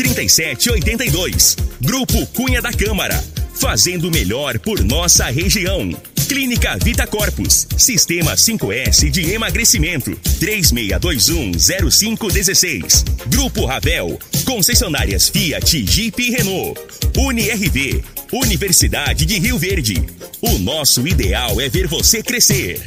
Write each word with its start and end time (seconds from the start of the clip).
3782. 0.00 1.56
Grupo 1.78 2.26
Cunha 2.28 2.62
da 2.62 2.72
Câmara. 2.72 3.22
Fazendo 3.54 4.10
melhor 4.10 4.58
por 4.58 4.82
nossa 4.82 5.26
região. 5.26 5.94
Clínica 6.26 6.78
Vita 6.82 7.06
Corpus. 7.06 7.66
Sistema 7.76 8.34
5S 8.34 9.10
de 9.10 9.32
emagrecimento. 9.32 10.12
36210516. 10.40 13.04
Grupo 13.26 13.66
Ravel. 13.66 14.18
Concessionárias 14.46 15.28
Fiat, 15.28 15.84
Jeep 15.84 16.22
e 16.22 16.30
Renault. 16.30 16.80
UniRV. 17.18 18.02
Universidade 18.32 19.26
de 19.26 19.38
Rio 19.38 19.58
Verde. 19.58 20.06
O 20.40 20.58
nosso 20.58 21.06
ideal 21.06 21.60
é 21.60 21.68
ver 21.68 21.88
você 21.88 22.22
crescer. 22.22 22.80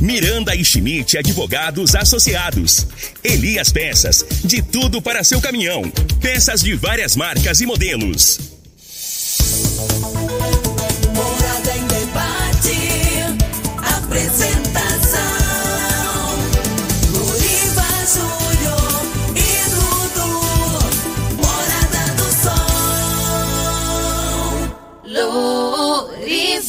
Miranda 0.00 0.54
e 0.54 0.62
Schmidt 0.64 1.16
Advogados 1.16 1.94
Associados. 1.94 2.86
Elias 3.24 3.72
Peças. 3.72 4.24
De 4.44 4.60
tudo 4.60 5.00
para 5.00 5.24
seu 5.24 5.40
caminhão. 5.40 5.90
Peças 6.20 6.62
de 6.62 6.74
várias 6.74 7.16
marcas 7.16 7.60
e 7.60 7.66
modelos. 7.66 8.38
Morada 11.14 11.76
em 11.76 11.86
debate. 11.86 12.76
Apresentação: 13.78 14.59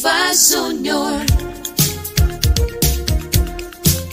Júnior. 0.02 1.20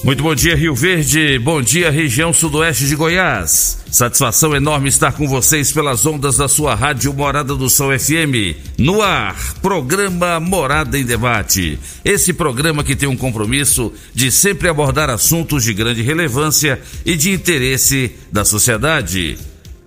Muito 0.03 0.21
bom 0.21 0.35
dia, 0.35 0.55
Rio 0.55 0.75
Verde. 0.75 1.39
Bom 1.39 1.63
dia, 1.63 1.89
região 1.89 2.31
sudoeste 2.31 2.85
de 2.85 2.95
Goiás. 2.95 3.79
Satisfação 3.89 4.55
enorme 4.55 4.87
estar 4.87 5.13
com 5.13 5.27
vocês 5.27 5.71
pelas 5.71 6.05
ondas 6.05 6.37
da 6.37 6.47
sua 6.47 6.75
rádio 6.75 7.11
Morada 7.11 7.55
do 7.55 7.67
Sol 7.71 7.97
FM. 7.97 8.55
No 8.77 9.01
ar, 9.01 9.35
programa 9.63 10.39
Morada 10.39 10.97
em 10.97 11.03
Debate. 11.03 11.79
Esse 12.05 12.33
programa 12.33 12.83
que 12.83 12.95
tem 12.95 13.09
um 13.09 13.17
compromisso 13.17 13.91
de 14.13 14.31
sempre 14.31 14.67
abordar 14.67 15.09
assuntos 15.09 15.63
de 15.63 15.73
grande 15.73 16.03
relevância 16.03 16.79
e 17.03 17.15
de 17.15 17.31
interesse 17.31 18.11
da 18.31 18.45
sociedade. 18.45 19.39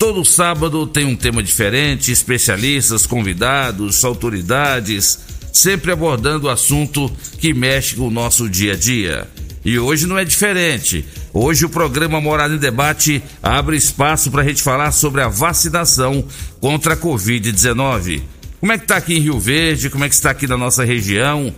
Todo 0.03 0.25
sábado 0.25 0.85
tem 0.85 1.07
um 1.07 1.15
tema 1.15 1.41
diferente, 1.45 2.11
especialistas, 2.11 3.07
convidados, 3.07 4.05
autoridades, 4.05 5.17
sempre 5.53 5.93
abordando 5.93 6.47
o 6.47 6.51
assunto 6.51 7.11
que 7.39 7.53
mexe 7.53 7.95
com 7.95 8.09
o 8.09 8.11
nosso 8.11 8.49
dia 8.49 8.73
a 8.73 8.77
dia. 8.77 9.29
E 9.65 9.79
hoje 9.79 10.07
não 10.07 10.19
é 10.19 10.25
diferente. 10.25 11.05
Hoje 11.33 11.65
o 11.65 11.69
programa 11.69 12.21
Morada 12.21 12.55
em 12.55 12.59
Debate 12.59 13.23
abre 13.43 13.77
espaço 13.77 14.31
para 14.31 14.43
a 14.43 14.45
gente 14.45 14.62
falar 14.62 14.91
sobre 14.91 15.21
a 15.21 15.29
vacinação 15.29 16.25
contra 16.61 16.95
a 16.95 16.97
Covid-19. 16.97 18.23
Como 18.59 18.73
é 18.73 18.79
que 18.79 18.85
está 18.85 18.97
aqui 18.97 19.15
em 19.15 19.21
Rio 19.21 19.39
Verde? 19.39 19.91
Como 19.91 20.05
é 20.05 20.09
que 20.09 20.15
está 20.15 20.31
aqui 20.31 20.47
na 20.47 20.57
nossa 20.57 20.85
região? 20.85 21.55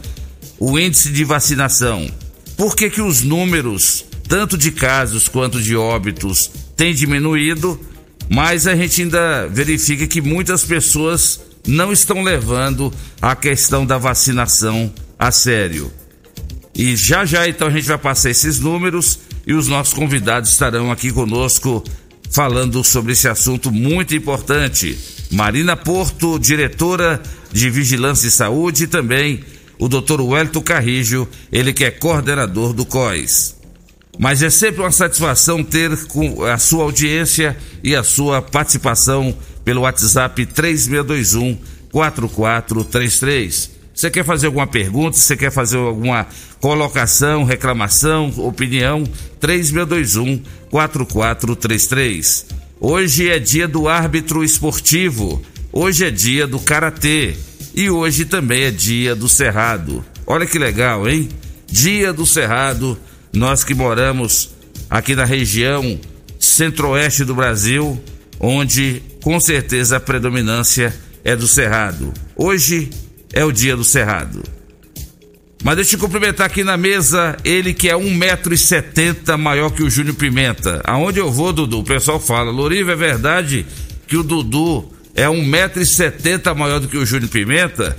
O 0.59 0.79
índice 0.79 1.11
de 1.11 1.25
vacinação. 1.25 2.11
Por 2.57 2.77
que, 2.77 2.91
que 2.91 3.01
os 3.01 3.23
números, 3.23 4.05
tanto 4.29 4.57
de 4.57 4.71
casos 4.71 5.29
quanto 5.29 5.61
de 5.61 5.75
óbitos, 5.75 6.51
têm 6.77 6.95
diminuído? 6.95 7.81
Mas 8.29 8.67
a 8.67 8.75
gente 8.75 9.03
ainda 9.03 9.47
verifica 9.49 10.07
que 10.07 10.21
muitas 10.21 10.63
pessoas 10.63 11.41
não 11.67 11.93
estão 11.93 12.23
levando 12.23 12.93
a 13.21 13.35
questão 13.35 13.87
da 13.87 13.99
vacinação 13.99 14.93
a 15.19 15.31
sério. 15.31 15.93
E 16.75 16.97
já 16.97 17.25
já 17.25 17.49
então 17.49 17.69
a 17.69 17.71
gente 17.71 17.87
vai 17.87 17.99
passar 17.99 18.31
esses 18.31 18.59
números 18.59 19.21
e 19.47 19.55
os 19.55 19.69
nossos 19.69 19.95
convidados 19.95 20.51
estarão 20.51 20.91
aqui 20.91 21.13
conosco 21.13 21.85
falando 22.31 22.83
sobre 22.83 23.13
esse 23.13 23.29
assunto 23.29 23.71
muito 23.71 24.15
importante. 24.15 24.99
Marina 25.31 25.77
Porto, 25.77 26.39
diretora 26.39 27.23
de 27.53 27.71
Vigilância 27.71 28.27
e 28.27 28.31
Saúde, 28.31 28.85
e 28.85 28.87
também 28.89 29.45
o 29.79 29.89
Dr. 29.89 30.21
Wellington 30.21 30.61
Carrijo, 30.61 31.29
ele 31.53 31.73
que 31.73 31.85
é 31.85 31.91
coordenador 31.91 32.73
do 32.73 32.85
COIS. 32.85 33.57
Mas 34.19 34.43
é 34.43 34.51
sempre 34.51 34.81
uma 34.81 34.93
satisfação 34.93 35.63
ter 35.63 36.07
com 36.07 36.45
a 36.45 36.59
sua 36.59 36.85
audiência 36.85 37.57
e 37.83 37.95
a 37.95 38.03
sua 38.03 38.41
participação 38.41 39.37
pelo 39.65 39.83
WhatsApp 39.83 40.47
3621 40.47 41.59
4433. 41.91 43.71
Você 43.95 44.11
quer 44.11 44.25
fazer 44.25 44.47
alguma 44.47 44.67
pergunta? 44.67 45.17
Você 45.17 45.37
quer 45.37 45.53
fazer 45.53 45.79
alguma 45.79 46.27
colocação, 46.61 47.45
reclamação, 47.45 48.33
opinião? 48.39 49.05
3621 49.41 50.43
4433. 50.71 52.47
Hoje 52.81 53.31
é 53.31 53.39
dia 53.39 53.69
do 53.69 53.89
árbitro 53.89 54.43
esportivo. 54.43 55.41
Hoje 55.73 56.05
é 56.05 56.11
dia 56.11 56.47
do 56.47 56.59
karatê. 56.59 57.37
E 57.75 57.89
hoje 57.89 58.25
também 58.25 58.65
é 58.65 58.71
dia 58.71 59.15
do 59.15 59.29
cerrado. 59.29 60.05
Olha 60.27 60.47
que 60.47 60.59
legal, 60.59 61.09
hein? 61.09 61.29
Dia 61.71 62.13
do 62.13 62.27
cerrado. 62.27 62.99
Nós 63.33 63.63
que 63.63 63.75
moramos 63.75 64.51
aqui 64.91 65.15
na 65.15 65.25
região 65.25 65.99
centro-oeste 66.39 67.25
do 67.25 67.35
Brasil, 67.35 68.01
onde 68.39 69.03
com 69.23 69.39
certeza 69.41 69.97
a 69.97 70.01
predominância 70.01 70.95
é 71.25 71.35
do 71.35 71.49
cerrado. 71.49 72.13
Hoje 72.37 72.91
é 73.35 73.45
o 73.45 73.51
dia 73.51 73.77
do 73.77 73.83
Cerrado. 73.83 74.43
Mas 75.63 75.77
deixa 75.77 75.97
eu 75.97 75.99
cumprimentar 75.99 76.47
aqui 76.47 76.63
na 76.63 76.77
mesa 76.77 77.37
ele 77.45 77.75
que 77.75 77.89
é 77.89 77.95
1,70m 77.95 79.37
maior 79.37 79.71
que 79.71 79.83
o 79.83 79.91
Júnior 79.91 80.15
Pimenta. 80.15 80.81
Aonde 80.85 81.19
eu 81.19 81.33
vou, 81.33 81.53
Dudu, 81.53 81.81
o 81.81 81.85
pessoal 81.85 82.21
fala, 82.21 82.51
Loriva, 82.51 82.93
é 82.93 82.97
verdade 82.97 83.67
que 84.07 84.17
o 84.17 84.23
Dudu 84.23 84.89
é 85.15 85.27
1,70m 85.27 86.55
maior 86.55 86.81
do 86.81 86.87
que 86.87 86.99
o 86.99 87.07
Júnior 87.07 87.31
Pimenta? 87.31 87.97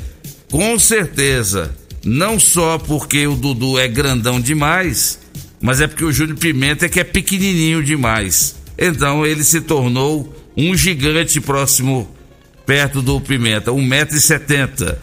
Com 0.49 0.77
certeza. 0.79 1.75
Não 2.05 2.39
só 2.39 2.77
porque 2.77 3.25
o 3.25 3.35
Dudu 3.35 3.79
é 3.79 3.87
grandão 3.87 4.39
demais, 4.39 5.19
mas 5.59 5.81
é 5.81 5.87
porque 5.87 6.05
o 6.05 6.11
Júnior 6.11 6.37
Pimenta 6.37 6.85
é 6.85 6.89
que 6.89 6.99
é 6.99 7.03
pequenininho 7.03 7.83
demais. 7.83 8.55
Então 8.77 9.25
ele 9.25 9.43
se 9.43 9.61
tornou 9.61 10.33
um 10.55 10.75
gigante 10.75 11.39
próximo 11.39 12.09
perto 12.65 13.01
do 13.01 13.21
Pimenta, 13.21 13.71
1,70m. 13.71 14.95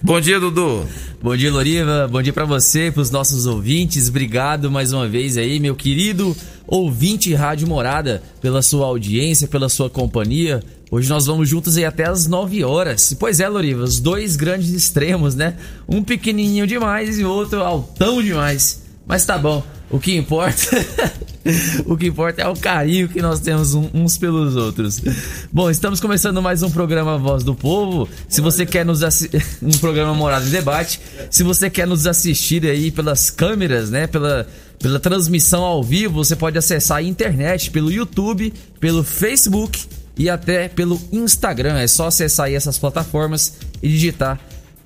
Bom 0.00 0.20
dia, 0.20 0.38
Dudu. 0.38 0.86
Bom 1.20 1.36
dia, 1.36 1.52
Loriva. 1.52 2.06
Bom 2.08 2.22
dia 2.22 2.32
para 2.32 2.44
você, 2.44 2.92
para 2.92 3.02
os 3.02 3.10
nossos 3.10 3.46
ouvintes. 3.46 4.08
Obrigado 4.08 4.70
mais 4.70 4.92
uma 4.92 5.08
vez 5.08 5.36
aí, 5.36 5.58
meu 5.58 5.74
querido 5.74 6.36
ouvinte 6.66 7.34
Rádio 7.34 7.66
Morada, 7.66 8.22
pela 8.40 8.62
sua 8.62 8.86
audiência, 8.86 9.48
pela 9.48 9.68
sua 9.68 9.90
companhia. 9.90 10.62
Hoje 10.90 11.08
nós 11.08 11.26
vamos 11.26 11.48
juntos 11.48 11.76
aí 11.76 11.84
até 11.84 12.06
as 12.06 12.26
9 12.26 12.62
horas. 12.62 13.14
Pois 13.18 13.40
é, 13.40 13.48
Loriva, 13.48 13.82
os 13.82 13.98
dois 13.98 14.36
grandes 14.36 14.70
extremos, 14.70 15.34
né? 15.34 15.56
Um 15.88 16.04
pequenininho 16.04 16.66
demais 16.66 17.18
e 17.18 17.24
o 17.24 17.30
outro 17.30 17.62
altão 17.62 18.22
demais. 18.22 18.82
Mas 19.06 19.26
tá 19.26 19.36
bom. 19.36 19.64
O 19.90 19.98
que 19.98 20.14
importa, 20.14 20.62
o 21.86 21.96
que 21.96 22.08
importa 22.08 22.42
é 22.42 22.46
o 22.46 22.54
carinho 22.54 23.08
que 23.08 23.22
nós 23.22 23.40
temos 23.40 23.72
uns 23.74 24.18
pelos 24.18 24.54
outros. 24.54 25.00
Bom, 25.50 25.70
estamos 25.70 25.98
começando 25.98 26.42
mais 26.42 26.62
um 26.62 26.70
programa 26.70 27.16
Voz 27.16 27.42
do 27.42 27.54
Povo. 27.54 28.06
Se 28.28 28.42
você 28.42 28.66
quer 28.66 28.84
nos 28.84 29.02
assistir, 29.02 29.42
um 29.62 29.70
programa 29.78 30.12
Morada 30.12 30.44
em 30.44 30.50
Debate, 30.50 31.00
se 31.30 31.42
você 31.42 31.70
quer 31.70 31.86
nos 31.86 32.06
assistir 32.06 32.66
aí 32.66 32.90
pelas 32.90 33.30
câmeras, 33.30 33.90
né, 33.90 34.06
pela 34.06 34.46
pela 34.78 35.00
transmissão 35.00 35.64
ao 35.64 35.82
vivo, 35.82 36.22
você 36.24 36.36
pode 36.36 36.56
acessar 36.56 36.98
a 36.98 37.02
internet 37.02 37.70
pelo 37.70 37.90
YouTube, 37.90 38.54
pelo 38.78 39.02
Facebook 39.02 39.86
e 40.16 40.30
até 40.30 40.68
pelo 40.68 41.00
Instagram. 41.10 41.78
É 41.78 41.86
só 41.88 42.06
acessar 42.06 42.46
aí 42.46 42.54
essas 42.54 42.78
plataformas 42.78 43.54
e 43.82 43.88
digitar 43.88 44.38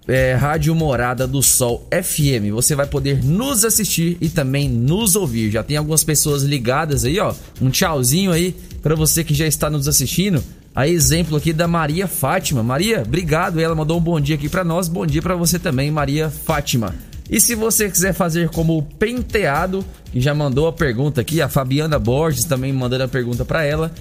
é, 0.06 0.34
Rádio 0.34 0.74
Morada 0.74 1.26
do 1.26 1.42
Sol 1.42 1.86
FM. 1.90 2.52
Você 2.52 2.74
vai 2.74 2.86
poder 2.86 3.22
nos 3.22 3.64
assistir 3.64 4.16
e 4.20 4.28
também 4.28 4.68
nos 4.68 5.16
ouvir. 5.16 5.50
Já 5.50 5.62
tem 5.62 5.76
algumas 5.76 6.02
pessoas 6.04 6.42
ligadas 6.42 7.04
aí, 7.04 7.18
ó. 7.18 7.34
Um 7.60 7.70
tchauzinho 7.70 8.32
aí 8.32 8.54
para 8.82 8.94
você 8.94 9.22
que 9.22 9.34
já 9.34 9.46
está 9.46 9.70
nos 9.70 9.86
assistindo. 9.86 10.42
A 10.74 10.88
exemplo 10.88 11.36
aqui 11.36 11.52
da 11.52 11.68
Maria 11.68 12.06
Fátima. 12.06 12.62
Maria, 12.62 13.02
obrigado. 13.06 13.60
Ela 13.60 13.74
mandou 13.74 13.98
um 13.98 14.02
bom 14.02 14.18
dia 14.18 14.36
aqui 14.36 14.48
para 14.48 14.64
nós. 14.64 14.88
Bom 14.88 15.06
dia 15.06 15.22
para 15.22 15.36
você 15.36 15.58
também, 15.58 15.90
Maria 15.90 16.30
Fátima. 16.30 16.94
E 17.30 17.40
se 17.40 17.54
você 17.54 17.88
quiser 17.88 18.12
fazer 18.12 18.48
como 18.48 18.76
o 18.76 18.82
Penteado, 18.82 19.84
que 20.10 20.20
já 20.20 20.34
mandou 20.34 20.66
a 20.66 20.72
pergunta 20.72 21.20
aqui, 21.20 21.40
a 21.40 21.48
Fabiana 21.48 21.98
Borges 21.98 22.44
também 22.44 22.72
mandando 22.72 23.04
a 23.04 23.08
pergunta 23.08 23.44
para 23.44 23.64
ela. 23.64 23.92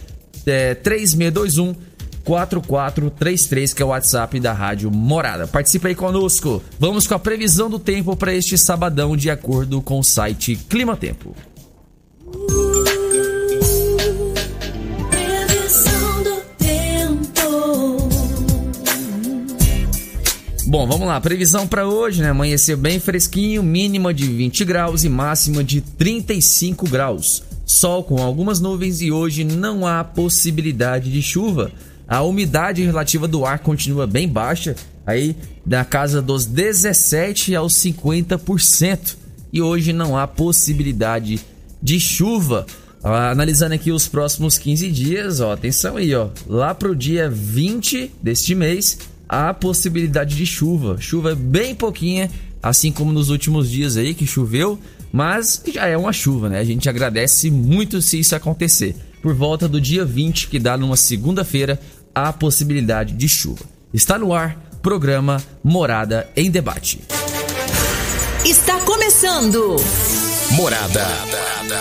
é, 0.46 0.74
3621 0.76 1.76
4433, 2.24 3.74
que 3.74 3.82
é 3.82 3.86
o 3.86 3.90
WhatsApp 3.90 4.40
da 4.40 4.54
Rádio 4.54 4.90
Morada. 4.92 5.48
Participe 5.48 5.88
aí 5.88 5.96
conosco. 5.96 6.62
Vamos 6.80 7.08
com 7.08 7.16
a 7.16 7.20
previsão 7.20 7.70
do 7.70 7.80
tempo 7.80 8.16
para 8.16 8.34
este 8.34 8.58
sabadão, 8.58 9.16
de 9.16 9.30
acordo 9.30 9.82
com 9.82 10.00
o 10.00 10.04
site 10.04 10.56
Clima 10.56 10.96
Tempo. 10.96 11.36
Bom, 20.72 20.88
vamos 20.88 21.06
lá. 21.06 21.20
Previsão 21.20 21.68
para 21.68 21.86
hoje, 21.86 22.22
né? 22.22 22.30
Amanhecer 22.30 22.78
bem 22.78 22.98
fresquinho, 22.98 23.62
mínima 23.62 24.14
de 24.14 24.26
20 24.26 24.64
graus 24.64 25.04
e 25.04 25.10
máxima 25.10 25.66
de 25.66 25.82
35 25.82 26.88
graus. 26.88 27.44
Sol 27.66 28.06
com 28.06 28.22
algumas 28.22 28.62
nuvens 28.62 29.02
e 29.02 29.12
hoje 29.12 29.44
não 29.44 29.86
há 29.86 30.02
possibilidade 30.02 31.12
de 31.12 31.22
chuva. 31.22 31.74
A 32.12 32.22
umidade 32.24 32.84
relativa 32.84 33.26
do 33.26 33.46
ar 33.46 33.60
continua 33.60 34.06
bem 34.06 34.28
baixa, 34.28 34.76
aí 35.08 35.34
da 35.66 35.86
casa 35.86 36.22
dos 36.22 36.46
17 36.46 37.56
aos 37.56 37.74
50%. 37.76 39.16
E 39.54 39.62
hoje 39.62 39.94
não 39.94 40.18
há 40.18 40.28
possibilidade 40.28 41.40
de 41.82 42.02
chuva. 42.02 42.66
Ah, 43.02 43.32
analisando 43.32 43.76
aqui 43.76 43.94
os 43.94 44.10
próximos 44.10 44.58
15 44.58 44.92
dias, 44.92 45.40
ó, 45.40 45.54
atenção 45.54 45.96
aí, 45.96 46.14
ó. 46.14 46.28
Lá 46.46 46.76
pro 46.76 46.94
dia 46.94 47.30
20 47.30 48.12
deste 48.22 48.54
mês, 48.56 48.98
há 49.30 49.54
possibilidade 49.54 50.36
de 50.36 50.46
chuva. 50.46 50.98
Chuva 51.00 51.34
bem 51.34 51.74
pouquinha, 51.74 52.30
assim 52.62 52.92
como 52.92 53.14
nos 53.14 53.30
últimos 53.30 53.72
dias 53.72 53.96
aí 53.96 54.14
que 54.14 54.28
choveu, 54.28 54.78
mas 55.14 55.64
já 55.74 55.88
é 55.88 55.96
uma 55.96 56.12
chuva, 56.12 56.50
né? 56.50 56.60
A 56.60 56.66
gente 56.66 56.90
agradece 56.90 57.50
muito 57.50 58.02
se 58.02 58.20
isso 58.20 58.36
acontecer. 58.36 58.98
Por 59.22 59.36
volta 59.36 59.68
do 59.68 59.80
dia 59.80 60.04
20, 60.04 60.48
que 60.48 60.58
dá 60.58 60.76
numa 60.76 60.98
segunda-feira, 60.98 61.80
há 62.14 62.32
possibilidade 62.32 63.14
de 63.14 63.28
chuva. 63.28 63.66
Está 63.94 64.18
no 64.18 64.34
ar, 64.34 64.58
programa 64.82 65.42
Morada 65.64 66.30
em 66.36 66.50
Debate. 66.50 67.02
Está 68.46 68.80
começando. 68.82 69.76
Morada. 70.52 71.08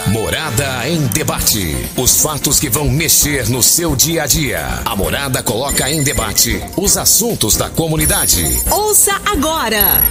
Morada 0.09 0.89
em 0.89 1.07
debate. 1.09 1.77
Os 1.97 2.21
fatos 2.21 2.61
que 2.61 2.69
vão 2.69 2.89
mexer 2.89 3.49
no 3.49 3.63
seu 3.63 3.97
dia 3.97 4.23
a 4.23 4.27
dia. 4.27 4.65
A 4.85 4.95
Morada 4.95 5.43
coloca 5.43 5.91
em 5.91 6.03
debate 6.03 6.61
os 6.77 6.97
assuntos 6.97 7.57
da 7.57 7.69
comunidade. 7.71 8.45
Ouça 8.71 9.21
agora. 9.25 10.03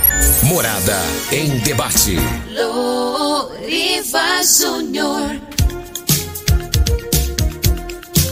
Morada 0.43 0.97
em 1.31 1.59
debate. 1.59 2.17
Loriva 2.53 4.43
Júnior. 4.43 5.48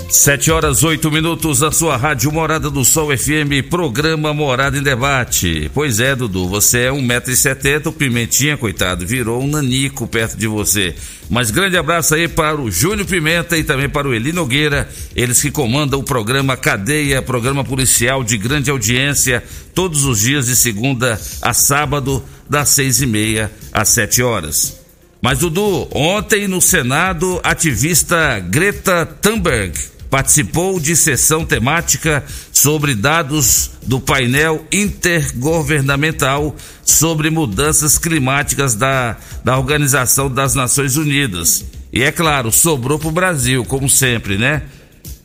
Sete 0.09 0.50
horas 0.50 0.86
oito 0.86 1.12
minutos, 1.12 1.62
a 1.62 1.69
sua 1.69 1.98
rádio 1.98 2.31
Morada 2.31 2.69
do 2.69 2.86
Sol 2.86 3.15
FM, 3.15 3.68
programa 3.69 4.33
Morada 4.33 4.77
em 4.77 4.81
Debate. 4.81 5.69
Pois 5.74 6.00
é, 6.00 6.15
Dudu, 6.15 6.48
você 6.48 6.83
é 6.83 6.92
um 6.92 7.01
metro 7.01 7.30
e 7.31 7.36
setenta, 7.36 7.89
o 7.89 7.94
Pimentinha, 7.94 8.56
coitado, 8.56 9.06
virou 9.06 9.44
um 9.44 9.48
nanico 9.48 10.07
perto 10.07 10.38
de 10.38 10.48
você. 10.48 10.95
Mas 11.30 11.51
grande 11.51 11.75
abraço 11.75 12.15
aí 12.15 12.30
para 12.30 12.59
o 12.59 12.71
Júnior 12.71 13.06
Pimenta 13.06 13.57
e 13.57 13.65
também 13.65 13.89
para 13.89 14.07
o 14.07 14.13
Eli 14.13 14.31
Nogueira, 14.31 14.89
eles 15.13 15.42
que 15.42 15.51
comandam 15.51 16.00
o 16.00 16.04
programa 16.04 16.56
Cadeia, 16.56 17.21
programa 17.21 17.65
policial 17.65 18.24
de 18.24 18.38
grande 18.38 18.71
audiência, 18.71 19.44
todos 19.75 20.06
os 20.06 20.21
dias 20.21 20.45
de 20.45 20.56
segunda 20.56 21.19
a 21.42 21.54
sábado, 21.54 22.24
das 22.50 22.69
seis 22.69 23.01
e 23.01 23.06
meia 23.06 23.51
às 23.74 23.89
sete 23.89 24.24
horas. 24.24 24.80
Mas, 25.21 25.39
Dudu, 25.39 25.89
ontem 25.92 26.48
no 26.48 26.62
Senado, 26.62 27.42
ativista 27.44 28.39
Greta 28.39 29.06
Thunberg 29.06 29.96
participou 30.09 30.80
de 30.80 30.95
sessão 30.95 31.45
temática 31.45 32.24
sobre 32.51 32.95
dados 32.95 33.71
do 33.83 34.00
painel 34.00 34.65
intergovernamental 34.71 36.56
sobre 36.86 37.30
mudanças 37.30 37.98
climáticas 37.98 38.75
da, 38.75 39.18
da 39.44 39.57
Organização 39.57 40.30
das 40.30 40.56
Nações 40.56 40.95
Unidas. 40.95 41.65
E 41.92 42.04
é 42.04 42.12
claro, 42.12 42.51
sobrou 42.51 42.98
para 42.98 43.09
o 43.09 43.12
Brasil, 43.12 43.65
como 43.65 43.89
sempre, 43.89 44.38
né? 44.38 44.63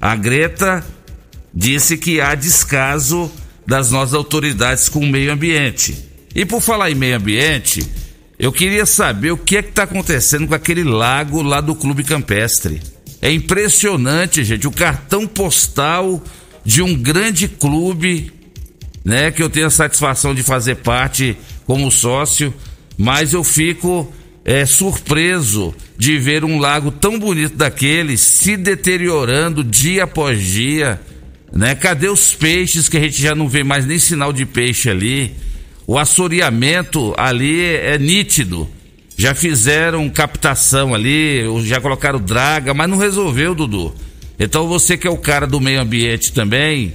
A 0.01 0.17
Greta 0.17 0.85
disse 1.55 1.97
que 1.97 2.21
há 2.21 2.35
descaso 2.35 3.31
das 3.67 3.91
nossas 3.91 4.15
autoridades 4.15 4.89
com 4.89 5.01
o 5.01 5.07
meio 5.07 5.33
ambiente. 5.33 5.97
E 6.35 6.45
por 6.45 6.61
falar 6.61 6.91
em 6.91 6.95
meio 6.95 7.17
ambiente, 7.17 7.87
eu 8.39 8.51
queria 8.51 8.87
saber 8.87 9.31
o 9.31 9.37
que 9.37 9.57
é 9.57 9.63
que 9.63 9.69
está 9.69 9.85
acontecendo 9.85 10.49
com 10.49 10.55
aquele 10.55 10.83
lago 10.83 11.43
lá 11.43 11.61
do 11.61 11.75
Clube 11.75 12.03
Campestre. 12.03 12.81
É 13.23 13.33
impressionante, 13.33 14.43
gente, 14.43 14.67
o 14.67 14.73
cartão 14.73 15.29
postal 15.29 16.23
de 16.65 16.83
um 16.83 16.93
grande 16.93 17.47
clube, 17.47 18.33
né, 19.05 19.31
que 19.31 19.41
eu 19.41 19.49
tenho 19.49 19.69
a 19.69 19.71
satisfação 19.71 20.35
de 20.35 20.43
fazer 20.43 20.77
parte 20.77 21.37
como 21.65 21.89
sócio, 21.89 22.53
mas 22.99 23.33
eu 23.33 23.45
fico 23.45 24.13
é, 24.45 24.67
surpreso 24.67 25.73
de 25.97 26.19
ver 26.19 26.45
um 26.45 26.59
lago 26.59 26.91
tão 26.91 27.17
bonito 27.17 27.57
daquele 27.57 28.17
se 28.17 28.57
deteriorando 28.57 29.63
dia 29.63 30.03
após 30.03 30.43
dia, 30.43 31.01
né? 31.53 31.75
Cadê 31.75 32.09
os 32.09 32.35
peixes 32.35 32.89
que 32.89 32.97
a 32.97 33.01
gente 33.01 33.21
já 33.23 33.35
não 33.35 33.49
vê 33.49 33.63
mais 33.63 33.87
nem 33.87 33.99
sinal 33.99 34.33
de 34.33 34.45
peixe 34.45 34.91
ali? 34.91 35.35
O 35.87 35.99
assoreamento 35.99 37.15
ali 37.17 37.61
é 37.61 37.99
nítido. 37.99 38.69
Já 39.23 39.37
fizeram 39.37 40.11
captação 40.11 40.93
ali, 40.93 41.45
já 41.65 41.81
colocaram 41.81 42.19
draga, 42.19 42.75
mas 42.75 42.91
não 42.91 42.97
resolveu, 42.97 43.55
Dudu. 43.55 43.95
Então 44.37 44.67
você 44.67 44.97
que 44.97 45.07
é 45.07 45.11
o 45.11 45.17
cara 45.17 45.47
do 45.47 45.61
meio 45.61 45.81
ambiente 45.81 46.33
também, 46.33 46.93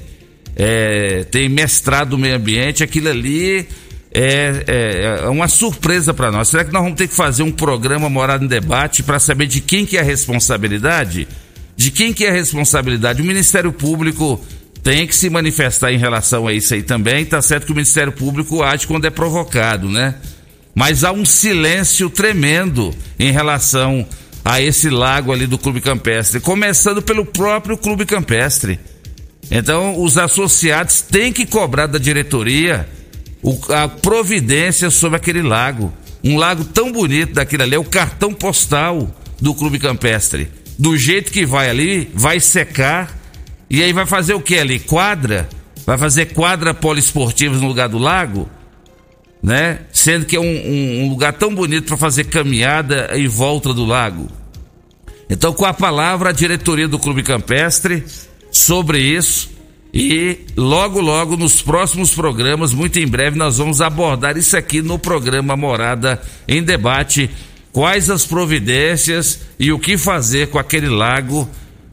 é, 0.54 1.24
tem 1.24 1.48
mestrado 1.48 2.12
no 2.12 2.18
meio 2.18 2.36
ambiente, 2.36 2.84
aquilo 2.84 3.08
ali 3.08 3.66
é, 4.12 4.66
é, 4.68 5.20
é 5.24 5.30
uma 5.30 5.48
surpresa 5.48 6.14
para 6.14 6.30
nós. 6.30 6.50
Será 6.50 6.66
que 6.66 6.74
nós 6.74 6.84
vamos 6.84 6.98
ter 6.98 7.08
que 7.08 7.16
fazer 7.16 7.44
um 7.44 7.52
programa 7.54 8.10
Morado 8.10 8.44
em 8.44 8.48
Debate 8.50 9.04
para 9.04 9.20
saber 9.20 9.48
de 9.48 9.62
quem 9.62 9.86
que 9.86 9.96
é 9.96 10.02
a 10.02 10.04
responsabilidade? 10.04 11.30
De 11.78 11.92
quem 11.92 12.12
que 12.12 12.26
é 12.26 12.30
a 12.30 12.34
responsabilidade? 12.34 13.22
O 13.22 13.26
Ministério 13.26 13.72
Público 13.72 14.38
tem 14.84 15.08
que 15.08 15.16
se 15.16 15.30
manifestar 15.30 15.94
em 15.94 15.98
relação 15.98 16.46
a 16.46 16.52
isso 16.52 16.74
aí 16.74 16.84
também. 16.84 17.24
Tá 17.24 17.42
certo 17.42 17.68
que 17.68 17.72
o 17.72 17.76
Ministério 17.76 18.12
Público 18.12 18.62
age 18.62 18.86
quando 18.86 19.06
é 19.06 19.10
provocado, 19.10 19.88
né? 19.88 20.16
Mas 20.78 21.04
há 21.04 21.12
um 21.12 21.26
silêncio 21.26 22.08
tremendo 22.08 22.94
em 23.18 23.32
relação 23.32 24.06
a 24.46 24.62
esse 24.62 24.92
lago 24.92 25.32
ali 25.32 25.48
do 25.48 25.58
Clube 25.58 25.82
Campestre, 25.82 26.40
começando 26.40 27.02
pelo 27.02 27.26
próprio 27.26 27.76
Clube 27.76 28.06
Campestre. 28.06 28.80
Então, 29.50 30.00
os 30.00 30.20
associados 30.20 31.02
têm 31.02 31.34
que 31.34 31.48
cobrar 31.48 31.88
da 31.88 31.98
diretoria 31.98 32.88
a 33.70 33.88
providência 33.88 34.92
sobre 34.92 35.18
aquele 35.18 35.42
lago. 35.42 35.92
Um 36.24 36.38
lago 36.38 36.64
tão 36.64 36.92
bonito 36.92 37.34
daquele 37.34 37.64
ali, 37.64 37.74
é 37.74 37.80
o 37.80 37.84
cartão 37.84 38.32
postal 38.32 39.12
do 39.42 39.56
Clube 39.56 39.80
Campestre. 39.80 40.48
Do 40.78 40.96
jeito 40.96 41.32
que 41.32 41.44
vai 41.44 41.72
ali, 41.72 42.12
vai 42.14 42.40
secar 42.40 43.18
e 43.68 43.82
aí 43.82 43.92
vai 43.92 44.06
fazer 44.06 44.36
o 44.36 44.42
que 44.42 44.60
ali? 44.60 44.78
Quadra? 44.78 45.50
Vai 45.88 45.98
fazer 45.98 46.28
quadra 46.34 46.72
poliesportivas 46.72 47.62
no 47.62 47.68
lugar 47.68 47.90
do 47.90 47.98
lago? 47.98 48.48
Né? 49.42 49.80
Sendo 49.92 50.26
que 50.26 50.36
é 50.36 50.40
um, 50.40 50.44
um, 50.44 51.04
um 51.04 51.10
lugar 51.10 51.34
tão 51.34 51.54
bonito 51.54 51.86
para 51.86 51.98
fazer 51.98 52.26
caminhada 52.26 53.12
em 53.14 53.28
volta 53.28 53.74
do 53.74 53.86
lago. 53.86 54.28
Então, 55.30 55.54
com 55.54 55.66
a 55.66 55.74
palavra, 55.74 56.30
a 56.30 56.34
diretoria 56.34 56.88
do 56.88 56.98
Clube 56.98 57.24
Campestre 57.24 58.04
sobre 58.52 59.00
isso. 59.00 59.50
E 59.94 60.40
logo, 60.56 61.00
logo, 61.00 61.36
nos 61.38 61.62
próximos 61.62 62.14
programas, 62.14 62.74
muito 62.74 63.00
em 63.00 63.08
breve, 63.08 63.38
nós 63.38 63.58
vamos 63.58 63.82
abordar 63.82 64.38
isso 64.38 64.56
aqui 64.56 64.82
no 64.82 65.00
programa 65.00 65.56
Morada 65.56 66.22
em 66.48 66.62
Debate. 66.62 67.30
Quais 67.72 68.10
as 68.10 68.26
providências 68.26 69.42
e 69.60 69.72
o 69.72 69.80
que 69.80 69.98
fazer 69.98 70.48
com 70.48 70.60
aquele 70.60 70.90
lago 70.90 71.48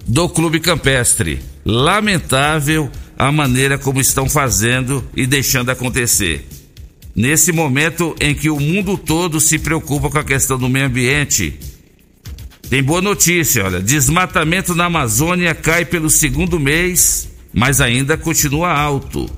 do 0.06 0.28
Clube 0.28 0.60
Campestre. 0.60 1.40
Lamentável 1.64 2.90
a 3.16 3.32
maneira 3.32 3.78
como 3.78 4.00
estão 4.00 4.28
fazendo 4.28 5.04
e 5.16 5.26
deixando 5.26 5.70
acontecer. 5.70 6.46
Nesse 7.14 7.52
momento 7.52 8.14
em 8.20 8.34
que 8.34 8.50
o 8.50 8.58
mundo 8.58 8.98
todo 8.98 9.40
se 9.40 9.58
preocupa 9.58 10.10
com 10.10 10.18
a 10.18 10.24
questão 10.24 10.58
do 10.58 10.68
meio 10.68 10.86
ambiente, 10.86 11.58
tem 12.68 12.82
boa 12.82 13.00
notícia, 13.00 13.64
olha, 13.64 13.80
desmatamento 13.80 14.74
na 14.74 14.86
Amazônia 14.86 15.54
cai 15.54 15.84
pelo 15.84 16.10
segundo 16.10 16.58
mês, 16.58 17.28
mas 17.52 17.80
ainda 17.80 18.16
continua 18.16 18.72
alto. 18.72 19.30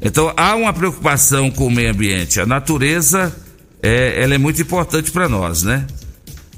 Então 0.00 0.32
há 0.36 0.54
uma 0.54 0.72
preocupação 0.72 1.50
com 1.50 1.66
o 1.66 1.70
meio 1.70 1.90
ambiente. 1.90 2.40
A 2.40 2.46
natureza 2.46 3.36
é, 3.82 4.22
ela 4.22 4.34
é 4.34 4.38
muito 4.38 4.62
importante 4.62 5.10
para 5.10 5.28
nós, 5.28 5.62
né? 5.62 5.86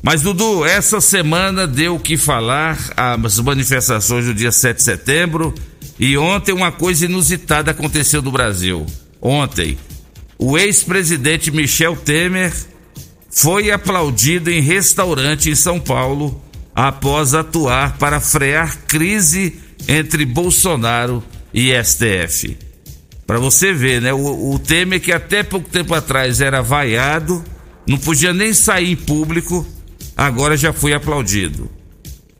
Mas, 0.02 0.22
Dudu, 0.22 0.64
essa 0.64 1.00
semana 1.00 1.66
deu 1.66 1.96
o 1.96 2.00
que 2.00 2.16
falar 2.16 2.78
as 2.96 3.38
manifestações 3.38 4.24
do 4.24 4.32
dia 4.32 4.50
7 4.50 4.78
de 4.78 4.82
setembro 4.82 5.54
e 5.98 6.16
ontem 6.16 6.52
uma 6.52 6.72
coisa 6.72 7.04
inusitada 7.04 7.70
aconteceu 7.72 8.22
no 8.22 8.32
Brasil. 8.32 8.86
Ontem, 9.20 9.76
o 10.38 10.56
ex-presidente 10.56 11.50
Michel 11.50 11.96
Temer 11.96 12.52
foi 13.30 13.70
aplaudido 13.70 14.50
em 14.50 14.60
restaurante 14.60 15.50
em 15.50 15.54
São 15.54 15.78
Paulo 15.78 16.42
após 16.74 17.34
atuar 17.34 17.98
para 17.98 18.20
frear 18.20 18.78
crise 18.86 19.54
entre 19.86 20.24
Bolsonaro 20.24 21.22
e 21.52 21.70
STF. 21.84 22.56
Para 23.26 23.38
você 23.38 23.72
ver, 23.72 24.00
né? 24.00 24.12
O, 24.12 24.54
o 24.54 24.58
Temer, 24.58 25.00
que 25.00 25.12
até 25.12 25.42
pouco 25.42 25.68
tempo 25.68 25.94
atrás 25.94 26.40
era 26.40 26.62
vaiado, 26.62 27.44
não 27.86 27.98
podia 27.98 28.32
nem 28.32 28.52
sair 28.52 28.90
em 28.92 28.96
público, 28.96 29.66
agora 30.16 30.56
já 30.56 30.72
foi 30.72 30.94
aplaudido. 30.94 31.70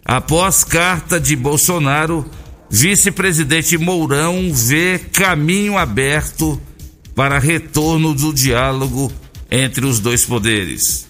Após 0.04 0.64
carta 0.64 1.20
de 1.20 1.36
Bolsonaro, 1.36 2.28
vice-presidente 2.68 3.76
Mourão 3.78 4.52
vê 4.52 4.98
caminho 5.12 5.76
aberto 5.76 6.60
para 7.20 7.38
retorno 7.38 8.14
do 8.14 8.32
diálogo 8.32 9.12
entre 9.50 9.84
os 9.84 10.00
dois 10.00 10.24
poderes. 10.24 11.06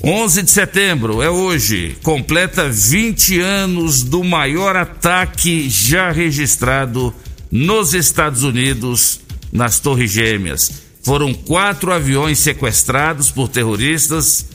11 0.00 0.42
de 0.44 0.50
setembro 0.52 1.20
é 1.20 1.28
hoje, 1.28 1.96
completa 2.00 2.68
20 2.68 3.40
anos 3.40 4.02
do 4.02 4.22
maior 4.22 4.76
ataque 4.76 5.68
já 5.68 6.12
registrado 6.12 7.12
nos 7.50 7.94
Estados 7.94 8.44
Unidos 8.44 9.18
nas 9.52 9.80
Torres 9.80 10.12
Gêmeas. 10.12 10.70
Foram 11.02 11.34
quatro 11.34 11.92
aviões 11.92 12.38
sequestrados 12.38 13.32
por 13.32 13.48
terroristas 13.48 14.46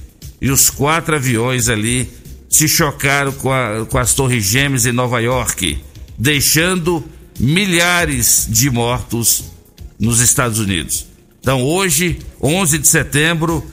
e 0.41 0.49
os 0.49 0.69
quatro 0.69 1.17
aviões 1.17 1.67
ali 1.67 2.09
se 2.47 2.69
chocaram 2.69 3.33
com, 3.33 3.51
a, 3.51 3.85
com 3.85 3.97
as 3.97 4.13
Torres 4.13 4.45
Gêmeas 4.45 4.85
em 4.85 4.93
Nova 4.93 5.19
York, 5.19 5.77
deixando 6.17 7.03
milhares 7.39 8.47
de 8.49 8.69
mortos 8.69 9.45
nos 9.99 10.19
Estados 10.19 10.59
Unidos. 10.59 11.07
Então, 11.39 11.63
hoje, 11.63 12.19
11 12.41 12.77
de 12.79 12.87
setembro, 12.87 13.65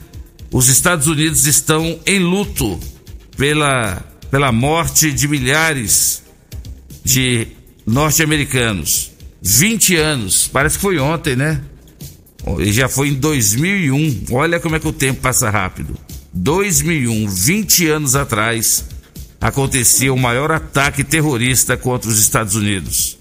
os 0.53 0.69
Estados 0.69 1.07
Unidos 1.07 1.47
estão 1.47 1.99
em 2.07 2.19
luto 2.21 2.79
pela, 3.37 4.03
pela 4.31 4.53
morte 4.53 5.13
de 5.13 5.27
milhares 5.27 6.23
de 7.05 7.49
norte-americanos. 7.85 9.13
20 9.43 9.97
anos, 9.97 10.49
parece 10.49 10.77
que 10.77 10.83
foi 10.83 10.99
ontem, 10.99 11.37
né? 11.37 11.61
E 12.59 12.73
já 12.73 12.89
foi 12.89 13.09
em 13.09 13.15
2001. 13.15 14.27
Olha 14.31 14.61
como 14.61 14.77
é 14.77 14.81
que 14.81 14.89
o 14.89 14.93
tempo 14.93 15.21
passa 15.21 15.51
rápido. 15.51 15.97
2001, 16.33 17.29
20 17.29 17.89
anos 17.89 18.15
atrás, 18.15 18.85
acontecia 19.41 20.13
o 20.13 20.19
maior 20.19 20.53
ataque 20.53 21.03
terrorista 21.03 21.77
contra 21.77 22.09
os 22.09 22.19
Estados 22.19 22.55
Unidos. 22.55 23.16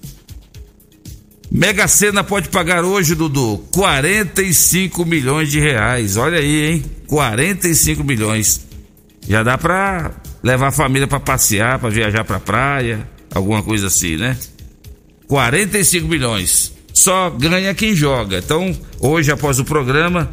Mega 1.55 1.87
Sena 1.87 2.21
pode 2.21 2.49
pagar 2.49 2.83
hoje, 2.83 3.15
Dudu, 3.15 3.63
45 3.71 5.05
milhões 5.05 5.49
de 5.49 5.57
reais. 5.57 6.17
Olha 6.17 6.37
aí, 6.37 6.65
hein? 6.65 6.85
45 7.07 8.03
milhões. 8.03 8.67
Já 9.25 9.41
dá 9.41 9.57
pra 9.57 10.11
levar 10.43 10.67
a 10.67 10.71
família 10.71 11.07
para 11.07 11.17
passear, 11.17 11.79
para 11.79 11.87
viajar 11.87 12.25
pra 12.25 12.41
praia, 12.41 13.07
alguma 13.33 13.63
coisa 13.63 13.87
assim, 13.87 14.17
né? 14.17 14.35
45 15.29 16.05
milhões. 16.05 16.73
Só 16.93 17.29
ganha 17.29 17.73
quem 17.73 17.95
joga. 17.95 18.39
Então, 18.39 18.77
hoje, 18.99 19.31
após 19.31 19.57
o 19.57 19.63
programa, 19.63 20.29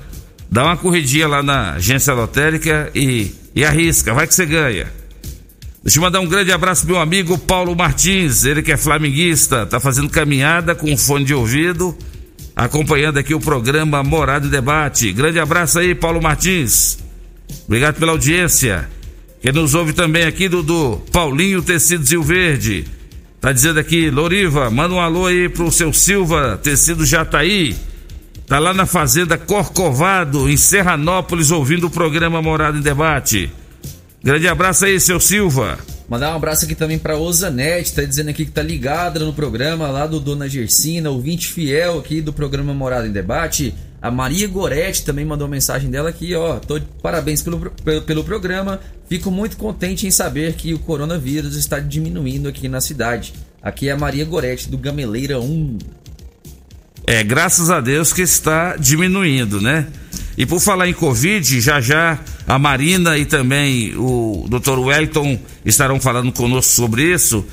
dá 0.50 0.64
uma 0.64 0.76
corridinha 0.76 1.28
lá 1.28 1.40
na 1.40 1.74
agência 1.74 2.12
lotérica 2.12 2.90
e, 2.96 3.32
e 3.54 3.64
arrisca, 3.64 4.12
vai 4.12 4.26
que 4.26 4.34
você 4.34 4.44
ganha. 4.44 4.90
Deixa 5.82 5.98
eu 5.98 6.02
mandar 6.02 6.20
um 6.20 6.28
grande 6.28 6.52
abraço 6.52 6.82
pro 6.82 6.92
meu 6.92 7.02
amigo 7.02 7.36
Paulo 7.36 7.74
Martins, 7.74 8.44
ele 8.44 8.62
que 8.62 8.70
é 8.70 8.76
flamenguista, 8.76 9.66
tá 9.66 9.80
fazendo 9.80 10.08
caminhada 10.08 10.76
com 10.76 10.96
fone 10.96 11.24
de 11.24 11.34
ouvido, 11.34 11.96
acompanhando 12.54 13.18
aqui 13.18 13.34
o 13.34 13.40
programa 13.40 14.00
Morado 14.00 14.46
e 14.46 14.50
Debate. 14.50 15.12
Grande 15.12 15.40
abraço 15.40 15.80
aí, 15.80 15.92
Paulo 15.92 16.22
Martins. 16.22 16.98
Obrigado 17.66 17.96
pela 17.96 18.12
audiência. 18.12 18.88
Quem 19.40 19.50
nos 19.50 19.74
ouve 19.74 19.92
também 19.92 20.22
aqui, 20.22 20.48
Dudu, 20.48 21.02
Paulinho 21.10 21.60
Tecidos 21.60 22.12
Rio 22.12 22.22
Verde. 22.22 22.84
Tá 23.40 23.50
dizendo 23.50 23.80
aqui, 23.80 24.08
Loriva, 24.08 24.70
manda 24.70 24.94
um 24.94 25.00
alô 25.00 25.26
aí 25.26 25.48
pro 25.48 25.72
seu 25.72 25.92
Silva, 25.92 26.60
Tecido 26.62 27.04
Jataí. 27.04 27.74
Tá 28.46 28.60
lá 28.60 28.72
na 28.72 28.86
Fazenda 28.86 29.36
Corcovado, 29.36 30.48
em 30.48 30.56
Serranópolis, 30.56 31.50
ouvindo 31.50 31.88
o 31.88 31.90
programa 31.90 32.40
Morado 32.40 32.78
em 32.78 32.82
Debate. 32.82 33.50
Grande 34.22 34.46
abraço 34.46 34.84
aí, 34.84 35.00
seu 35.00 35.18
Silva. 35.18 35.78
Mandar 36.08 36.32
um 36.32 36.36
abraço 36.36 36.64
aqui 36.64 36.74
também 36.74 36.98
para 36.98 37.16
Osanete, 37.16 37.92
tá 37.92 38.02
dizendo 38.02 38.28
aqui 38.30 38.44
que 38.44 38.50
tá 38.52 38.62
ligada 38.62 39.18
no 39.18 39.32
programa 39.32 39.88
lá 39.88 40.06
do 40.06 40.20
Dona 40.20 40.48
Gersina, 40.48 41.10
ouvinte 41.10 41.48
fiel 41.48 41.98
aqui 41.98 42.20
do 42.20 42.32
programa 42.32 42.72
Morada 42.72 43.06
em 43.06 43.12
Debate. 43.12 43.74
A 44.00 44.10
Maria 44.10 44.46
Goretti 44.46 45.04
também 45.04 45.24
mandou 45.24 45.48
mensagem 45.48 45.90
dela 45.90 46.10
aqui, 46.10 46.34
ó. 46.34 46.58
Tô 46.58 46.80
parabéns 47.02 47.42
pelo, 47.42 47.70
pelo, 47.70 48.02
pelo 48.02 48.24
programa. 48.24 48.80
Fico 49.08 49.30
muito 49.30 49.56
contente 49.56 50.06
em 50.06 50.10
saber 50.10 50.52
que 50.54 50.74
o 50.74 50.78
coronavírus 50.78 51.56
está 51.56 51.78
diminuindo 51.78 52.48
aqui 52.48 52.68
na 52.68 52.80
cidade. 52.80 53.32
Aqui 53.62 53.88
é 53.88 53.92
a 53.92 53.96
Maria 53.96 54.24
Goretti 54.24 54.68
do 54.68 54.78
Gameleira 54.78 55.40
1. 55.40 55.78
É, 57.06 57.24
graças 57.24 57.70
a 57.70 57.80
Deus 57.80 58.12
que 58.12 58.22
está 58.22 58.76
diminuindo, 58.76 59.60
né? 59.60 59.86
E 60.36 60.44
por 60.46 60.60
falar 60.60 60.88
em 60.88 60.94
Covid, 60.94 61.60
já 61.60 61.80
já 61.80 62.18
a 62.46 62.58
Marina 62.58 63.16
e 63.18 63.24
também 63.24 63.94
o 63.96 64.46
Dr. 64.48 64.78
Wellington 64.78 65.38
estarão 65.64 66.00
falando 66.00 66.32
conosco 66.32 66.72
sobre 66.72 67.12
isso. 67.12 67.44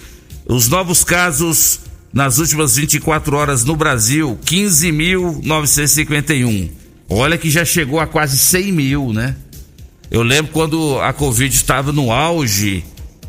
Os 0.46 0.70
novos 0.70 1.04
casos 1.04 1.80
nas 2.12 2.40
últimas 2.40 2.76
24 2.76 3.36
horas 3.36 3.64
no 3.66 3.76
Brasil, 3.76 4.40
15.951. 4.46 6.72
Olha 7.10 7.38
que 7.38 7.50
já 7.50 7.66
chegou 7.66 8.00
a 8.00 8.08
quase 8.08 8.38
100 8.38 8.72
mil, 8.72 9.12
né? 9.14 9.36
Eu 10.10 10.24
lembro 10.24 10.52
quando 10.52 11.00
a 11.00 11.14
Covid 11.14 11.54
estava 11.54 11.92
no 11.92 12.12
auge, 12.12 12.84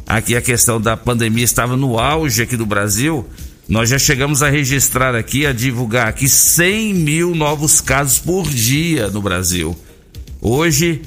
aqui 0.06 0.34
a 0.34 0.40
questão 0.40 0.80
da 0.80 0.96
pandemia 0.96 1.44
estava 1.44 1.76
no 1.76 1.98
auge 1.98 2.40
aqui 2.42 2.56
do 2.56 2.64
Brasil, 2.64 3.28
nós 3.70 3.88
já 3.88 3.98
chegamos 4.00 4.42
a 4.42 4.50
registrar 4.50 5.14
aqui, 5.14 5.46
a 5.46 5.52
divulgar 5.52 6.08
aqui 6.08 6.28
100 6.28 6.92
mil 6.92 7.36
novos 7.36 7.80
casos 7.80 8.18
por 8.18 8.48
dia 8.50 9.08
no 9.10 9.22
Brasil. 9.22 9.78
Hoje, 10.40 11.00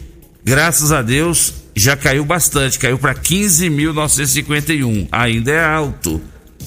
graças 0.45 0.93
a 0.93 1.01
Deus, 1.01 1.53
já 1.75 1.97
caiu 1.97 2.23
bastante, 2.23 2.79
caiu 2.79 2.97
para 2.97 3.13
15.951. 3.15 5.09
Ainda 5.11 5.51
é 5.51 5.61
alto, 5.61 6.21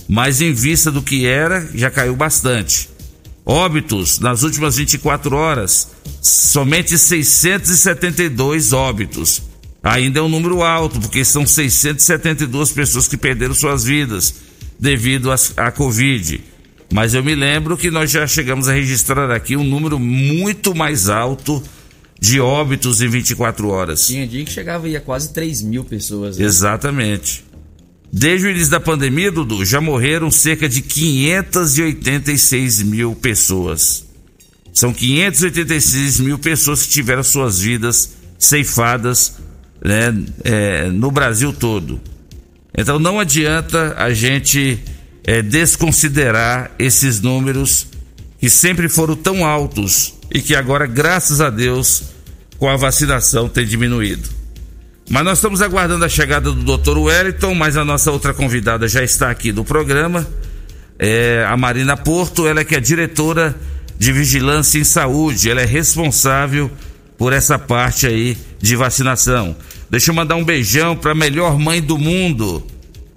mas 0.07 0.43
em 0.43 0.53
vista 0.53 0.93
do 0.93 1.01
que 1.01 1.25
era, 1.25 1.67
já 1.75 1.91
caiu 1.91 2.15
bastante. 2.15 2.91
Óbitos 3.43 4.21
nas 4.21 4.43
últimas 4.43 4.77
24 4.77 5.35
horas, 5.35 5.93
somente 6.21 6.99
672 6.99 8.75
óbitos. 8.75 9.41
Ainda 9.83 10.19
é 10.19 10.23
um 10.23 10.29
número 10.29 10.63
alto, 10.63 11.01
porque 11.01 11.25
são 11.25 11.47
672 11.47 12.73
pessoas 12.73 13.09
que 13.09 13.17
perderam 13.17 13.55
suas 13.55 13.83
vidas 13.85 14.46
devido 14.79 15.31
à 15.57 15.71
Covid. 15.71 16.41
Mas 16.93 17.15
eu 17.15 17.25
me 17.25 17.35
lembro 17.35 17.77
que 17.77 17.91
nós 17.91 18.11
já 18.11 18.27
chegamos 18.27 18.69
a 18.69 18.73
registrar 18.73 19.31
aqui 19.31 19.57
um 19.57 19.65
número 19.65 19.99
muito 19.99 20.75
mais 20.75 21.09
alto 21.09 21.63
de 22.21 22.39
óbitos 22.41 23.01
em 23.03 23.09
24 23.09 23.69
horas. 23.69 24.07
Tinha 24.07 24.27
dia 24.27 24.45
que 24.45 24.53
chegava 24.53 24.89
a 24.89 25.01
quase 25.01 25.33
3 25.33 25.63
mil 25.63 25.85
pessoas. 25.85 26.39
Né? 26.39 26.45
Exatamente. 26.45 27.45
Desde 28.13 28.47
o 28.47 28.51
início 28.51 28.71
da 28.71 28.81
pandemia, 28.81 29.33
Dudu, 29.33 29.65
já 29.65 29.81
morreram 29.81 30.31
cerca 30.31 30.69
de 30.69 30.81
586 30.81 32.83
mil 32.83 33.15
pessoas. 33.15 34.05
São 34.73 34.93
586 34.93 36.21
mil 36.21 36.39
pessoas 36.39 36.85
que 36.85 36.91
tiveram 36.91 37.23
suas 37.23 37.59
vidas 37.59 38.11
ceifadas 38.39 39.35
né, 39.83 40.15
é, 40.45 40.89
no 40.89 41.11
Brasil 41.11 41.53
todo. 41.53 42.01
Então 42.77 42.99
não 42.99 43.19
adianta 43.19 43.95
a 43.97 44.13
gente 44.13 44.79
é, 45.25 45.41
desconsiderar 45.43 46.71
esses 46.79 47.21
números 47.21 47.87
que 48.39 48.51
sempre 48.51 48.89
foram 48.89 49.17
tão 49.17 49.45
altos 49.45 50.15
e 50.31 50.41
que 50.41 50.55
agora, 50.55 50.87
graças 50.87 51.41
a 51.41 51.49
Deus, 51.49 52.03
com 52.59 52.69
a 52.69 52.77
vacinação 52.77 53.49
tem 53.49 53.65
diminuído. 53.65 54.29
Mas 55.09 55.25
nós 55.25 55.39
estamos 55.39 55.63
aguardando 55.63 56.05
a 56.05 56.09
chegada 56.09 56.53
do 56.53 56.77
Dr. 56.77 56.99
Wellington, 56.99 57.55
mas 57.55 57.77
a 57.77 57.85
nossa 57.85 58.11
outra 58.11 58.35
convidada 58.35 58.89
já 58.89 59.03
está 59.03 59.31
aqui 59.31 59.53
do 59.53 59.65
programa, 59.65 60.27
é 60.99 61.47
a 61.49 61.57
Marina 61.57 61.97
Porto, 61.97 62.47
ela 62.47 62.61
é 62.61 62.65
que 62.65 62.75
é 62.75 62.81
diretora 62.81 63.55
de 63.99 64.13
Vigilância 64.13 64.79
em 64.79 64.85
Saúde, 64.85 65.49
ela 65.49 65.61
é 65.61 65.65
responsável 65.65 66.71
por 67.17 67.33
essa 67.33 67.59
parte 67.59 68.07
aí 68.07 68.37
de 68.61 68.75
vacinação. 68.75 69.57
Deixa 69.91 70.11
eu 70.11 70.15
mandar 70.15 70.37
um 70.37 70.45
beijão 70.45 70.97
para 70.97 71.13
a 71.13 71.15
melhor 71.15 71.59
mãe 71.59 71.81
do 71.81 71.97
mundo. 71.97 72.67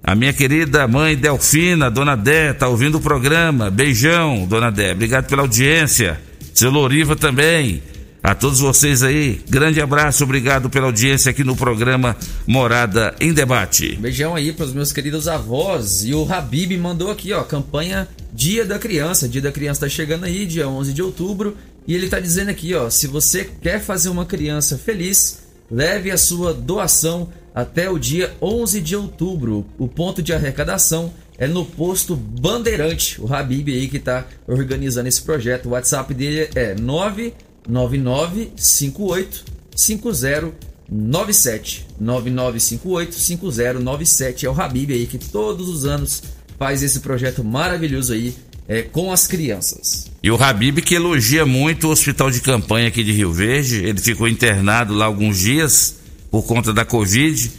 A 0.03 0.15
minha 0.15 0.31
querida 0.31 0.87
mãe 0.87 1.15
Delfina, 1.15 1.89
dona 1.89 2.15
Dé, 2.15 2.53
tá 2.53 2.67
ouvindo 2.67 2.97
o 2.97 3.01
programa. 3.01 3.69
Beijão, 3.69 4.45
dona 4.47 4.71
Dé. 4.71 4.93
Obrigado 4.93 5.27
pela 5.27 5.41
audiência. 5.41 6.19
Seu 6.53 6.71
Loriva 6.71 7.15
também. 7.15 7.81
A 8.21 8.35
todos 8.35 8.59
vocês 8.59 9.01
aí, 9.01 9.41
grande 9.49 9.79
abraço, 9.79 10.25
obrigado 10.25 10.69
pela 10.69 10.87
audiência 10.87 11.29
aqui 11.29 11.41
no 11.41 11.55
programa 11.55 12.17
Morada 12.45 13.15
em 13.17 13.31
Debate. 13.31 13.95
Beijão 13.95 14.35
aí 14.35 14.51
para 14.51 14.65
os 14.65 14.73
meus 14.73 14.91
queridos 14.91 15.27
avós. 15.27 16.03
E 16.03 16.13
o 16.13 16.29
Habib 16.31 16.77
mandou 16.77 17.09
aqui, 17.11 17.31
ó, 17.31 17.43
campanha 17.43 18.07
Dia 18.33 18.65
da 18.65 18.77
Criança. 18.77 19.27
Dia 19.27 19.41
da 19.41 19.51
Criança 19.51 19.81
tá 19.81 19.89
chegando 19.89 20.25
aí, 20.25 20.45
dia 20.45 20.67
11 20.67 20.93
de 20.93 21.01
outubro. 21.01 21.55
E 21.87 21.95
ele 21.95 22.09
tá 22.09 22.19
dizendo 22.19 22.49
aqui, 22.49 22.73
ó, 22.75 22.89
se 22.89 23.07
você 23.07 23.49
quer 23.61 23.81
fazer 23.81 24.09
uma 24.09 24.25
criança 24.25 24.77
feliz, 24.77 25.39
leve 25.69 26.09
a 26.11 26.17
sua 26.17 26.53
doação 26.53 27.29
até 27.53 27.89
o 27.89 27.99
dia 27.99 28.33
11 28.41 28.79
de 28.81 28.95
outubro. 28.95 29.65
O 29.77 29.87
ponto 29.87 30.21
de 30.21 30.33
arrecadação 30.33 31.13
é 31.37 31.47
no 31.47 31.65
posto 31.65 32.15
Bandeirante. 32.15 33.21
O 33.21 33.33
Habib 33.33 33.69
aí 33.69 33.87
que 33.87 33.97
está 33.97 34.25
organizando 34.47 35.07
esse 35.07 35.21
projeto. 35.21 35.67
O 35.67 35.71
WhatsApp 35.71 36.13
dele 36.13 36.49
é 36.55 36.75
99958 36.75 39.45
5097 39.75 41.87
9958 41.99 43.15
5097 43.15 44.45
é 44.45 44.49
o 44.49 44.59
Habib 44.59 44.91
aí 44.91 45.05
que 45.05 45.17
todos 45.17 45.69
os 45.69 45.85
anos 45.85 46.21
faz 46.57 46.83
esse 46.83 46.99
projeto 46.99 47.41
maravilhoso 47.43 48.11
aí 48.11 48.35
é, 48.69 48.83
com 48.83 49.11
as 49.11 49.25
crianças. 49.25 50.11
E 50.21 50.29
o 50.29 50.41
Habib 50.41 50.81
que 50.81 50.93
elogia 50.93 51.43
muito 51.43 51.87
o 51.87 51.91
hospital 51.91 52.29
de 52.29 52.39
campanha 52.39 52.87
aqui 52.87 53.03
de 53.03 53.11
Rio 53.11 53.33
Verde, 53.33 53.83
ele 53.83 53.99
ficou 53.99 54.27
internado 54.27 54.93
lá 54.93 55.05
alguns 55.05 55.39
dias 55.39 55.95
por 56.29 56.43
conta 56.43 56.71
da 56.71 56.85
Covid 56.85 57.51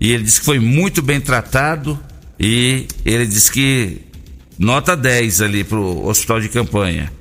e 0.00 0.10
ele 0.10 0.24
disse 0.24 0.40
que 0.40 0.46
foi 0.46 0.58
muito 0.58 1.02
bem 1.02 1.20
tratado 1.20 2.00
e 2.40 2.86
ele 3.04 3.26
disse 3.26 3.52
que 3.52 3.98
nota 4.58 4.96
10 4.96 5.42
ali 5.42 5.62
pro 5.62 6.06
hospital 6.06 6.40
de 6.40 6.48
campanha. 6.48 7.12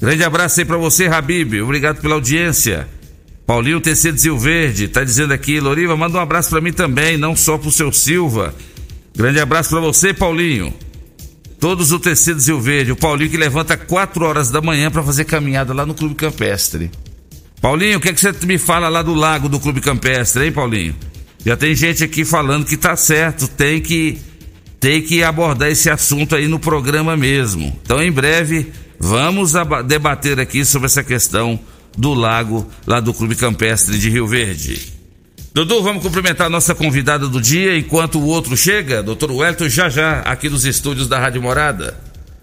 Grande 0.00 0.22
abraço 0.22 0.60
aí 0.60 0.66
para 0.66 0.76
você, 0.76 1.06
Habib. 1.06 1.60
Obrigado 1.60 2.00
pela 2.00 2.14
audiência. 2.14 2.88
Paulinho 3.44 3.80
de 3.80 3.94
Zil 3.94 4.38
Verde 4.38 4.86
tá 4.86 5.02
dizendo 5.02 5.32
aqui, 5.32 5.58
Loriva, 5.58 5.96
manda 5.96 6.18
um 6.18 6.20
abraço 6.20 6.50
para 6.50 6.60
mim 6.60 6.72
também, 6.72 7.16
não 7.16 7.34
só 7.34 7.58
pro 7.58 7.72
seu 7.72 7.92
Silva. 7.92 8.54
Grande 9.14 9.40
abraço 9.40 9.70
para 9.70 9.80
você, 9.80 10.14
Paulinho. 10.14 10.72
Todos 11.62 11.92
o 11.92 12.00
TC 12.00 12.34
de 12.34 12.42
Zil 12.42 12.60
Verde, 12.60 12.90
o 12.90 12.96
Paulinho 12.96 13.30
que 13.30 13.36
levanta 13.36 13.76
4 13.76 14.24
horas 14.24 14.50
da 14.50 14.60
manhã 14.60 14.90
para 14.90 15.00
fazer 15.00 15.24
caminhada 15.24 15.72
lá 15.72 15.86
no 15.86 15.94
Clube 15.94 16.16
Campestre. 16.16 16.90
Paulinho, 17.60 17.98
o 17.98 18.00
que, 18.00 18.08
é 18.08 18.12
que 18.12 18.20
você 18.20 18.32
me 18.44 18.58
fala 18.58 18.88
lá 18.88 19.00
do 19.00 19.14
lago 19.14 19.48
do 19.48 19.60
Clube 19.60 19.80
Campestre, 19.80 20.44
hein, 20.44 20.50
Paulinho? 20.50 20.96
Já 21.46 21.56
tem 21.56 21.72
gente 21.72 22.02
aqui 22.02 22.24
falando 22.24 22.66
que 22.66 22.76
tá 22.76 22.96
certo, 22.96 23.46
tem 23.46 23.80
que 23.80 24.18
tem 24.80 25.00
que 25.02 25.22
abordar 25.22 25.70
esse 25.70 25.88
assunto 25.88 26.34
aí 26.34 26.48
no 26.48 26.58
programa 26.58 27.16
mesmo. 27.16 27.78
Então, 27.84 28.02
em 28.02 28.10
breve, 28.10 28.72
vamos 28.98 29.52
debater 29.86 30.40
aqui 30.40 30.64
sobre 30.64 30.86
essa 30.86 31.04
questão 31.04 31.60
do 31.96 32.12
lago 32.12 32.66
lá 32.84 32.98
do 32.98 33.14
Clube 33.14 33.36
Campestre 33.36 33.96
de 34.00 34.10
Rio 34.10 34.26
Verde. 34.26 34.92
Dudu, 35.54 35.82
vamos 35.82 36.02
cumprimentar 36.02 36.46
a 36.46 36.50
nossa 36.50 36.74
convidada 36.74 37.28
do 37.28 37.38
dia 37.38 37.76
enquanto 37.76 38.18
o 38.18 38.24
outro 38.24 38.56
chega, 38.56 39.02
doutor 39.02 39.30
Wellington, 39.30 39.68
já 39.68 39.90
já, 39.90 40.20
aqui 40.20 40.48
nos 40.48 40.64
estúdios 40.64 41.06
da 41.06 41.18
Rádio 41.18 41.42
Morada. 41.42 41.94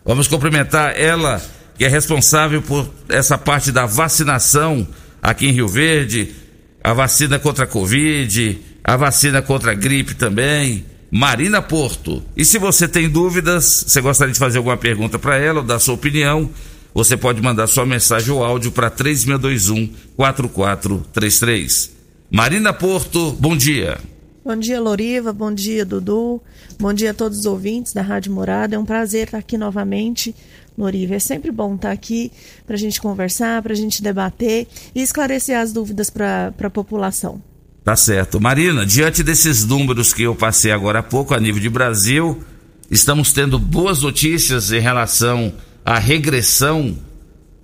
Vamos 0.05 0.27
cumprimentar 0.27 0.93
ela, 0.95 1.41
que 1.75 1.83
é 1.83 1.87
responsável 1.87 2.61
por 2.61 2.87
essa 3.09 3.35
parte 3.35 3.71
da 3.71 3.87
vacinação 3.87 4.87
aqui 5.23 5.47
em 5.47 5.51
Rio 5.51 5.67
Verde, 5.67 6.35
a 6.83 6.93
vacina 6.93 7.39
contra 7.39 7.63
a 7.63 7.67
Covid, 7.67 8.61
a 8.83 8.95
vacina 8.95 9.41
contra 9.41 9.71
a 9.71 9.75
gripe 9.75 10.13
também. 10.13 10.85
Marina 11.11 11.63
Porto. 11.63 12.23
E 12.37 12.45
se 12.45 12.59
você 12.59 12.87
tem 12.87 13.09
dúvidas, 13.09 13.85
você 13.87 13.99
gostaria 14.01 14.33
de 14.33 14.39
fazer 14.39 14.59
alguma 14.59 14.77
pergunta 14.77 15.17
para 15.17 15.35
ela 15.35 15.61
ou 15.61 15.65
dar 15.65 15.79
sua 15.79 15.95
opinião, 15.95 16.47
você 16.93 17.17
pode 17.17 17.41
mandar 17.41 17.65
sua 17.65 17.87
mensagem 17.87 18.31
ou 18.31 18.43
áudio 18.43 18.71
para 18.71 18.91
3621 18.91 19.91
4433. 20.15 21.98
Marina 22.31 22.71
Porto, 22.71 23.31
bom 23.33 23.57
dia. 23.57 23.97
Bom 24.45 24.55
dia, 24.55 24.79
Loriva. 24.79 25.33
Bom 25.33 25.51
dia, 25.51 25.83
Dudu. 25.83 26.39
Bom 26.79 26.93
dia 26.93 27.09
a 27.09 27.13
todos 27.13 27.39
os 27.39 27.45
ouvintes 27.47 27.91
da 27.91 28.03
Rádio 28.03 28.31
Morada. 28.31 28.75
É 28.75 28.79
um 28.79 28.85
prazer 28.85 29.25
estar 29.25 29.39
aqui 29.39 29.57
novamente, 29.57 30.35
Loriva. 30.77 31.15
É 31.15 31.19
sempre 31.19 31.51
bom 31.51 31.73
estar 31.73 31.91
aqui 31.91 32.31
para 32.67 32.75
a 32.75 32.79
gente 32.79 33.01
conversar, 33.01 33.63
para 33.63 33.73
a 33.73 33.75
gente 33.75 34.03
debater 34.03 34.67
e 34.93 35.01
esclarecer 35.01 35.57
as 35.57 35.73
dúvidas 35.73 36.11
para 36.11 36.53
a 36.61 36.69
população. 36.69 37.41
Tá 37.83 37.95
certo. 37.95 38.39
Marina, 38.39 38.85
diante 38.85 39.23
desses 39.23 39.65
números 39.65 40.13
que 40.13 40.21
eu 40.21 40.35
passei 40.35 40.71
agora 40.71 40.99
há 40.99 41.03
pouco 41.03 41.33
a 41.33 41.39
nível 41.39 41.59
de 41.59 41.69
Brasil, 41.69 42.43
estamos 42.91 43.33
tendo 43.33 43.57
boas 43.57 44.03
notícias 44.03 44.71
em 44.71 44.79
relação 44.79 45.51
à 45.83 45.97
regressão 45.97 46.95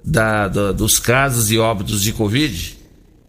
da, 0.04 0.48
da, 0.48 0.72
dos 0.72 0.98
casos 0.98 1.52
e 1.52 1.60
óbitos 1.60 2.02
de 2.02 2.12
Covid? 2.12 2.75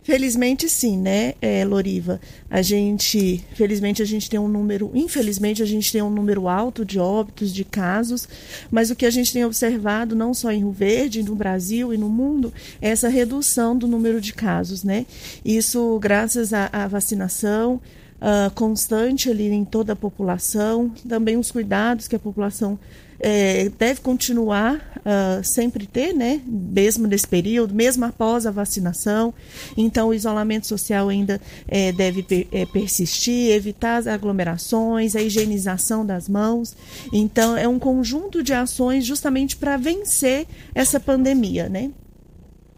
Felizmente 0.07 0.69
sim, 0.69 0.97
né, 0.97 1.35
é, 1.43 1.65
Loriva? 1.65 2.21
A 2.49 2.63
gente, 2.63 3.45
felizmente 3.55 4.01
a 4.01 4.05
gente 4.05 4.31
tem 4.31 4.39
um 4.39 4.47
número, 4.47 4.89
infelizmente 4.95 5.65
a 5.65 5.67
gente 5.67 5.91
tem 5.91 6.01
um 6.01 6.09
número 6.09 6.47
alto 6.47 6.85
de 6.85 6.97
óbitos, 6.97 7.53
de 7.53 7.65
casos, 7.65 8.29
mas 8.71 8.89
o 8.89 8.95
que 8.95 9.05
a 9.05 9.11
gente 9.11 9.33
tem 9.33 9.45
observado, 9.45 10.15
não 10.15 10.33
só 10.33 10.53
em 10.53 10.59
Rio 10.59 10.71
Verde, 10.71 11.25
no 11.25 11.35
Brasil 11.35 11.93
e 11.93 11.99
no 11.99 12.09
mundo, 12.09 12.55
é 12.81 12.91
essa 12.91 13.09
redução 13.09 13.77
do 13.77 13.89
número 13.89 14.21
de 14.21 14.33
casos, 14.33 14.85
né? 14.85 15.07
Isso 15.45 15.99
graças 15.99 16.53
à, 16.53 16.71
à 16.73 16.87
vacinação, 16.87 17.81
Uh, 18.17 18.51
constante 18.55 19.29
ali 19.29 19.47
em 19.51 19.63
toda 19.63 19.93
a 19.93 19.97
população, 19.97 20.91
também 21.07 21.37
os 21.37 21.51
cuidados 21.51 22.09
que 22.09 22.17
a 22.17 22.19
população 22.19 22.79
é, 23.19 23.71
deve 23.79 24.01
continuar 24.01 24.77
uh, 24.77 25.45
sempre 25.45 25.87
ter, 25.87 26.13
né? 26.13 26.41
Mesmo 26.47 27.07
nesse 27.07 27.27
período, 27.27 27.75
mesmo 27.75 28.05
após 28.05 28.47
a 28.47 28.51
vacinação. 28.51 29.33
Então, 29.77 30.09
o 30.09 30.15
isolamento 30.15 30.67
social 30.67 31.09
ainda 31.09 31.41
é, 31.69 31.93
deve 31.93 32.23
per, 32.23 32.47
é, 32.53 32.67
persistir, 32.67 33.51
evitar 33.53 33.97
as 33.97 34.07
aglomerações, 34.07 35.17
a 35.17 35.23
higienização 35.23 36.05
das 36.05 36.29
mãos. 36.29 36.77
Então, 37.13 37.57
é 37.57 37.67
um 37.67 37.79
conjunto 37.79 38.43
de 38.43 38.53
ações 38.53 39.07
justamente 39.07 39.57
para 39.57 39.77
vencer 39.77 40.47
essa 40.75 41.01
pandemia, 41.01 41.69
né? 41.69 41.91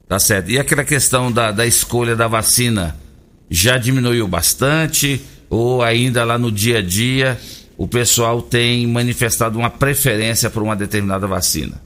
Tá 0.07 0.19
certo. 0.19 0.51
E 0.51 0.59
aquela 0.59 0.85
questão 0.85 1.31
da, 1.31 1.53
da 1.53 1.67
escolha 1.67 2.17
da 2.17 2.27
vacina 2.27 2.97
já 3.51 3.77
diminuiu 3.77 4.27
bastante? 4.27 5.21
Ou 5.51 5.83
ainda 5.83 6.25
lá 6.25 6.39
no 6.39 6.53
dia 6.53 6.79
a 6.79 6.83
dia 6.83 7.39
o 7.79 7.87
pessoal 7.87 8.43
tem 8.43 8.85
manifestado 8.89 9.57
uma 9.57 9.71
preferência 9.71 10.51
por 10.51 10.65
uma 10.65 10.75
determinada 10.75 11.29
vacina? 11.29 11.81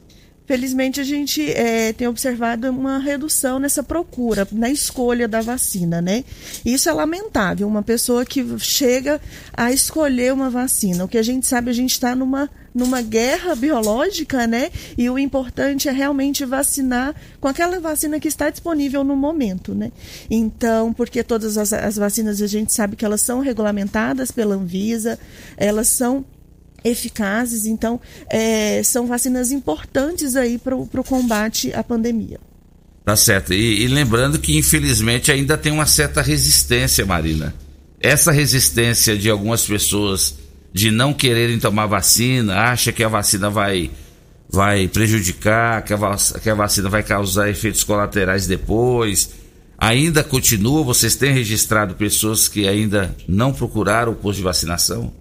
Felizmente 0.52 1.00
a 1.00 1.02
gente 1.02 1.50
é, 1.50 1.94
tem 1.94 2.06
observado 2.06 2.68
uma 2.68 2.98
redução 2.98 3.58
nessa 3.58 3.82
procura, 3.82 4.46
na 4.52 4.68
escolha 4.68 5.26
da 5.26 5.40
vacina, 5.40 6.02
né? 6.02 6.26
Isso 6.62 6.90
é 6.90 6.92
lamentável, 6.92 7.66
uma 7.66 7.82
pessoa 7.82 8.22
que 8.26 8.44
chega 8.58 9.18
a 9.54 9.72
escolher 9.72 10.30
uma 10.30 10.50
vacina. 10.50 11.06
O 11.06 11.08
que 11.08 11.16
a 11.16 11.22
gente 11.22 11.46
sabe, 11.46 11.70
a 11.70 11.72
gente 11.72 11.92
está 11.92 12.14
numa 12.14 12.50
numa 12.74 13.02
guerra 13.02 13.54
biológica, 13.54 14.46
né? 14.46 14.70
E 14.96 15.08
o 15.08 15.18
importante 15.18 15.88
é 15.88 15.92
realmente 15.92 16.44
vacinar 16.44 17.14
com 17.40 17.48
aquela 17.48 17.78
vacina 17.78 18.18
que 18.18 18.28
está 18.28 18.48
disponível 18.50 19.04
no 19.04 19.14
momento, 19.16 19.74
né? 19.74 19.92
Então, 20.30 20.92
porque 20.92 21.22
todas 21.22 21.58
as, 21.58 21.72
as 21.72 21.96
vacinas 21.96 22.40
a 22.40 22.46
gente 22.46 22.74
sabe 22.74 22.96
que 22.96 23.04
elas 23.04 23.20
são 23.20 23.40
regulamentadas 23.40 24.30
pela 24.30 24.54
Anvisa, 24.54 25.18
elas 25.56 25.88
são 25.88 26.24
eficazes, 26.84 27.66
então 27.66 28.00
é, 28.30 28.82
são 28.82 29.06
vacinas 29.06 29.52
importantes 29.52 30.36
aí 30.36 30.58
para 30.58 30.76
o 30.76 31.04
combate 31.04 31.72
à 31.72 31.82
pandemia. 31.82 32.38
Tá 33.04 33.16
certo. 33.16 33.52
E, 33.52 33.82
e, 33.82 33.88
lembrando 33.88 34.38
que 34.38 34.56
infelizmente 34.56 35.32
ainda 35.32 35.58
tem 35.58 35.72
uma 35.72 35.86
certa 35.86 36.22
resistência, 36.22 37.04
Marina. 37.04 37.54
Essa 38.00 38.30
resistência 38.30 39.16
de 39.16 39.28
algumas 39.28 39.64
pessoas 39.64 40.36
de 40.72 40.90
não 40.90 41.12
quererem 41.12 41.58
tomar 41.58 41.86
vacina, 41.86 42.56
acha 42.56 42.92
que 42.92 43.04
a 43.04 43.08
vacina 43.08 43.50
vai 43.50 43.90
vai 44.48 44.86
prejudicar, 44.86 45.82
que 45.82 45.94
a, 45.94 45.98
que 46.42 46.50
a 46.50 46.54
vacina 46.54 46.88
vai 46.90 47.02
causar 47.02 47.48
efeitos 47.48 47.82
colaterais 47.82 48.46
depois. 48.46 49.30
Ainda 49.78 50.22
continua, 50.22 50.84
vocês 50.84 51.16
têm 51.16 51.32
registrado 51.32 51.94
pessoas 51.94 52.46
que 52.48 52.68
ainda 52.68 53.16
não 53.26 53.52
procuraram 53.52 54.12
o 54.12 54.14
posto 54.14 54.38
de 54.38 54.44
vacinação? 54.44 55.12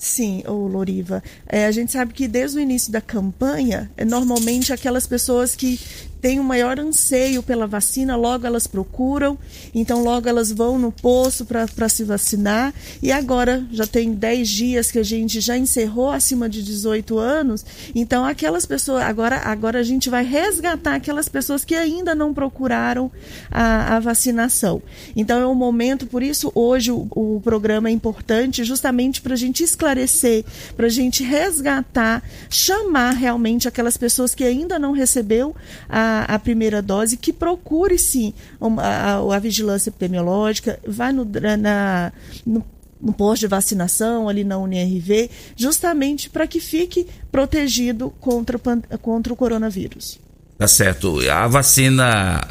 Sim, 0.00 0.42
o 0.46 0.66
Loriva. 0.66 1.22
É, 1.46 1.66
a 1.66 1.70
gente 1.70 1.92
sabe 1.92 2.14
que 2.14 2.26
desde 2.26 2.56
o 2.56 2.60
início 2.60 2.90
da 2.90 3.02
campanha, 3.02 3.90
é, 3.98 4.02
normalmente 4.02 4.72
aquelas 4.72 5.06
pessoas 5.06 5.54
que 5.54 5.78
têm 6.20 6.38
o 6.38 6.44
maior 6.44 6.78
anseio 6.78 7.42
pela 7.42 7.66
vacina, 7.66 8.16
logo 8.16 8.46
elas 8.46 8.66
procuram, 8.66 9.38
então 9.74 10.02
logo 10.02 10.28
elas 10.28 10.52
vão 10.52 10.78
no 10.78 10.92
posto 10.92 11.44
para 11.44 11.88
se 11.88 12.04
vacinar. 12.04 12.74
E 13.02 13.10
agora 13.10 13.64
já 13.72 13.86
tem 13.86 14.12
10 14.12 14.48
dias 14.48 14.90
que 14.90 14.98
a 14.98 15.02
gente 15.02 15.40
já 15.40 15.56
encerrou 15.56 16.10
acima 16.10 16.48
de 16.48 16.62
18 16.62 17.18
anos, 17.18 17.64
então 17.94 18.24
aquelas 18.24 18.66
pessoas, 18.66 19.02
agora, 19.02 19.36
agora 19.38 19.78
a 19.78 19.82
gente 19.82 20.10
vai 20.10 20.24
resgatar 20.24 20.94
aquelas 20.96 21.28
pessoas 21.28 21.64
que 21.64 21.74
ainda 21.74 22.14
não 22.14 22.34
procuraram 22.34 23.10
a, 23.50 23.96
a 23.96 24.00
vacinação. 24.00 24.82
Então 25.16 25.40
é 25.40 25.46
um 25.46 25.54
momento, 25.54 26.06
por 26.06 26.22
isso 26.22 26.52
hoje 26.54 26.90
o, 26.92 27.08
o 27.10 27.40
programa 27.42 27.88
é 27.88 27.92
importante 27.92 28.62
justamente 28.64 29.20
para 29.20 29.34
a 29.34 29.36
gente 29.36 29.62
esclarecer, 29.62 30.44
para 30.76 30.86
a 30.86 30.90
gente 30.90 31.22
resgatar, 31.22 32.22
chamar 32.48 33.12
realmente 33.12 33.66
aquelas 33.66 33.96
pessoas 33.96 34.34
que 34.34 34.44
ainda 34.44 34.78
não 34.78 34.92
recebeu 34.92 35.54
a 35.88 36.09
a, 36.28 36.38
primeira 36.38 36.82
dose, 36.82 37.16
que 37.16 37.32
procure 37.32 37.98
sim 37.98 38.34
a, 38.60 39.14
a, 39.14 39.36
a 39.36 39.38
vigilância 39.38 39.90
epidemiológica, 39.90 40.78
vai 40.86 41.12
no, 41.12 41.24
na, 41.24 42.12
no, 42.44 42.64
no 43.00 43.12
posto 43.12 43.40
de 43.40 43.46
vacinação 43.46 44.28
ali 44.28 44.44
na 44.44 44.58
UNRV, 44.58 45.30
justamente 45.56 46.28
para 46.28 46.46
que 46.46 46.60
fique 46.60 47.06
protegido 47.30 48.10
contra, 48.20 48.58
contra 49.00 49.32
o 49.32 49.36
coronavírus. 49.36 50.18
Tá 50.58 50.68
certo. 50.68 51.18
A 51.30 51.46
vacina 51.48 52.46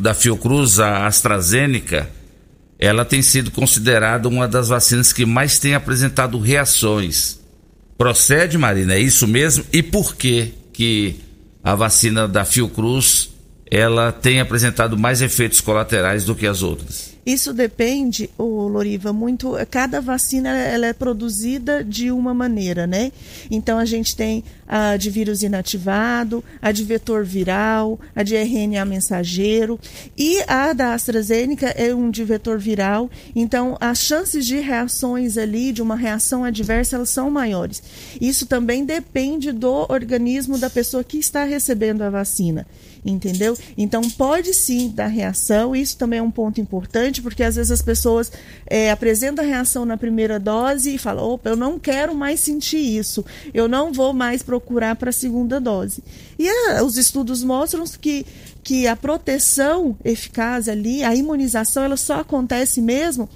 da 0.00 0.14
Fiocruz, 0.14 0.80
a 0.80 1.06
AstraZeneca, 1.06 2.08
ela 2.78 3.04
tem 3.04 3.20
sido 3.20 3.50
considerada 3.50 4.26
uma 4.26 4.48
das 4.48 4.68
vacinas 4.68 5.12
que 5.12 5.26
mais 5.26 5.58
tem 5.58 5.74
apresentado 5.74 6.38
reações. 6.38 7.38
Procede, 7.98 8.56
Marina, 8.56 8.94
é 8.94 8.98
isso 8.98 9.28
mesmo? 9.28 9.62
E 9.70 9.82
por 9.82 10.16
que 10.16 10.54
que 10.72 11.20
a 11.62 11.74
vacina 11.74 12.26
da 12.26 12.44
Fiocruz 12.44 13.30
ela 13.70 14.10
tem 14.10 14.40
apresentado 14.40 14.98
mais 14.98 15.22
efeitos 15.22 15.60
colaterais 15.60 16.24
do 16.24 16.34
que 16.34 16.46
as 16.46 16.60
outras? 16.62 17.10
Isso 17.24 17.52
depende, 17.52 18.28
o 18.36 18.66
Loriva, 18.66 19.12
muito. 19.12 19.52
Cada 19.70 20.00
vacina 20.00 20.48
ela 20.48 20.86
é 20.86 20.92
produzida 20.92 21.84
de 21.84 22.10
uma 22.10 22.34
maneira, 22.34 22.86
né? 22.86 23.12
Então 23.48 23.78
a 23.78 23.84
gente 23.84 24.16
tem 24.16 24.42
a 24.70 24.96
de 24.96 25.10
vírus 25.10 25.42
inativado, 25.42 26.44
a 26.62 26.70
de 26.70 26.84
vetor 26.84 27.24
viral, 27.24 27.98
a 28.14 28.22
de 28.22 28.36
RNA 28.36 28.84
mensageiro 28.84 29.80
e 30.16 30.40
a 30.46 30.72
da 30.72 30.94
AstraZeneca 30.94 31.70
é 31.70 31.92
um 31.92 32.08
de 32.08 32.22
vetor 32.22 32.56
viral. 32.56 33.10
Então 33.34 33.76
as 33.80 33.98
chances 33.98 34.46
de 34.46 34.60
reações 34.60 35.36
ali, 35.36 35.72
de 35.72 35.82
uma 35.82 35.96
reação 35.96 36.44
adversa, 36.44 36.94
elas 36.94 37.10
são 37.10 37.28
maiores. 37.28 37.82
Isso 38.20 38.46
também 38.46 38.84
depende 38.84 39.50
do 39.50 39.86
organismo 39.88 40.56
da 40.56 40.70
pessoa 40.70 41.02
que 41.02 41.18
está 41.18 41.42
recebendo 41.42 42.02
a 42.02 42.10
vacina 42.10 42.64
entendeu? 43.04 43.56
Então 43.76 44.02
pode 44.10 44.52
sim 44.54 44.90
dar 44.94 45.06
reação, 45.06 45.74
isso 45.74 45.96
também 45.96 46.18
é 46.18 46.22
um 46.22 46.30
ponto 46.30 46.60
importante, 46.60 47.22
porque 47.22 47.42
às 47.42 47.56
vezes 47.56 47.70
as 47.70 47.82
pessoas 47.82 48.30
é, 48.66 48.90
apresentam 48.90 49.44
reação 49.44 49.84
na 49.84 49.96
primeira 49.96 50.38
dose 50.38 50.94
e 50.94 50.98
falam, 50.98 51.24
opa, 51.24 51.50
eu 51.50 51.56
não 51.56 51.78
quero 51.78 52.14
mais 52.14 52.40
sentir 52.40 52.78
isso, 52.78 53.24
eu 53.54 53.68
não 53.68 53.92
vou 53.92 54.12
mais 54.12 54.42
procurar 54.42 54.59
para 54.96 55.10
a 55.10 55.12
segunda 55.12 55.60
dose. 55.60 56.02
E 56.38 56.48
é, 56.48 56.82
os 56.82 56.96
estudos 56.96 57.42
mostram 57.42 57.84
que, 58.00 58.26
que 58.62 58.86
a 58.86 58.94
proteção 58.94 59.96
eficaz 60.04 60.68
ali, 60.68 61.02
a 61.02 61.14
imunização, 61.14 61.82
ela 61.82 61.96
só 61.96 62.20
acontece 62.20 62.80
mesmo 62.80 63.28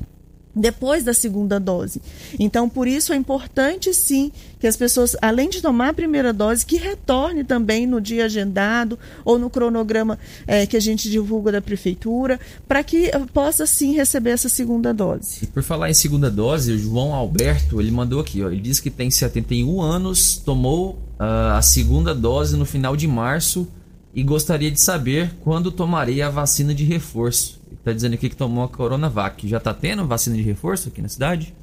depois 0.55 1.03
da 1.03 1.13
segunda 1.13 1.59
dose. 1.59 2.01
Então, 2.39 2.69
por 2.69 2.87
isso 2.87 3.13
é 3.13 3.17
importante 3.17 3.93
sim 3.93 4.31
que 4.59 4.67
as 4.67 4.77
pessoas, 4.77 5.17
além 5.21 5.51
de 5.51 5.61
tomar 5.61 5.91
a 5.91 5.93
primeira 5.95 6.33
dose, 6.33 6.65
que 6.65 6.77
retorne 6.77 7.45
também 7.45 7.87
no 7.87 8.01
dia 8.01 8.25
agendado 8.25 8.99
ou 9.25 9.39
no 9.39 9.51
cronograma 9.51 10.19
é, 10.47 10.67
que 10.67 10.77
a 10.77 10.81
gente 10.81 11.11
divulga 11.11 11.53
da 11.53 11.61
prefeitura, 11.61 12.41
para 12.67 12.83
que 12.83 13.11
possa 13.33 13.67
sim 13.67 13.93
receber 13.93 14.31
essa 14.31 14.49
segunda 14.49 14.95
dose. 14.95 15.41
E 15.43 15.47
por 15.47 15.63
falar 15.63 15.91
em 15.91 15.95
segunda 15.95 16.31
dose, 16.31 16.73
o 16.73 16.79
João 16.79 17.13
Alberto, 17.13 17.81
ele 17.81 17.91
mandou 17.91 18.21
aqui, 18.21 18.43
ó, 18.43 18.51
ele 18.51 18.61
diz 18.61 18.81
que 18.81 18.91
tem 18.91 19.11
71 19.11 19.83
anos, 19.83 20.37
tomou 20.37 20.93
uh, 21.21 21.57
a 21.57 21.63
segunda 21.63 22.15
dose 22.15 22.57
no 22.57 22.65
final 22.65 22.97
de 22.97 23.07
março 23.07 23.69
e 24.15 24.23
gostaria 24.23 24.71
de 24.71 24.81
saber 24.81 25.35
quando 25.41 25.73
tomaria 25.73 26.29
a 26.29 26.31
vacina 26.31 26.75
de 26.75 26.85
reforço. 26.85 27.61
Está 27.85 27.93
dizendo 27.93 28.15
aqui 28.15 28.31
que 28.31 28.37
tomou 28.37 28.65
a 28.65 28.69
Coronavac. 28.69 29.47
Já 29.47 29.59
está 29.59 29.75
tendo 29.75 30.07
vacina 30.07 30.35
de 30.35 30.43
reforço 30.43 30.89
aqui 30.89 31.03
na 31.03 31.09
cidade? 31.11 31.55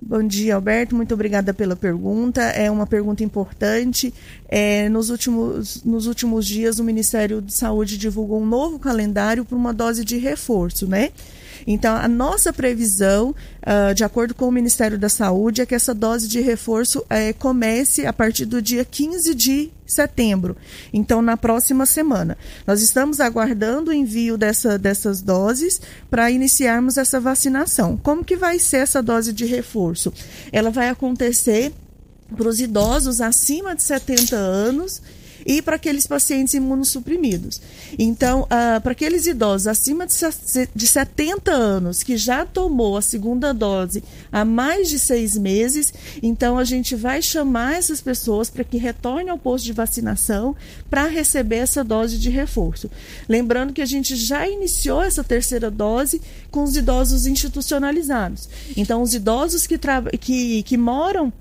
Bom 0.00 0.22
dia, 0.22 0.54
Alberto. 0.54 0.96
Muito 0.96 1.12
obrigada 1.12 1.52
pela 1.52 1.76
pergunta. 1.76 2.40
É 2.40 2.70
uma 2.70 2.86
pergunta 2.86 3.22
importante. 3.22 4.12
É, 4.48 4.88
nos, 4.88 5.10
últimos, 5.10 5.84
nos 5.84 6.06
últimos 6.06 6.46
dias, 6.46 6.78
o 6.78 6.84
Ministério 6.84 7.42
de 7.42 7.54
Saúde 7.54 7.98
divulgou 7.98 8.40
um 8.40 8.46
novo 8.46 8.78
calendário 8.78 9.44
para 9.44 9.54
uma 9.54 9.74
dose 9.74 10.02
de 10.02 10.16
reforço, 10.16 10.86
né? 10.86 11.10
Então, 11.66 11.96
a 11.96 12.06
nossa 12.06 12.52
previsão, 12.52 13.34
uh, 13.62 13.94
de 13.94 14.04
acordo 14.04 14.34
com 14.34 14.46
o 14.46 14.52
Ministério 14.52 14.98
da 14.98 15.08
Saúde, 15.08 15.60
é 15.60 15.66
que 15.66 15.74
essa 15.74 15.92
dose 15.92 16.28
de 16.28 16.40
reforço 16.40 17.00
uh, 17.00 17.34
comece 17.38 18.06
a 18.06 18.12
partir 18.12 18.44
do 18.44 18.62
dia 18.62 18.84
15 18.84 19.34
de 19.34 19.70
setembro. 19.84 20.56
Então, 20.92 21.20
na 21.20 21.36
próxima 21.36 21.86
semana. 21.86 22.36
Nós 22.66 22.82
estamos 22.82 23.20
aguardando 23.20 23.90
o 23.90 23.94
envio 23.94 24.36
dessa, 24.36 24.78
dessas 24.78 25.20
doses 25.20 25.80
para 26.10 26.30
iniciarmos 26.30 26.96
essa 26.96 27.18
vacinação. 27.18 27.96
Como 27.96 28.24
que 28.24 28.36
vai 28.36 28.58
ser 28.58 28.78
essa 28.78 29.02
dose 29.02 29.32
de 29.32 29.44
reforço? 29.44 30.12
Ela 30.52 30.70
vai 30.70 30.88
acontecer 30.88 31.72
para 32.36 32.48
os 32.48 32.60
idosos 32.60 33.20
acima 33.20 33.74
de 33.74 33.82
70 33.82 34.34
anos 34.36 35.00
e 35.46 35.62
para 35.62 35.76
aqueles 35.76 36.06
pacientes 36.06 36.52
imunossuprimidos. 36.54 37.60
Então, 37.98 38.42
uh, 38.42 38.80
para 38.80 38.92
aqueles 38.92 39.26
idosos 39.26 39.68
acima 39.68 40.06
de, 40.06 40.14
de 40.74 40.86
70 40.86 41.52
anos 41.52 42.02
que 42.02 42.16
já 42.16 42.44
tomou 42.44 42.96
a 42.96 43.02
segunda 43.02 43.54
dose 43.54 44.02
há 44.32 44.44
mais 44.44 44.88
de 44.88 44.98
seis 44.98 45.36
meses, 45.36 45.94
então 46.22 46.58
a 46.58 46.64
gente 46.64 46.96
vai 46.96 47.22
chamar 47.22 47.74
essas 47.74 48.00
pessoas 48.00 48.50
para 48.50 48.64
que 48.64 48.76
retornem 48.76 49.30
ao 49.30 49.38
posto 49.38 49.64
de 49.64 49.72
vacinação 49.72 50.56
para 50.90 51.06
receber 51.06 51.56
essa 51.56 51.84
dose 51.84 52.18
de 52.18 52.28
reforço. 52.28 52.90
Lembrando 53.28 53.72
que 53.72 53.82
a 53.82 53.86
gente 53.86 54.16
já 54.16 54.48
iniciou 54.48 55.02
essa 55.02 55.22
terceira 55.22 55.70
dose 55.70 56.20
com 56.50 56.64
os 56.64 56.76
idosos 56.76 57.26
institucionalizados. 57.26 58.48
Então, 58.76 59.02
os 59.02 59.14
idosos 59.14 59.66
que, 59.66 59.78
que, 60.18 60.62
que 60.62 60.76
moram 60.76 61.32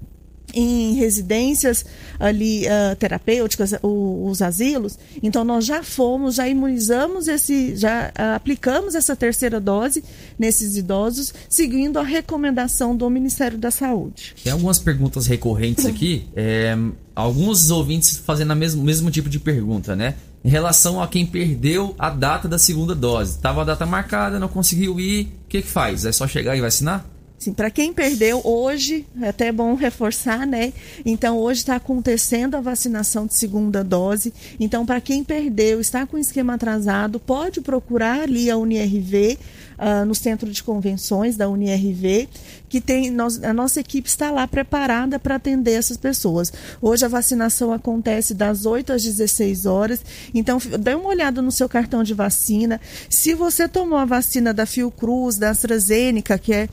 em 0.56 0.94
residências 0.94 1.86
ali 2.20 2.66
uh, 2.66 2.96
terapêuticas, 2.96 3.74
o, 3.84 4.28
os 4.28 4.42
asilos. 4.42 4.98
Então 5.22 5.44
nós 5.44 5.66
já 5.66 5.84
fomos, 5.84 6.36
já 6.36 6.48
imunizamos 6.48 7.28
esse, 7.28 7.76
já 7.76 8.08
uh, 8.18 8.36
aplicamos 8.36 8.96
essa 8.96 9.16
terceira 9.16 9.60
dose 9.60 10.04
nesses 10.40 10.78
idosos, 10.78 11.34
seguindo 11.50 12.00
a 12.00 12.04
recomendação 12.04 12.96
do 12.96 13.10
Ministério 13.10 13.58
da 13.58 13.70
Saúde. 13.70 14.34
Tem 14.44 14.54
algumas 14.54 14.80
perguntas 14.80 15.28
recorrentes 15.28 15.86
aqui, 15.86 16.28
é, 16.36 16.76
alguns 17.14 17.70
ouvintes 17.70 18.18
fazendo 18.18 18.54
o 18.54 18.56
mesmo, 18.56 18.84
mesmo 18.84 19.12
tipo 19.12 19.30
de 19.30 19.40
pergunta, 19.40 19.96
né? 19.96 20.16
Em 20.44 20.50
relação 20.50 21.02
a 21.02 21.08
quem 21.08 21.26
perdeu 21.26 21.96
a 21.98 22.10
data 22.10 22.48
da 22.48 22.60
segunda 22.60 22.94
dose. 22.94 23.40
Tava 23.40 23.62
a 23.62 23.66
data 23.66 23.86
marcada, 23.86 24.40
não 24.40 24.48
conseguiu 24.48 25.00
ir, 25.00 25.24
o 25.46 25.50
que, 25.50 25.64
que 25.64 25.68
faz? 25.68 26.06
É 26.06 26.12
só 26.12 26.28
chegar 26.28 26.56
e 26.56 26.62
vacinar? 26.62 27.04
Sim, 27.38 27.54
para 27.54 27.70
quem 27.70 27.94
perdeu 27.94 28.42
hoje, 28.44 29.06
é 29.22 29.30
até 29.30 29.52
bom 29.52 29.76
reforçar, 29.76 30.48
né? 30.48 30.72
Então, 31.06 31.38
hoje 31.38 31.60
está 31.60 31.76
acontecendo 31.76 32.56
a 32.56 32.62
vacinação 32.62 33.28
de 33.28 33.36
segunda 33.36 33.84
dose. 33.84 34.34
Então, 34.60 34.86
para 34.86 35.02
quem 35.02 35.24
perdeu, 35.24 35.82
está 35.82 36.08
com 36.08 36.18
esquema 36.18 36.54
atrasado, 36.54 37.20
pode 37.20 37.60
procurar 37.60 38.22
ali 38.22 38.50
a 38.50 38.58
UniRV, 38.58 39.38
uh, 39.78 40.06
no 40.06 40.16
centro 40.16 40.50
de 40.50 40.64
convenções 40.64 41.36
da 41.36 41.50
UniRV, 41.50 42.30
que 42.70 42.80
tem 42.80 43.12
nós, 43.12 43.44
a 43.44 43.54
nossa 43.54 43.82
equipe 43.82 44.08
está 44.08 44.32
lá 44.32 44.48
preparada 44.48 45.20
para 45.20 45.36
atender 45.36 45.74
essas 45.74 45.98
pessoas. 45.98 46.52
Hoje 46.82 47.06
a 47.06 47.10
vacinação 47.10 47.72
acontece 47.72 48.34
das 48.34 48.66
8 48.66 48.94
às 48.94 49.04
16 49.04 49.66
horas. 49.66 50.00
Então, 50.34 50.58
dê 50.80 50.96
uma 50.96 51.10
olhada 51.10 51.42
no 51.42 51.52
seu 51.52 51.68
cartão 51.68 52.02
de 52.02 52.14
vacina. 52.14 52.80
Se 53.10 53.34
você 53.34 53.68
tomou 53.68 53.98
a 53.98 54.06
vacina 54.06 54.54
da 54.54 54.66
Fiocruz, 54.66 55.38
da 55.38 55.50
AstraZeneca, 55.50 56.38
que 56.38 56.54
é 56.54 56.70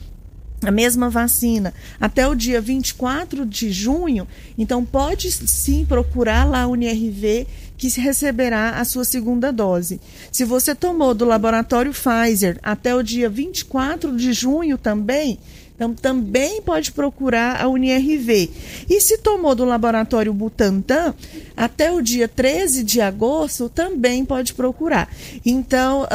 a 0.62 0.70
mesma 0.70 1.10
vacina 1.10 1.74
até 2.00 2.26
o 2.26 2.34
dia 2.34 2.60
24 2.60 3.44
de 3.44 3.72
junho, 3.72 4.26
então 4.56 4.84
pode 4.84 5.30
sim 5.30 5.84
procurar 5.84 6.44
lá 6.44 6.62
a 6.62 6.68
UniRV 6.68 7.46
que 7.76 7.88
receberá 8.00 8.78
a 8.78 8.84
sua 8.84 9.04
segunda 9.04 9.52
dose. 9.52 10.00
Se 10.30 10.44
você 10.44 10.72
tomou 10.72 11.14
do 11.14 11.24
laboratório 11.24 11.92
Pfizer 11.92 12.56
até 12.62 12.94
o 12.94 13.02
dia 13.02 13.28
24 13.28 14.16
de 14.16 14.32
junho 14.32 14.78
também, 14.78 15.38
então, 15.82 15.94
também 15.94 16.62
pode 16.62 16.92
procurar 16.92 17.60
a 17.60 17.68
UniRV. 17.68 18.50
E 18.88 19.00
se 19.00 19.18
tomou 19.18 19.52
do 19.52 19.64
laboratório 19.64 20.32
Butantan, 20.32 21.12
até 21.56 21.90
o 21.90 22.00
dia 22.00 22.28
13 22.28 22.84
de 22.84 23.00
agosto, 23.00 23.68
também 23.68 24.24
pode 24.24 24.54
procurar. 24.54 25.08
Então, 25.44 26.02
uh, 26.02 26.06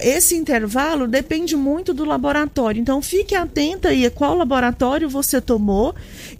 esse 0.00 0.36
intervalo 0.36 1.08
depende 1.08 1.56
muito 1.56 1.92
do 1.92 2.04
laboratório. 2.04 2.80
Então, 2.80 3.02
fique 3.02 3.34
atenta 3.34 3.88
aí 3.88 4.06
a 4.06 4.10
qual 4.10 4.36
laboratório 4.36 5.08
você 5.08 5.40
tomou 5.40 5.92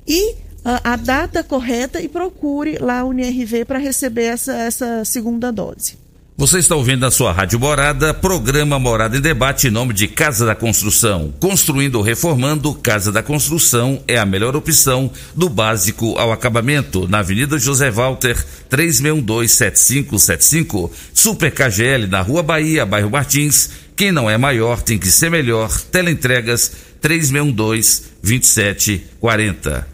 e 0.07 0.33
uh, 0.33 0.37
a 0.85 0.95
data 0.95 1.43
correta 1.43 2.01
e 2.01 2.09
procure 2.09 2.79
lá 2.79 3.01
a 3.01 3.05
UniRV 3.05 3.65
para 3.65 3.81
receber 3.81 4.27
essa, 4.27 4.53
essa 4.53 5.05
segunda 5.05 5.51
dose. 5.51 6.06
Você 6.39 6.59
está 6.59 6.77
ouvindo 6.77 7.01
na 7.01 7.11
sua 7.11 7.33
Rádio 7.33 7.59
Morada, 7.59 8.13
programa 8.13 8.79
Morada 8.79 9.17
em 9.17 9.23
Debate 9.23 9.69
em 9.69 9.71
nome 9.71 9.95
de 9.95 10.07
Casa 10.07 10.45
da 10.45 10.55
Construção. 10.55 11.33
Construindo 11.41 11.95
ou 11.95 12.03
reformando, 12.03 12.75
Casa 12.75 13.11
da 13.11 13.23
Construção 13.23 14.03
é 14.07 14.19
a 14.19 14.27
melhor 14.27 14.55
opção 14.55 15.11
do 15.35 15.49
básico 15.49 16.15
ao 16.19 16.31
acabamento. 16.31 17.09
Na 17.09 17.21
Avenida 17.21 17.59
José 17.59 17.91
Walter, 17.91 18.37
3627575. 18.71 20.91
Super 21.15 21.51
KGL, 21.51 22.07
na 22.07 22.21
Rua 22.21 22.43
Bahia, 22.43 22.85
bairro 22.85 23.09
Martins. 23.09 23.71
Quem 23.97 24.13
não 24.13 24.29
é 24.29 24.37
maior 24.37 24.83
tem 24.83 24.99
que 24.99 25.09
ser 25.09 25.31
melhor. 25.31 25.71
Teleentregas 25.91 26.71
3612-2740. 27.03 29.87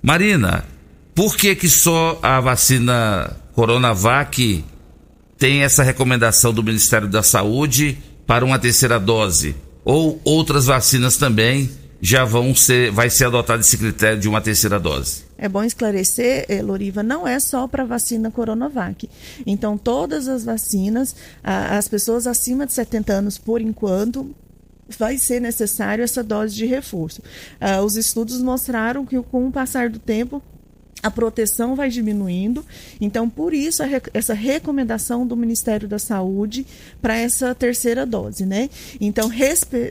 Marina, 0.00 0.64
por 1.14 1.36
que 1.36 1.54
que 1.54 1.68
só 1.68 2.18
a 2.22 2.40
vacina 2.40 3.36
Coronavac 3.52 4.64
tem 5.40 5.62
essa 5.62 5.82
recomendação 5.82 6.52
do 6.52 6.62
Ministério 6.62 7.08
da 7.08 7.22
Saúde 7.22 7.96
para 8.26 8.44
uma 8.44 8.58
terceira 8.58 9.00
dose 9.00 9.56
ou 9.82 10.20
outras 10.22 10.66
vacinas 10.66 11.16
também 11.16 11.70
já 12.02 12.26
vão 12.26 12.54
ser, 12.54 12.90
vai 12.90 13.08
ser 13.08 13.24
adotado 13.24 13.60
esse 13.60 13.76
critério 13.76 14.20
de 14.20 14.28
uma 14.28 14.42
terceira 14.42 14.78
dose. 14.78 15.24
É 15.38 15.48
bom 15.48 15.64
esclarecer, 15.64 16.44
eh, 16.46 16.62
Loriva, 16.62 17.02
não 17.02 17.26
é 17.26 17.40
só 17.40 17.66
para 17.66 17.82
a 17.82 17.86
vacina 17.86 18.30
Coronavac. 18.30 19.08
Então, 19.46 19.78
todas 19.78 20.28
as 20.28 20.44
vacinas, 20.44 21.16
as 21.42 21.88
pessoas 21.88 22.26
acima 22.26 22.66
de 22.66 22.74
70 22.74 23.12
anos, 23.12 23.38
por 23.38 23.62
enquanto, 23.62 24.34
vai 24.98 25.16
ser 25.16 25.40
necessário 25.40 26.04
essa 26.04 26.22
dose 26.22 26.54
de 26.54 26.66
reforço. 26.66 27.22
Uh, 27.60 27.82
os 27.82 27.96
estudos 27.96 28.42
mostraram 28.42 29.06
que 29.06 29.20
com 29.22 29.48
o 29.48 29.52
passar 29.52 29.88
do 29.88 29.98
tempo 29.98 30.42
a 31.02 31.10
proteção 31.10 31.74
vai 31.74 31.88
diminuindo. 31.88 32.64
Então, 33.00 33.28
por 33.28 33.54
isso, 33.54 33.82
essa 34.12 34.34
recomendação 34.34 35.26
do 35.26 35.36
Ministério 35.36 35.88
da 35.88 35.98
Saúde 35.98 36.66
para 37.00 37.16
essa 37.16 37.54
terceira 37.54 38.04
dose, 38.04 38.44
né? 38.44 38.68
Então, 39.00 39.30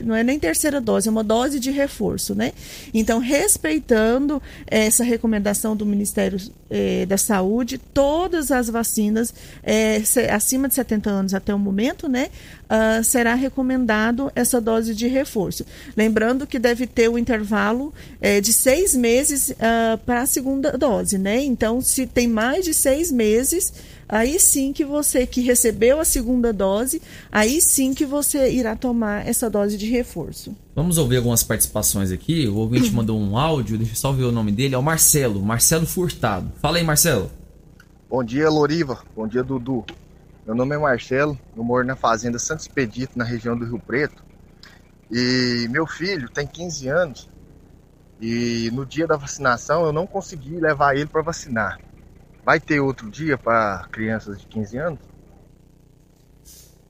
não 0.04 0.14
é 0.14 0.22
nem 0.22 0.38
terceira 0.38 0.80
dose, 0.80 1.08
é 1.08 1.10
uma 1.10 1.24
dose 1.24 1.58
de 1.58 1.70
reforço, 1.70 2.34
né? 2.34 2.52
Então, 2.94 3.18
respeitando 3.18 4.40
essa 4.66 5.02
recomendação 5.02 5.76
do 5.76 5.84
Ministério 5.84 6.38
eh, 6.70 7.06
da 7.06 7.18
Saúde, 7.18 7.78
todas 7.78 8.50
as 8.50 8.68
vacinas 8.68 9.34
eh, 9.62 10.02
acima 10.30 10.68
de 10.68 10.74
70 10.74 11.10
anos 11.10 11.34
até 11.34 11.54
o 11.54 11.58
momento, 11.58 12.08
né? 12.08 12.28
Uh, 12.70 13.02
será 13.02 13.34
recomendado 13.34 14.30
essa 14.32 14.60
dose 14.60 14.94
de 14.94 15.08
reforço. 15.08 15.66
Lembrando 15.96 16.46
que 16.46 16.56
deve 16.56 16.86
ter 16.86 17.08
o 17.08 17.14
um 17.14 17.18
intervalo 17.18 17.92
eh, 18.20 18.40
de 18.40 18.52
seis 18.52 18.94
meses 18.94 19.50
uh, 19.50 19.98
para 20.06 20.22
a 20.22 20.26
segunda 20.26 20.78
dose 20.78 21.00
dose, 21.00 21.18
né? 21.18 21.42
Então, 21.42 21.80
se 21.80 22.06
tem 22.06 22.28
mais 22.28 22.64
de 22.64 22.74
seis 22.74 23.10
meses, 23.10 23.72
aí 24.08 24.38
sim 24.38 24.72
que 24.72 24.84
você 24.84 25.26
que 25.26 25.40
recebeu 25.40 26.00
a 26.00 26.04
segunda 26.04 26.52
dose, 26.52 27.00
aí 27.30 27.60
sim 27.60 27.94
que 27.94 28.04
você 28.04 28.50
irá 28.50 28.76
tomar 28.76 29.26
essa 29.26 29.48
dose 29.48 29.76
de 29.76 29.86
reforço. 29.86 30.54
Vamos 30.74 30.98
ouvir 30.98 31.16
algumas 31.16 31.42
participações 31.42 32.10
aqui. 32.12 32.46
O 32.46 32.56
ouvinte 32.56 32.90
mandou 32.92 33.18
um 33.18 33.36
áudio, 33.36 33.78
deixa 33.78 33.92
eu 33.92 33.96
só 33.96 34.12
ver 34.12 34.24
o 34.24 34.32
nome 34.32 34.52
dele, 34.52 34.74
é 34.74 34.78
o 34.78 34.82
Marcelo, 34.82 35.40
Marcelo 35.42 35.86
Furtado. 35.86 36.50
Fala 36.60 36.78
aí, 36.78 36.84
Marcelo. 36.84 37.30
Bom 38.08 38.24
dia, 38.24 38.48
Loriva. 38.48 38.98
Bom 39.14 39.26
dia, 39.26 39.42
Dudu. 39.42 39.84
Meu 40.50 40.56
nome 40.56 40.74
é 40.74 40.78
Marcelo, 40.78 41.38
eu 41.54 41.62
moro 41.62 41.86
na 41.86 41.94
fazenda 41.94 42.36
Santo 42.36 42.62
Expedito, 42.62 43.16
na 43.16 43.22
região 43.22 43.56
do 43.56 43.64
Rio 43.64 43.78
Preto. 43.78 44.20
E 45.08 45.68
meu 45.70 45.86
filho 45.86 46.28
tem 46.28 46.44
15 46.44 46.88
anos 46.88 47.28
e 48.20 48.68
no 48.72 48.84
dia 48.84 49.06
da 49.06 49.16
vacinação 49.16 49.84
eu 49.84 49.92
não 49.92 50.08
consegui 50.08 50.58
levar 50.58 50.96
ele 50.96 51.06
para 51.06 51.22
vacinar. 51.22 51.78
Vai 52.44 52.58
ter 52.58 52.80
outro 52.80 53.08
dia 53.08 53.38
para 53.38 53.86
crianças 53.92 54.40
de 54.40 54.46
15 54.48 54.76
anos? 54.76 55.09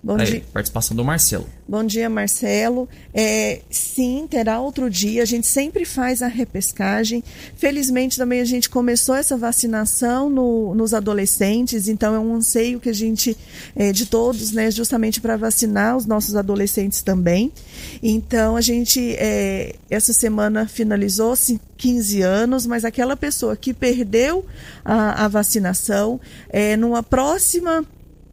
Bom 0.03 0.17
Aí, 0.19 0.25
dia. 0.25 0.43
Participação 0.53 0.97
do 0.97 1.05
Marcelo. 1.05 1.47
Bom 1.69 1.85
dia, 1.85 2.09
Marcelo. 2.09 2.89
É, 3.13 3.61
sim, 3.69 4.27
terá 4.29 4.59
outro 4.59 4.89
dia. 4.89 5.23
A 5.23 5.27
gente 5.27 5.47
sempre 5.47 5.85
faz 5.85 6.23
a 6.23 6.27
repescagem. 6.27 7.23
Felizmente, 7.55 8.17
também 8.17 8.41
a 8.41 8.45
gente 8.45 8.71
começou 8.71 9.15
essa 9.15 9.37
vacinação 9.37 10.31
no, 10.31 10.75
nos 10.75 10.95
adolescentes, 10.95 11.87
então 11.87 12.15
é 12.15 12.19
um 12.19 12.35
anseio 12.35 12.81
que 12.81 12.89
a 12.89 12.95
gente, 12.95 13.37
é, 13.77 13.93
de 13.93 14.07
todos, 14.07 14.53
né, 14.53 14.71
justamente 14.71 15.21
para 15.21 15.37
vacinar 15.37 15.97
os 15.97 16.07
nossos 16.07 16.35
adolescentes 16.35 17.03
também. 17.03 17.53
Então, 18.03 18.57
a 18.57 18.61
gente, 18.63 19.15
é, 19.19 19.77
essa 19.91 20.15
semana 20.15 20.67
finalizou-se 20.67 21.61
15 21.77 22.23
anos, 22.23 22.67
mas 22.67 22.87
aquela 22.87 23.17
pessoa 23.17 23.55
que 23.55 23.75
perdeu 23.75 24.47
a, 24.83 25.27
a 25.27 25.29
vacinação, 25.29 26.19
é, 26.49 26.75
numa 26.75 27.03
próxima 27.03 27.85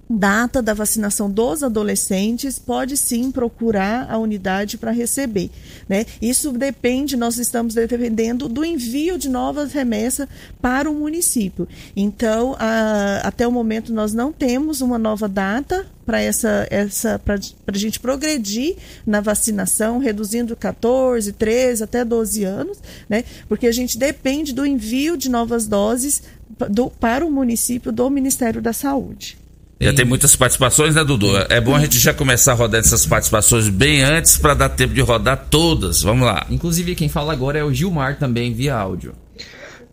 data 0.10 0.62
da 0.62 0.74
vacinação 0.74 1.30
dos 1.30 1.63
adolescentes, 1.63 2.58
pode 2.58 2.96
sim 2.96 3.32
procurar 3.32 4.10
a 4.10 4.17
unidade 4.17 4.78
para 4.78 4.91
receber. 4.91 5.50
Né? 5.88 6.06
Isso 6.22 6.52
depende, 6.52 7.17
nós 7.17 7.38
estamos 7.38 7.74
dependendo 7.74 8.48
do 8.48 8.63
envio 8.63 9.17
de 9.17 9.30
novas 9.30 9.74
remessas 9.74 10.28
para 10.62 10.89
o 10.89 10.93
município. 10.93 11.67
Então, 11.96 12.56
a, 12.58 13.22
até 13.24 13.48
o 13.48 13.52
momento, 13.52 13.93
nós 13.93 14.13
não 14.13 14.32
temos 14.32 14.82
uma 14.82 14.98
nova 14.98 15.28
data 15.28 15.86
para 16.06 16.22
essa, 16.22 16.65
essa 16.72 17.20
para 17.20 17.36
a 17.36 17.78
gente 17.78 18.00
progredir 18.00 18.78
na 19.06 19.20
vacinação, 19.20 19.98
reduzindo 19.98 20.56
14, 20.56 21.34
13 21.34 21.84
até 21.84 22.06
12 22.06 22.46
anos, 22.46 22.78
né? 23.10 23.26
Porque 23.50 23.67
a 23.67 23.74
gente 23.74 23.98
depende 23.98 24.54
do 24.54 24.65
envio 24.65 25.17
de 25.17 25.30
novas 25.30 25.67
doses 25.67 26.24
do, 26.70 26.89
para 26.89 27.26
o 27.26 27.32
município 27.32 27.91
do 27.91 28.10
Ministério 28.10 28.62
da 28.62 28.72
Saúde. 28.72 29.38
Já 29.79 29.93
tem 29.93 30.05
muitas 30.05 30.35
participações, 30.35 30.95
né, 30.95 31.03
Dudu? 31.03 31.37
É 31.49 31.61
bom 31.61 31.75
a 31.75 31.79
gente 31.79 31.99
já 31.99 32.11
começar 32.11 32.53
a 32.53 32.55
rodar 32.55 32.79
essas 32.79 33.05
participações 33.05 33.69
bem 33.69 34.01
antes 34.01 34.35
para 34.35 34.55
dar 34.55 34.69
tempo 34.69 34.93
de 34.93 35.01
rodar 35.01 35.45
todas. 35.51 36.01
Vamos 36.01 36.25
lá. 36.25 36.47
Inclusive, 36.49 36.95
quem 36.95 37.07
fala 37.07 37.31
agora 37.31 37.59
é 37.59 37.63
o 37.63 37.71
Gilmar 37.71 38.17
também, 38.17 38.53
via 38.53 38.75
áudio. 38.75 39.13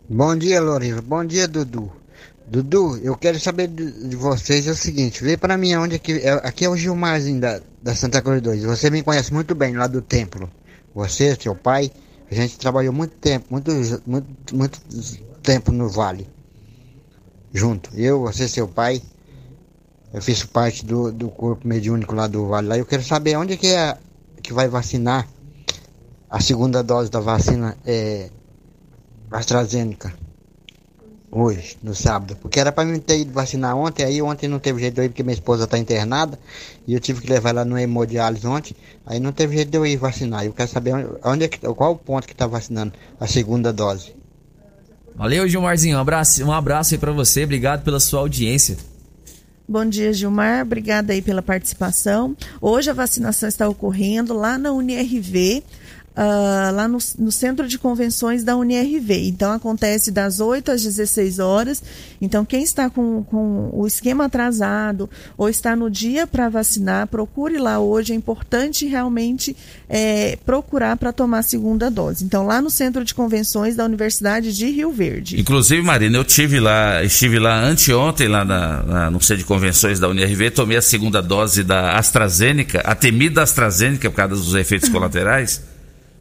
Bom 0.09 0.35
dia, 0.35 0.59
Lourenço. 0.59 1.03
Bom 1.03 1.23
dia, 1.23 1.47
Dudu. 1.47 1.91
Dudu, 2.47 2.97
eu 2.97 3.15
quero 3.15 3.39
saber 3.39 3.67
de, 3.67 4.15
vocês 4.15 4.67
é 4.67 4.71
o 4.71 4.75
seguinte, 4.75 5.23
vê 5.23 5.35
para 5.35 5.57
mim 5.57 5.75
onde 5.75 5.95
é 5.95 5.99
que 5.99 6.13
é, 6.13 6.29
aqui 6.31 6.63
é 6.63 6.69
o 6.69 6.77
Gilmarzinho 6.77 7.41
da, 7.41 7.59
da 7.81 7.95
Santa 7.95 8.21
Cruz 8.21 8.41
2. 8.41 8.63
Você 8.63 8.89
me 8.89 9.01
conhece 9.01 9.33
muito 9.33 9.55
bem 9.55 9.75
lá 9.75 9.87
do 9.87 10.01
templo. 10.01 10.49
Você, 10.93 11.35
seu 11.35 11.55
pai, 11.55 11.91
a 12.29 12.35
gente 12.35 12.57
trabalhou 12.57 12.93
muito 12.93 13.15
tempo, 13.15 13.47
muito 13.49 13.71
muito, 14.05 14.55
muito 14.55 14.79
tempo 15.41 15.71
no 15.71 15.89
vale. 15.89 16.27
Junto. 17.53 17.89
Eu, 17.95 18.21
você, 18.21 18.47
seu 18.47 18.67
pai, 18.67 19.01
eu 20.15 20.21
fiz 20.21 20.45
parte 20.45 20.85
do, 20.85 21.11
do 21.11 21.27
corpo 21.27 21.67
mediúnico 21.67 22.15
lá 22.15 22.25
do 22.25 22.47
Vale 22.47 22.69
lá. 22.69 22.77
Eu 22.77 22.85
quero 22.85 23.03
saber 23.03 23.35
onde 23.37 23.57
que 23.57 23.67
é 23.67 23.97
que 24.41 24.53
vai 24.53 24.69
vacinar 24.69 25.27
a 26.29 26.39
segunda 26.39 26.81
dose 26.81 27.11
da 27.11 27.19
vacina 27.19 27.77
é, 27.85 28.29
AstraZeneca 29.29 30.13
hoje, 31.29 31.77
no 31.83 31.93
sábado. 31.93 32.37
Porque 32.41 32.61
era 32.61 32.71
para 32.71 32.85
mim 32.85 32.97
ter 32.97 33.19
ido 33.19 33.33
vacinar 33.33 33.75
ontem, 33.75 34.05
aí 34.05 34.21
ontem 34.21 34.47
não 34.47 34.57
teve 34.57 34.79
jeito 34.79 34.93
de 34.93 35.01
eu 35.01 35.05
ir 35.05 35.09
porque 35.09 35.21
minha 35.21 35.33
esposa 35.33 35.65
está 35.65 35.77
internada 35.77 36.39
e 36.87 36.93
eu 36.93 36.99
tive 37.01 37.19
que 37.19 37.29
levar 37.29 37.49
ela 37.49 37.65
no 37.65 37.77
hemodiálise 37.77 38.47
ontem, 38.47 38.73
aí 39.05 39.19
não 39.19 39.33
teve 39.33 39.57
jeito 39.57 39.69
de 39.69 39.77
eu 39.77 39.85
ir 39.85 39.97
vacinar. 39.97 40.45
Eu 40.45 40.53
quero 40.53 40.69
saber 40.69 40.93
onde, 40.93 41.09
onde 41.25 41.43
é 41.43 41.47
que, 41.49 41.57
qual 41.57 41.91
o 41.91 41.97
ponto 41.97 42.25
que 42.25 42.31
está 42.31 42.47
vacinando 42.47 42.93
a 43.19 43.27
segunda 43.27 43.73
dose. 43.73 44.15
Valeu, 45.13 45.45
Gilmarzinho. 45.45 45.97
Um 45.97 45.99
abraço, 45.99 46.41
um 46.41 46.53
abraço 46.53 46.93
aí 46.93 46.97
para 46.97 47.11
você. 47.11 47.43
Obrigado 47.43 47.83
pela 47.83 47.99
sua 47.99 48.21
audiência. 48.21 48.77
Bom 49.67 49.83
dia, 49.83 50.13
Gilmar. 50.13 50.61
Obrigada 50.61 51.11
aí 51.11 51.23
pela 51.23 51.41
participação. 51.41 52.37
Hoje 52.61 52.91
a 52.91 52.93
vacinação 52.93 53.49
está 53.49 53.67
ocorrendo 53.67 54.31
lá 54.31 54.59
na 54.59 54.71
UniRV 54.71 55.63
uh, 56.15 56.73
lá 56.73 56.87
no, 56.87 56.97
no, 57.19 57.31
Centro 57.31 57.67
de 57.67 57.77
Convenções 57.77 58.43
da 58.43 58.55
UniRV. 58.55 59.27
Então, 59.27 59.51
acontece 59.51 60.11
das 60.11 60.39
8 60.39 60.71
às 60.71 60.83
16 60.83 61.39
horas. 61.39 61.83
Então, 62.21 62.45
quem 62.45 62.63
está 62.63 62.89
com, 62.89 63.23
com 63.23 63.69
o 63.73 63.85
esquema 63.85 64.25
atrasado 64.25 65.09
ou 65.37 65.49
está 65.49 65.75
no 65.75 65.89
dia 65.89 66.25
para 66.25 66.49
vacinar, 66.49 67.07
procure 67.07 67.57
lá 67.57 67.79
hoje. 67.79 68.13
É 68.13 68.15
importante 68.15 68.85
realmente 68.85 69.55
é, 69.89 70.37
procurar 70.45 70.97
para 70.97 71.11
tomar 71.11 71.39
a 71.39 71.43
segunda 71.43 71.91
dose. 71.91 72.23
Então, 72.23 72.45
lá 72.45 72.61
no 72.61 72.69
Centro 72.69 73.03
de 73.03 73.13
Convenções 73.13 73.75
da 73.75 73.85
Universidade 73.85 74.55
de 74.55 74.69
Rio 74.71 74.91
Verde. 74.91 75.39
Inclusive, 75.39 75.81
Marina, 75.81 76.17
eu 76.17 76.23
tive 76.23 76.59
lá, 76.59 77.03
estive 77.03 77.39
lá 77.39 77.61
anteontem, 77.61 78.27
lá 78.27 78.45
na, 78.45 78.83
na, 78.83 79.11
no 79.11 79.21
Centro 79.21 79.37
de 79.37 79.45
Convenções 79.45 79.99
da 79.99 80.07
UniRV, 80.07 80.51
tomei 80.51 80.77
a 80.77 80.81
segunda 80.81 81.21
dose 81.21 81.63
da 81.63 81.97
AstraZeneca, 81.97 82.79
a 82.81 82.95
temida 82.95 83.41
AstraZeneca 83.41 84.09
por 84.09 84.15
causa 84.15 84.35
dos 84.35 84.55
efeitos 84.55 84.89
colaterais. 84.89 85.61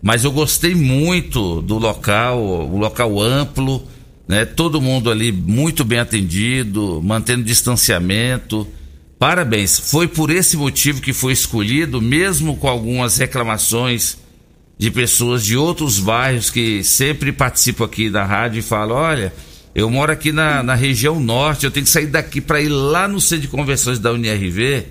Mas 0.05 0.23
eu 0.23 0.31
gostei 0.31 0.75
muito 0.75 1.63
do 1.63 1.79
local, 1.79 2.39
o 2.39 2.77
local 2.77 3.19
amplo, 3.19 3.83
né? 4.29 4.45
Todo 4.45 4.79
mundo 4.79 5.11
ali 5.11 5.33
muito 5.33 5.83
bem 5.83 5.99
atendido, 5.99 7.01
mantendo 7.03 7.43
distanciamento. 7.43 8.69
Parabéns. 9.19 9.79
Foi 9.79 10.07
por 10.07 10.29
esse 10.29 10.59
motivo 10.59 11.01
que 11.01 11.15
foi 11.15 11.33
escolhido, 11.33 12.03
mesmo 12.03 12.55
com 12.55 12.69
algumas 12.69 13.17
reclamações 13.17 14.19
de 14.77 14.91
pessoas 14.91 15.43
de 15.43 15.57
outros 15.57 15.99
bairros 15.99 16.51
que 16.51 16.85
sempre 16.85 17.33
participam 17.33 17.87
aqui 17.87 18.11
da 18.11 18.27
rádio 18.27 18.59
e 18.59 18.63
falam: 18.63 18.99
olha, 18.99 19.33
eu 19.75 19.89
moro 19.89 20.13
aqui 20.13 20.33
na, 20.33 20.63
na 20.63 20.75
região 20.75 21.19
norte, 21.19 21.65
eu 21.65 21.71
tenho 21.71 21.87
que 21.87 21.91
sair 21.91 22.09
daqui 22.09 22.43
para 22.43 22.61
ir 22.61 22.69
lá 22.69 23.09
no 23.09 23.23
centro 23.23 23.41
de 23.41 23.49
convenções 23.49 23.99
da 23.99 24.13
UNIRV, 24.13 24.85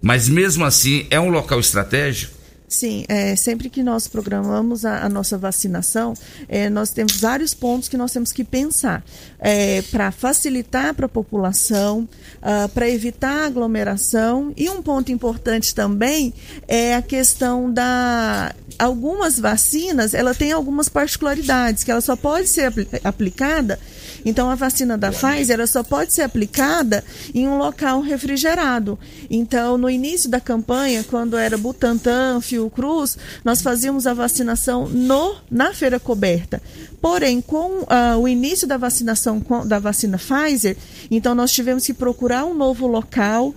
mas 0.00 0.28
mesmo 0.28 0.64
assim 0.64 1.04
é 1.10 1.18
um 1.18 1.30
local 1.30 1.58
estratégico. 1.58 2.41
Sim, 2.72 3.04
é, 3.06 3.36
sempre 3.36 3.68
que 3.68 3.82
nós 3.82 4.08
programamos 4.08 4.86
a, 4.86 5.04
a 5.04 5.08
nossa 5.10 5.36
vacinação, 5.36 6.14
é, 6.48 6.70
nós 6.70 6.88
temos 6.88 7.20
vários 7.20 7.52
pontos 7.52 7.86
que 7.86 7.98
nós 7.98 8.10
temos 8.12 8.32
que 8.32 8.42
pensar 8.42 9.04
é, 9.38 9.82
para 9.82 10.10
facilitar 10.10 10.94
para 10.94 11.04
a 11.04 11.08
população, 11.08 12.00
uh, 12.00 12.08
ah, 12.40 12.70
para 12.72 12.88
evitar 12.88 13.44
aglomeração. 13.44 14.54
E 14.56 14.70
um 14.70 14.80
ponto 14.80 15.12
importante 15.12 15.74
também 15.74 16.32
é 16.66 16.94
a 16.94 17.02
questão 17.02 17.70
da 17.70 18.54
algumas 18.78 19.38
vacinas, 19.38 20.14
ela 20.14 20.34
tem 20.34 20.50
algumas 20.50 20.88
particularidades 20.88 21.84
que 21.84 21.90
ela 21.90 22.00
só 22.00 22.16
pode 22.16 22.48
ser 22.48 22.68
apl 22.68 22.82
aplicada 23.04 23.78
então, 24.24 24.50
a 24.50 24.54
vacina 24.54 24.96
da 24.96 25.10
Pfizer 25.10 25.54
ela 25.54 25.66
só 25.66 25.82
pode 25.82 26.14
ser 26.14 26.22
aplicada 26.22 27.04
em 27.34 27.48
um 27.48 27.58
local 27.58 28.00
refrigerado. 28.00 28.98
Então, 29.30 29.76
no 29.76 29.90
início 29.90 30.30
da 30.30 30.40
campanha, 30.40 31.04
quando 31.04 31.36
era 31.36 31.58
Butantan, 31.58 32.40
Fiocruz, 32.40 33.18
nós 33.44 33.60
fazíamos 33.62 34.06
a 34.06 34.14
vacinação 34.14 34.88
no, 34.88 35.36
na 35.50 35.72
feira 35.74 35.98
coberta. 36.00 36.62
Porém, 37.00 37.40
com 37.40 37.80
uh, 37.80 38.18
o 38.20 38.28
início 38.28 38.66
da 38.66 38.76
vacinação 38.76 39.40
com, 39.40 39.66
da 39.66 39.80
vacina 39.80 40.18
Pfizer, 40.18 40.76
então 41.10 41.34
nós 41.34 41.50
tivemos 41.50 41.84
que 41.84 41.92
procurar 41.92 42.44
um 42.44 42.54
novo 42.54 42.86
local, 42.86 43.48
uh, 43.48 43.54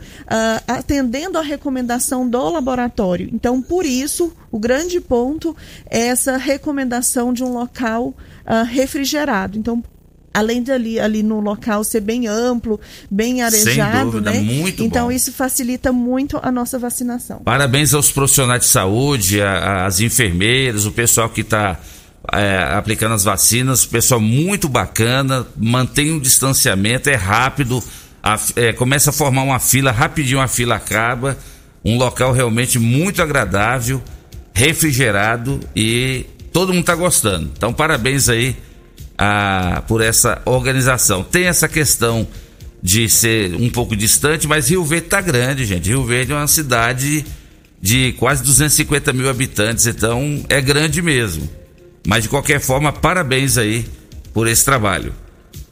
atendendo 0.68 1.38
a 1.38 1.42
recomendação 1.42 2.28
do 2.28 2.50
laboratório. 2.50 3.30
Então, 3.32 3.62
por 3.62 3.86
isso, 3.86 4.34
O 4.56 4.60
grande 4.60 5.02
ponto 5.02 5.54
é 5.90 6.08
essa 6.08 6.38
recomendação 6.38 7.34
de 7.34 7.44
um 7.44 7.52
local 7.52 8.14
uh, 8.46 8.64
refrigerado. 8.66 9.60
Então, 9.60 9.84
além 10.36 10.62
de 10.62 10.70
ali, 10.70 11.00
ali 11.00 11.24
no 11.24 11.40
local 11.40 11.82
ser 11.86 12.02
bem 12.02 12.28
amplo, 12.28 12.78
bem 13.10 13.42
arejado, 13.42 14.12
dúvida, 14.12 14.32
né? 14.32 14.42
muito 14.42 14.84
então 14.84 15.06
bom. 15.06 15.12
isso 15.12 15.32
facilita 15.32 15.94
muito 15.94 16.38
a 16.44 16.52
nossa 16.52 16.78
vacinação. 16.78 17.40
Parabéns 17.46 17.94
aos 17.94 18.12
profissionais 18.12 18.62
de 18.62 18.68
saúde, 18.68 19.42
as 19.42 20.02
enfermeiras, 20.02 20.86
o 20.86 20.92
pessoal 20.92 21.30
que 21.30 21.40
está 21.40 21.80
aplicando 22.78 23.14
as 23.14 23.24
vacinas, 23.24 23.86
pessoal 23.86 24.20
muito 24.20 24.68
bacana, 24.68 25.48
mantém 25.56 26.12
o 26.12 26.20
distanciamento, 26.20 27.10
é 27.10 27.16
rápido, 27.16 27.82
a 28.22 28.38
é, 28.58 28.74
começa 28.74 29.12
a 29.12 29.14
formar 29.14 29.44
uma 29.44 29.60
fila, 29.60 29.90
rapidinho 29.92 30.42
a 30.42 30.48
fila 30.50 30.76
acaba, 30.76 31.38
um 31.84 31.98
local 31.98 32.34
realmente 32.34 32.78
muito 32.78 33.22
agradável, 33.22 34.02
refrigerado 34.54 35.62
e 35.74 36.26
todo 36.52 36.74
mundo 36.74 36.82
está 36.82 36.96
gostando. 36.96 37.50
Então 37.56 37.72
parabéns 37.72 38.28
aí 38.28 38.58
a- 39.18 39.84
por 39.88 40.02
essa 40.02 40.42
organização. 40.46 41.24
Tem 41.24 41.46
essa 41.46 41.68
questão 41.68 42.28
de 42.82 43.10
ser 43.10 43.56
um 43.56 43.70
pouco 43.70 43.96
distante, 43.96 44.48
mas 44.48 44.70
Rio 44.70 44.84
Verde 44.84 45.08
tá 45.08 45.22
grande, 45.22 45.66
gente. 45.66 45.90
Rio 45.90 46.04
Verde 46.04 46.32
é 46.32 46.36
uma 46.36 46.48
cidade 46.48 47.26
de 47.82 48.14
quase 48.14 48.44
250 48.44 49.12
mil 49.14 49.30
habitantes, 49.30 49.86
então 49.88 50.44
é 50.50 50.62
grande 50.62 51.02
mesmo. 51.02 51.50
Mas 52.08 52.24
de 52.24 52.30
qualquer 52.30 52.60
forma, 52.60 52.92
parabéns 52.92 53.58
aí 53.58 53.86
por 54.34 54.48
esse 54.48 54.64
trabalho. 54.64 55.14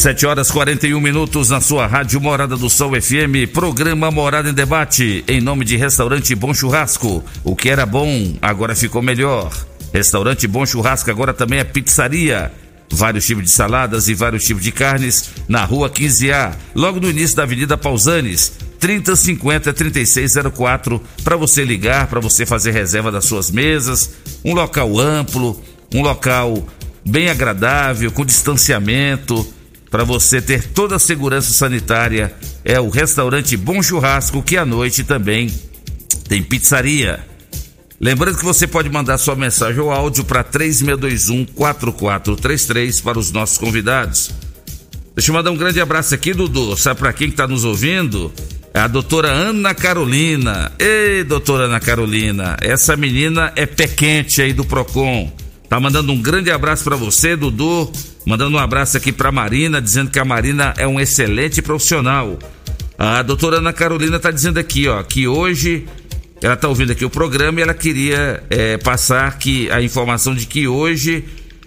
7 0.00 0.24
horas 0.24 0.50
41 0.50 0.98
minutos 0.98 1.50
na 1.50 1.60
sua 1.60 1.86
rádio 1.86 2.18
Morada 2.22 2.56
do 2.56 2.70
Sol 2.70 2.92
FM, 2.98 3.52
programa 3.52 4.10
Morada 4.10 4.48
em 4.48 4.54
Debate, 4.54 5.22
em 5.28 5.42
nome 5.42 5.62
de 5.62 5.76
Restaurante 5.76 6.34
Bom 6.34 6.54
Churrasco. 6.54 7.22
O 7.44 7.54
que 7.54 7.68
era 7.68 7.84
bom, 7.84 8.34
agora 8.40 8.74
ficou 8.74 9.02
melhor. 9.02 9.52
Restaurante 9.92 10.46
Bom 10.46 10.64
Churrasco 10.64 11.10
agora 11.10 11.34
também 11.34 11.58
é 11.58 11.64
pizzaria. 11.64 12.50
Vários 12.90 13.26
tipos 13.26 13.44
de 13.44 13.50
saladas 13.50 14.08
e 14.08 14.14
vários 14.14 14.42
tipos 14.42 14.62
de 14.62 14.72
carnes 14.72 15.32
na 15.46 15.66
rua 15.66 15.90
15A, 15.90 16.54
logo 16.74 16.98
no 16.98 17.10
início 17.10 17.36
da 17.36 17.42
Avenida 17.42 17.76
Pausanes. 17.76 18.54
3050 18.78 19.70
3604 19.70 20.98
para 21.22 21.36
você 21.36 21.62
ligar, 21.62 22.06
para 22.06 22.20
você 22.20 22.46
fazer 22.46 22.70
reserva 22.70 23.12
das 23.12 23.26
suas 23.26 23.50
mesas. 23.50 24.12
Um 24.42 24.54
local 24.54 24.98
amplo, 24.98 25.60
um 25.94 26.00
local 26.00 26.66
bem 27.04 27.28
agradável, 27.28 28.10
com 28.10 28.24
distanciamento, 28.24 29.46
para 29.90 30.04
você 30.04 30.40
ter 30.40 30.68
toda 30.68 30.96
a 30.96 30.98
segurança 30.98 31.52
sanitária. 31.52 32.34
É 32.64 32.80
o 32.80 32.88
restaurante 32.88 33.54
Bom 33.56 33.82
Churrasco, 33.82 34.40
que 34.42 34.56
à 34.56 34.64
noite 34.64 35.02
também 35.02 35.52
tem 36.28 36.40
pizzaria. 36.42 37.18
Lembrando 38.00 38.38
que 38.38 38.44
você 38.44 38.66
pode 38.66 38.88
mandar 38.88 39.18
sua 39.18 39.36
mensagem 39.36 39.80
ou 39.80 39.90
áudio 39.90 40.24
para 40.24 40.42
3621-4433 40.44 43.02
para 43.02 43.18
os 43.18 43.32
nossos 43.32 43.58
convidados. 43.58 44.30
Deixa 45.14 45.30
eu 45.30 45.34
mandar 45.34 45.50
um 45.50 45.56
grande 45.56 45.78
abraço 45.80 46.14
aqui, 46.14 46.32
Dudu. 46.32 46.78
Sabe 46.78 47.00
para 47.00 47.12
quem 47.12 47.26
que 47.26 47.34
está 47.34 47.46
nos 47.46 47.64
ouvindo? 47.64 48.32
É 48.72 48.80
a 48.80 48.86
doutora 48.86 49.28
Ana 49.28 49.74
Carolina. 49.74 50.72
Ei, 50.78 51.22
doutora 51.24 51.64
Ana 51.64 51.80
Carolina, 51.80 52.56
essa 52.62 52.96
menina 52.96 53.52
é 53.56 53.66
pé 53.66 53.86
quente 53.88 54.40
aí 54.40 54.54
do 54.54 54.64
Procon. 54.64 55.30
Tá 55.68 55.78
mandando 55.78 56.10
um 56.12 56.22
grande 56.22 56.50
abraço 56.50 56.84
para 56.84 56.96
você, 56.96 57.36
Dudu. 57.36 57.92
Mandando 58.26 58.56
um 58.56 58.60
abraço 58.60 58.96
aqui 58.96 59.12
para 59.12 59.32
Marina, 59.32 59.80
dizendo 59.80 60.10
que 60.10 60.18
a 60.18 60.24
Marina 60.24 60.74
é 60.76 60.86
um 60.86 61.00
excelente 61.00 61.62
profissional. 61.62 62.38
A 62.98 63.22
doutora 63.22 63.58
Ana 63.58 63.72
Carolina 63.72 64.16
está 64.16 64.30
dizendo 64.30 64.58
aqui, 64.58 64.86
ó, 64.86 65.02
que 65.02 65.26
hoje 65.26 65.86
ela 66.42 66.54
está 66.54 66.68
ouvindo 66.68 66.92
aqui 66.92 67.04
o 67.04 67.10
programa 67.10 67.60
e 67.60 67.62
ela 67.62 67.74
queria 67.74 68.42
eh, 68.50 68.78
passar 68.78 69.38
que 69.38 69.70
a 69.70 69.82
informação 69.82 70.34
de 70.34 70.46
que 70.46 70.66
hoje 70.66 71.24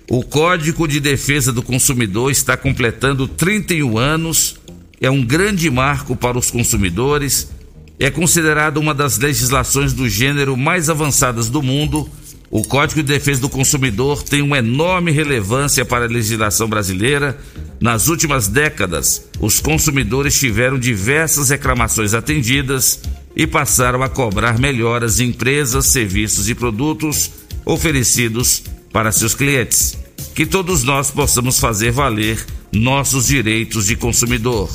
o 0.09 0.23
Código 0.23 0.87
de 0.87 0.99
Defesa 0.99 1.51
do 1.51 1.63
Consumidor 1.63 2.31
está 2.31 2.57
completando 2.57 3.27
31 3.27 3.97
anos. 3.97 4.59
É 4.99 5.09
um 5.09 5.23
grande 5.23 5.69
marco 5.69 6.15
para 6.15 6.37
os 6.37 6.51
consumidores. 6.51 7.51
É 7.99 8.09
considerado 8.09 8.77
uma 8.77 8.93
das 8.93 9.17
legislações 9.17 9.93
do 9.93 10.09
gênero 10.09 10.57
mais 10.57 10.89
avançadas 10.89 11.49
do 11.49 11.61
mundo. 11.61 12.09
O 12.55 12.61
Código 12.61 13.01
de 13.01 13.11
Defesa 13.11 13.41
do 13.41 13.49
Consumidor 13.49 14.21
tem 14.21 14.43
uma 14.43 14.59
enorme 14.59 15.09
relevância 15.09 15.83
para 15.83 16.05
a 16.05 16.07
legislação 16.07 16.67
brasileira. 16.67 17.35
Nas 17.81 18.07
últimas 18.09 18.47
décadas, 18.47 19.27
os 19.39 19.59
consumidores 19.59 20.37
tiveram 20.37 20.77
diversas 20.77 21.49
reclamações 21.49 22.13
atendidas 22.13 22.99
e 23.35 23.47
passaram 23.47 24.03
a 24.03 24.07
cobrar 24.07 24.59
melhoras 24.59 25.19
em 25.19 25.29
empresas, 25.29 25.87
serviços 25.87 26.47
e 26.47 26.53
produtos 26.53 27.31
oferecidos 27.65 28.61
para 28.91 29.11
seus 29.11 29.33
clientes. 29.33 29.97
Que 30.35 30.45
todos 30.45 30.83
nós 30.83 31.09
possamos 31.09 31.59
fazer 31.59 31.89
valer 31.89 32.45
nossos 32.71 33.25
direitos 33.25 33.87
de 33.87 33.95
consumidor. 33.95 34.69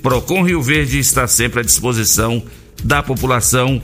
Procon 0.00 0.42
Rio 0.42 0.62
Verde 0.62 1.00
está 1.00 1.26
sempre 1.26 1.58
à 1.58 1.62
disposição 1.64 2.44
da 2.84 3.02
população 3.02 3.82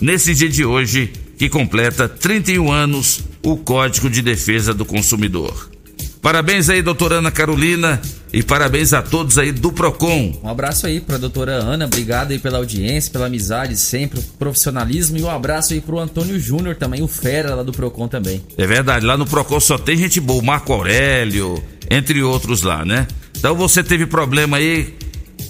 nesse 0.00 0.32
dia 0.36 0.48
de 0.48 0.64
hoje 0.64 1.12
que 1.42 1.48
completa 1.48 2.08
31 2.08 2.70
anos 2.70 3.24
o 3.42 3.56
Código 3.56 4.08
de 4.08 4.22
Defesa 4.22 4.72
do 4.72 4.84
Consumidor. 4.84 5.72
Parabéns 6.20 6.68
aí, 6.68 6.80
doutora 6.80 7.16
Ana 7.16 7.32
Carolina, 7.32 8.00
e 8.32 8.44
parabéns 8.44 8.92
a 8.92 9.02
todos 9.02 9.36
aí 9.38 9.50
do 9.50 9.72
Procon. 9.72 10.38
Um 10.40 10.48
abraço 10.48 10.86
aí 10.86 11.00
pra 11.00 11.18
doutora 11.18 11.54
Ana, 11.54 11.86
obrigado 11.86 12.30
aí 12.30 12.38
pela 12.38 12.58
audiência, 12.58 13.10
pela 13.10 13.26
amizade 13.26 13.76
sempre, 13.76 14.20
profissionalismo 14.38 15.18
e 15.18 15.22
um 15.24 15.28
abraço 15.28 15.72
aí 15.72 15.80
pro 15.80 15.98
Antônio 15.98 16.38
Júnior 16.38 16.76
também, 16.76 17.02
o 17.02 17.08
fera 17.08 17.56
lá 17.56 17.64
do 17.64 17.72
Procon 17.72 18.06
também. 18.06 18.40
É 18.56 18.64
verdade, 18.64 19.04
lá 19.04 19.16
no 19.16 19.26
Procon 19.26 19.58
só 19.58 19.76
tem 19.76 19.96
gente 19.96 20.20
boa, 20.20 20.40
o 20.40 20.46
Marco 20.46 20.72
Aurélio, 20.72 21.60
entre 21.90 22.22
outros 22.22 22.62
lá, 22.62 22.84
né? 22.84 23.08
Então 23.36 23.56
você 23.56 23.82
teve 23.82 24.06
problema 24.06 24.58
aí 24.58 24.94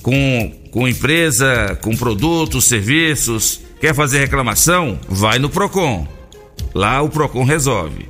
com, 0.00 0.52
com 0.70 0.88
empresa, 0.88 1.78
com 1.82 1.94
produtos, 1.94 2.64
serviços, 2.64 3.60
quer 3.82 3.96
fazer 3.96 4.20
reclamação? 4.20 4.96
Vai 5.08 5.40
no 5.40 5.50
Procon. 5.50 6.06
Lá 6.72 7.02
o 7.02 7.08
Procon 7.08 7.42
resolve. 7.42 8.08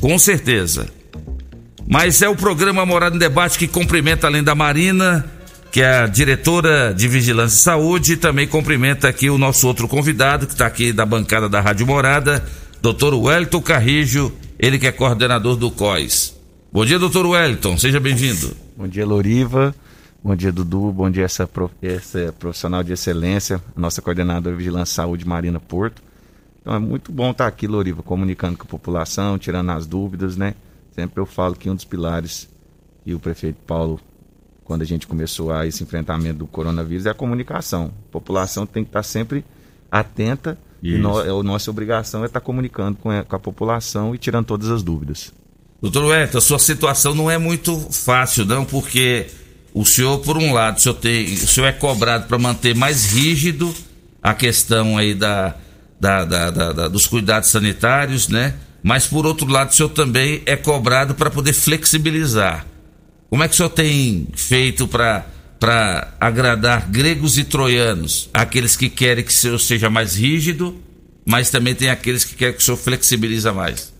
Com 0.00 0.18
certeza. 0.18 0.88
Mas 1.86 2.20
é 2.20 2.28
o 2.28 2.34
programa 2.34 2.84
Morada 2.84 3.14
em 3.14 3.18
Debate 3.20 3.56
que 3.56 3.68
cumprimenta 3.68 4.26
além 4.26 4.42
da 4.42 4.56
Marina, 4.56 5.24
que 5.70 5.80
é 5.80 5.98
a 5.98 6.06
diretora 6.08 6.92
de 6.92 7.06
Vigilância 7.06 7.54
e 7.54 7.62
Saúde, 7.62 8.14
e 8.14 8.16
também 8.16 8.48
cumprimenta 8.48 9.08
aqui 9.08 9.30
o 9.30 9.38
nosso 9.38 9.68
outro 9.68 9.86
convidado, 9.86 10.48
que 10.48 10.52
está 10.52 10.66
aqui 10.66 10.92
da 10.92 11.06
bancada 11.06 11.48
da 11.48 11.60
Rádio 11.60 11.86
Morada, 11.86 12.44
doutor 12.82 13.14
Wellington 13.14 13.62
Carrijo, 13.62 14.32
ele 14.58 14.80
que 14.80 14.88
é 14.88 14.92
coordenador 14.92 15.54
do 15.54 15.70
COIS. 15.70 16.34
Bom 16.72 16.84
dia, 16.84 16.98
doutor 16.98 17.24
Wellington, 17.24 17.78
seja 17.78 18.00
bem-vindo. 18.00 18.50
Bom 18.76 18.88
dia, 18.88 19.06
Loriva. 19.06 19.72
Bom 20.24 20.34
dia, 20.34 20.50
Dudu. 20.50 20.90
Bom 20.90 21.10
dia, 21.10 21.26
essa, 21.26 21.46
essa 21.82 22.34
profissional 22.38 22.82
de 22.82 22.94
excelência, 22.94 23.60
nossa 23.76 24.00
coordenadora 24.00 24.56
de 24.56 24.58
Vigilância 24.58 24.94
Saúde, 24.94 25.28
Marina 25.28 25.60
Porto. 25.60 26.02
Então 26.62 26.74
é 26.74 26.78
muito 26.78 27.12
bom 27.12 27.30
estar 27.30 27.46
aqui, 27.46 27.66
Loriva, 27.66 28.02
comunicando 28.02 28.56
com 28.56 28.62
a 28.62 28.66
população, 28.66 29.38
tirando 29.38 29.68
as 29.68 29.84
dúvidas, 29.84 30.34
né? 30.34 30.54
Sempre 30.92 31.20
eu 31.20 31.26
falo 31.26 31.54
que 31.54 31.68
um 31.68 31.74
dos 31.74 31.84
pilares 31.84 32.48
e 33.04 33.14
o 33.14 33.20
prefeito 33.20 33.58
Paulo, 33.66 34.00
quando 34.64 34.80
a 34.80 34.86
gente 34.86 35.06
começou 35.06 35.52
a 35.52 35.66
esse 35.66 35.82
enfrentamento 35.82 36.38
do 36.38 36.46
coronavírus, 36.46 37.04
é 37.04 37.10
a 37.10 37.14
comunicação. 37.14 37.92
A 38.08 38.12
população 38.12 38.64
tem 38.64 38.82
que 38.82 38.88
estar 38.88 39.02
sempre 39.02 39.44
atenta 39.90 40.56
e 40.82 40.96
no, 40.96 41.18
a 41.18 41.42
nossa 41.42 41.70
obrigação 41.70 42.22
é 42.22 42.26
estar 42.28 42.40
comunicando 42.40 42.96
com 42.96 43.10
a, 43.10 43.24
com 43.24 43.36
a 43.36 43.38
população 43.38 44.14
e 44.14 44.18
tirando 44.18 44.46
todas 44.46 44.70
as 44.70 44.82
dúvidas. 44.82 45.34
Doutor 45.82 46.06
Wellington, 46.06 46.38
a 46.38 46.40
sua 46.40 46.58
situação 46.58 47.14
não 47.14 47.30
é 47.30 47.36
muito 47.36 47.78
fácil, 47.92 48.46
não, 48.46 48.64
porque 48.64 49.26
o 49.74 49.84
senhor, 49.84 50.20
por 50.20 50.38
um 50.38 50.52
lado, 50.52 50.78
o 50.78 50.80
senhor, 50.80 50.94
tem, 50.94 51.24
o 51.24 51.48
senhor 51.48 51.66
é 51.66 51.72
cobrado 51.72 52.28
para 52.28 52.38
manter 52.38 52.76
mais 52.76 53.12
rígido 53.12 53.74
a 54.22 54.32
questão 54.32 54.96
aí 54.96 55.14
da, 55.14 55.56
da, 56.00 56.24
da, 56.24 56.50
da, 56.50 56.88
dos 56.88 57.06
cuidados 57.06 57.50
sanitários, 57.50 58.28
né? 58.28 58.54
Mas 58.84 59.06
por 59.06 59.26
outro 59.26 59.46
lado, 59.48 59.70
o 59.70 59.74
senhor 59.74 59.88
também 59.88 60.42
é 60.46 60.54
cobrado 60.56 61.14
para 61.14 61.30
poder 61.30 61.52
flexibilizar. 61.52 62.66
Como 63.28 63.42
é 63.42 63.48
que 63.48 63.54
o 63.54 63.56
senhor 63.56 63.70
tem 63.70 64.28
feito 64.34 64.86
para 64.86 65.26
para 65.58 66.12
agradar 66.20 66.90
gregos 66.90 67.38
e 67.38 67.44
troianos? 67.44 68.28
Aqueles 68.34 68.76
que 68.76 68.90
querem 68.90 69.24
que 69.24 69.32
o 69.32 69.34
senhor 69.34 69.58
seja 69.58 69.88
mais 69.88 70.14
rígido, 70.14 70.78
mas 71.24 71.48
também 71.48 71.74
tem 71.74 71.88
aqueles 71.88 72.22
que 72.22 72.34
querem 72.34 72.54
que 72.54 72.60
o 72.60 72.64
senhor 72.64 72.76
flexibiliza 72.76 73.50
mais. 73.50 73.93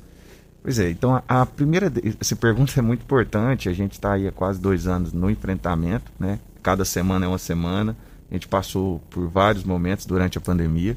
Pois 0.64 0.78
é, 0.78 0.88
então 0.88 1.14
a, 1.14 1.42
a 1.42 1.44
primeira, 1.44 1.92
essa 2.18 2.34
pergunta 2.34 2.72
é 2.78 2.82
muito 2.82 3.02
importante. 3.02 3.68
A 3.68 3.72
gente 3.74 3.92
está 3.92 4.14
aí 4.14 4.26
há 4.26 4.32
quase 4.32 4.58
dois 4.58 4.86
anos 4.86 5.12
no 5.12 5.28
enfrentamento, 5.28 6.10
né? 6.18 6.40
Cada 6.62 6.86
semana 6.86 7.26
é 7.26 7.28
uma 7.28 7.36
semana. 7.36 7.94
A 8.30 8.34
gente 8.34 8.48
passou 8.48 8.98
por 9.10 9.28
vários 9.28 9.62
momentos 9.62 10.06
durante 10.06 10.38
a 10.38 10.40
pandemia. 10.40 10.96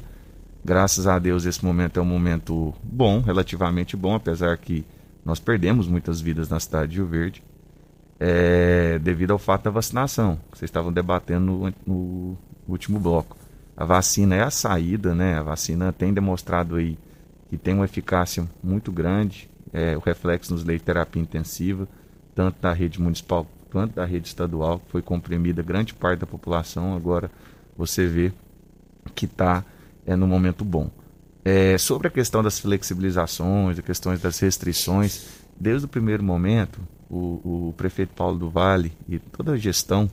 Graças 0.64 1.06
a 1.06 1.18
Deus 1.18 1.44
esse 1.44 1.62
momento 1.62 2.00
é 2.00 2.02
um 2.02 2.06
momento 2.06 2.72
bom, 2.82 3.20
relativamente 3.20 3.94
bom, 3.94 4.14
apesar 4.14 4.56
que 4.56 4.86
nós 5.22 5.38
perdemos 5.38 5.86
muitas 5.86 6.18
vidas 6.18 6.48
na 6.48 6.58
cidade 6.58 6.92
de 6.92 6.96
Rio 6.96 7.06
Verde, 7.06 7.44
é, 8.18 8.98
devido 8.98 9.32
ao 9.32 9.38
fato 9.38 9.64
da 9.64 9.70
vacinação, 9.70 10.40
que 10.50 10.56
vocês 10.56 10.70
estavam 10.70 10.90
debatendo 10.90 11.44
no, 11.44 11.74
no 11.86 12.38
último 12.66 12.98
bloco. 12.98 13.36
A 13.76 13.84
vacina 13.84 14.34
é 14.34 14.42
a 14.42 14.50
saída, 14.50 15.14
né? 15.14 15.36
A 15.36 15.42
vacina 15.42 15.92
tem 15.92 16.14
demonstrado 16.14 16.76
aí 16.76 16.98
que 17.50 17.58
tem 17.58 17.74
uma 17.74 17.84
eficácia 17.84 18.48
muito 18.62 18.90
grande, 18.90 19.48
é, 19.72 19.96
o 19.96 20.00
reflexo 20.00 20.52
nos 20.52 20.64
leitos 20.64 20.82
de 20.82 20.86
terapia 20.86 21.22
intensiva, 21.22 21.88
tanto 22.34 22.60
da 22.60 22.72
rede 22.72 23.00
municipal 23.00 23.46
quanto 23.70 23.94
da 23.94 24.04
rede 24.04 24.28
estadual, 24.28 24.78
que 24.78 24.90
foi 24.90 25.02
comprimida 25.02 25.62
grande 25.62 25.94
parte 25.94 26.20
da 26.20 26.26
população, 26.26 26.96
agora 26.96 27.30
você 27.76 28.06
vê 28.06 28.32
que 29.14 29.26
está 29.26 29.64
é, 30.06 30.16
no 30.16 30.26
momento 30.26 30.64
bom. 30.64 30.90
É, 31.44 31.78
sobre 31.78 32.08
a 32.08 32.10
questão 32.10 32.42
das 32.42 32.58
flexibilizações, 32.58 33.78
as 33.78 33.84
questões 33.84 34.20
das 34.20 34.38
restrições, 34.38 35.28
desde 35.58 35.86
o 35.86 35.88
primeiro 35.88 36.22
momento, 36.22 36.80
o, 37.08 37.68
o 37.68 37.74
prefeito 37.76 38.14
Paulo 38.14 38.38
do 38.38 38.50
Vale 38.50 38.92
e 39.08 39.18
toda 39.18 39.52
a 39.52 39.56
gestão 39.56 40.10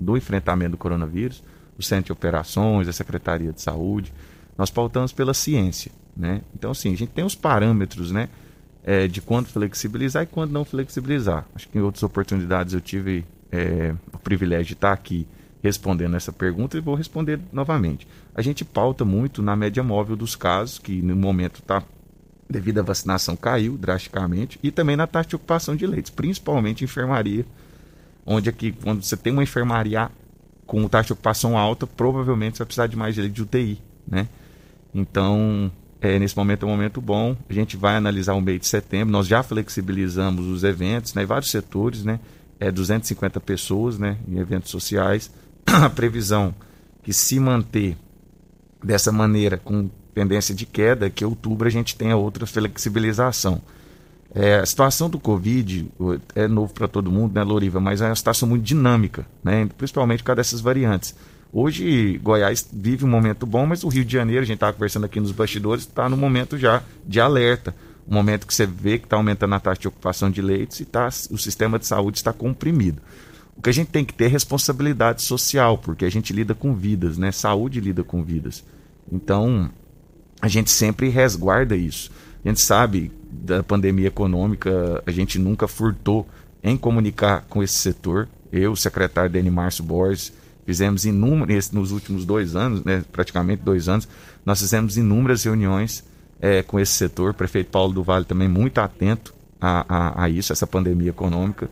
do 0.00 0.16
enfrentamento 0.16 0.72
do 0.72 0.78
coronavírus, 0.78 1.42
o 1.78 1.82
Centro 1.82 2.06
de 2.06 2.12
Operações, 2.12 2.88
a 2.88 2.92
Secretaria 2.92 3.52
de 3.52 3.60
Saúde, 3.60 4.12
nós 4.56 4.70
pautamos 4.70 5.12
pela 5.12 5.34
ciência. 5.34 5.92
Né? 6.16 6.42
Então, 6.54 6.70
assim, 6.72 6.92
a 6.92 6.96
gente 6.96 7.10
tem 7.10 7.24
os 7.24 7.34
parâmetros 7.34 8.10
né, 8.10 8.28
é, 8.88 9.06
de 9.06 9.20
quando 9.20 9.48
flexibilizar 9.48 10.22
e 10.22 10.26
quando 10.26 10.50
não 10.50 10.64
flexibilizar. 10.64 11.46
Acho 11.54 11.68
que 11.68 11.76
em 11.76 11.82
outras 11.82 12.02
oportunidades 12.02 12.72
eu 12.72 12.80
tive 12.80 13.22
é, 13.52 13.94
o 14.14 14.18
privilégio 14.18 14.68
de 14.68 14.72
estar 14.72 14.94
aqui 14.94 15.26
respondendo 15.62 16.16
essa 16.16 16.32
pergunta 16.32 16.78
e 16.78 16.80
vou 16.80 16.94
responder 16.94 17.38
novamente. 17.52 18.08
A 18.34 18.40
gente 18.40 18.64
pauta 18.64 19.04
muito 19.04 19.42
na 19.42 19.54
média 19.54 19.82
móvel 19.82 20.16
dos 20.16 20.34
casos, 20.34 20.78
que 20.78 21.02
no 21.02 21.14
momento 21.14 21.60
está, 21.60 21.82
devido 22.48 22.78
à 22.78 22.82
vacinação, 22.82 23.36
caiu 23.36 23.76
drasticamente, 23.76 24.58
e 24.62 24.70
também 24.70 24.96
na 24.96 25.06
taxa 25.06 25.28
de 25.28 25.36
ocupação 25.36 25.76
de 25.76 25.86
leitos, 25.86 26.10
principalmente 26.10 26.82
enfermaria, 26.82 27.44
onde 28.24 28.48
aqui, 28.48 28.72
quando 28.72 29.02
você 29.02 29.18
tem 29.18 29.34
uma 29.34 29.42
enfermaria 29.42 30.10
com 30.64 30.88
taxa 30.88 31.08
de 31.08 31.12
ocupação 31.12 31.58
alta, 31.58 31.86
provavelmente 31.86 32.56
você 32.56 32.60
vai 32.60 32.66
precisar 32.66 32.86
de 32.86 32.96
mais 32.96 33.18
leite 33.18 33.34
de 33.34 33.42
UTI, 33.42 33.82
né? 34.06 34.26
Então, 34.94 35.70
é, 36.00 36.18
nesse 36.18 36.36
momento 36.36 36.64
é 36.64 36.66
um 36.66 36.70
momento 36.70 37.00
bom. 37.00 37.36
A 37.48 37.52
gente 37.52 37.76
vai 37.76 37.96
analisar 37.96 38.34
o 38.34 38.40
mês 38.40 38.60
de 38.60 38.66
setembro. 38.66 39.10
Nós 39.10 39.26
já 39.26 39.42
flexibilizamos 39.42 40.46
os 40.46 40.62
eventos, 40.62 41.14
né? 41.14 41.22
Em 41.22 41.26
vários 41.26 41.50
setores, 41.50 42.04
né? 42.04 42.20
É 42.60 42.70
250 42.70 43.40
pessoas, 43.40 43.98
né? 43.98 44.16
Em 44.28 44.38
eventos 44.38 44.70
sociais. 44.70 45.30
A 45.66 45.90
previsão 45.90 46.54
que 47.02 47.12
se 47.12 47.40
manter 47.40 47.96
dessa 48.82 49.10
maneira 49.10 49.58
com 49.58 49.90
tendência 50.14 50.54
de 50.54 50.66
queda, 50.66 51.10
que 51.10 51.24
em 51.24 51.26
outubro 51.26 51.66
a 51.66 51.70
gente 51.70 51.96
tenha 51.96 52.16
outra 52.16 52.46
flexibilização. 52.46 53.60
É, 54.34 54.56
a 54.56 54.66
situação 54.66 55.08
do 55.08 55.18
Covid 55.18 55.90
é 56.34 56.46
novo 56.46 56.72
para 56.74 56.86
todo 56.86 57.10
mundo, 57.10 57.34
né, 57.34 57.42
Loriva? 57.42 57.80
Mas 57.80 58.00
é 58.00 58.06
uma 58.06 58.14
situação 58.14 58.48
muito 58.48 58.62
dinâmica, 58.62 59.26
né? 59.42 59.68
principalmente 59.76 60.22
por 60.22 60.26
causa 60.26 60.36
dessas 60.36 60.60
variantes. 60.60 61.14
Hoje, 61.52 62.18
Goiás 62.22 62.68
vive 62.70 63.04
um 63.04 63.08
momento 63.08 63.46
bom, 63.46 63.64
mas 63.64 63.82
o 63.82 63.88
Rio 63.88 64.04
de 64.04 64.12
Janeiro, 64.12 64.42
a 64.42 64.44
gente 64.44 64.56
estava 64.56 64.72
conversando 64.72 65.06
aqui 65.06 65.18
nos 65.18 65.32
bastidores, 65.32 65.84
está 65.84 66.08
no 66.08 66.16
momento 66.16 66.58
já 66.58 66.82
de 67.06 67.20
alerta. 67.20 67.74
Um 68.06 68.14
momento 68.14 68.46
que 68.46 68.54
você 68.54 68.66
vê 68.66 68.98
que 68.98 69.04
está 69.04 69.16
aumentando 69.16 69.54
a 69.54 69.60
taxa 69.60 69.82
de 69.82 69.88
ocupação 69.88 70.30
de 70.30 70.40
leitos 70.40 70.80
e 70.80 70.84
tá, 70.84 71.08
o 71.30 71.36
sistema 71.36 71.78
de 71.78 71.86
saúde 71.86 72.18
está 72.18 72.32
comprimido. 72.32 73.02
O 73.56 73.62
que 73.62 73.70
a 73.70 73.72
gente 73.72 73.88
tem 73.88 74.04
que 74.04 74.14
ter 74.14 74.26
é 74.26 74.28
responsabilidade 74.28 75.22
social, 75.22 75.76
porque 75.76 76.04
a 76.04 76.10
gente 76.10 76.32
lida 76.32 76.54
com 76.54 76.74
vidas, 76.74 77.18
né? 77.18 77.32
Saúde 77.32 77.80
lida 77.80 78.04
com 78.04 78.22
vidas. 78.22 78.64
Então, 79.10 79.70
a 80.40 80.48
gente 80.48 80.70
sempre 80.70 81.08
resguarda 81.08 81.76
isso. 81.76 82.10
A 82.44 82.48
gente 82.48 82.60
sabe 82.60 83.10
da 83.30 83.62
pandemia 83.62 84.08
econômica, 84.08 85.02
a 85.04 85.10
gente 85.10 85.38
nunca 85.38 85.66
furtou 85.66 86.26
em 86.62 86.76
comunicar 86.76 87.44
com 87.48 87.62
esse 87.62 87.78
setor. 87.78 88.28
Eu, 88.52 88.72
o 88.72 88.76
secretário 88.76 89.30
Deni 89.30 89.50
Márcio 89.50 89.84
Borges, 89.84 90.32
fizemos 90.68 91.06
inúmeras, 91.06 91.70
nos 91.72 91.92
últimos 91.92 92.26
dois 92.26 92.54
anos, 92.54 92.84
né, 92.84 93.02
praticamente 93.10 93.62
dois 93.62 93.88
anos, 93.88 94.06
nós 94.44 94.60
fizemos 94.60 94.98
inúmeras 94.98 95.42
reuniões 95.42 96.04
eh, 96.42 96.62
com 96.62 96.78
esse 96.78 96.92
setor. 96.92 97.30
O 97.30 97.34
prefeito 97.34 97.70
Paulo 97.70 97.94
do 97.94 98.02
Vale 98.02 98.26
também 98.26 98.48
muito 98.48 98.78
atento 98.78 99.32
a, 99.58 99.86
a, 99.88 100.24
a 100.24 100.28
isso, 100.28 100.52
essa 100.52 100.66
pandemia 100.66 101.08
econômica. 101.08 101.70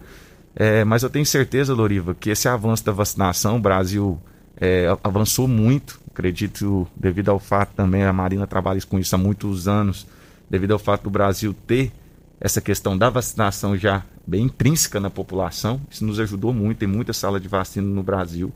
É, 0.54 0.82
mas 0.82 1.02
eu 1.02 1.10
tenho 1.10 1.26
certeza, 1.26 1.74
Loriva, 1.74 2.14
que 2.14 2.30
esse 2.30 2.48
avanço 2.48 2.86
da 2.86 2.90
vacinação, 2.90 3.58
o 3.58 3.60
Brasil 3.60 4.18
é, 4.58 4.86
avançou 5.04 5.46
muito, 5.46 6.00
acredito, 6.10 6.88
devido 6.96 7.28
ao 7.28 7.38
fato 7.38 7.74
também, 7.74 8.02
a 8.02 8.14
Marina 8.14 8.46
trabalha 8.46 8.80
com 8.88 8.98
isso 8.98 9.14
há 9.14 9.18
muitos 9.18 9.68
anos, 9.68 10.06
devido 10.48 10.72
ao 10.72 10.78
fato 10.78 11.02
do 11.02 11.10
Brasil 11.10 11.54
ter 11.66 11.92
essa 12.40 12.62
questão 12.62 12.96
da 12.96 13.10
vacinação 13.10 13.76
já 13.76 14.02
bem 14.26 14.44
intrínseca 14.44 14.98
na 14.98 15.10
população, 15.10 15.82
isso 15.90 16.02
nos 16.02 16.18
ajudou 16.18 16.54
muito, 16.54 16.78
tem 16.78 16.88
muita 16.88 17.12
sala 17.12 17.38
de 17.38 17.46
vacina 17.46 17.86
no 17.86 18.02
Brasil. 18.02 18.50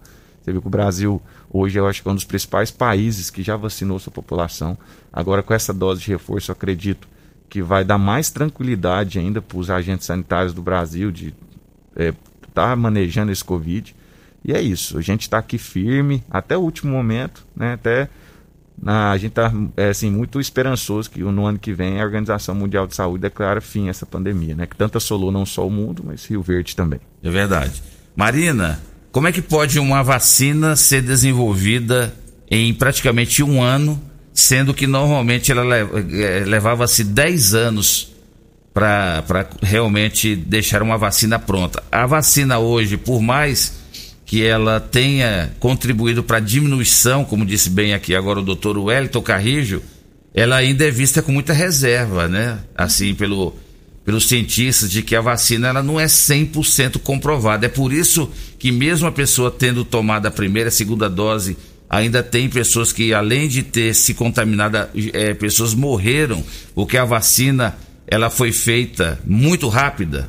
Você 0.50 0.52
viu 0.52 0.60
que 0.60 0.66
o 0.66 0.70
Brasil 0.70 1.22
hoje 1.48 1.78
eu 1.78 1.86
acho 1.86 2.02
que 2.02 2.08
é 2.08 2.10
um 2.10 2.14
dos 2.14 2.24
principais 2.24 2.70
países 2.70 3.30
que 3.30 3.42
já 3.42 3.56
vacinou 3.56 3.98
sua 3.98 4.12
população. 4.12 4.76
Agora 5.12 5.42
com 5.42 5.54
essa 5.54 5.72
dose 5.72 6.02
de 6.02 6.08
reforço, 6.08 6.50
eu 6.50 6.54
acredito 6.54 7.08
que 7.48 7.62
vai 7.62 7.84
dar 7.84 7.98
mais 7.98 8.30
tranquilidade 8.30 9.18
ainda 9.18 9.40
para 9.40 9.58
os 9.58 9.70
agentes 9.70 10.06
sanitários 10.06 10.52
do 10.52 10.62
Brasil 10.62 11.10
de 11.10 11.32
estar 11.96 12.14
tá 12.52 12.76
manejando 12.76 13.30
esse 13.30 13.44
Covid. 13.44 13.94
E 14.44 14.52
é 14.52 14.60
isso, 14.60 14.98
a 14.98 15.02
gente 15.02 15.22
está 15.22 15.38
aqui 15.38 15.58
firme 15.58 16.24
até 16.30 16.56
o 16.56 16.60
último 16.60 16.92
momento, 16.92 17.46
né? 17.54 17.74
Até 17.74 18.08
na- 18.80 19.10
a 19.10 19.18
gente 19.18 19.32
está 19.32 19.52
é, 19.76 19.90
assim, 19.90 20.10
muito 20.10 20.40
esperançoso 20.40 21.10
que 21.10 21.20
no 21.20 21.46
ano 21.46 21.58
que 21.58 21.72
vem 21.72 22.00
a 22.00 22.04
Organização 22.04 22.54
Mundial 22.54 22.86
de 22.86 22.94
Saúde 22.96 23.20
declara 23.20 23.60
fim 23.60 23.86
a 23.88 23.90
essa 23.90 24.06
pandemia, 24.06 24.54
né? 24.54 24.66
Que 24.66 24.74
tanto 24.74 24.96
assolou 24.96 25.30
não 25.30 25.44
só 25.44 25.66
o 25.66 25.70
mundo, 25.70 26.02
mas 26.04 26.24
Rio 26.24 26.42
Verde 26.42 26.74
também. 26.74 27.00
É 27.22 27.30
verdade. 27.30 27.82
Marina, 28.16 28.80
como 29.12 29.26
é 29.26 29.32
que 29.32 29.42
pode 29.42 29.78
uma 29.78 30.02
vacina 30.02 30.76
ser 30.76 31.02
desenvolvida 31.02 32.14
em 32.50 32.72
praticamente 32.72 33.42
um 33.42 33.62
ano, 33.62 34.00
sendo 34.32 34.72
que 34.72 34.86
normalmente 34.86 35.50
ela 35.50 35.64
eh, 35.76 36.44
levava-se 36.46 37.04
10 37.04 37.54
anos 37.54 38.12
para 38.72 39.48
realmente 39.62 40.36
deixar 40.36 40.82
uma 40.82 40.96
vacina 40.96 41.38
pronta? 41.38 41.82
A 41.90 42.06
vacina 42.06 42.58
hoje, 42.58 42.96
por 42.96 43.20
mais 43.20 43.80
que 44.24 44.44
ela 44.44 44.78
tenha 44.78 45.52
contribuído 45.58 46.22
para 46.22 46.36
a 46.36 46.40
diminuição, 46.40 47.24
como 47.24 47.44
disse 47.44 47.68
bem 47.68 47.94
aqui 47.94 48.14
agora 48.14 48.38
o 48.38 48.44
doutor 48.44 48.78
Wellington 48.78 49.22
Carrijo, 49.22 49.82
ela 50.32 50.54
ainda 50.54 50.86
é 50.86 50.90
vista 50.90 51.20
com 51.20 51.32
muita 51.32 51.52
reserva, 51.52 52.28
né? 52.28 52.60
Assim, 52.76 53.12
pelo, 53.12 53.56
pelos 54.10 54.26
cientistas, 54.26 54.90
de 54.90 55.02
que 55.02 55.14
a 55.14 55.20
vacina 55.20 55.68
ela 55.68 55.84
não 55.84 56.00
é 56.00 56.06
100% 56.06 56.98
comprovada. 56.98 57.66
É 57.66 57.68
por 57.68 57.92
isso 57.92 58.28
que 58.58 58.72
mesmo 58.72 59.06
a 59.06 59.12
pessoa 59.12 59.52
tendo 59.52 59.84
tomado 59.84 60.26
a 60.26 60.32
primeira 60.32 60.68
e 60.68 60.72
segunda 60.72 61.08
dose, 61.08 61.56
ainda 61.88 62.20
tem 62.20 62.48
pessoas 62.48 62.92
que, 62.92 63.14
além 63.14 63.46
de 63.46 63.62
ter 63.62 63.94
se 63.94 64.12
contaminado, 64.12 64.88
eh, 65.12 65.32
pessoas 65.34 65.74
morreram, 65.74 66.42
porque 66.74 66.96
a 66.96 67.04
vacina 67.04 67.78
ela 68.04 68.30
foi 68.30 68.50
feita 68.50 69.20
muito 69.24 69.68
rápida. 69.68 70.28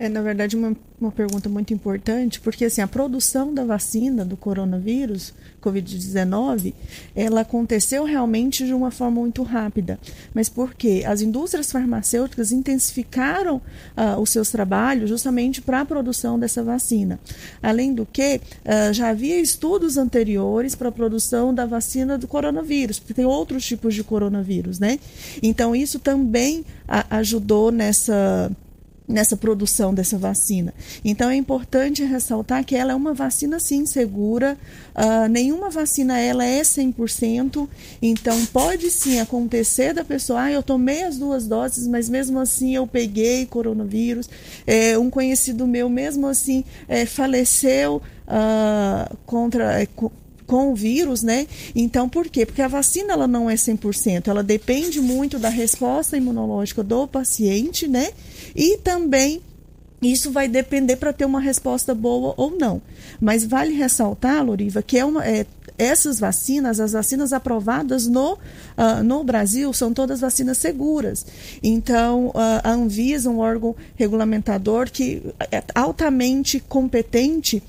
É, 0.00 0.08
na 0.08 0.22
verdade, 0.22 0.56
uma, 0.56 0.74
uma 0.98 1.12
pergunta 1.12 1.46
muito 1.50 1.74
importante, 1.74 2.40
porque 2.40 2.64
assim, 2.64 2.80
a 2.80 2.86
produção 2.86 3.52
da 3.52 3.66
vacina 3.66 4.24
do 4.24 4.34
coronavírus, 4.34 5.34
Covid-19, 5.62 6.72
ela 7.14 7.42
aconteceu 7.42 8.04
realmente 8.04 8.64
de 8.64 8.72
uma 8.72 8.90
forma 8.90 9.20
muito 9.20 9.42
rápida. 9.42 10.00
Mas 10.32 10.48
por 10.48 10.72
quê? 10.72 11.04
As 11.06 11.20
indústrias 11.20 11.70
farmacêuticas 11.70 12.50
intensificaram 12.50 13.60
ah, 13.94 14.18
os 14.18 14.30
seus 14.30 14.50
trabalhos 14.50 15.10
justamente 15.10 15.60
para 15.60 15.82
a 15.82 15.84
produção 15.84 16.38
dessa 16.38 16.62
vacina. 16.62 17.20
Além 17.62 17.92
do 17.92 18.06
que, 18.06 18.40
ah, 18.64 18.94
já 18.94 19.10
havia 19.10 19.38
estudos 19.38 19.98
anteriores 19.98 20.74
para 20.74 20.88
a 20.88 20.92
produção 20.92 21.52
da 21.52 21.66
vacina 21.66 22.16
do 22.16 22.26
coronavírus, 22.26 22.98
porque 22.98 23.12
tem 23.12 23.26
outros 23.26 23.66
tipos 23.66 23.94
de 23.94 24.02
coronavírus, 24.02 24.78
né? 24.78 24.98
Então, 25.42 25.76
isso 25.76 25.98
também 25.98 26.64
ajudou 27.10 27.70
nessa 27.70 28.50
nessa 29.10 29.36
produção 29.36 29.92
dessa 29.92 30.16
vacina. 30.16 30.72
Então 31.04 31.28
é 31.28 31.36
importante 31.36 32.04
ressaltar 32.04 32.64
que 32.64 32.76
ela 32.76 32.92
é 32.92 32.94
uma 32.94 33.12
vacina 33.12 33.58
sim 33.58 33.84
segura, 33.84 34.56
ah, 34.94 35.28
nenhuma 35.28 35.68
vacina 35.68 36.18
ela 36.18 36.44
é 36.44 36.62
100%, 36.62 37.68
então 38.00 38.46
pode 38.46 38.90
sim 38.90 39.20
acontecer 39.20 39.92
da 39.92 40.04
pessoa, 40.04 40.42
ah, 40.42 40.52
eu 40.52 40.62
tomei 40.62 41.02
as 41.02 41.18
duas 41.18 41.46
doses, 41.46 41.86
mas 41.86 42.08
mesmo 42.08 42.38
assim 42.38 42.74
eu 42.74 42.86
peguei 42.86 43.46
coronavírus, 43.46 44.28
É, 44.66 44.96
um 44.98 45.10
conhecido 45.10 45.66
meu 45.66 45.88
mesmo 45.88 46.26
assim 46.26 46.64
é, 46.88 47.04
faleceu 47.04 48.00
ah, 48.26 49.10
contra... 49.26 49.82
é, 49.82 49.88
com 50.50 50.72
o 50.72 50.74
vírus, 50.74 51.22
né? 51.22 51.46
Então, 51.76 52.08
por 52.08 52.28
quê? 52.28 52.44
Porque 52.44 52.60
a 52.60 52.66
vacina 52.66 53.12
ela 53.12 53.28
não 53.28 53.48
é 53.48 53.54
100%, 53.54 54.26
ela 54.26 54.42
depende 54.42 55.00
muito 55.00 55.38
da 55.38 55.48
resposta 55.48 56.16
imunológica 56.16 56.82
do 56.82 57.06
paciente, 57.06 57.86
né? 57.86 58.10
E 58.56 58.76
também 58.78 59.40
isso 60.02 60.32
vai 60.32 60.48
depender 60.48 60.96
para 60.96 61.12
ter 61.12 61.24
uma 61.24 61.40
resposta 61.40 61.94
boa 61.94 62.34
ou 62.36 62.50
não. 62.50 62.82
Mas 63.20 63.44
vale 63.44 63.74
ressaltar, 63.74 64.44
Loriva, 64.44 64.82
que 64.82 64.98
é 64.98 65.04
uma, 65.04 65.24
é, 65.24 65.46
essas 65.78 66.18
vacinas, 66.18 66.80
as 66.80 66.94
vacinas 66.94 67.32
aprovadas 67.32 68.08
no, 68.08 68.36
ah, 68.76 69.04
no 69.04 69.22
Brasil, 69.22 69.72
são 69.72 69.94
todas 69.94 70.18
vacinas 70.18 70.58
seguras. 70.58 71.24
Então, 71.62 72.32
ah, 72.34 72.60
a 72.64 72.72
Anvisa, 72.72 73.30
um 73.30 73.38
órgão 73.38 73.76
regulamentador 73.94 74.90
que 74.90 75.22
é 75.52 75.62
altamente 75.76 76.58
competente, 76.58 77.62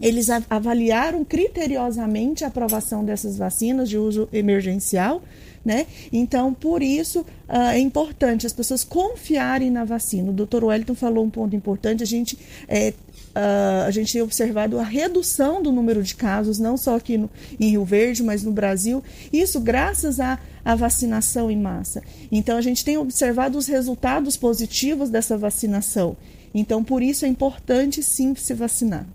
eles 0.00 0.28
avaliaram 0.50 1.24
criteriosamente 1.24 2.44
a 2.44 2.48
aprovação 2.48 3.04
dessas 3.04 3.36
vacinas 3.36 3.88
de 3.88 3.96
uso 3.96 4.28
emergencial, 4.32 5.22
né? 5.64 5.86
Então, 6.12 6.54
por 6.54 6.82
isso 6.82 7.26
ah, 7.48 7.74
é 7.74 7.78
importante 7.80 8.46
as 8.46 8.52
pessoas 8.52 8.84
confiarem 8.84 9.70
na 9.70 9.84
vacina. 9.84 10.30
O 10.30 10.32
Dr. 10.32 10.64
Wellington 10.64 10.94
falou 10.94 11.24
um 11.24 11.30
ponto 11.30 11.56
importante. 11.56 12.02
A 12.02 12.06
gente 12.06 12.38
é, 12.68 12.94
ah, 13.34 13.84
a 13.86 13.90
gente 13.90 14.12
tem 14.12 14.22
observado 14.22 14.78
a 14.78 14.84
redução 14.84 15.60
do 15.60 15.72
número 15.72 16.02
de 16.02 16.14
casos, 16.14 16.58
não 16.58 16.76
só 16.76 16.96
aqui 16.96 17.18
no, 17.18 17.28
em 17.58 17.70
Rio 17.70 17.84
Verde, 17.84 18.22
mas 18.22 18.42
no 18.42 18.52
Brasil. 18.52 19.02
Isso 19.32 19.58
graças 19.60 20.20
à, 20.20 20.38
à 20.64 20.74
vacinação 20.74 21.50
em 21.50 21.58
massa. 21.58 22.02
Então, 22.30 22.56
a 22.56 22.62
gente 22.62 22.84
tem 22.84 22.96
observado 22.96 23.58
os 23.58 23.66
resultados 23.66 24.36
positivos 24.36 25.10
dessa 25.10 25.36
vacinação. 25.36 26.16
Então, 26.54 26.84
por 26.84 27.02
isso 27.02 27.24
é 27.24 27.28
importante 27.28 28.02
sim 28.02 28.34
se 28.34 28.54
vacinar. 28.54 29.06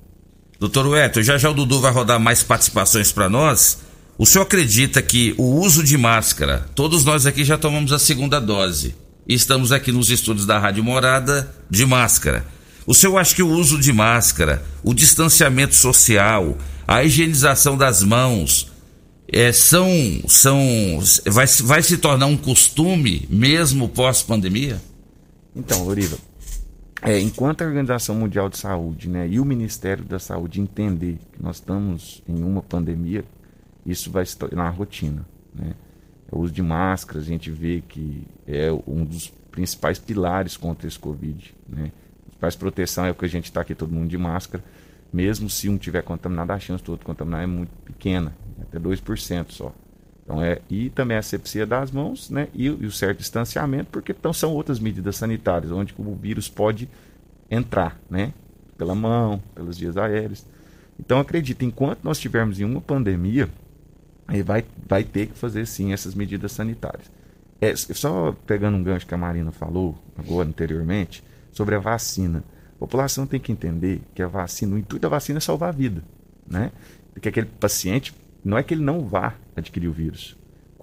Doutor 0.62 0.86
Weto, 0.90 1.24
já 1.24 1.40
já 1.40 1.50
o 1.50 1.56
Dudu 1.56 1.80
vai 1.82 1.92
rodar 1.92 2.20
mais 2.20 2.44
participações 2.44 3.12
para 3.12 3.28
nós. 3.28 3.80
O 4.16 4.28
senhor 4.28 4.44
acredita 4.44 5.02
que 5.02 5.34
o 5.36 5.44
uso 5.60 5.84
de 5.84 5.98
máscara, 5.98 6.70
todos 6.76 7.04
nós 7.04 7.26
aqui 7.26 7.44
já 7.44 7.58
tomamos 7.58 7.92
a 7.92 7.98
segunda 7.98 8.40
dose 8.40 8.94
e 9.28 9.34
estamos 9.34 9.72
aqui 9.72 9.92
nos 9.92 10.12
estúdios 10.12 10.46
da 10.46 10.60
Rádio 10.60 10.84
Morada 10.84 11.52
de 11.68 11.84
máscara. 11.84 12.46
O 12.86 12.94
senhor 12.94 13.18
acha 13.18 13.34
que 13.34 13.42
o 13.42 13.50
uso 13.50 13.80
de 13.80 13.92
máscara, 13.92 14.64
o 14.84 14.94
distanciamento 14.94 15.74
social, 15.74 16.56
a 16.88 17.04
higienização 17.04 17.76
das 17.76 18.04
mãos, 18.04 18.70
é, 19.28 19.52
são, 19.52 19.90
são, 20.28 20.60
vai, 21.26 21.48
se- 21.48 21.64
vai 21.64 21.82
se 21.82 21.98
tornar 21.98 22.28
um 22.28 22.38
costume 22.38 23.26
mesmo 23.32 23.90
pós-pandemia? 23.90 24.80
Então, 25.56 25.84
Loriva, 25.86 26.18
é, 27.02 27.20
enquanto 27.20 27.64
a 27.64 27.66
Organização 27.66 28.16
Mundial 28.16 28.48
de 28.48 28.58
Saúde 28.58 29.10
né, 29.10 29.28
e 29.28 29.40
o 29.40 29.46
Ministério 29.46 30.04
da 30.04 30.20
Saúde 30.20 30.62
entender 30.62 31.18
que 31.32 31.42
nós 31.42 31.56
estamos 31.56 32.22
em 32.28 32.44
uma 32.44 32.62
pandemia, 32.62 33.26
isso 33.86 34.12
vai 34.12 34.26
se 34.26 34.38
tornar 34.38 34.70
rotina. 34.70 35.26
Né? 35.54 35.74
O 36.32 36.40
uso 36.40 36.54
de 36.54 36.62
máscaras, 36.62 37.24
a 37.24 37.28
gente 37.28 37.50
vê 37.50 37.82
que 37.82 38.28
é 38.48 38.72
um 38.88 39.04
dos 39.04 39.30
principais 39.50 39.98
pilares 39.98 40.56
contra 40.56 40.88
esse 40.88 41.00
Covid. 41.00 41.54
Né? 41.68 41.92
Principais 42.24 42.56
proteção 42.56 43.06
é 43.06 43.12
o 43.12 43.16
que 43.16 43.26
a 43.26 43.30
gente 43.30 43.46
está 43.46 43.62
aqui 43.62 43.74
todo 43.74 43.92
mundo 43.92 44.10
de 44.10 44.18
máscara, 44.18 44.64
mesmo 45.12 45.50
se 45.50 45.68
um 45.68 45.78
tiver 45.78 46.04
contaminado, 46.04 46.52
a 46.52 46.60
chance 46.60 46.84
do 46.84 46.92
outro 46.92 47.06
contaminar 47.06 47.44
é 47.44 47.48
muito 47.48 47.72
pequena, 47.84 48.34
até 48.62 48.80
2% 48.80 49.50
só. 49.50 49.74
Então 50.32 50.42
é, 50.42 50.62
e 50.70 50.90
também 50.90 51.18
a 51.18 51.20
asepsia 51.20 51.66
das 51.66 51.92
mãos, 51.92 52.30
né? 52.30 52.48
E, 52.54 52.66
e 52.66 52.70
o 52.70 52.92
certo 52.92 53.18
distanciamento, 53.18 53.90
porque 53.92 54.14
então 54.14 54.32
são 54.32 54.54
outras 54.54 54.80
medidas 54.80 55.18
sanitárias, 55.18 55.72
onde 55.74 55.94
o 55.98 56.16
vírus 56.16 56.48
pode 56.48 56.88
entrar, 57.50 58.00
né? 58.10 58.34
Pela 58.78 58.96
mão, 58.96 59.44
pelos 59.54 59.78
vias 59.78 59.98
aéreos. 59.98 60.46
Então 60.98 61.20
acredito, 61.20 61.66
enquanto 61.66 62.00
nós 62.04 62.16
estivermos 62.16 62.62
em 62.62 62.64
uma 62.64 62.80
pandemia, 62.80 63.50
vai, 64.46 64.64
vai 64.88 65.04
ter 65.04 65.28
que 65.28 65.38
fazer 65.38 65.68
sim 65.68 65.92
essas 65.92 66.16
medidas 66.16 66.54
sanitárias. 66.54 67.12
É, 67.60 67.76
só 67.76 68.34
pegando 68.48 68.78
um 68.78 68.84
gancho 68.84 69.06
que 69.06 69.14
a 69.14 69.18
Marina 69.18 69.52
falou 69.52 69.98
agora 70.18 70.48
anteriormente 70.48 71.24
sobre 71.52 71.76
a 71.76 71.80
vacina. 71.80 72.42
A 72.76 72.80
população 72.80 73.28
tem 73.28 73.40
que 73.40 73.52
entender 73.52 74.02
que 74.16 74.24
a 74.24 74.28
vacina, 74.28 74.76
o 74.76 74.80
intuito 74.80 75.02
da 75.02 75.10
vacina 75.10 75.40
é 75.40 75.42
salvar 75.42 75.70
a 75.70 75.74
vida, 75.74 76.02
né? 76.48 76.72
Que 77.22 77.28
aquele 77.28 77.48
paciente 77.48 78.14
não 78.44 78.58
é 78.58 78.64
que 78.64 78.74
ele 78.74 78.84
não 78.84 79.08
vá 79.08 79.36
adquirir 79.56 79.88
o 79.88 79.94
vírus. 79.94 80.38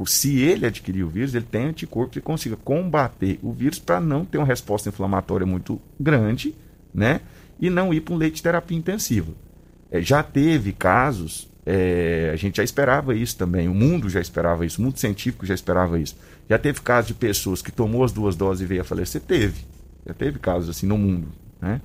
Se 0.06 0.38
ele 0.40 0.64
adquirir 0.64 1.02
o 1.02 1.08
vírus, 1.08 1.34
ele 1.34 1.44
tem 1.44 1.66
anticorpos 1.66 2.16
e 2.16 2.20
consiga 2.20 2.56
combater 2.56 3.38
o 3.42 3.52
vírus 3.52 3.78
para 3.78 4.00
não 4.00 4.24
ter 4.24 4.38
uma 4.38 4.46
resposta 4.46 4.88
inflamatória 4.88 5.46
muito 5.46 5.80
grande, 5.98 6.54
né? 6.94 7.20
E 7.60 7.68
não 7.68 7.92
ir 7.92 8.02
para 8.02 8.14
um 8.14 8.16
leite 8.16 8.36
de 8.36 8.42
terapia 8.44 8.78
intensiva. 8.78 9.32
É, 9.90 10.00
já 10.00 10.22
teve 10.22 10.72
casos, 10.72 11.48
é, 11.66 12.30
a 12.32 12.36
gente 12.36 12.58
já 12.58 12.62
esperava 12.62 13.14
isso 13.14 13.36
também, 13.36 13.68
o 13.68 13.74
mundo 13.74 14.08
já 14.08 14.20
esperava 14.20 14.64
isso, 14.64 14.80
o 14.80 14.84
mundo 14.84 14.98
científico 14.98 15.44
já 15.44 15.54
esperava 15.54 15.98
isso. 15.98 16.16
Já 16.48 16.58
teve 16.58 16.80
casos 16.80 17.08
de 17.08 17.14
pessoas 17.14 17.60
que 17.60 17.72
tomou 17.72 18.04
as 18.04 18.12
duas 18.12 18.36
doses 18.36 18.62
e 18.62 18.66
veio 18.66 18.82
a 18.82 18.84
falecer? 18.84 19.20
Teve. 19.20 19.64
Já 20.06 20.14
teve 20.14 20.38
casos 20.38 20.68
assim 20.68 20.86
no 20.86 20.96
mundo, 20.96 21.28
né? 21.60 21.80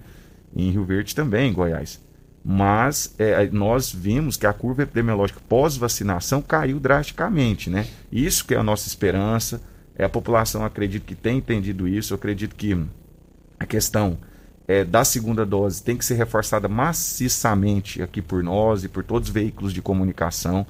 Em 0.56 0.70
Rio 0.70 0.86
Verde 0.86 1.16
também, 1.16 1.50
em 1.50 1.54
Goiás. 1.54 2.00
Mas 2.46 3.16
é, 3.18 3.48
nós 3.52 3.91
vimos 3.91 4.36
que 4.36 4.46
a 4.46 4.52
curva 4.52 4.84
epidemiológica 4.84 5.39
pós-vacinação 5.48 6.41
caiu 6.41 6.78
drasticamente, 6.80 7.70
né? 7.70 7.88
Isso 8.12 8.46
que 8.46 8.54
é 8.54 8.58
a 8.58 8.64
nossa 8.64 8.88
esperança. 8.88 9.62
É, 9.96 10.04
a 10.04 10.10
população 10.10 10.66
acredito 10.66 11.06
que 11.06 11.16
tem 11.16 11.38
entendido 11.38 11.88
isso. 11.88 12.14
Eu 12.14 12.18
acredito 12.18 12.56
que 12.56 12.78
a 13.58 13.66
questão 13.66 14.18
é, 14.68 14.84
da 14.84 15.06
segunda 15.06 15.46
dose 15.46 15.82
tem 15.82 15.96
que 15.96 16.04
ser 16.04 16.16
reforçada 16.16 16.68
maciçamente 16.68 18.02
aqui 18.02 18.22
por 18.22 18.44
nós 18.44 18.84
e 18.84 18.89
por 18.89 19.04
todos 19.04 19.30
os 19.30 19.34
veículos 19.34 19.72
de 19.72 19.82
comunicação. 19.82 20.66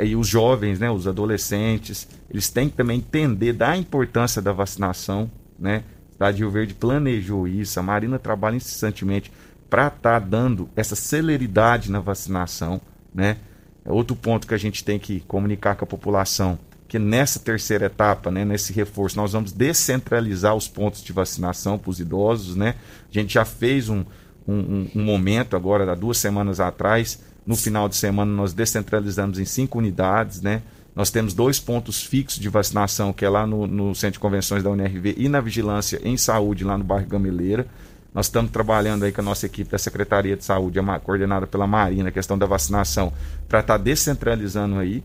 E 0.00 0.16
os 0.16 0.26
jovens, 0.26 0.78
né, 0.78 0.90
os 0.90 1.06
adolescentes, 1.06 2.08
eles 2.30 2.48
têm 2.48 2.70
que 2.70 2.76
também 2.76 2.98
entender 2.98 3.52
da 3.52 3.76
importância 3.76 4.40
da 4.40 4.52
vacinação. 4.52 5.30
Né? 5.58 5.84
A 6.08 6.12
cidade 6.12 6.36
de 6.38 6.42
Rio 6.42 6.50
Verde 6.50 6.72
planejou 6.72 7.46
isso, 7.46 7.78
a 7.78 7.82
Marina 7.82 8.18
trabalha 8.18 8.56
incessantemente 8.56 9.30
para 9.68 9.88
estar 9.88 10.18
dando 10.20 10.68
essa 10.76 10.94
celeridade 10.96 11.90
na 11.90 12.00
vacinação. 12.00 12.80
Né? 13.14 13.36
É 13.84 13.90
outro 13.92 14.14
ponto 14.16 14.46
que 14.46 14.54
a 14.54 14.58
gente 14.58 14.84
tem 14.84 14.98
que 14.98 15.20
comunicar 15.20 15.74
com 15.76 15.84
a 15.84 15.88
população 15.88 16.58
que 16.86 16.98
nessa 16.98 17.40
terceira 17.40 17.86
etapa, 17.86 18.30
né, 18.30 18.44
nesse 18.44 18.72
reforço, 18.72 19.16
nós 19.16 19.32
vamos 19.32 19.50
descentralizar 19.50 20.54
os 20.54 20.68
pontos 20.68 21.02
de 21.02 21.12
vacinação 21.12 21.76
para 21.76 21.90
os 21.90 21.98
idosos. 21.98 22.54
Né? 22.54 22.76
A 23.10 23.12
gente 23.12 23.34
já 23.34 23.44
fez 23.44 23.88
um, 23.88 24.04
um, 24.46 24.54
um- 24.54 24.90
um 24.94 25.02
momento 25.04 25.56
agora, 25.56 25.90
há 25.90 25.94
duas 25.94 26.18
semanas 26.18 26.60
atrás, 26.60 27.20
no 27.44 27.56
final 27.56 27.88
de 27.88 27.96
semana 27.96 28.30
nós 28.32 28.52
descentralizamos 28.52 29.38
em 29.40 29.44
cinco 29.44 29.78
unidades. 29.78 30.40
Né? 30.40 30.62
Nós 30.94 31.10
temos 31.10 31.34
dois 31.34 31.58
pontos 31.58 32.00
fixos 32.02 32.38
de 32.38 32.48
vacinação, 32.48 33.12
que 33.12 33.24
é 33.24 33.28
lá 33.28 33.44
no, 33.44 33.66
no 33.66 33.92
Centro 33.94 34.12
de 34.14 34.20
Convenções 34.20 34.62
da 34.62 34.70
UNRV 34.70 35.14
e 35.18 35.28
na 35.28 35.40
Vigilância 35.40 36.00
em 36.04 36.16
Saúde, 36.16 36.62
lá 36.62 36.78
no 36.78 36.84
bairro 36.84 37.08
Gameleira. 37.08 37.66
Nós 38.14 38.26
estamos 38.26 38.52
trabalhando 38.52 39.04
aí 39.04 39.10
com 39.10 39.20
a 39.20 39.24
nossa 39.24 39.44
equipe 39.44 39.72
da 39.72 39.76
Secretaria 39.76 40.36
de 40.36 40.44
Saúde, 40.44 40.78
coordenada 41.02 41.48
pela 41.48 41.66
Marina, 41.66 42.10
a 42.10 42.12
questão 42.12 42.38
da 42.38 42.46
vacinação, 42.46 43.12
para 43.48 43.58
estar 43.58 43.76
descentralizando 43.76 44.78
aí 44.78 45.02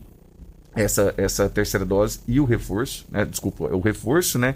essa, 0.76 1.12
essa 1.16 1.48
terceira 1.48 1.84
dose 1.84 2.20
e 2.28 2.38
o 2.38 2.44
reforço, 2.44 3.04
né? 3.10 3.24
Desculpa, 3.24 3.64
o 3.64 3.80
reforço, 3.80 4.38
né? 4.38 4.54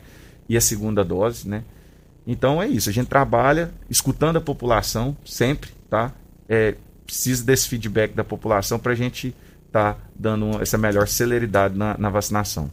E 0.49 0.57
a 0.57 0.61
segunda 0.61 1.05
dose, 1.05 1.49
né? 1.49 1.65
Então 2.25 2.63
é 2.63 2.69
isso, 2.69 2.89
a 2.89 2.93
gente 2.93 3.09
trabalha 3.09 3.73
escutando 3.91 4.37
a 4.37 4.41
população 4.41 5.17
sempre, 5.25 5.71
tá? 5.91 6.13
É, 6.49 6.77
precisa 7.05 7.45
desse 7.45 7.69
feedback 7.69 8.15
da 8.15 8.23
população 8.23 8.79
para 8.79 8.93
a 8.93 8.95
gente 8.95 9.35
estar 9.67 9.99
dando 10.15 10.63
essa 10.63 10.79
melhor 10.79 11.09
celeridade 11.09 11.77
na, 11.77 11.99
na 11.99 12.09
vacinação. 12.09 12.71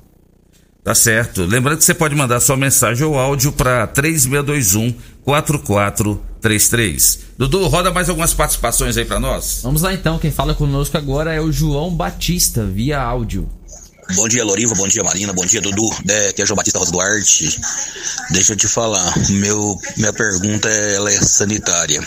Tá 0.84 0.96
certo. 0.96 1.46
Lembrando 1.46 1.78
que 1.78 1.84
você 1.86 1.94
pode 1.94 2.16
mandar 2.16 2.40
sua 2.40 2.58
mensagem 2.58 3.06
ou 3.06 3.20
áudio 3.20 3.52
para 3.52 3.86
3621 3.88 4.96
4433. 5.24 7.20
Dudu, 7.38 7.68
roda 7.68 7.92
mais 7.92 8.10
algumas 8.10 8.34
participações 8.34 8.98
aí 8.98 9.06
para 9.06 9.20
nós. 9.20 9.60
Vamos 9.62 9.84
lá 9.84 9.94
então, 9.94 10.18
quem 10.18 10.32
fala 10.32 10.56
conosco 10.56 10.98
agora 10.98 11.32
é 11.34 11.40
o 11.40 11.52
João 11.52 11.94
Batista, 11.94 12.66
via 12.66 13.00
áudio. 13.00 13.48
Bom 14.16 14.28
dia, 14.28 14.44
Loriva. 14.44 14.74
Bom 14.76 14.88
dia, 14.88 15.04
Marina. 15.04 15.32
Bom 15.32 15.46
dia, 15.46 15.62
Dudu. 15.62 15.90
É, 16.10 16.30
aqui 16.30 16.42
é 16.42 16.46
João 16.46 16.58
Batista 16.58 16.80
Rosa 16.80 16.92
Duarte. 16.92 17.62
Deixa 18.32 18.54
eu 18.54 18.58
te 18.58 18.68
falar. 18.68 19.14
Meu, 19.30 19.78
minha 19.96 20.12
pergunta 20.12 20.68
é, 20.68 20.96
ela 20.96 21.12
é 21.12 21.22
sanitária. 21.22 22.02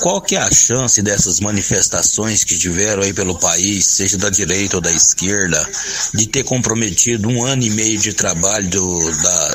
Qual 0.00 0.20
que 0.20 0.36
é 0.36 0.40
a 0.40 0.50
chance 0.50 1.02
dessas 1.02 1.40
manifestações 1.40 2.44
que 2.44 2.56
tiveram 2.56 3.02
aí 3.02 3.12
pelo 3.12 3.38
país, 3.38 3.84
seja 3.84 4.16
da 4.16 4.30
direita 4.30 4.76
ou 4.76 4.82
da 4.82 4.92
esquerda, 4.92 5.68
de 6.14 6.26
ter 6.26 6.44
comprometido 6.44 7.28
um 7.28 7.44
ano 7.44 7.62
e 7.62 7.70
meio 7.70 7.98
de 7.98 8.12
trabalho 8.12 8.68
do, 8.68 9.12
da, 9.22 9.54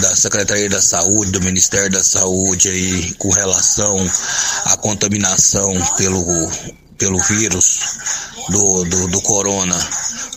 da 0.00 0.16
Secretaria 0.16 0.68
da 0.68 0.80
Saúde, 0.80 1.32
do 1.32 1.40
Ministério 1.40 1.90
da 1.90 2.02
Saúde 2.02 2.68
aí 2.68 3.14
com 3.14 3.30
relação 3.30 3.96
à 4.64 4.76
contaminação 4.76 5.72
pelo, 5.96 6.24
pelo 7.04 7.18
vírus 7.18 7.98
do, 8.48 8.84
do, 8.84 9.08
do 9.08 9.20
corona? 9.20 9.78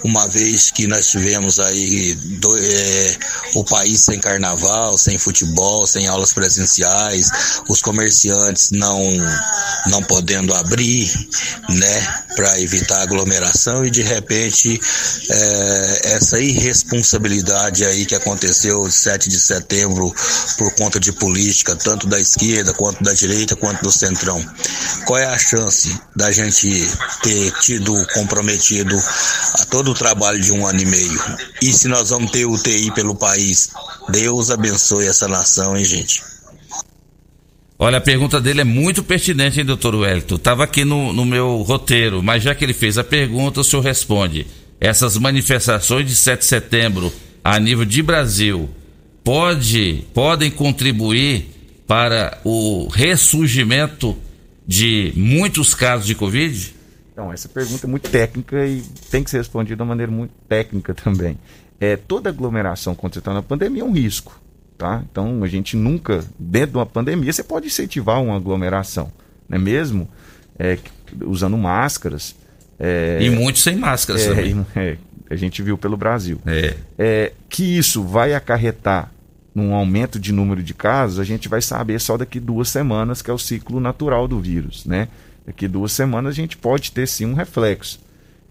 uma 0.03 0.27
vez 0.27 0.69
que 0.71 0.87
nós 0.87 1.07
tivemos 1.07 1.59
aí 1.59 2.13
do, 2.13 2.57
é, 2.57 3.17
o 3.55 3.63
país 3.63 4.01
sem 4.01 4.19
carnaval, 4.19 4.97
sem 4.97 5.17
futebol, 5.17 5.85
sem 5.85 6.07
aulas 6.07 6.33
presenciais, 6.33 7.29
os 7.67 7.81
comerciantes 7.81 8.71
não 8.71 8.97
não 9.87 10.03
podendo 10.03 10.53
abrir, 10.53 11.09
né, 11.69 12.07
para 12.35 12.59
evitar 12.59 13.01
aglomeração 13.01 13.85
e 13.85 13.89
de 13.89 14.01
repente 14.01 14.79
é, 15.29 16.01
essa 16.15 16.39
irresponsabilidade 16.39 17.85
aí 17.85 18.05
que 18.05 18.15
aconteceu 18.15 18.89
7 18.89 19.29
de 19.29 19.39
setembro 19.39 20.13
por 20.57 20.73
conta 20.75 20.99
de 20.99 21.11
política, 21.11 21.75
tanto 21.75 22.07
da 22.07 22.19
esquerda 22.19 22.73
quanto 22.73 23.03
da 23.03 23.13
direita 23.13 23.55
quanto 23.55 23.81
do 23.81 23.91
centrão. 23.91 24.43
Qual 25.05 25.17
é 25.17 25.25
a 25.25 25.37
chance 25.37 25.99
da 26.15 26.31
gente 26.31 26.56
ter 27.21 27.51
tido 27.61 27.93
comprometido 28.13 28.95
a 29.53 29.65
todo 29.65 29.91
o 29.91 29.93
trabalho 29.93 30.39
de 30.39 30.51
um 30.51 30.65
ano 30.65 30.81
e 30.81 30.85
meio? 30.85 31.21
E 31.61 31.71
se 31.71 31.87
nós 31.87 32.09
vamos 32.09 32.31
ter 32.31 32.45
UTI 32.45 32.91
pelo 32.91 33.15
país? 33.15 33.69
Deus 34.09 34.49
abençoe 34.49 35.05
essa 35.05 35.27
nação, 35.27 35.75
hein, 35.77 35.85
gente? 35.85 36.21
Olha, 37.79 37.99
a 37.99 38.01
pergunta 38.01 38.41
dele 38.41 38.61
é 38.61 38.63
muito 38.63 39.03
pertinente, 39.03 39.59
hein, 39.59 39.65
doutor 39.65 39.93
Wellington? 39.93 40.37
Tava 40.37 40.63
aqui 40.63 40.83
no, 40.83 41.13
no 41.13 41.25
meu 41.25 41.61
roteiro, 41.61 42.23
mas 42.23 42.41
já 42.41 42.55
que 42.55 42.65
ele 42.65 42.73
fez 42.73 42.97
a 42.97 43.03
pergunta, 43.03 43.61
o 43.61 43.63
senhor 43.63 43.83
responde. 43.83 44.47
Essas 44.79 45.15
manifestações 45.17 46.07
de 46.07 46.15
7 46.15 46.39
de 46.39 46.45
setembro 46.45 47.13
a 47.43 47.59
nível 47.59 47.85
de 47.85 48.01
Brasil 48.01 48.69
pode, 49.23 50.05
podem 50.13 50.49
contribuir 50.49 51.49
para 51.85 52.39
o 52.43 52.87
ressurgimento 52.87 54.17
de 54.67 55.13
muitos 55.15 55.73
casos 55.73 56.05
de 56.05 56.13
Covid? 56.13 56.75
Então, 57.13 57.31
essa 57.33 57.47
pergunta 57.47 57.87
é 57.87 57.89
muito 57.89 58.09
técnica 58.09 58.65
e 58.65 58.81
tem 59.09 59.23
que 59.23 59.29
ser 59.31 59.37
respondida 59.37 59.75
de 59.77 59.81
uma 59.81 59.87
maneira 59.87 60.11
muito 60.11 60.33
técnica 60.47 60.93
também. 60.93 61.37
É, 61.79 61.95
toda 61.95 62.29
aglomeração 62.29 62.93
quando 62.93 63.13
você 63.13 63.19
está 63.19 63.33
na 63.33 63.41
pandemia 63.41 63.81
é 63.81 63.85
um 63.85 63.93
risco. 63.93 64.39
Tá? 64.77 65.03
Então 65.09 65.43
a 65.43 65.47
gente 65.47 65.75
nunca, 65.75 66.23
dentro 66.37 66.73
de 66.73 66.77
uma 66.77 66.85
pandemia, 66.85 67.33
você 67.33 67.43
pode 67.43 67.65
incentivar 67.65 68.21
uma 68.21 68.35
aglomeração, 68.35 69.11
não 69.49 69.57
é 69.57 69.59
mesmo? 69.59 70.07
É, 70.59 70.77
usando 71.25 71.57
máscaras. 71.57 72.35
É, 72.77 73.17
e 73.19 73.29
muitos 73.31 73.63
sem 73.63 73.75
máscaras 73.75 74.21
é, 74.21 74.29
também. 74.29 74.65
é, 74.75 74.97
a 75.31 75.35
gente 75.35 75.63
viu 75.63 75.79
pelo 75.79 75.97
Brasil. 75.97 76.39
É. 76.45 76.75
É, 76.95 77.33
que 77.49 77.63
isso 77.63 78.03
vai 78.03 78.35
acarretar 78.35 79.11
num 79.57 79.73
aumento 79.73 80.19
de 80.19 80.31
número 80.31 80.61
de 80.61 80.73
casos, 80.73 81.19
a 81.19 81.23
gente 81.23 81.49
vai 81.49 81.61
saber 81.61 81.99
só 81.99 82.15
daqui 82.15 82.39
duas 82.39 82.69
semanas, 82.69 83.23
que 83.23 83.31
é 83.31 83.33
o 83.33 83.39
ciclo 83.39 83.79
natural 83.79 84.27
do 84.27 84.39
vírus. 84.39 84.85
Né? 84.85 85.07
Daqui 85.45 85.67
duas 85.67 85.91
semanas 85.91 86.33
a 86.33 86.35
gente 86.35 86.55
pode 86.55 86.91
ter 86.91 87.07
sim 87.07 87.25
um 87.25 87.33
reflexo. 87.33 87.99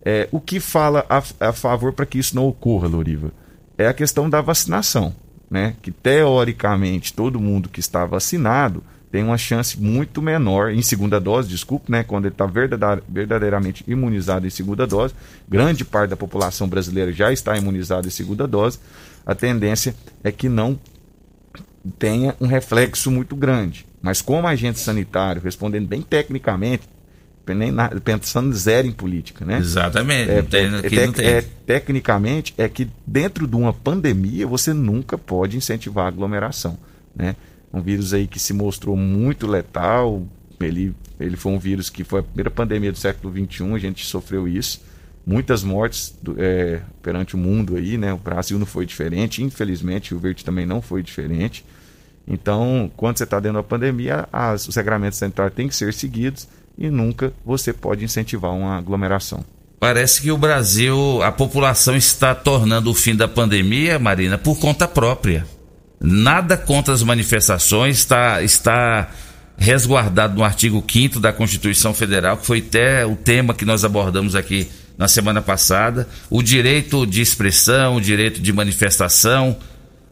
É, 0.05 0.29
o 0.33 0.41
que 0.41 0.59
fala 0.59 1.07
a, 1.09 1.23
a 1.49 1.53
favor 1.53 1.93
para 1.93 2.07
que 2.07 2.19
isso 2.19 2.35
não 2.35 2.49
ocorra, 2.49 2.89
Loriva? 2.89 3.31
É 3.79 3.87
a 3.87 3.95
questão 3.95 4.29
da 4.29 4.41
vacinação 4.41 5.15
né, 5.49 5.77
que 5.81 5.93
teoricamente 5.93 7.13
todo 7.13 7.41
mundo 7.41 7.69
que 7.69 7.81
está 7.81 8.05
vacinado 8.05 8.83
tem 9.11 9.23
uma 9.23 9.39
chance 9.39 9.81
muito 9.81 10.21
menor 10.21 10.73
em 10.73 10.83
segunda 10.83 11.21
dose, 11.21 11.49
desculpe, 11.49 11.91
né, 11.91 12.03
quando 12.03 12.27
ele 12.27 12.35
está 12.35 12.47
verdadeiramente 13.09 13.85
imunizado 13.87 14.47
em 14.47 14.51
segunda 14.51 14.87
dose, 14.87 15.15
grande 15.49 15.85
parte 15.85 16.11
da 16.11 16.17
população 16.17 16.69
brasileira 16.69 17.13
já 17.13 17.33
está 17.33 17.57
imunizada 17.57 18.09
em 18.09 18.11
segunda 18.11 18.47
dose, 18.47 18.81
a 19.25 19.35
tendência 19.35 19.95
é 20.25 20.33
que 20.33 20.49
não 20.49 20.79
tenha 21.99 22.35
um 22.41 22.47
reflexo 22.47 23.11
muito 23.11 23.35
grande. 23.37 23.87
Mas 24.03 24.23
como 24.23 24.47
agente 24.47 24.79
sanitário, 24.79 25.43
respondendo 25.43 25.87
bem 25.87 26.03
tecnicamente, 26.03 26.85
nem 27.49 27.73
pensando 28.05 28.53
zero 28.55 28.89
em 28.89 28.93
política, 28.93 29.45
né? 29.45 29.59
Exatamente. 29.59 30.31
É, 30.31 30.43
tem, 30.43 30.67
é, 30.75 31.13
tem. 31.13 31.25
é, 31.25 31.45
tecnicamente 31.65 32.53
é 32.59 32.69
que 32.69 32.89
dentro 33.07 33.47
de 33.47 33.55
uma 33.55 33.73
pandemia 33.73 34.47
você 34.47 34.73
nunca 34.73 35.17
pode 35.17 35.57
incentivar 35.57 36.07
a 36.07 36.09
aglomeração, 36.09 36.77
né? 37.15 37.37
Um 37.73 37.81
vírus 37.81 38.13
aí 38.15 38.27
que 38.27 38.39
se 38.41 38.53
mostrou 38.53 38.97
muito 38.97 39.47
letal, 39.47 40.27
ele, 40.61 40.95
ele 41.21 41.37
foi 41.37 41.53
um 41.53 41.59
vírus 41.59 41.89
que 41.91 42.03
foi 42.03 42.21
a 42.21 42.23
primeira 42.23 42.51
pandemia 42.51 42.91
do 42.91 42.99
século 42.99 43.33
XXI, 43.33 43.75
a 43.75 43.79
gente 43.79 44.07
sofreu 44.07 44.49
isso, 44.49 44.81
muitas 45.25 45.63
mortes 45.63 46.17
do- 46.23 46.35
é, 46.39 46.81
perante 47.03 47.35
o 47.35 47.39
mundo 47.39 47.77
aí, 47.77 47.97
né? 47.99 48.13
O 48.13 48.19
Brasil 48.19 48.59
não 48.59 48.67
foi 48.67 48.87
diferente, 48.87 49.43
infelizmente 49.43 50.15
o 50.15 50.19
Verde 50.19 50.45
também 50.45 50.65
não 50.67 50.81
foi 50.83 51.03
diferente. 51.03 51.65
Então, 52.27 52.91
quando 52.97 53.19
você 53.19 53.25
está 53.25 53.39
dentro 53.39 53.59
da 53.59 53.63
pandemia, 53.63 54.29
as- 54.33 54.67
os 54.67 54.75
regramentos 54.75 55.19
sanitários 55.19 55.55
têm 55.55 55.69
que 55.69 55.77
ser 55.77 55.93
seguidos 55.95 56.49
e 56.77 56.91
nunca 56.91 57.33
você 57.45 57.73
pode 57.73 58.05
incentivar 58.05 58.53
uma 58.53 58.77
aglomeração. 58.77 59.45
Parece 59.79 60.23
que 60.23 60.33
o 60.33 60.39
Brasil, 60.39 61.23
a 61.23 61.31
população 61.31 61.95
está 61.95 62.35
tornando 62.35 62.91
o 62.91 62.95
fim 62.95 63.15
da 63.15 63.29
pandemia, 63.29 63.99
Marina, 63.99 64.37
por 64.39 64.59
conta 64.59 64.89
própria. 64.89 65.47
Nada 66.01 66.57
contra 66.57 66.93
as 66.93 67.03
manifestações, 67.03 67.99
está, 67.99 68.43
está 68.43 69.11
resguardado 69.57 70.35
no 70.35 70.45
artigo 70.45 70.83
5 70.87 71.21
da 71.21 71.33
Constituição 71.33 71.95
Federal, 71.95 72.37
que 72.37 72.47
foi 72.47 72.59
até 72.59 73.07
o 73.07 73.17
tema 73.17 73.55
que 73.55 73.65
nós 73.65 73.85
abordamos 73.85 74.35
aqui 74.35 74.69
na 74.99 75.09
semana 75.09 75.41
passada. 75.41 76.09
O 76.29 76.43
direito 76.43 77.07
de 77.07 77.21
expressão, 77.21 77.97
o 77.97 78.01
direito 78.01 78.41
de 78.41 78.53
manifestação, 78.53 79.57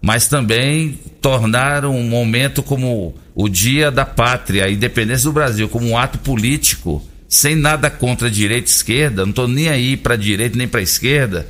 mas 0.05 0.29
também 0.29 0.99
tornar 1.23 1.87
um 1.87 2.03
momento 2.03 2.63
como 2.63 3.15
o 3.35 3.49
Dia 3.49 3.91
da 3.91 4.05
Pátria, 4.05 4.67
a 4.67 4.71
independência 4.71 5.25
do 5.25 5.33
Brasil, 5.33 5.67
como 5.67 5.89
um 5.89 5.97
ato 5.97 6.19
político, 6.19 7.03
sem 7.27 7.57
nada 7.57 7.89
contra 7.89 8.31
direita 8.31 8.69
e 8.69 8.75
esquerda, 8.75 9.23
não 9.23 9.31
estou 9.31 9.49
nem 9.49 9.71
aí 9.71 9.97
para 9.97 10.13
a 10.13 10.19
direita 10.19 10.59
nem 10.59 10.69
para 10.69 10.81
a 10.81 10.83
esquerda. 10.83 11.47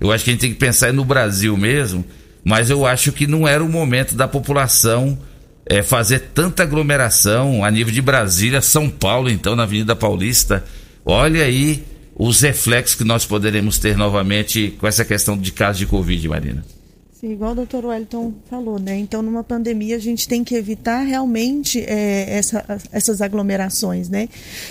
Eu 0.00 0.10
acho 0.10 0.24
que 0.24 0.30
a 0.30 0.32
gente 0.32 0.40
tem 0.40 0.52
que 0.54 0.58
pensar 0.58 0.90
no 0.90 1.04
Brasil 1.04 1.54
mesmo, 1.54 2.02
mas 2.42 2.70
eu 2.70 2.86
acho 2.86 3.12
que 3.12 3.26
não 3.26 3.46
era 3.46 3.62
o 3.62 3.68
momento 3.68 4.14
da 4.14 4.26
população 4.26 5.18
eh, 5.66 5.82
fazer 5.82 6.30
tanta 6.32 6.62
aglomeração 6.62 7.62
a 7.62 7.70
nível 7.70 7.92
de 7.92 8.00
Brasília, 8.00 8.62
São 8.62 8.88
Paulo, 8.88 9.28
então, 9.28 9.54
na 9.54 9.64
Avenida 9.64 9.94
Paulista. 9.94 10.64
Olha 11.04 11.44
aí 11.44 11.84
os 12.16 12.40
reflexos 12.40 12.94
que 12.94 13.04
nós 13.04 13.26
poderemos 13.26 13.76
ter 13.78 13.98
novamente 13.98 14.74
com 14.78 14.86
essa 14.86 15.04
questão 15.04 15.36
de 15.36 15.52
casos 15.52 15.80
de 15.80 15.84
Covid, 15.84 16.26
Marina. 16.26 16.77
Sim, 17.20 17.32
igual 17.32 17.50
o 17.50 17.54
doutor 17.56 17.84
Wellington 17.84 18.32
falou, 18.48 18.78
né? 18.78 18.96
Então, 18.96 19.22
numa 19.22 19.42
pandemia, 19.42 19.96
a 19.96 19.98
gente 19.98 20.28
tem 20.28 20.44
que 20.44 20.54
evitar 20.54 21.00
realmente 21.00 21.80
é, 21.80 22.38
essa- 22.38 22.64
essas 22.92 23.20
aglomerações, 23.20 24.08
né? 24.08 24.28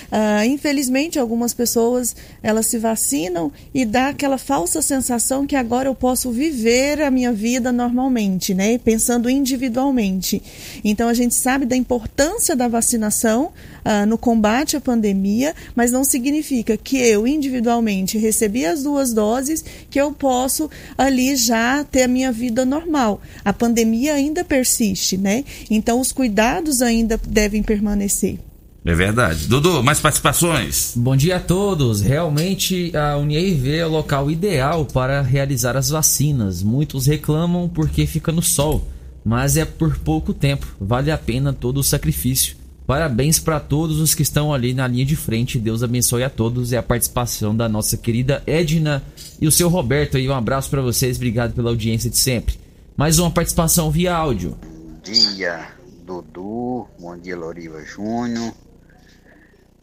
Ah, 0.10 0.45
infelizmente, 0.45 1.20
algumas 1.20 1.54
pessoas, 1.54 2.16
elas 2.41 2.68
se 2.68 2.78
vacinam 2.78 3.52
e 3.74 3.84
dá 3.84 4.08
aquela 4.08 4.38
falsa 4.38 4.82
sensação 4.82 5.45
que 5.45 5.58
agora 5.58 5.89
eu 5.89 5.95
posso 5.95 6.32
viver 6.32 7.02
a 7.02 7.12
minha 7.12 7.34
vida 7.34 7.70
normalmente, 7.74 8.54
né? 8.54 8.78
Pensando 8.78 9.30
individualmente. 9.30 10.41
Então, 10.86 11.10
a 11.10 11.14
gente 11.14 11.36
sabe 11.36 11.66
da 11.66 11.76
importância 11.76 12.56
da 12.56 12.70
vacinação 12.70 13.52
ah, 13.84 14.06
no 14.06 14.18
combate 14.18 14.78
à 14.78 14.80
pandemia, 14.80 15.54
mas 15.76 15.91
não 15.91 16.06
significa 16.06 16.78
que 16.78 16.95
eu, 16.98 17.28
individualmente, 17.28 18.18
recebi 18.18 18.66
as 18.66 18.84
duas 18.84 19.12
doses, 19.12 19.66
que 19.89 20.00
eu 20.00 20.14
posso 20.14 20.70
ali 20.98 21.36
já 21.36 21.84
ter 21.84 22.04
a 22.04 22.08
minha 22.08 22.37
vida 22.38 22.64
normal. 22.64 23.22
A 23.44 23.52
pandemia 23.52 24.14
ainda 24.14 24.44
persiste, 24.44 25.18
né? 25.18 25.44
Então, 25.70 26.00
os 26.00 26.12
cuidados 26.12 26.82
ainda 26.82 27.20
devem 27.28 27.64
permanecer. 27.64 28.40
É 28.86 28.96
verdade. 28.96 29.48
Dudu, 29.48 29.84
mais 29.84 30.00
participações? 30.00 30.94
Bom 30.96 31.16
dia 31.18 31.38
a 31.38 31.40
todos. 31.40 32.00
Realmente 32.00 32.96
a 32.96 33.18
Unirv 33.18 33.68
é 33.70 33.86
o 33.86 33.90
local 33.90 34.32
ideal 34.32 34.86
para 34.86 35.22
realizar 35.22 35.76
as 35.76 35.90
vacinas. 35.90 36.64
Muitos 36.64 37.06
reclamam 37.06 37.68
porque 37.68 38.06
fica 38.06 38.32
no 38.32 38.42
sol, 38.42 38.88
mas 39.26 39.58
é 39.58 39.66
por 39.66 39.98
pouco 40.00 40.34
tempo. 40.34 40.68
Vale 40.80 41.12
a 41.12 41.18
pena 41.18 41.52
todo 41.52 41.80
o 41.80 41.84
sacrifício. 41.84 42.56
Parabéns 42.88 43.38
para 43.38 43.60
todos 43.60 44.00
os 44.00 44.16
que 44.16 44.22
estão 44.22 44.54
ali 44.54 44.74
na 44.74 44.88
linha 44.88 45.04
de 45.04 45.18
frente. 45.18 45.60
Deus 45.60 45.84
abençoe 45.84 46.24
a 46.24 46.30
todos. 46.30 46.72
É 46.72 46.78
a 46.78 46.84
participação 46.84 47.54
da 47.54 47.68
nossa 47.68 47.98
querida 47.98 48.42
Edna 48.48 49.04
e 49.42 49.46
o 49.46 49.52
seu 49.52 49.68
Roberto 49.68 50.16
aí. 50.16 50.30
Um 50.30 50.34
abraço 50.34 50.70
para 50.70 50.82
vocês. 50.82 51.18
Obrigado 51.18 51.54
pela 51.54 51.70
audiência 51.70 52.10
de 52.10 52.18
sempre. 52.18 52.58
Mais 52.96 53.20
uma 53.20 53.30
participação 53.30 53.92
via 53.92 54.16
áudio. 54.16 54.58
Bom 54.64 55.02
dia, 55.04 55.68
Dudu. 56.06 56.88
Bom 56.98 57.18
dia, 57.18 57.36
Loriva 57.36 57.84
Júnior. 57.84 58.54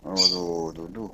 Ô, 0.02 0.72
Dudu, 0.72 1.10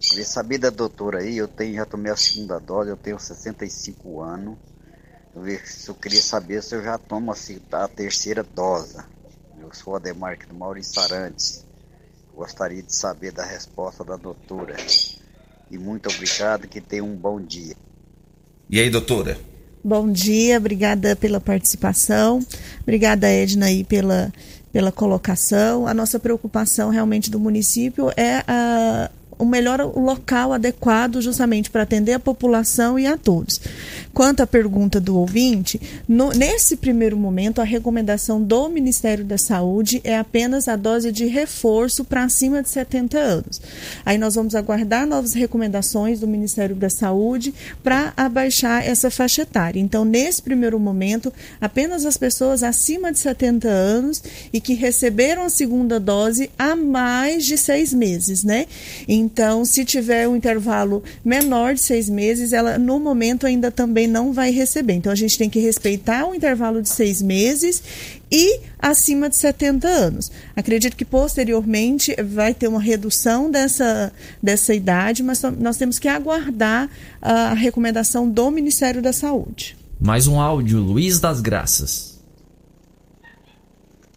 queria 0.00 0.24
saber 0.24 0.56
da 0.56 0.70
doutora 0.70 1.18
aí. 1.18 1.36
Eu 1.36 1.46
tenho, 1.46 1.74
já 1.74 1.84
tomei 1.84 2.10
a 2.10 2.16
segunda 2.16 2.58
dose, 2.58 2.88
eu 2.88 2.96
tenho 2.96 3.18
65 3.18 4.22
anos. 4.22 4.56
Eu, 5.36 5.94
queria 5.94 6.22
saber 6.22 6.62
se 6.62 6.74
eu 6.74 6.82
já 6.82 6.96
tomo 6.96 7.32
a 7.32 7.88
terceira 7.88 8.42
dose. 8.42 8.96
Eu 9.72 9.76
sou 9.76 9.96
Ademar 9.96 10.34
aqui 10.34 10.46
do 10.46 10.54
Maurício 10.54 11.00
Arantes. 11.00 11.64
Gostaria 12.36 12.82
de 12.82 12.94
saber 12.94 13.32
da 13.32 13.42
resposta 13.42 14.04
da 14.04 14.16
doutora. 14.16 14.76
E 15.70 15.78
muito 15.78 16.10
obrigado, 16.10 16.68
que 16.68 16.78
tenha 16.78 17.02
um 17.02 17.16
bom 17.16 17.40
dia. 17.40 17.74
E 18.68 18.78
aí, 18.78 18.90
doutora? 18.90 19.38
Bom 19.82 20.12
dia, 20.12 20.58
obrigada 20.58 21.16
pela 21.16 21.40
participação. 21.40 22.44
Obrigada, 22.82 23.26
Edna, 23.30 23.66
aí 23.66 23.82
pela, 23.82 24.30
pela 24.70 24.92
colocação. 24.92 25.86
A 25.86 25.94
nossa 25.94 26.20
preocupação 26.20 26.90
realmente 26.90 27.30
do 27.30 27.40
município 27.40 28.10
é 28.14 28.44
a, 28.46 29.10
o 29.42 29.44
melhor 29.44 29.80
local 29.98 30.52
adequado 30.52 31.20
justamente 31.20 31.68
para 31.68 31.82
atender 31.82 32.12
a 32.12 32.20
população 32.20 32.96
e 32.98 33.06
a 33.06 33.16
todos. 33.16 33.60
Quanto 34.14 34.40
à 34.42 34.46
pergunta 34.46 35.00
do 35.00 35.18
ouvinte, 35.18 35.80
no- 36.06 36.30
nesse 36.30 36.76
primeiro 36.76 37.16
momento, 37.16 37.60
a 37.60 37.64
recomendação 37.64 38.40
do 38.40 38.68
Ministério 38.68 39.24
da 39.24 39.36
Saúde 39.38 40.00
é 40.04 40.16
apenas 40.16 40.68
a 40.68 40.76
dose 40.76 41.10
de 41.10 41.26
reforço 41.26 42.04
para 42.04 42.22
acima 42.22 42.62
de 42.62 42.68
70 42.70 43.18
anos. 43.18 43.60
Aí 44.04 44.16
nós 44.16 44.34
vamos 44.36 44.54
aguardar 44.54 45.06
novas 45.06 45.32
recomendações 45.32 46.20
do 46.20 46.28
Ministério 46.28 46.76
da 46.76 46.88
Saúde 46.90 47.52
para 47.82 48.12
abaixar 48.16 48.86
essa 48.86 49.10
faixa 49.10 49.42
etária. 49.42 49.80
Então, 49.80 50.04
nesse 50.04 50.40
primeiro 50.40 50.78
momento, 50.78 51.32
apenas 51.60 52.04
as 52.06 52.16
pessoas 52.16 52.62
acima 52.62 53.10
de 53.10 53.18
70 53.18 53.66
anos 53.66 54.22
e 54.52 54.60
que 54.60 54.74
receberam 54.74 55.42
a 55.42 55.48
segunda 55.48 55.98
dose 55.98 56.48
há 56.58 56.76
mais 56.76 57.44
de 57.44 57.56
seis 57.58 57.92
meses, 57.92 58.44
né? 58.44 58.66
Então, 59.08 59.31
se 59.64 59.84
tiver 59.84 60.28
um 60.28 60.36
intervalo 60.36 61.02
menor 61.24 61.74
de 61.74 61.82
seis 61.82 62.08
meses, 62.08 62.52
ela 62.52 62.78
no 62.78 62.98
momento 62.98 63.46
ainda 63.46 63.70
também 63.70 64.06
não 64.06 64.32
vai 64.32 64.50
receber. 64.50 64.94
Então, 64.94 65.12
a 65.12 65.16
gente 65.16 65.38
tem 65.38 65.48
que 65.48 65.58
respeitar 65.58 66.26
o 66.26 66.34
intervalo 66.34 66.82
de 66.82 66.88
seis 66.88 67.22
meses 67.22 67.82
e 68.30 68.60
acima 68.78 69.28
de 69.28 69.36
70 69.36 69.86
anos. 69.86 70.30
Acredito 70.56 70.96
que 70.96 71.04
posteriormente 71.04 72.16
vai 72.22 72.54
ter 72.54 72.66
uma 72.66 72.80
redução 72.80 73.50
dessa, 73.50 74.12
dessa 74.42 74.74
idade, 74.74 75.22
mas 75.22 75.42
nós 75.58 75.76
temos 75.76 75.98
que 75.98 76.08
aguardar 76.08 76.88
a 77.20 77.52
recomendação 77.52 78.28
do 78.28 78.50
Ministério 78.50 79.02
da 79.02 79.12
Saúde. 79.12 79.76
Mais 80.00 80.26
um 80.26 80.40
áudio, 80.40 80.80
Luiz 80.80 81.20
das 81.20 81.40
Graças. 81.40 82.12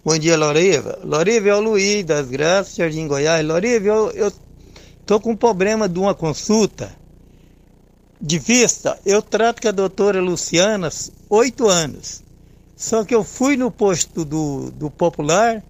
Bom 0.06 0.18
dia, 0.20 0.38
Loriva. 0.38 1.00
Loriva 1.04 1.50
é 1.50 1.56
o 1.56 1.60
Luiz 1.60 2.06
das 2.06 2.28
Graças, 2.30 2.76
Jardim 2.76 3.08
Goiás. 3.08 3.44
Loriva, 3.46 3.88
eu, 3.88 4.12
eu 4.12 4.32
tô 5.06 5.20
com 5.20 5.32
um 5.32 5.36
problema 5.36 5.88
de 5.88 6.00
uma 6.00 6.16
consulta 6.16 6.92
de 8.20 8.40
vista. 8.40 9.00
Eu 9.06 9.22
trato 9.22 9.62
com 9.62 9.68
a 9.68 9.72
doutora 9.72 10.22
Luciana 10.22 10.90
oito 11.30 11.68
anos. 11.68 12.24
Só 12.76 13.06
que 13.06 13.16
eu 13.16 13.24
fui 13.24 13.56
no 13.56 13.72
posto 13.72 14.26
do, 14.26 14.70
do 14.72 14.92
Popular, 14.92 15.64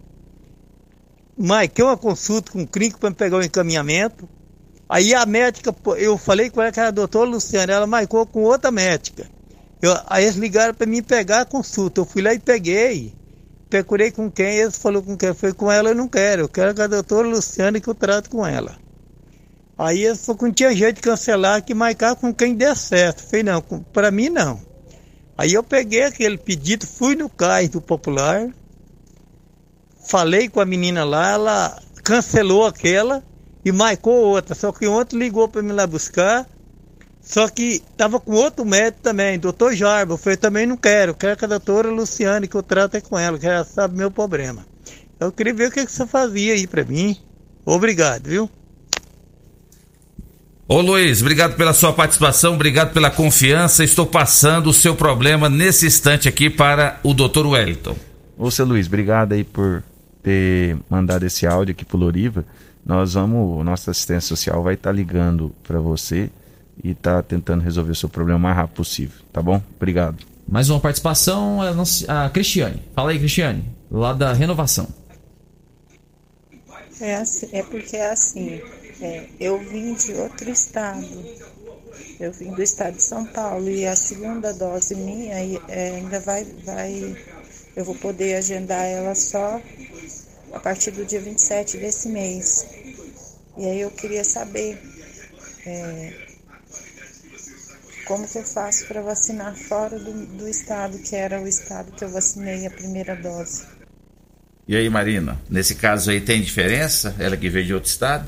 marquei 1.37 1.85
uma 1.85 1.97
consulta 1.97 2.51
com 2.51 2.63
o 2.63 2.67
clínico 2.67 2.99
para 2.99 3.11
me 3.11 3.15
pegar 3.15 3.37
o 3.37 3.43
encaminhamento. 3.43 4.27
Aí 4.89 5.13
a 5.13 5.25
médica, 5.25 5.75
eu 5.97 6.17
falei 6.17 6.49
com 6.49 6.61
ela 6.61 6.71
que 6.71 6.79
era 6.79 6.89
a 6.89 6.91
doutora 6.91 7.29
Luciana, 7.29 7.73
ela 7.73 7.87
marcou 7.87 8.25
com 8.25 8.43
outra 8.43 8.71
médica. 8.71 9.29
Eu, 9.81 9.95
aí 10.07 10.23
eles 10.23 10.35
ligaram 10.35 10.73
para 10.73 10.87
mim 10.87 11.03
pegar 11.03 11.41
a 11.41 11.45
consulta. 11.45 12.01
Eu 12.01 12.05
fui 12.05 12.21
lá 12.21 12.33
e 12.33 12.39
peguei. 12.39 13.13
Procurei 13.69 14.11
com 14.11 14.31
quem, 14.31 14.57
eles 14.57 14.77
falou 14.77 15.03
com 15.03 15.17
quem. 15.17 15.33
Foi 15.33 15.53
com 15.53 15.71
ela, 15.71 15.89
eu 15.89 15.95
não 15.95 16.07
quero. 16.07 16.43
Eu 16.43 16.49
quero 16.49 16.73
com 16.73 16.81
a 16.81 16.87
doutora 16.87 17.27
Luciana 17.27 17.79
que 17.79 17.87
eu 17.87 17.95
trato 17.95 18.29
com 18.29 18.45
ela. 18.45 18.77
Aí 19.77 20.05
que 20.15 20.43
não 20.43 20.51
tinha 20.53 20.73
jeito 20.73 20.97
de 20.97 21.01
cancelar, 21.01 21.63
que 21.63 21.73
marcar 21.73 22.15
com 22.15 22.33
quem 22.33 22.55
der 22.55 22.75
certo. 22.75 23.21
Eu 23.23 23.27
falei, 23.27 23.43
não, 23.43 23.61
pra 23.61 24.09
mim 24.09 24.29
não. 24.29 24.59
Aí 25.37 25.53
eu 25.53 25.61
peguei 25.61 26.03
aquele 26.03 26.37
pedido, 26.37 26.87
fui 26.87 27.15
no 27.15 27.29
cais 27.29 27.69
do 27.69 27.81
Popular, 27.81 28.49
falei 30.07 30.47
com 30.47 30.61
a 30.61 30.65
menina 30.65 31.03
lá, 31.03 31.31
ela 31.33 31.83
cancelou 32.03 32.65
aquela 32.65 33.21
e 33.65 33.71
marcou 33.71 34.13
outra. 34.13 34.55
Só 34.55 34.71
que 34.71 34.87
ontem 34.87 35.17
ligou 35.17 35.47
para 35.49 35.61
me 35.61 35.73
lá 35.73 35.85
buscar. 35.85 36.47
Só 37.21 37.49
que 37.49 37.81
tava 37.97 38.19
com 38.19 38.33
outro 38.33 38.63
médico 38.63 39.01
também, 39.01 39.37
doutor 39.37 39.73
Jarba. 39.73 40.13
Eu 40.13 40.17
falei, 40.17 40.37
também 40.37 40.65
não 40.65 40.77
quero, 40.77 41.15
quero 41.15 41.35
que 41.35 41.43
a 41.43 41.47
doutora 41.49 41.89
Luciane, 41.89 42.47
que 42.47 42.55
eu 42.55 42.63
trato 42.63 42.95
é 42.95 43.01
com 43.01 43.17
ela, 43.17 43.37
que 43.37 43.47
ela 43.47 43.65
sabe 43.65 43.97
meu 43.97 44.11
problema. 44.11 44.65
Eu 45.19 45.31
queria 45.31 45.53
ver 45.53 45.69
o 45.69 45.71
que, 45.71 45.85
que 45.85 45.91
você 45.91 46.05
fazia 46.05 46.53
aí 46.53 46.67
para 46.67 46.85
mim. 46.85 47.17
Obrigado, 47.65 48.29
viu? 48.29 48.49
Ô 50.67 50.81
Luiz, 50.81 51.21
obrigado 51.21 51.55
pela 51.55 51.73
sua 51.73 51.93
participação, 51.93 52.55
obrigado 52.55 52.91
pela 52.91 53.11
confiança. 53.11 53.83
Estou 53.83 54.05
passando 54.05 54.67
o 54.69 54.73
seu 54.73 54.95
problema 54.95 55.47
nesse 55.47 55.85
instante 55.85 56.27
aqui 56.27 56.49
para 56.49 56.99
o 57.03 57.13
Dr. 57.13 57.45
Wellington. 57.45 57.95
Ô, 58.37 58.49
seu 58.49 58.65
Luiz, 58.65 58.87
obrigado 58.87 59.33
aí 59.33 59.43
por 59.43 59.83
ter 60.23 60.75
mandado 60.89 61.23
esse 61.25 61.45
áudio 61.45 61.73
aqui 61.73 61.85
pro 61.85 61.97
Loriva. 61.97 62.43
Nós 62.83 63.13
vamos, 63.13 63.63
nossa 63.63 63.91
assistência 63.91 64.27
social 64.27 64.63
vai 64.63 64.73
estar 64.73 64.91
ligando 64.91 65.53
para 65.67 65.79
você 65.79 66.29
e 66.83 66.93
tá 66.95 67.21
tentando 67.21 67.61
resolver 67.63 67.91
o 67.91 67.95
seu 67.95 68.09
problema 68.09 68.39
o 68.39 68.41
mais 68.41 68.55
rápido 68.55 68.75
possível, 68.77 69.19
tá 69.31 69.41
bom? 69.41 69.61
Obrigado. 69.77 70.17
Mais 70.47 70.69
uma 70.69 70.79
participação, 70.79 71.61
a, 71.61 71.73
nossa- 71.73 72.25
a 72.25 72.29
Cristiane. 72.29 72.81
Fala 72.95 73.11
aí, 73.11 73.19
Cristiane. 73.19 73.63
Lá 73.89 74.13
da 74.13 74.33
Renovação. 74.33 74.87
É, 76.99 77.15
assim- 77.15 77.49
é 77.51 77.61
porque 77.63 77.95
é 77.95 78.11
assim, 78.11 78.61
é, 79.01 79.27
eu 79.39 79.59
vim 79.59 79.93
de 79.93 80.13
outro 80.13 80.49
estado, 80.49 81.07
eu 82.19 82.31
vim 82.31 82.51
do 82.51 82.61
estado 82.61 82.95
de 82.95 83.03
São 83.03 83.25
Paulo 83.25 83.69
e 83.69 83.85
a 83.85 83.95
segunda 83.95 84.53
dose 84.53 84.95
minha 84.95 85.35
é, 85.67 85.95
ainda 85.97 86.19
vai, 86.19 86.45
vai, 86.63 87.15
eu 87.75 87.83
vou 87.83 87.95
poder 87.95 88.35
agendar 88.35 88.85
ela 88.85 89.15
só 89.15 89.61
a 90.53 90.59
partir 90.59 90.91
do 90.91 91.05
dia 91.05 91.19
27 91.19 91.77
desse 91.77 92.07
mês. 92.07 92.65
E 93.57 93.65
aí 93.65 93.81
eu 93.81 93.91
queria 93.91 94.23
saber 94.23 94.77
é, 95.65 96.13
como 98.05 98.27
que 98.27 98.37
eu 98.37 98.43
faço 98.43 98.85
para 98.87 99.01
vacinar 99.01 99.55
fora 99.55 99.99
do, 99.99 100.25
do 100.27 100.47
estado, 100.47 100.97
que 100.99 101.15
era 101.15 101.41
o 101.41 101.47
estado 101.47 101.91
que 101.91 102.03
eu 102.03 102.09
vacinei 102.09 102.65
a 102.65 102.71
primeira 102.71 103.15
dose. 103.15 103.65
E 104.67 104.75
aí, 104.75 104.89
Marina, 104.89 105.39
nesse 105.49 105.75
caso 105.75 106.09
aí 106.09 106.21
tem 106.21 106.41
diferença? 106.41 107.15
Ela 107.19 107.37
que 107.37 107.49
veio 107.49 107.65
de 107.65 107.73
outro 107.73 107.89
estado? 107.89 108.27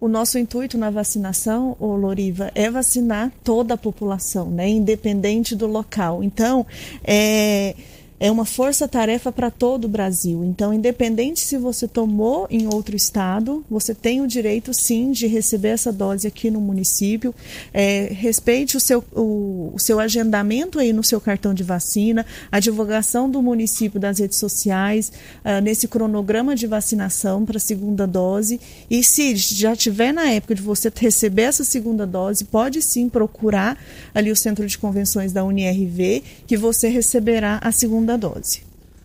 O 0.00 0.08
nosso 0.08 0.38
intuito 0.38 0.78
na 0.78 0.88
vacinação, 0.88 1.76
ô 1.78 1.94
Loriva, 1.94 2.50
é 2.54 2.70
vacinar 2.70 3.30
toda 3.44 3.74
a 3.74 3.76
população, 3.76 4.50
né? 4.50 4.66
Independente 4.66 5.54
do 5.54 5.66
local. 5.66 6.24
Então, 6.24 6.66
é, 7.04 7.76
é 8.20 8.30
uma 8.30 8.44
força-tarefa 8.44 9.32
para 9.32 9.50
todo 9.50 9.86
o 9.86 9.88
Brasil. 9.88 10.44
Então, 10.44 10.74
independente 10.74 11.40
se 11.40 11.56
você 11.56 11.88
tomou 11.88 12.46
em 12.50 12.66
outro 12.66 12.94
estado, 12.94 13.64
você 13.68 13.94
tem 13.94 14.20
o 14.20 14.26
direito, 14.26 14.74
sim, 14.74 15.10
de 15.10 15.26
receber 15.26 15.68
essa 15.68 15.90
dose 15.90 16.28
aqui 16.28 16.50
no 16.50 16.60
município. 16.60 17.34
É, 17.72 18.12
respeite 18.12 18.76
o 18.76 18.80
seu, 18.80 19.02
o, 19.16 19.72
o 19.74 19.78
seu 19.78 19.98
agendamento 19.98 20.78
aí 20.78 20.92
no 20.92 21.02
seu 21.02 21.18
cartão 21.18 21.54
de 21.54 21.62
vacina, 21.62 22.26
a 22.52 22.60
divulgação 22.60 23.30
do 23.30 23.40
município 23.40 23.98
das 23.98 24.18
redes 24.18 24.38
sociais, 24.38 25.10
ah, 25.42 25.62
nesse 25.62 25.88
cronograma 25.88 26.54
de 26.54 26.66
vacinação 26.66 27.46
para 27.46 27.56
a 27.56 27.60
segunda 27.60 28.06
dose. 28.06 28.60
E 28.90 29.02
se 29.02 29.34
já 29.34 29.74
tiver 29.74 30.12
na 30.12 30.28
época 30.30 30.54
de 30.54 30.60
você 30.60 30.92
receber 30.94 31.42
essa 31.42 31.64
segunda 31.64 32.06
dose, 32.06 32.44
pode 32.44 32.82
sim 32.82 33.08
procurar 33.08 33.78
ali 34.14 34.30
o 34.30 34.36
centro 34.36 34.66
de 34.66 34.76
convenções 34.76 35.32
da 35.32 35.42
UniRV, 35.42 36.22
que 36.46 36.58
você 36.58 36.88
receberá 36.88 37.58
a 37.62 37.72
segunda 37.72 38.09
dose. 38.16 38.62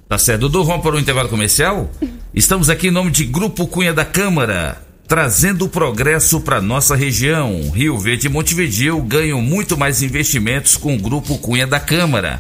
Tá 0.08 0.18
certo. 0.18 0.42
Dudu, 0.42 0.64
vamos 0.64 0.84
para 0.84 0.96
o 0.96 1.00
intervalo 1.00 1.30
comercial? 1.30 1.90
Estamos 2.34 2.70
aqui 2.70 2.88
em 2.88 2.92
nome 2.92 3.12
de 3.12 3.26
Grupo 3.26 3.66
Cunha 3.68 3.94
da 3.94 4.06
Câmara, 4.06 4.82
trazendo 5.08 5.66
o 5.66 5.70
progresso 5.70 6.40
para 6.42 6.62
nossa 6.62 6.96
região. 6.96 7.72
Rio 7.72 7.98
Verde 7.98 8.28
e 8.28 8.30
Montevideo 8.30 9.02
ganham 9.02 9.42
muito 9.42 9.78
mais 9.78 10.04
investimentos 10.04 10.78
com 10.78 10.96
o 10.96 11.00
Grupo 11.00 11.38
Cunha 11.38 11.66
da 11.66 11.80
Câmara. 11.80 12.40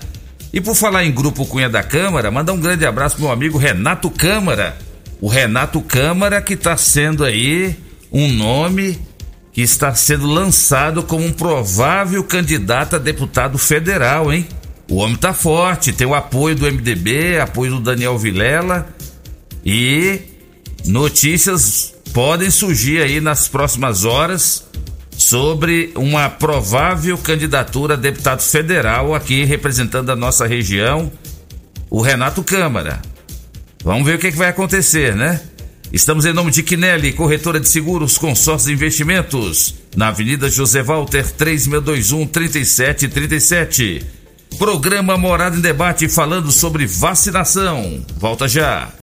E 0.53 0.61
por 0.61 0.75
falar 0.75 1.05
em 1.05 1.11
Grupo 1.11 1.45
Cunha 1.45 1.69
da 1.69 1.83
Câmara, 1.83 2.29
mandar 2.31 2.53
um 2.53 2.59
grande 2.59 2.85
abraço 2.85 3.15
pro 3.15 3.25
meu 3.25 3.33
amigo 3.33 3.57
Renato 3.57 4.09
Câmara. 4.09 4.77
O 5.19 5.27
Renato 5.27 5.81
Câmara 5.81 6.41
que 6.41 6.53
está 6.53 6.77
sendo 6.77 7.23
aí 7.23 7.75
um 8.11 8.31
nome 8.31 8.99
que 9.51 9.61
está 9.61 9.95
sendo 9.95 10.27
lançado 10.27 11.03
como 11.03 11.25
um 11.25 11.31
provável 11.31 12.23
candidato 12.23 12.97
a 12.97 12.99
deputado 12.99 13.57
federal, 13.57 14.31
hein? 14.31 14.45
O 14.89 14.97
homem 14.97 15.15
tá 15.15 15.33
forte, 15.33 15.91
tem 15.91 16.05
o 16.05 16.13
apoio 16.13 16.55
do 16.55 16.71
MDB, 16.71 17.39
apoio 17.39 17.73
do 17.73 17.79
Daniel 17.79 18.17
Vilela 18.17 18.87
e 19.65 20.19
notícias 20.85 21.95
podem 22.13 22.51
surgir 22.51 23.01
aí 23.01 23.19
nas 23.19 23.47
próximas 23.47 24.05
horas 24.05 24.63
sobre 25.17 25.91
uma 25.95 26.29
provável 26.29 27.17
candidatura 27.17 27.95
a 27.95 27.97
deputado 27.97 28.41
federal 28.41 29.15
aqui 29.15 29.43
representando 29.43 30.11
a 30.11 30.15
nossa 30.15 30.45
região, 30.45 31.11
o 31.89 32.01
Renato 32.01 32.43
Câmara. 32.43 33.01
Vamos 33.83 34.05
ver 34.05 34.15
o 34.15 34.19
que, 34.19 34.31
que 34.31 34.37
vai 34.37 34.49
acontecer, 34.49 35.15
né? 35.15 35.41
Estamos 35.91 36.25
em 36.25 36.33
nome 36.33 36.51
de 36.51 36.63
Quinelli, 36.63 37.13
corretora 37.13 37.59
de 37.59 37.67
seguros, 37.67 38.17
consórcios 38.17 38.69
e 38.69 38.73
investimentos, 38.73 39.75
na 39.95 40.09
Avenida 40.09 40.49
José 40.49 40.83
Walter, 40.83 41.25
3621 41.31 42.27
3737. 42.27 44.05
Programa 44.57 45.17
Morada 45.17 45.57
em 45.57 45.61
Debate 45.61 46.07
falando 46.07 46.51
sobre 46.51 46.85
vacinação. 46.85 48.03
Volta 48.17 48.47
já. 48.47 49.04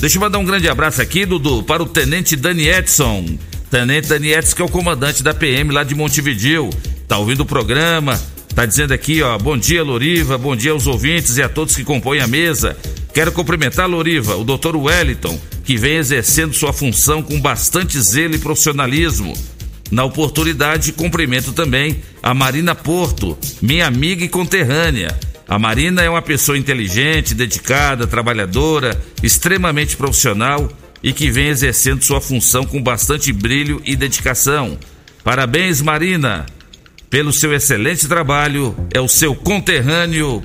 Deixa 0.00 0.16
eu 0.16 0.20
mandar 0.20 0.38
um 0.38 0.44
grande 0.44 0.68
abraço 0.68 1.00
aqui, 1.00 1.24
Dudu, 1.24 1.62
para 1.62 1.82
o 1.82 1.86
Tenente 1.86 2.36
Dani 2.36 2.68
Edson. 2.68 3.38
Tenente 3.70 4.08
Dani 4.08 4.32
Edson, 4.32 4.56
que 4.56 4.62
é 4.62 4.64
o 4.64 4.68
comandante 4.68 5.22
da 5.22 5.32
PM 5.32 5.72
lá 5.72 5.84
de 5.84 5.94
Montevideo. 5.94 6.70
Tá 7.08 7.18
ouvindo 7.18 7.40
o 7.40 7.46
programa, 7.46 8.20
tá 8.54 8.66
dizendo 8.66 8.92
aqui, 8.92 9.22
ó, 9.22 9.38
bom 9.38 9.56
dia, 9.56 9.82
Loriva, 9.82 10.38
bom 10.38 10.56
dia 10.56 10.72
aos 10.72 10.86
ouvintes 10.86 11.36
e 11.36 11.42
a 11.42 11.48
todos 11.48 11.76
que 11.76 11.84
compõem 11.84 12.20
a 12.20 12.26
mesa. 12.26 12.76
Quero 13.12 13.32
cumprimentar, 13.32 13.88
Loriva, 13.88 14.36
o 14.36 14.44
Dr. 14.44 14.76
Wellington, 14.76 15.38
que 15.64 15.76
vem 15.76 15.96
exercendo 15.96 16.52
sua 16.52 16.72
função 16.72 17.22
com 17.22 17.40
bastante 17.40 18.00
zelo 18.00 18.34
e 18.34 18.38
profissionalismo. 18.38 19.32
Na 19.94 20.02
oportunidade, 20.02 20.90
cumprimento 20.90 21.52
também 21.52 22.02
a 22.20 22.34
Marina 22.34 22.74
Porto, 22.74 23.38
minha 23.62 23.86
amiga 23.86 24.24
e 24.24 24.28
conterrânea. 24.28 25.16
A 25.46 25.56
Marina 25.56 26.02
é 26.02 26.10
uma 26.10 26.20
pessoa 26.20 26.58
inteligente, 26.58 27.32
dedicada, 27.32 28.04
trabalhadora, 28.04 29.00
extremamente 29.22 29.96
profissional 29.96 30.68
e 31.00 31.12
que 31.12 31.30
vem 31.30 31.46
exercendo 31.46 32.02
sua 32.02 32.20
função 32.20 32.66
com 32.66 32.82
bastante 32.82 33.32
brilho 33.32 33.80
e 33.84 33.94
dedicação. 33.94 34.76
Parabéns, 35.22 35.80
Marina, 35.80 36.44
pelo 37.08 37.32
seu 37.32 37.54
excelente 37.54 38.08
trabalho. 38.08 38.74
É 38.92 39.00
o 39.00 39.06
seu 39.06 39.32
conterrâneo, 39.32 40.42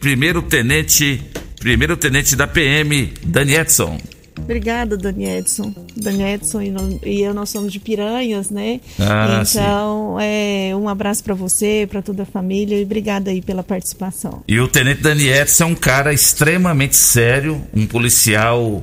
primeiro 0.00 0.40
tenente, 0.40 1.20
primeiro 1.58 1.96
tenente 1.96 2.36
da 2.36 2.46
PM, 2.46 3.12
Dani 3.24 3.56
Edson. 3.56 4.00
Obrigada, 4.42 4.96
Dani 4.96 5.26
Edson. 5.26 5.74
Dani 5.96 6.22
Edson 6.22 6.60
e, 7.04 7.20
eu, 7.22 7.34
nós 7.34 7.50
somos 7.50 7.72
de 7.72 7.78
Piranhas, 7.78 8.50
né? 8.50 8.80
Ah, 8.98 9.42
então, 9.48 10.16
é, 10.20 10.74
um 10.74 10.88
abraço 10.88 11.22
para 11.22 11.34
você, 11.34 11.86
para 11.90 12.00
toda 12.00 12.22
a 12.22 12.26
família 12.26 12.78
e 12.78 12.82
obrigada 12.82 13.30
aí 13.30 13.42
pela 13.42 13.62
participação. 13.62 14.42
E 14.48 14.58
o 14.58 14.66
Tenente 14.66 15.02
Dani 15.02 15.28
Edson 15.28 15.64
é 15.64 15.66
um 15.66 15.74
cara 15.74 16.12
extremamente 16.12 16.96
sério, 16.96 17.60
um 17.74 17.86
policial 17.86 18.82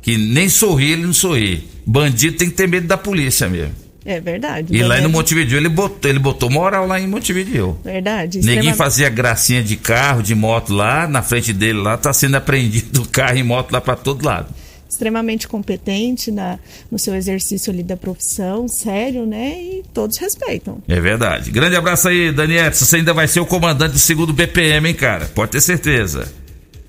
que 0.00 0.16
nem 0.16 0.48
sorri, 0.48 0.92
ele 0.92 1.06
não 1.06 1.12
sorri. 1.12 1.68
Bandido 1.86 2.36
tem 2.38 2.48
que 2.48 2.56
ter 2.56 2.66
medo 2.66 2.86
da 2.86 2.96
polícia 2.96 3.48
mesmo. 3.48 3.74
É 4.04 4.20
verdade. 4.20 4.74
E 4.74 4.82
lá 4.82 5.00
no 5.00 5.08
Montevideo 5.08 5.56
ele 5.56 5.68
botou, 5.68 6.10
ele 6.10 6.18
botou 6.18 6.50
moral 6.50 6.86
lá 6.88 6.98
em 7.00 7.06
Montevideo. 7.06 7.78
Verdade. 7.84 8.40
Extrema- 8.40 8.74
fazia 8.74 9.08
gracinha 9.08 9.62
de 9.62 9.76
carro, 9.76 10.22
de 10.24 10.34
moto 10.34 10.72
lá, 10.72 11.06
na 11.06 11.22
frente 11.22 11.52
dele 11.52 11.78
lá, 11.78 11.96
tá 11.96 12.12
sendo 12.12 12.34
apreendido 12.36 13.06
carro 13.08 13.38
e 13.38 13.42
moto 13.44 13.70
lá 13.70 13.80
pra 13.80 13.94
todo 13.94 14.24
lado. 14.26 14.48
Extremamente 14.92 15.48
competente 15.48 16.30
na, 16.30 16.58
no 16.90 16.98
seu 16.98 17.14
exercício 17.14 17.72
ali 17.72 17.82
da 17.82 17.96
profissão, 17.96 18.68
sério, 18.68 19.26
né? 19.26 19.60
E 19.60 19.84
todos 19.92 20.18
respeitam. 20.18 20.82
É 20.86 21.00
verdade. 21.00 21.50
Grande 21.50 21.76
abraço 21.76 22.08
aí, 22.08 22.30
Dani 22.32 22.56
Edson. 22.56 22.84
Você 22.84 22.96
ainda 22.96 23.14
vai 23.14 23.26
ser 23.26 23.40
o 23.40 23.46
comandante 23.46 23.92
do 23.92 23.98
segundo 23.98 24.32
BPM, 24.32 24.88
hein, 24.88 24.94
cara? 24.94 25.26
Pode 25.34 25.52
ter 25.52 25.60
certeza. 25.60 26.32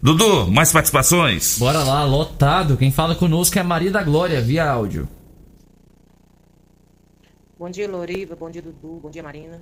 Dudu, 0.01 0.51
mais 0.51 0.71
participações? 0.71 1.57
Bora 1.57 1.81
lá, 1.81 2.03
lotado. 2.03 2.75
Quem 2.75 2.91
fala 2.91 3.15
conosco 3.15 3.57
é 3.57 3.61
a 3.61 3.63
Maria 3.63 3.89
da 3.89 4.03
Glória, 4.03 4.41
via 4.41 4.69
áudio. 4.69 5.07
Bom 7.57 7.69
dia, 7.69 7.89
Loriva. 7.89 8.35
Bom 8.35 8.49
dia, 8.49 8.61
Dudu. 8.61 8.99
Bom 9.01 9.09
dia, 9.09 9.23
Marina. 9.23 9.61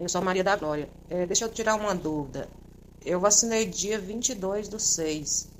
Eu 0.00 0.08
sou 0.08 0.20
a 0.20 0.24
Maria 0.24 0.42
da 0.42 0.56
Glória. 0.56 0.88
É, 1.08 1.26
deixa 1.26 1.44
eu 1.44 1.48
tirar 1.48 1.76
uma 1.76 1.94
dúvida. 1.94 2.48
Eu 3.06 3.20
vacinei 3.20 3.66
dia 3.66 4.00
22 4.00 4.66
do 4.68 4.80
6. 4.80 5.57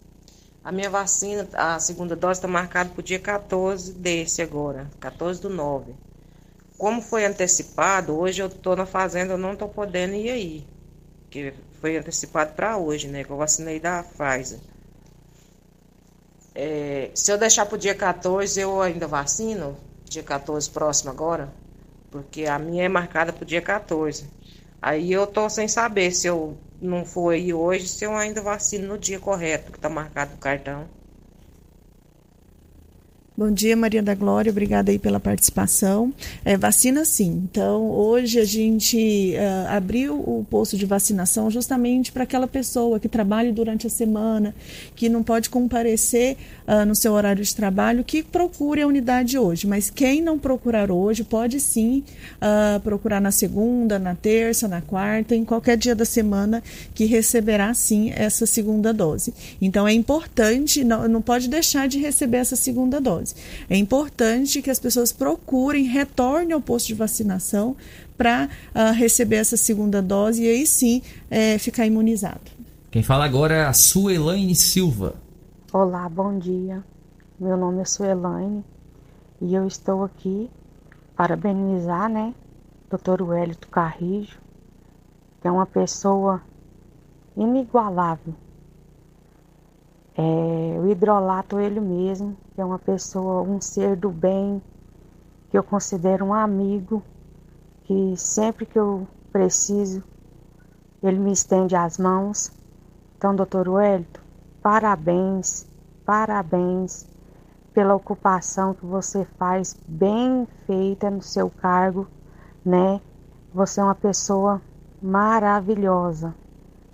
A 0.69 0.71
minha 0.71 0.91
vacina, 0.91 1.49
a 1.55 1.81
segunda 1.81 2.15
dose, 2.15 2.41
está 2.41 2.47
marcada 2.47 2.91
para 2.91 3.01
o 3.01 3.03
dia 3.03 3.19
14 3.19 3.91
desse 3.95 4.43
agora, 4.43 4.91
14 5.01 5.41
do 5.41 5.49
9. 5.49 5.95
Como 6.77 7.01
foi 7.01 7.25
antecipado, 7.25 8.15
hoje 8.15 8.43
eu 8.43 8.49
estou 8.49 8.77
na 8.77 8.85
fazenda, 8.85 9.33
eu 9.33 9.39
não 9.39 9.55
estou 9.55 9.67
podendo 9.71 10.13
ir 10.13 10.29
aí. 10.29 10.67
Que 11.31 11.55
foi 11.81 11.97
antecipado 11.97 12.53
para 12.53 12.77
hoje, 12.77 13.09
né? 13.09 13.25
Que 13.25 13.31
eu 13.31 13.39
vacinei 13.39 13.81
da 13.81 14.03
Pfizer. 14.03 14.59
É, 16.55 17.13
se 17.15 17.33
eu 17.33 17.39
deixar 17.39 17.65
para 17.65 17.77
o 17.77 17.79
dia 17.79 17.95
14, 17.95 18.61
eu 18.61 18.83
ainda 18.83 19.07
vacino? 19.07 19.75
Dia 20.05 20.23
14 20.23 20.69
próximo 20.69 21.11
agora? 21.11 21.51
Porque 22.11 22.45
a 22.45 22.59
minha 22.59 22.85
é 22.85 22.91
marcada 22.91 23.33
para 23.33 23.43
o 23.43 23.47
dia 23.47 23.63
14. 23.63 24.29
Aí 24.83 25.11
eu 25.11 25.27
tô 25.27 25.49
sem 25.49 25.67
saber 25.67 26.11
se 26.11 26.27
eu 26.27 26.59
não 26.81 27.05
aí 27.35 27.53
hoje, 27.55 27.89
se 27.89 28.05
eu 28.05 28.17
ainda 28.17 28.43
vacino 28.43 28.89
no 28.89 28.99
dia 28.99 29.21
correto, 29.21 29.71
que 29.73 29.79
está 29.79 29.89
marcado 29.89 30.33
no 30.33 30.39
cartão. 30.39 30.91
Bom 33.39 33.53
dia, 33.53 33.77
Maria 33.77 34.03
da 34.03 34.17
Glória, 34.17 34.51
obrigada 34.51 34.91
aí 34.91 34.99
pela 34.99 35.21
participação. 35.21 36.13
É, 36.45 36.57
vacina 36.57 37.05
sim. 37.05 37.45
Então, 37.49 37.89
hoje 37.89 38.41
a 38.41 38.45
gente 38.45 39.33
ah, 39.37 39.77
abriu 39.77 40.17
o 40.17 40.45
posto 40.51 40.77
de 40.77 40.85
vacinação 40.85 41.49
justamente 41.49 42.11
para 42.11 42.25
aquela 42.25 42.49
pessoa 42.49 42.99
que 42.99 43.09
trabalha 43.09 43.53
durante 43.53 43.87
a 43.87 43.91
semana, 43.91 44.53
que 44.97 45.09
não 45.09 45.23
pode 45.23 45.51
comparecer 45.51 46.37
ah, 46.67 46.85
no 46.85 46.97
seu 46.97 47.13
horário 47.13 47.45
de 47.45 47.55
trabalho, 47.55 48.03
que 48.03 48.25
procure 48.25 48.83
a 48.83 48.89
unidade 48.89 49.39
hoje. 49.39 49.69
Mas 49.69 49.89
quem 49.89 50.21
não 50.21 50.37
procurar 50.37 50.91
hoje, 50.91 51.23
pode 51.23 51.61
sim 51.61 52.03
ah, 52.41 52.81
procurar 52.83 53.21
na 53.21 53.31
segunda, 53.31 54.01
na 54.01 54.17
terça, 54.17 54.67
na 54.67 54.81
quarta, 54.81 55.37
em 55.37 55.45
qualquer 55.45 55.77
dia 55.77 55.95
da 55.95 56.05
semana, 56.05 56.61
que 56.93 57.05
receberá 57.05 57.73
sim 57.73 58.11
essa 58.11 58.47
segunda 58.47 58.93
dose. 58.93 59.33
Então, 59.63 59.87
é 59.87 59.93
importante, 59.93 60.83
não, 60.83 61.07
não 61.07 61.23
pode 61.23 61.47
deixar 61.47 61.87
de 61.87 62.01
receber 62.01 62.39
essa 62.39 62.57
segunda 62.57 63.01
dose. 63.01 63.28
É 63.69 63.77
importante 63.77 64.63
que 64.63 64.71
as 64.71 64.79
pessoas 64.79 65.13
procurem, 65.13 65.85
retornem 65.85 66.53
ao 66.53 66.61
posto 66.61 66.89
de 66.89 66.95
vacinação 66.95 67.77
para 68.17 68.49
receber 68.97 69.37
essa 69.37 69.57
segunda 69.57 70.03
dose 70.03 70.43
e 70.43 70.49
aí 70.49 70.67
sim 70.67 71.03
eh, 71.31 71.57
ficar 71.59 71.87
imunizado. 71.87 72.51
Quem 72.91 73.03
fala 73.03 73.25
agora 73.25 73.55
é 73.55 73.65
a 73.65 73.73
Suelaine 73.73 74.55
Silva. 74.55 75.15
Olá, 75.73 76.09
bom 76.09 76.39
dia. 76.39 76.83
Meu 77.39 77.57
nome 77.57 77.83
é 77.83 77.85
Suelaine 77.85 78.65
e 79.41 79.55
eu 79.55 79.67
estou 79.67 80.03
aqui 80.03 80.51
parabenizar, 81.15 82.09
né, 82.09 82.35
Dr. 82.91 83.23
Wellington 83.23 83.69
Carrijo, 83.71 84.39
que 85.41 85.47
é 85.47 85.51
uma 85.51 85.67
pessoa 85.67 86.41
inigualável. 87.37 88.35
É, 90.21 90.77
eu 90.77 90.89
hidrolato 90.89 91.61
ele 91.61 91.79
mesmo, 91.79 92.37
que 92.53 92.61
é 92.61 92.65
uma 92.65 92.79
pessoa, 92.81 93.41
um 93.43 93.61
ser 93.61 93.95
do 93.95 94.11
bem, 94.11 94.61
que 95.49 95.57
eu 95.57 95.63
considero 95.63 96.25
um 96.25 96.35
amigo, 96.35 97.05
que 97.85 98.17
sempre 98.17 98.67
que 98.67 98.77
eu 98.77 99.07
preciso, 99.31 100.03
ele 101.01 101.21
me 101.21 101.31
estende 101.31 101.77
as 101.77 101.99
mãos. 101.99 102.51
Então, 103.17 103.33
doutor 103.33 103.69
Wellington, 103.69 104.21
parabéns, 104.61 105.69
parabéns 106.05 107.07
pela 107.73 107.95
ocupação 107.95 108.75
que 108.75 108.85
você 108.85 109.25
faz 109.39 109.79
bem 109.87 110.49
feita 110.67 111.09
no 111.09 111.23
seu 111.23 111.49
cargo, 111.49 112.09
né? 112.65 113.01
Você 113.55 113.81
é 113.81 113.85
uma 113.85 113.95
pessoa 113.95 114.61
maravilhosa. 115.01 116.35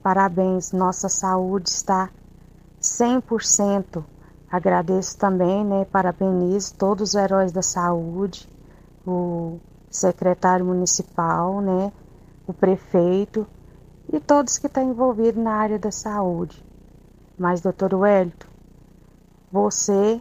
Parabéns, 0.03 0.73
nossa 0.73 1.09
saúde 1.09 1.71
está 1.71 2.11
100%. 2.85 4.05
Agradeço 4.51 5.17
também, 5.17 5.65
né? 5.65 5.87
Parabenizo 5.87 6.75
todos 6.75 7.11
os 7.11 7.15
heróis 7.15 7.51
da 7.51 7.63
saúde, 7.63 8.49
o 9.07 9.59
secretário 9.91 10.67
municipal, 10.67 11.61
né? 11.61 11.93
O 12.47 12.53
prefeito 12.53 13.47
e 14.13 14.21
todos 14.21 14.59
que 14.59 14.67
estão 14.67 14.83
envolvidos 14.83 15.43
na 15.43 15.55
área 15.55 15.79
da 15.79 15.91
saúde. 15.91 16.63
Mas, 17.39 17.63
doutor 17.63 17.95
Wellington, 17.95 18.47
você 19.51 20.21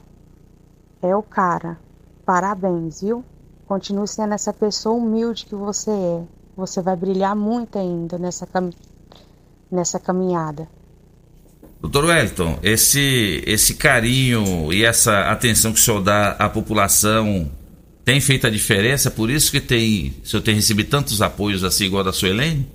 é 1.01 1.15
o 1.15 1.21
cara. 1.21 1.77
Parabéns, 2.25 3.01
viu? 3.01 3.25
Continue 3.67 4.07
sendo 4.07 4.33
essa 4.33 4.53
pessoa 4.53 4.95
humilde 4.95 5.45
que 5.45 5.55
você 5.55 5.91
é. 5.91 6.23
Você 6.55 6.81
vai 6.81 6.95
brilhar 6.95 7.35
muito 7.35 7.77
ainda 7.77 8.17
nessa, 8.17 8.47
cam... 8.47 8.69
nessa 9.69 9.99
caminhada. 9.99 10.67
Doutor 11.83 12.05
Wellington, 12.05 12.59
esse, 12.63 13.43
esse 13.45 13.73
carinho 13.73 14.71
e 14.71 14.85
essa 14.85 15.29
atenção 15.29 15.73
que 15.73 15.79
o 15.79 15.81
senhor 15.81 16.01
dá 16.01 16.29
à 16.39 16.47
população 16.47 17.51
tem 18.05 18.21
feito 18.21 18.47
a 18.47 18.49
diferença? 18.49 19.11
Por 19.11 19.29
isso 19.29 19.51
que 19.51 19.59
tem, 19.59 20.13
o 20.23 20.27
senhor 20.27 20.41
tem 20.41 20.55
recebido 20.55 20.89
tantos 20.89 21.21
apoios 21.21 21.61
assim, 21.61 21.83
igual 21.83 22.01
da 22.01 22.13
Suelene? 22.13 22.65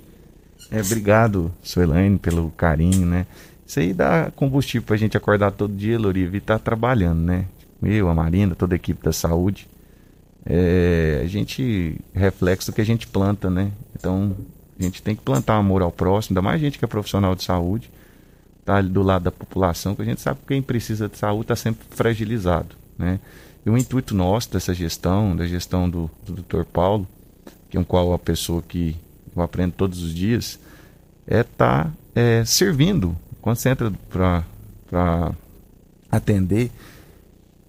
É, 0.69 0.79
obrigado, 0.79 1.51
Suelaine, 1.63 2.19
pelo 2.19 2.51
carinho, 2.51 3.03
né? 3.07 3.25
Isso 3.65 3.79
aí 3.79 3.93
dá 3.93 4.31
combustível 4.35 4.85
pra 4.85 4.95
gente 4.95 5.17
acordar 5.17 5.51
todo 5.53 5.75
dia, 5.75 5.97
Loriva, 5.97 6.37
e 6.37 6.39
tá 6.39 6.59
trabalhando, 6.59 7.21
né? 7.21 7.45
Eu, 7.81 8.09
a 8.09 8.13
Marina, 8.13 8.53
toda 8.53 8.75
a 8.75 8.77
equipe 8.77 9.03
da 9.03 9.11
saúde. 9.11 9.67
É, 10.45 11.21
a 11.23 11.27
gente 11.27 11.99
reflexo 12.13 12.71
do 12.71 12.75
que 12.75 12.81
a 12.81 12.85
gente 12.85 13.07
planta, 13.07 13.49
né? 13.49 13.71
Então, 13.95 14.37
a 14.79 14.83
gente 14.83 15.01
tem 15.01 15.15
que 15.15 15.23
plantar 15.23 15.55
amor 15.55 15.81
ao 15.81 15.91
próximo, 15.91 16.33
ainda 16.33 16.43
mais 16.43 16.61
gente 16.61 16.77
que 16.77 16.85
é 16.85 16.87
profissional 16.87 17.33
de 17.33 17.43
saúde, 17.43 17.89
tá 18.69 18.77
ali 18.77 18.89
do 18.89 19.01
lado 19.01 19.23
da 19.23 19.31
população, 19.31 19.95
que 19.95 20.03
a 20.03 20.05
gente 20.05 20.21
sabe 20.21 20.41
que 20.41 20.47
quem 20.49 20.61
precisa 20.61 21.09
de 21.09 21.17
saúde 21.17 21.45
está 21.45 21.55
sempre 21.55 21.87
fragilizado, 21.89 22.75
né? 22.99 23.19
E 23.65 23.69
o 23.69 23.75
intuito 23.75 24.13
nosso 24.13 24.51
dessa 24.51 24.75
gestão, 24.75 25.35
da 25.35 25.47
gestão 25.47 25.89
do, 25.89 26.09
do 26.23 26.43
Dr. 26.43 26.63
Paulo, 26.71 27.07
que 27.67 27.77
é 27.77 27.79
um 27.79 27.83
qual 27.83 28.13
a 28.13 28.19
pessoa 28.19 28.61
que 28.61 28.95
eu 29.35 29.41
aprendo 29.41 29.73
todos 29.73 30.03
os 30.03 30.13
dias, 30.13 30.59
é 31.25 31.41
estar 31.41 31.85
tá, 31.85 31.91
é, 32.13 32.45
servindo. 32.45 33.17
Quando 33.41 33.57
você 33.57 33.69
entra 33.69 33.91
para 34.07 35.33
atender, 36.11 36.71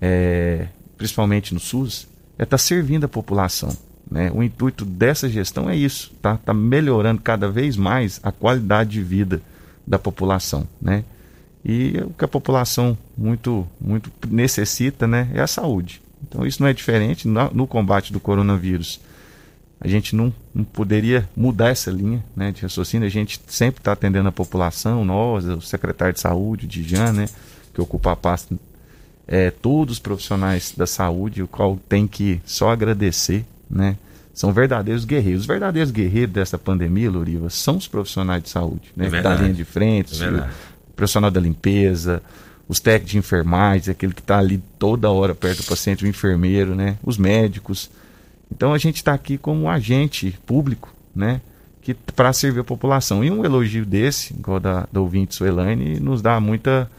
é, 0.03 0.68
principalmente 0.98 1.55
no 1.55 1.61
SUS, 1.61 2.07
é 2.38 2.42
estar 2.42 2.57
tá 2.57 2.59
servindo 2.59 3.05
a 3.05 3.09
população. 3.09 3.74
Né? 4.11 4.30
O 4.34 4.42
intuito 4.42 4.84
dessa 4.84 5.30
gestão 5.30 5.68
é 5.68 5.74
isso, 5.74 6.12
tá? 6.20 6.36
tá 6.36 6.53
melhorando 6.53 7.22
cada 7.22 7.51
vez 7.51 7.76
mais 7.76 8.20
a 8.22 8.30
qualidade 8.30 8.90
de 8.90 9.03
vida 9.03 9.40
da 9.87 9.99
população. 9.99 10.66
Né? 10.81 11.05
E 11.64 11.99
o 12.05 12.11
que 12.11 12.24
a 12.24 12.28
população 12.28 12.97
muito, 13.16 13.66
muito 13.81 14.11
necessita 14.28 15.07
né, 15.07 15.31
é 15.35 15.41
a 15.41 15.47
saúde. 15.47 16.01
Então 16.26 16.47
isso 16.47 16.62
não 16.62 16.68
é 16.68 16.72
diferente 16.72 17.26
no, 17.26 17.51
no 17.51 17.66
combate 17.66 18.12
do 18.12 18.20
coronavírus 18.20 19.01
a 19.81 19.89
gente 19.89 20.14
não, 20.14 20.33
não 20.55 20.62
poderia 20.62 21.26
mudar 21.35 21.70
essa 21.70 21.91
linha 21.91 22.22
né, 22.37 22.53
de 22.53 22.61
raciocínio. 22.61 23.07
A 23.07 23.11
gente 23.11 23.41
sempre 23.47 23.81
está 23.81 23.93
atendendo 23.93 24.28
a 24.28 24.33
população, 24.33 25.05
nós, 25.05 25.47
o 25.47 25.61
secretário 25.62 26.12
de 26.12 26.20
saúde, 26.20 26.66
o 26.66 26.68
Dijan, 26.68 27.12
né, 27.12 27.26
que 27.72 27.81
ocupa 27.81 28.12
a 28.12 28.16
pasta, 28.16 28.55
é, 29.26 29.51
todos 29.51 29.95
os 29.95 29.99
profissionais 29.99 30.74
da 30.76 30.87
saúde, 30.87 31.43
o 31.43 31.49
qual 31.49 31.78
tem 31.89 32.07
que 32.07 32.43
só 32.45 32.70
agradecer, 32.70 33.47
né? 33.70 33.97
São 34.41 34.55
verdadeiros 34.55 35.05
guerreiros. 35.05 35.43
Os 35.43 35.47
verdadeiros 35.47 35.91
guerreiros 35.91 36.32
dessa 36.32 36.57
pandemia, 36.57 37.11
Loriva, 37.11 37.51
são 37.51 37.76
os 37.76 37.86
profissionais 37.86 38.43
de 38.43 38.49
saúde, 38.49 38.91
né? 38.97 39.07
É 39.12 39.20
da 39.20 39.34
linha 39.34 39.53
de 39.53 39.66
frente, 39.66 40.24
É 40.24 40.30
o 40.30 40.93
profissional 40.97 41.30
da 41.30 41.38
limpeza, 41.38 42.22
os 42.66 42.80
técnicos 42.80 43.11
de 43.11 43.18
enfermagem, 43.18 43.93
aquele 43.93 44.14
que 44.14 44.22
está 44.22 44.38
ali 44.38 44.62
toda 44.78 45.11
hora 45.11 45.34
perto 45.34 45.59
do 45.59 45.66
paciente, 45.66 46.07
o 46.07 46.09
enfermeiro, 46.09 46.74
né? 46.74 46.97
Os 47.05 47.18
médicos. 47.18 47.91
Então 48.51 48.72
a 48.72 48.78
gente 48.78 48.97
está 48.97 49.12
aqui 49.12 49.36
como 49.36 49.64
um 49.64 49.68
agente 49.68 50.34
público, 50.47 50.91
né? 51.14 51.43
Que 51.82 51.93
para 51.93 52.32
servir 52.32 52.61
a 52.61 52.64
população. 52.64 53.22
E 53.22 53.30
um 53.30 53.45
elogio 53.45 53.84
desse, 53.84 54.32
igual 54.32 54.59
da, 54.59 54.88
da 54.91 55.01
ouvinte 55.03 55.34
Suelaine, 55.34 56.01
nos 56.01 56.22
dá 56.22 56.41
muita, 56.41 56.91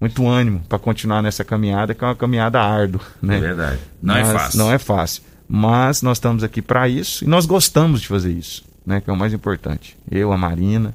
muito 0.00 0.26
ânimo 0.26 0.62
para 0.68 0.80
continuar 0.80 1.22
nessa 1.22 1.44
caminhada, 1.44 1.94
que 1.94 2.02
é 2.02 2.08
uma 2.08 2.16
caminhada 2.16 2.60
árdua, 2.60 3.02
né? 3.22 3.36
É 3.36 3.40
verdade. 3.40 3.78
Não 4.02 4.16
é 4.16 4.22
Mas 4.24 4.32
fácil. 4.32 4.58
Não 4.58 4.72
é 4.72 4.78
fácil. 4.78 5.27
Mas 5.48 6.02
nós 6.02 6.18
estamos 6.18 6.44
aqui 6.44 6.60
para 6.60 6.86
isso 6.88 7.24
e 7.24 7.26
nós 7.26 7.46
gostamos 7.46 8.02
de 8.02 8.08
fazer 8.08 8.32
isso, 8.32 8.64
né? 8.84 9.00
Que 9.00 9.08
é 9.08 9.12
o 9.12 9.16
mais 9.16 9.32
importante. 9.32 9.96
Eu, 10.10 10.30
a 10.30 10.36
Marina 10.36 10.94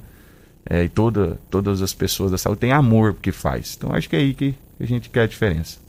é, 0.69 0.83
e 0.83 0.89
toda, 0.89 1.39
todas 1.49 1.81
as 1.81 1.91
pessoas 1.91 2.29
da 2.29 2.37
saúde 2.37 2.59
têm 2.59 2.71
amor 2.71 3.13
porque 3.13 3.31
faz. 3.31 3.75
Então 3.75 3.91
acho 3.93 4.07
que 4.07 4.15
é 4.15 4.19
aí 4.19 4.33
que 4.33 4.53
a 4.79 4.85
gente 4.85 5.09
quer 5.09 5.23
a 5.23 5.27
diferença. 5.27 5.79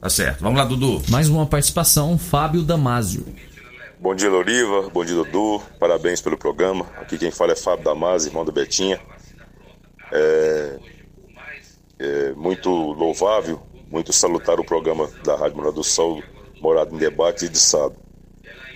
Tá 0.00 0.08
certo. 0.08 0.40
Vamos 0.40 0.58
lá, 0.58 0.64
Dudu. 0.64 1.02
Mais 1.08 1.28
uma 1.28 1.46
participação, 1.46 2.18
Fábio 2.18 2.62
Damasio. 2.62 3.24
Bom 4.00 4.14
dia, 4.14 4.30
Loriva. 4.30 4.88
Bom 4.88 5.04
dia, 5.04 5.14
Dudu. 5.14 5.62
Parabéns 5.78 6.20
pelo 6.20 6.36
programa. 6.36 6.86
Aqui 6.96 7.18
quem 7.18 7.30
fala 7.30 7.52
é 7.52 7.56
Fábio 7.56 7.84
Damasio, 7.84 8.30
irmão 8.30 8.44
da 8.44 8.50
Betinha. 8.50 8.98
É, 10.10 10.78
é 11.98 12.32
muito 12.32 12.70
louvável, 12.70 13.60
muito 13.90 14.12
salutar 14.12 14.58
o 14.58 14.64
programa 14.64 15.08
da 15.22 15.36
Rádio 15.36 15.58
Morada 15.58 15.76
do 15.76 15.84
Sol, 15.84 16.22
Morada 16.60 16.94
em 16.94 16.98
Debate 16.98 17.48
de 17.48 17.58
sábado. 17.58 17.96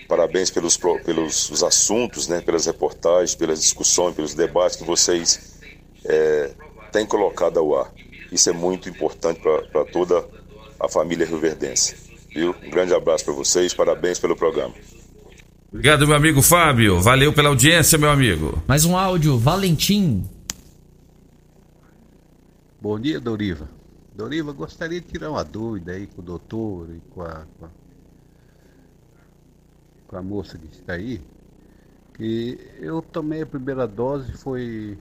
Parabéns 0.07 0.51
pelos, 0.51 0.77
pelos 0.77 1.49
os 1.49 1.63
assuntos, 1.63 2.27
né, 2.27 2.41
pelas 2.41 2.65
reportagens, 2.65 3.33
pelas 3.33 3.59
discussões, 3.59 4.15
pelos 4.15 4.33
debates 4.33 4.77
que 4.77 4.83
vocês 4.83 5.59
é, 6.05 6.51
têm 6.91 7.05
colocado 7.05 7.59
ao 7.59 7.75
ar. 7.79 7.91
Isso 8.31 8.49
é 8.49 8.53
muito 8.53 8.87
importante 8.89 9.39
para 9.39 9.85
toda 9.85 10.25
a 10.79 10.87
família 10.87 11.25
rioverdense. 11.25 11.95
Viu? 12.29 12.55
Um 12.63 12.69
grande 12.69 12.93
abraço 12.93 13.25
para 13.25 13.33
vocês, 13.33 13.73
parabéns 13.73 14.19
pelo 14.19 14.35
programa. 14.35 14.73
Obrigado, 15.69 16.07
meu 16.07 16.15
amigo 16.15 16.41
Fábio. 16.41 17.01
Valeu 17.01 17.33
pela 17.33 17.49
audiência, 17.49 17.97
meu 17.97 18.09
amigo. 18.09 18.61
Mais 18.67 18.85
um 18.85 18.95
áudio, 18.95 19.37
Valentim. 19.37 20.23
Bom 22.79 22.99
dia, 22.99 23.19
Doriva. 23.19 23.69
Doriva, 24.15 24.51
gostaria 24.51 24.99
de 24.99 25.05
tirar 25.07 25.29
uma 25.29 25.43
dúvida 25.43 25.91
aí 25.91 26.07
com 26.07 26.21
o 26.21 26.23
doutor 26.25 26.89
e 26.89 27.01
com 27.13 27.21
a, 27.21 27.45
com 27.59 27.65
a, 27.65 27.69
com 30.07 30.15
a 30.17 30.21
moça 30.21 30.57
que 30.57 30.65
está 30.67 30.93
aí. 30.93 31.21
Que 32.13 32.57
eu 32.79 33.01
tomei 33.01 33.41
a 33.43 33.47
primeira 33.47 33.87
dose, 33.87 34.33
foi 34.33 34.97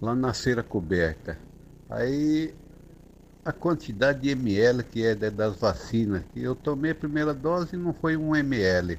lá 0.00 0.14
na 0.14 0.32
cera 0.32 0.62
coberta. 0.62 1.38
Aí 1.88 2.54
a 3.44 3.52
quantidade 3.52 4.20
de 4.22 4.30
ml 4.30 4.84
que 4.84 5.04
é 5.04 5.14
da- 5.14 5.30
das 5.30 5.56
vacinas, 5.56 6.24
que 6.32 6.42
eu 6.42 6.54
tomei 6.56 6.92
a 6.92 6.94
primeira 6.94 7.34
dose 7.34 7.76
não 7.76 7.94
foi 7.94 8.16
um 8.16 8.34
ml, 8.36 8.98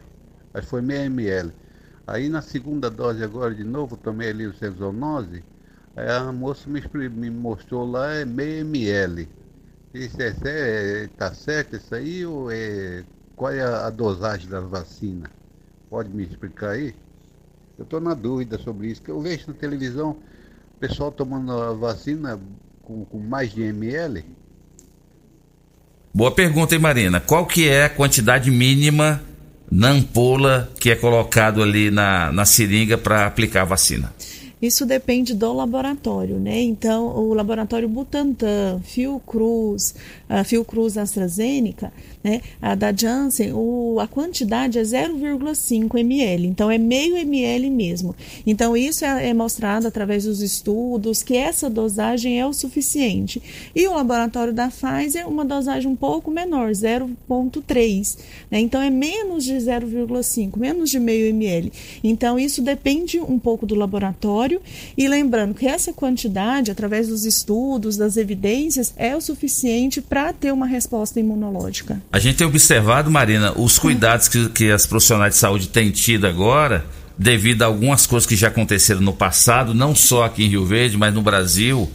mas 0.53 0.65
foi 0.65 0.81
meio 0.81 1.03
ml. 1.05 1.53
Aí 2.07 2.29
na 2.29 2.41
segunda 2.41 2.89
dose 2.89 3.23
agora 3.23 3.53
de 3.55 3.63
novo, 3.63 3.97
tomei 3.97 4.29
ali 4.29 4.47
o 4.47 4.53
Cesonose, 4.53 5.43
aí 5.97 6.09
a 6.09 6.31
moça 6.31 6.69
me, 6.69 6.81
me 7.09 7.31
mostrou 7.31 7.89
lá 7.89 8.13
é 8.13 8.23
meio 8.23 8.61
ml. 8.61 9.27
Isso 9.93 10.21
é, 10.21 10.35
é, 10.45 11.09
tá 11.17 11.33
certo 11.33 11.75
isso 11.75 11.95
aí 11.95 12.23
ou 12.23 12.51
é, 12.51 13.03
qual 13.35 13.51
é 13.51 13.61
a, 13.61 13.87
a 13.87 13.89
dosagem 13.89 14.47
das 14.47 14.63
vacinas? 14.69 15.31
Pode 15.89 16.09
me 16.09 16.23
explicar 16.23 16.71
aí? 16.71 16.93
Eu 17.77 17.83
estou 17.83 17.99
na 17.99 18.13
dúvida 18.13 18.59
sobre 18.59 18.87
isso, 18.87 19.01
que 19.01 19.09
eu 19.09 19.19
vejo 19.19 19.45
na 19.47 19.53
televisão 19.53 20.11
o 20.75 20.79
pessoal 20.79 21.11
tomando 21.11 21.51
a 21.51 21.73
vacina 21.73 22.39
com, 22.83 23.03
com 23.05 23.19
mais 23.19 23.51
de 23.51 23.63
ml. 23.63 24.23
Boa 26.13 26.31
pergunta, 26.31 26.75
hein, 26.75 26.81
Marina? 26.81 27.19
Qual 27.19 27.45
que 27.45 27.67
é 27.67 27.85
a 27.85 27.89
quantidade 27.89 28.51
mínima 28.51 29.21
na 29.69 29.89
ampola 29.89 30.71
que 30.79 30.89
é 30.89 30.95
colocado 30.95 31.61
ali 31.61 31.91
na, 31.91 32.31
na 32.31 32.45
seringa 32.45 32.97
para 32.97 33.25
aplicar 33.25 33.61
a 33.63 33.65
vacina? 33.65 34.13
Isso 34.59 34.87
depende 34.87 35.35
do 35.35 35.53
laboratório, 35.53 36.39
né? 36.39 36.59
Então, 36.61 37.15
o 37.15 37.31
laboratório 37.33 37.87
Butantan, 37.87 38.81
Fiocruz, 38.83 39.93
a 40.27 40.43
Fiocruz 40.43 40.97
AstraZeneca, 40.97 41.93
né? 42.23 42.41
A 42.59 42.73
da 42.73 42.91
Janssen, 42.91 43.53
o, 43.53 43.99
a 43.99 44.07
quantidade 44.07 44.79
é 44.79 44.81
0,5 44.81 45.99
ml, 45.99 46.47
então 46.47 46.71
é 46.71 46.77
meio 46.79 47.17
ml 47.17 47.69
mesmo. 47.69 48.15
Então, 48.47 48.75
isso 48.75 49.05
é, 49.05 49.29
é 49.29 49.33
mostrado 49.33 49.87
através 49.87 50.23
dos 50.23 50.41
estudos 50.41 51.21
que 51.21 51.37
essa 51.37 51.69
dosagem 51.69 52.39
é 52.39 52.45
o 52.45 52.51
suficiente. 52.51 53.41
E 53.75 53.87
o 53.87 53.93
laboratório 53.93 54.53
da 54.53 54.69
Pfizer, 54.69 55.29
uma 55.29 55.45
dosagem 55.45 55.89
um 55.89 55.95
pouco 55.95 56.31
menor, 56.31 56.71
0,3, 56.71 58.17
né? 58.49 58.59
Então, 58.59 58.81
é 58.81 58.89
menos 58.89 59.43
de 59.43 59.53
0,5, 59.53 60.57
menos 60.57 60.89
de 60.89 60.99
meio 60.99 61.27
ml. 61.27 61.71
Então, 62.03 62.39
isso 62.39 62.63
depende 62.63 63.19
um 63.19 63.37
pouco 63.37 63.63
do 63.63 63.75
laboratório 63.75 64.46
laboratório. 64.47 64.61
E 64.97 65.07
lembrando 65.07 65.53
que 65.53 65.67
essa 65.67 65.91
quantidade, 65.91 66.71
através 66.71 67.07
dos 67.07 67.25
estudos, 67.25 67.97
das 67.97 68.17
evidências, 68.17 68.93
é 68.95 69.15
o 69.15 69.21
suficiente 69.21 70.01
para 70.01 70.31
ter 70.31 70.51
uma 70.51 70.65
resposta 70.65 71.19
imunológica. 71.19 72.01
A 72.11 72.19
gente 72.19 72.37
tem 72.37 72.47
observado, 72.47 73.11
Marina, 73.11 73.53
os 73.57 73.77
cuidados 73.77 74.27
que, 74.27 74.49
que 74.49 74.71
as 74.71 74.85
profissionais 74.85 75.33
de 75.33 75.39
saúde 75.39 75.67
têm 75.67 75.91
tido 75.91 76.25
agora, 76.25 76.85
devido 77.17 77.63
a 77.63 77.65
algumas 77.65 78.05
coisas 78.05 78.27
que 78.27 78.35
já 78.35 78.47
aconteceram 78.47 79.01
no 79.01 79.13
passado, 79.13 79.73
não 79.73 79.93
só 79.93 80.23
aqui 80.23 80.45
em 80.45 80.49
Rio 80.49 80.65
Verde, 80.65 80.97
mas 80.97 81.13
no 81.13 81.21
Brasil. 81.21 81.89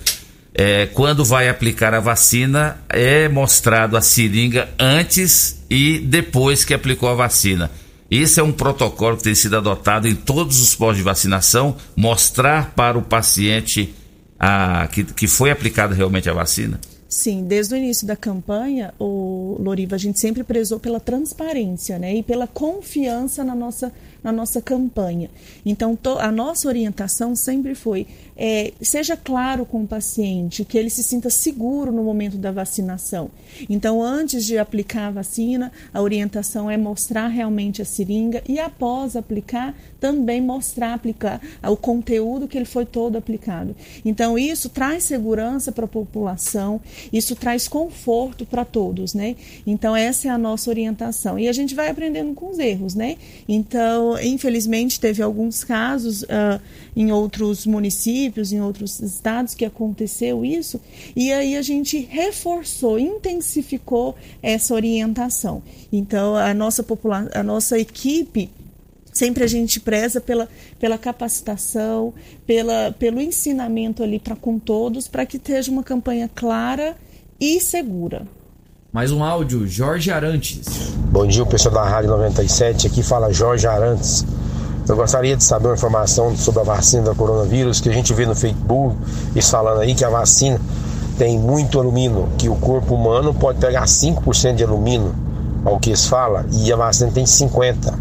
É, 0.54 0.86
quando 0.92 1.24
vai 1.24 1.48
aplicar 1.48 1.94
a 1.94 2.00
vacina, 2.00 2.76
é 2.90 3.26
mostrado 3.26 3.96
a 3.96 4.02
seringa 4.02 4.68
antes 4.78 5.62
e 5.70 5.98
depois 5.98 6.62
que 6.62 6.74
aplicou 6.74 7.08
a 7.08 7.14
vacina. 7.14 7.70
Esse 8.14 8.40
é 8.40 8.42
um 8.42 8.52
protocolo 8.52 9.16
que 9.16 9.22
tem 9.22 9.34
sido 9.34 9.56
adotado 9.56 10.06
em 10.06 10.14
todos 10.14 10.60
os 10.60 10.74
postos 10.74 10.98
de 10.98 11.02
vacinação, 11.02 11.74
mostrar 11.96 12.74
para 12.74 12.98
o 12.98 13.00
paciente 13.00 13.94
a, 14.38 14.86
que, 14.88 15.02
que 15.02 15.26
foi 15.26 15.50
aplicada 15.50 15.94
realmente 15.94 16.28
a 16.28 16.34
vacina. 16.34 16.78
Sim, 17.08 17.44
desde 17.44 17.74
o 17.74 17.76
início 17.78 18.06
da 18.06 18.14
campanha, 18.14 18.92
o 18.98 19.56
Loriva, 19.58 19.94
a 19.94 19.98
gente 19.98 20.20
sempre 20.20 20.44
prezou 20.44 20.78
pela 20.78 21.00
transparência, 21.00 21.98
né, 21.98 22.14
e 22.16 22.22
pela 22.22 22.46
confiança 22.46 23.42
na 23.42 23.54
nossa 23.54 23.90
na 24.22 24.32
nossa 24.32 24.60
campanha. 24.60 25.30
Então, 25.64 25.98
a 26.18 26.30
nossa 26.30 26.68
orientação 26.68 27.34
sempre 27.34 27.74
foi: 27.74 28.06
é, 28.36 28.72
seja 28.80 29.16
claro 29.16 29.64
com 29.64 29.82
o 29.82 29.86
paciente, 29.86 30.64
que 30.64 30.78
ele 30.78 30.90
se 30.90 31.02
sinta 31.02 31.30
seguro 31.30 31.92
no 31.92 32.02
momento 32.02 32.36
da 32.36 32.50
vacinação. 32.50 33.30
Então, 33.68 34.02
antes 34.02 34.44
de 34.44 34.58
aplicar 34.58 35.08
a 35.08 35.10
vacina, 35.10 35.72
a 35.92 36.00
orientação 36.00 36.70
é 36.70 36.76
mostrar 36.76 37.28
realmente 37.28 37.82
a 37.82 37.84
seringa 37.84 38.42
e, 38.48 38.58
após 38.58 39.16
aplicar, 39.16 39.74
também 40.00 40.40
mostrar 40.40 40.94
aplicar 40.94 41.40
o 41.62 41.76
conteúdo 41.76 42.48
que 42.48 42.56
ele 42.56 42.64
foi 42.64 42.84
todo 42.86 43.16
aplicado. 43.16 43.76
Então, 44.04 44.38
isso 44.38 44.68
traz 44.68 45.04
segurança 45.04 45.70
para 45.70 45.84
a 45.84 45.88
população, 45.88 46.80
isso 47.12 47.36
traz 47.36 47.68
conforto 47.68 48.44
para 48.46 48.64
todos, 48.64 49.14
né? 49.14 49.36
Então, 49.66 49.94
essa 49.94 50.28
é 50.28 50.30
a 50.30 50.38
nossa 50.38 50.70
orientação. 50.70 51.38
E 51.38 51.48
a 51.48 51.52
gente 51.52 51.74
vai 51.74 51.88
aprendendo 51.88 52.34
com 52.34 52.50
os 52.50 52.58
erros, 52.58 52.94
né? 52.94 53.16
Infelizmente, 54.20 55.00
teve 55.00 55.22
alguns 55.22 55.64
casos 55.64 56.22
uh, 56.22 56.60
em 56.96 57.12
outros 57.12 57.66
municípios, 57.66 58.52
em 58.52 58.60
outros 58.60 59.00
estados 59.00 59.54
que 59.54 59.64
aconteceu 59.64 60.44
isso, 60.44 60.80
e 61.14 61.32
aí 61.32 61.56
a 61.56 61.62
gente 61.62 61.98
reforçou, 61.98 62.98
intensificou 62.98 64.14
essa 64.42 64.74
orientação. 64.74 65.62
Então, 65.92 66.36
a 66.36 66.52
nossa, 66.52 66.82
popula 66.82 67.28
a 67.34 67.42
nossa 67.42 67.78
equipe 67.78 68.50
sempre 69.12 69.44
a 69.44 69.46
gente 69.46 69.78
preza 69.78 70.20
pela, 70.20 70.48
pela 70.80 70.96
capacitação, 70.96 72.14
pela, 72.46 72.92
pelo 72.98 73.20
ensinamento 73.20 74.02
ali 74.02 74.18
para 74.18 74.34
com 74.34 74.58
todos, 74.58 75.06
para 75.06 75.26
que 75.26 75.36
esteja 75.36 75.70
uma 75.70 75.82
campanha 75.82 76.30
clara 76.34 76.96
e 77.38 77.60
segura. 77.60 78.26
Mais 78.92 79.10
um 79.10 79.24
áudio, 79.24 79.66
Jorge 79.66 80.10
Arantes. 80.10 80.92
Bom 81.10 81.26
dia, 81.26 81.46
pessoal 81.46 81.76
da 81.76 81.82
Rádio 81.82 82.10
97. 82.10 82.88
Aqui 82.88 83.02
fala 83.02 83.32
Jorge 83.32 83.66
Arantes. 83.66 84.22
Eu 84.86 84.94
gostaria 84.94 85.34
de 85.34 85.42
saber 85.42 85.68
uma 85.68 85.74
informação 85.76 86.36
sobre 86.36 86.60
a 86.60 86.64
vacina 86.64 87.04
da 87.04 87.14
coronavírus, 87.14 87.80
que 87.80 87.88
a 87.88 87.92
gente 87.92 88.12
vê 88.12 88.26
no 88.26 88.34
Facebook, 88.34 88.94
eles 89.34 89.48
falando 89.48 89.80
aí 89.80 89.94
que 89.94 90.04
a 90.04 90.10
vacina 90.10 90.60
tem 91.16 91.38
muito 91.38 91.80
alumínio, 91.80 92.28
que 92.36 92.50
o 92.50 92.54
corpo 92.56 92.94
humano 92.94 93.32
pode 93.32 93.58
pegar 93.60 93.84
5% 93.84 94.56
de 94.56 94.64
alumínio, 94.64 95.14
ao 95.64 95.80
que 95.80 95.88
eles 95.88 96.06
falam, 96.06 96.44
e 96.52 96.70
a 96.70 96.76
vacina 96.76 97.10
tem 97.10 97.24
50%. 97.24 97.94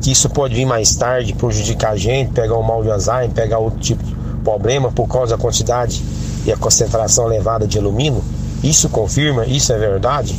Que 0.00 0.10
isso 0.10 0.30
pode 0.30 0.54
vir 0.54 0.64
mais 0.64 0.94
tarde, 0.94 1.34
prejudicar 1.34 1.92
a 1.92 1.96
gente, 1.98 2.32
pegar 2.32 2.56
o 2.56 2.62
mal 2.62 2.82
de 2.82 2.90
Alzheimer, 2.90 3.28
pegar 3.28 3.58
outro 3.58 3.80
tipo 3.80 4.02
de 4.02 4.16
problema 4.42 4.90
por 4.90 5.06
causa 5.06 5.36
da 5.36 5.42
quantidade 5.42 6.02
e 6.46 6.50
a 6.50 6.56
concentração 6.56 7.26
elevada 7.26 7.66
de 7.66 7.78
alumínio. 7.78 8.24
Isso 8.62 8.88
confirma? 8.88 9.46
Isso 9.46 9.72
é 9.72 9.78
verdade? 9.78 10.34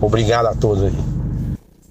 Obrigado 0.00 0.46
a 0.46 0.54
todos 0.54 0.84
aí. 0.84 1.18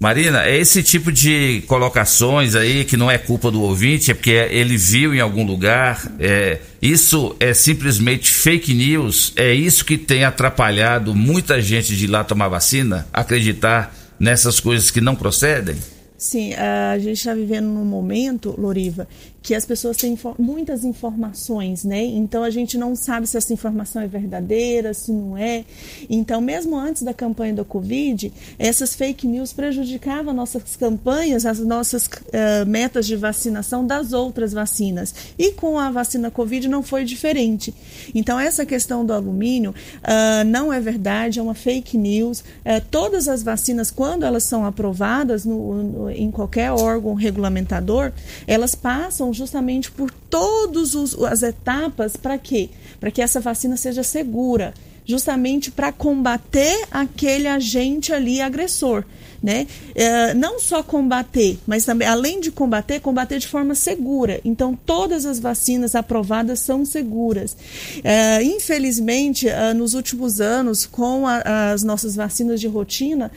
Marina, 0.00 0.44
é 0.44 0.56
esse 0.56 0.80
tipo 0.80 1.10
de 1.10 1.64
colocações 1.66 2.54
aí 2.54 2.84
que 2.84 2.96
não 2.96 3.10
é 3.10 3.18
culpa 3.18 3.50
do 3.50 3.62
ouvinte, 3.62 4.12
é 4.12 4.14
porque 4.14 4.30
ele 4.30 4.76
viu 4.76 5.12
em 5.12 5.18
algum 5.18 5.44
lugar. 5.44 6.12
É, 6.20 6.60
isso 6.80 7.34
é 7.40 7.52
simplesmente 7.52 8.30
fake 8.30 8.72
news. 8.72 9.32
É 9.34 9.52
isso 9.52 9.84
que 9.84 9.98
tem 9.98 10.22
atrapalhado 10.22 11.16
muita 11.16 11.60
gente 11.60 11.96
de 11.96 12.04
ir 12.04 12.08
lá 12.08 12.22
tomar 12.22 12.46
vacina, 12.46 13.08
acreditar 13.12 13.92
nessas 14.20 14.60
coisas 14.60 14.88
que 14.88 15.00
não 15.00 15.16
procedem? 15.16 15.74
Sim, 16.16 16.52
a 16.54 16.98
gente 16.98 17.18
está 17.18 17.34
vivendo 17.34 17.66
num 17.66 17.84
momento, 17.84 18.54
Loriva, 18.58 19.06
que 19.48 19.54
as 19.54 19.64
pessoas 19.64 19.96
têm 19.96 20.12
infor 20.12 20.34
muitas 20.38 20.84
informações, 20.84 21.82
né? 21.82 22.04
Então 22.04 22.42
a 22.42 22.50
gente 22.50 22.76
não 22.76 22.94
sabe 22.94 23.26
se 23.26 23.34
essa 23.34 23.50
informação 23.50 24.02
é 24.02 24.06
verdadeira, 24.06 24.92
se 24.92 25.10
não 25.10 25.38
é. 25.38 25.64
Então, 26.10 26.38
mesmo 26.38 26.76
antes 26.76 27.02
da 27.02 27.14
campanha 27.14 27.54
da 27.54 27.64
Covid, 27.64 28.30
essas 28.58 28.94
fake 28.94 29.26
news 29.26 29.54
prejudicavam 29.54 30.34
nossas 30.34 30.76
campanhas, 30.76 31.46
as 31.46 31.60
nossas 31.60 32.04
uh, 32.04 32.66
metas 32.66 33.06
de 33.06 33.16
vacinação 33.16 33.86
das 33.86 34.12
outras 34.12 34.52
vacinas. 34.52 35.14
E 35.38 35.52
com 35.52 35.78
a 35.78 35.90
vacina 35.90 36.30
Covid 36.30 36.68
não 36.68 36.82
foi 36.82 37.02
diferente. 37.02 37.72
Então, 38.14 38.38
essa 38.38 38.66
questão 38.66 39.02
do 39.02 39.14
alumínio 39.14 39.70
uh, 39.70 40.44
não 40.46 40.70
é 40.70 40.78
verdade, 40.78 41.38
é 41.38 41.42
uma 41.42 41.54
fake 41.54 41.96
news. 41.96 42.40
Uh, 42.40 42.84
todas 42.90 43.26
as 43.26 43.42
vacinas, 43.42 43.90
quando 43.90 44.26
elas 44.26 44.42
são 44.44 44.66
aprovadas 44.66 45.46
no, 45.46 45.82
no, 45.82 46.10
em 46.10 46.30
qualquer 46.30 46.70
órgão 46.70 47.14
regulamentador, 47.14 48.12
elas 48.46 48.74
passam 48.74 49.37
justamente 49.38 49.90
por 49.90 50.10
todas 50.10 50.94
as 51.22 51.42
etapas 51.42 52.16
para 52.16 52.36
quê? 52.36 52.68
Para 53.00 53.10
que 53.10 53.22
essa 53.22 53.40
vacina 53.40 53.76
seja 53.76 54.02
segura, 54.02 54.74
justamente 55.06 55.70
para 55.70 55.90
combater 55.92 56.86
aquele 56.90 57.46
agente 57.48 58.12
ali 58.12 58.40
agressor. 58.40 59.04
Né? 59.40 59.68
É, 59.94 60.34
não 60.34 60.58
só 60.58 60.82
combater, 60.82 61.60
mas 61.64 61.84
também, 61.84 62.08
além 62.08 62.40
de 62.40 62.50
combater, 62.50 62.98
combater 62.98 63.38
de 63.38 63.46
forma 63.46 63.72
segura. 63.72 64.40
Então, 64.44 64.76
todas 64.84 65.24
as 65.24 65.38
vacinas 65.38 65.94
aprovadas 65.94 66.58
são 66.58 66.84
seguras. 66.84 67.56
É, 68.02 68.42
infelizmente, 68.42 69.48
é, 69.48 69.72
nos 69.72 69.94
últimos 69.94 70.40
anos, 70.40 70.86
com 70.86 71.24
a, 71.24 71.70
as 71.72 71.84
nossas 71.84 72.16
vacinas 72.16 72.60
de 72.60 72.66
rotina, 72.66 73.30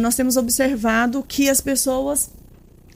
nós 0.00 0.14
temos 0.14 0.38
observado 0.38 1.22
que 1.22 1.50
as 1.50 1.60
pessoas 1.60 2.30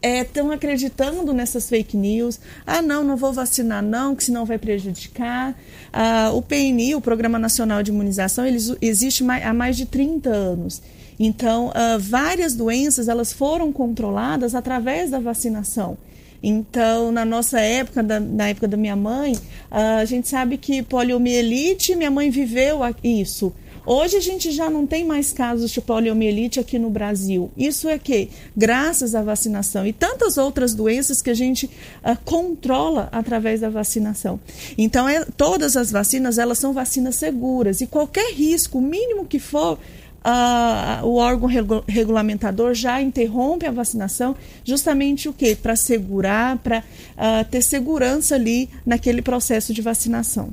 estão 0.03 0.53
é, 0.53 0.55
acreditando 0.55 1.33
nessas 1.33 1.69
fake 1.69 1.97
news. 1.97 2.39
Ah, 2.67 2.81
não, 2.81 3.03
não 3.03 3.17
vou 3.17 3.33
vacinar, 3.33 3.83
não, 3.83 4.15
que 4.15 4.25
senão 4.25 4.45
vai 4.45 4.59
prejudicar. 4.59 5.59
Ah, 5.93 6.31
o 6.33 6.43
PNI, 6.43 6.95
o 6.95 7.01
Programa 7.01 7.39
Nacional 7.39 7.83
de 7.83 7.91
Imunização, 7.91 8.47
ele 8.47 8.59
existe 8.81 9.25
há 9.25 9.53
mais 9.53 9.77
de 9.77 9.87
30 9.87 10.31
anos. 10.31 10.83
Então, 11.19 11.73
ah, 11.75 11.97
várias 11.99 12.55
doenças 12.55 13.09
elas 13.09 13.33
foram 13.33 13.73
controladas 13.73 14.55
através 14.55 15.11
da 15.11 15.19
vacinação. 15.19 15.99
Então, 16.41 17.11
na 17.11 17.25
nossa 17.25 17.61
época, 17.61 18.03
da, 18.03 18.21
na 18.21 18.49
época 18.49 18.69
da 18.69 18.77
minha 18.77 18.95
mãe, 18.95 19.37
ah, 19.71 19.97
a 19.97 20.05
gente 20.05 20.29
sabe 20.29 20.57
que 20.57 20.83
poliomielite, 20.83 21.97
minha 21.97 22.11
mãe 22.11 22.31
viveu 22.31 22.81
isso. 23.03 23.53
Hoje 23.91 24.19
a 24.19 24.21
gente 24.21 24.51
já 24.51 24.69
não 24.69 24.87
tem 24.87 25.03
mais 25.03 25.33
casos 25.33 25.71
de 25.71 25.81
poliomielite 25.81 26.61
aqui 26.61 26.79
no 26.79 26.91
Brasil. 26.91 27.51
Isso 27.57 27.89
é 27.89 27.99
que 27.99 28.29
graças 28.55 29.15
à 29.15 29.23
vacinação 29.23 29.87
e 29.87 29.95
tantas 29.95 30.37
outras 30.37 30.75
doenças 30.75 31.23
que 31.23 31.31
a 31.31 31.35
gente 31.35 31.65
uh, 31.65 32.15
controla 32.23 33.09
através 33.11 33.63
da 33.63 33.71
vacinação. 33.71 34.39
Então, 34.77 35.09
é, 35.09 35.25
todas 35.25 35.75
as 35.75 35.91
vacinas 35.91 36.37
elas 36.37 36.59
são 36.59 36.75
vacinas 36.75 37.17
seguras 37.17 37.81
e 37.81 37.87
qualquer 37.87 38.31
risco, 38.35 38.79
mínimo 38.79 39.25
que 39.25 39.39
for, 39.39 39.79
Uh, 40.19 41.07
o 41.07 41.15
órgão 41.15 41.49
regu 41.49 41.83
regulamentador 41.87 42.75
já 42.75 43.01
interrompe 43.01 43.65
a 43.65 43.71
vacinação, 43.71 44.35
justamente 44.65 45.29
o 45.29 45.33
que? 45.33 45.55
Para 45.55 45.77
segurar, 45.77 46.59
para 46.59 46.81
uh, 46.81 47.45
ter 47.49 47.63
segurança 47.63 48.35
ali 48.35 48.69
naquele 48.85 49.23
processo 49.23 49.73
de 49.73 49.81
vacinação. 49.81 50.51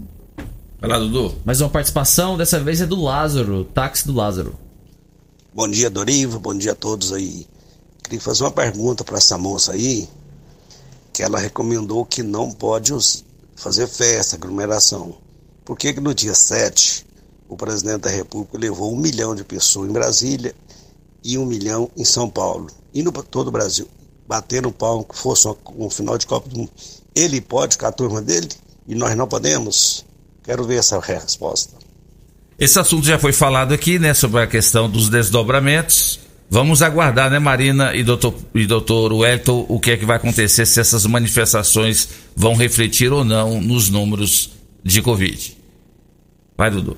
Vai 0.80 0.90
lá, 0.90 1.00
Dudu. 1.00 1.34
Mais 1.46 1.62
uma 1.62 1.70
participação, 1.70 2.38
dessa 2.38 2.60
vez 2.60 2.82
é 2.82 2.86
do 2.86 3.02
Lázaro, 3.02 3.64
táxi 3.64 4.06
do 4.06 4.14
Lázaro. 4.14 4.60
Bom 5.54 5.70
dia, 5.70 5.90
Doriva, 5.90 6.38
bom 6.38 6.54
dia 6.54 6.74
a 6.74 6.76
todos 6.76 7.14
aí. 7.14 7.48
Queria 8.04 8.20
fazer 8.20 8.44
uma 8.44 8.52
pergunta 8.52 9.02
para 9.02 9.18
essa 9.18 9.38
moça 9.38 9.72
aí, 9.72 10.08
que 11.14 11.24
ela 11.24 11.40
recomendou 11.40 12.06
que 12.06 12.22
não 12.22 12.52
pode 12.52 12.92
fazer 13.56 13.88
festa, 13.88 14.36
aglomeração. 14.36 15.16
Por 15.64 15.78
que 15.78 15.94
que 15.94 16.02
no 16.02 16.14
dia 16.14 16.34
7 16.34 17.06
o 17.48 17.56
presidente 17.56 18.02
da 18.02 18.10
República 18.10 18.58
levou 18.58 18.94
um 18.94 18.98
milhão 18.98 19.34
de 19.34 19.46
pessoas 19.46 19.90
em 19.90 19.94
Brasília 19.94 20.54
e 21.24 21.38
um 21.38 21.46
milhão 21.46 21.90
em 21.96 22.04
São 22.04 22.30
Paulo, 22.30 22.68
indo 22.94 23.14
para 23.14 23.24
todo 23.24 23.48
o 23.48 23.52
Brasil, 23.52 23.88
batendo 24.28 24.74
pau 24.74 25.06
que 25.06 25.18
fosse 25.18 25.48
um 25.78 25.90
final 25.90 26.18
de 26.18 26.28
Copa 26.28 26.50
do 26.50 26.58
Mundo. 26.58 26.72
Ele 27.16 27.40
pode 27.40 27.78
com 27.78 27.86
a 27.86 27.92
turma 27.94 28.22
dele 28.22 28.50
e 28.86 28.94
nós 28.94 29.16
não 29.16 29.26
podemos? 29.26 30.06
Quero 30.46 30.64
ver 30.64 30.78
essa 30.78 31.00
resposta. 31.00 31.76
Esse 32.58 32.80
assunto 32.80 33.06
já 33.06 33.20
foi 33.20 33.34
falado 33.34 33.74
aqui, 33.74 34.00
né, 34.00 34.14
sobre 34.14 34.42
a 34.42 34.48
questão 34.48 34.90
dos 34.90 35.10
desdobramentos. 35.10 36.20
Vamos 36.50 36.82
aguardar, 36.82 37.30
né, 37.30 37.40
Marina 37.40 37.94
e 37.96 38.04
doutor, 38.04 38.34
e 38.54 38.66
doutor 38.66 39.12
Wellington, 39.12 39.66
o 39.68 39.80
que 39.80 39.92
é 39.92 39.98
que 39.98 40.06
vai 40.06 40.18
acontecer 40.18 40.66
se 40.66 40.80
essas 40.80 41.06
manifestações 41.06 42.08
vão 42.36 42.56
refletir 42.56 43.12
ou 43.12 43.26
não 43.26 43.60
nos 43.60 43.90
números 43.90 44.52
de 44.84 45.02
Covid. 45.02 45.58
Vai, 46.56 46.70
Dudu. 46.70 46.98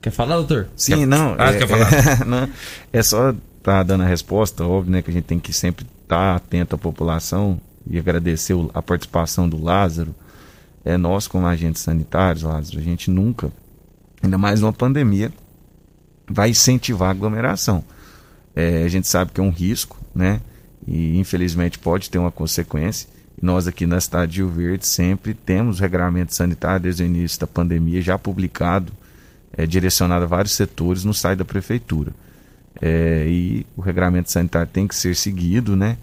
Quer 0.00 0.10
falar, 0.10 0.36
doutor? 0.36 0.68
Sim, 0.76 0.98
Quer- 0.98 1.06
não. 1.06 1.34
Ah, 1.38 1.50
é, 1.50 1.58
quer 1.58 1.68
falar? 1.68 1.92
É, 1.92 2.24
não, 2.24 2.48
é 2.92 3.02
só 3.02 3.34
tá 3.62 3.82
dando 3.82 4.04
a 4.04 4.06
resposta, 4.06 4.64
óbvio, 4.64 4.92
né? 4.92 5.02
Que 5.02 5.10
a 5.10 5.14
gente 5.14 5.24
tem 5.24 5.38
que 5.40 5.52
sempre 5.52 5.86
estar 6.02 6.36
atento 6.36 6.76
à 6.76 6.78
população 6.78 7.60
e 7.90 7.98
agradecer 7.98 8.54
a 8.72 8.80
participação 8.80 9.48
do 9.48 9.62
Lázaro. 9.62 10.14
É 10.84 10.98
nós, 10.98 11.26
como 11.26 11.46
agentes 11.46 11.82
sanitários, 11.82 12.42
Lázaro, 12.42 12.78
a 12.78 12.82
gente 12.82 13.10
nunca, 13.10 13.50
ainda 14.22 14.36
mais 14.36 14.60
numa 14.60 14.72
pandemia, 14.72 15.32
vai 16.28 16.50
incentivar 16.50 17.08
a 17.08 17.10
aglomeração. 17.12 17.82
É, 18.54 18.84
a 18.84 18.88
gente 18.88 19.08
sabe 19.08 19.32
que 19.32 19.40
é 19.40 19.44
um 19.44 19.50
risco, 19.50 19.98
né? 20.14 20.40
E 20.86 21.18
infelizmente 21.18 21.78
pode 21.78 22.10
ter 22.10 22.18
uma 22.18 22.30
consequência. 22.30 23.08
Nós 23.40 23.66
aqui 23.66 23.86
na 23.86 24.00
cidade 24.00 24.32
de 24.32 24.38
Rio 24.38 24.50
Verde 24.50 24.86
sempre 24.86 25.34
temos 25.34 25.80
regramento 25.80 26.34
sanitário 26.34 26.82
desde 26.82 27.02
o 27.02 27.06
início 27.06 27.40
da 27.40 27.46
pandemia 27.46 28.00
já 28.00 28.18
publicado, 28.18 28.92
é, 29.56 29.66
direcionado 29.66 30.24
a 30.24 30.28
vários 30.28 30.52
setores 30.52 31.04
no 31.04 31.14
site 31.14 31.38
da 31.38 31.44
prefeitura. 31.44 32.12
É, 32.80 33.26
e 33.26 33.66
o 33.76 33.80
regramento 33.80 34.30
sanitário 34.30 34.70
tem 34.72 34.86
que 34.86 34.94
ser 34.94 35.16
seguido, 35.16 35.74
né? 35.74 35.96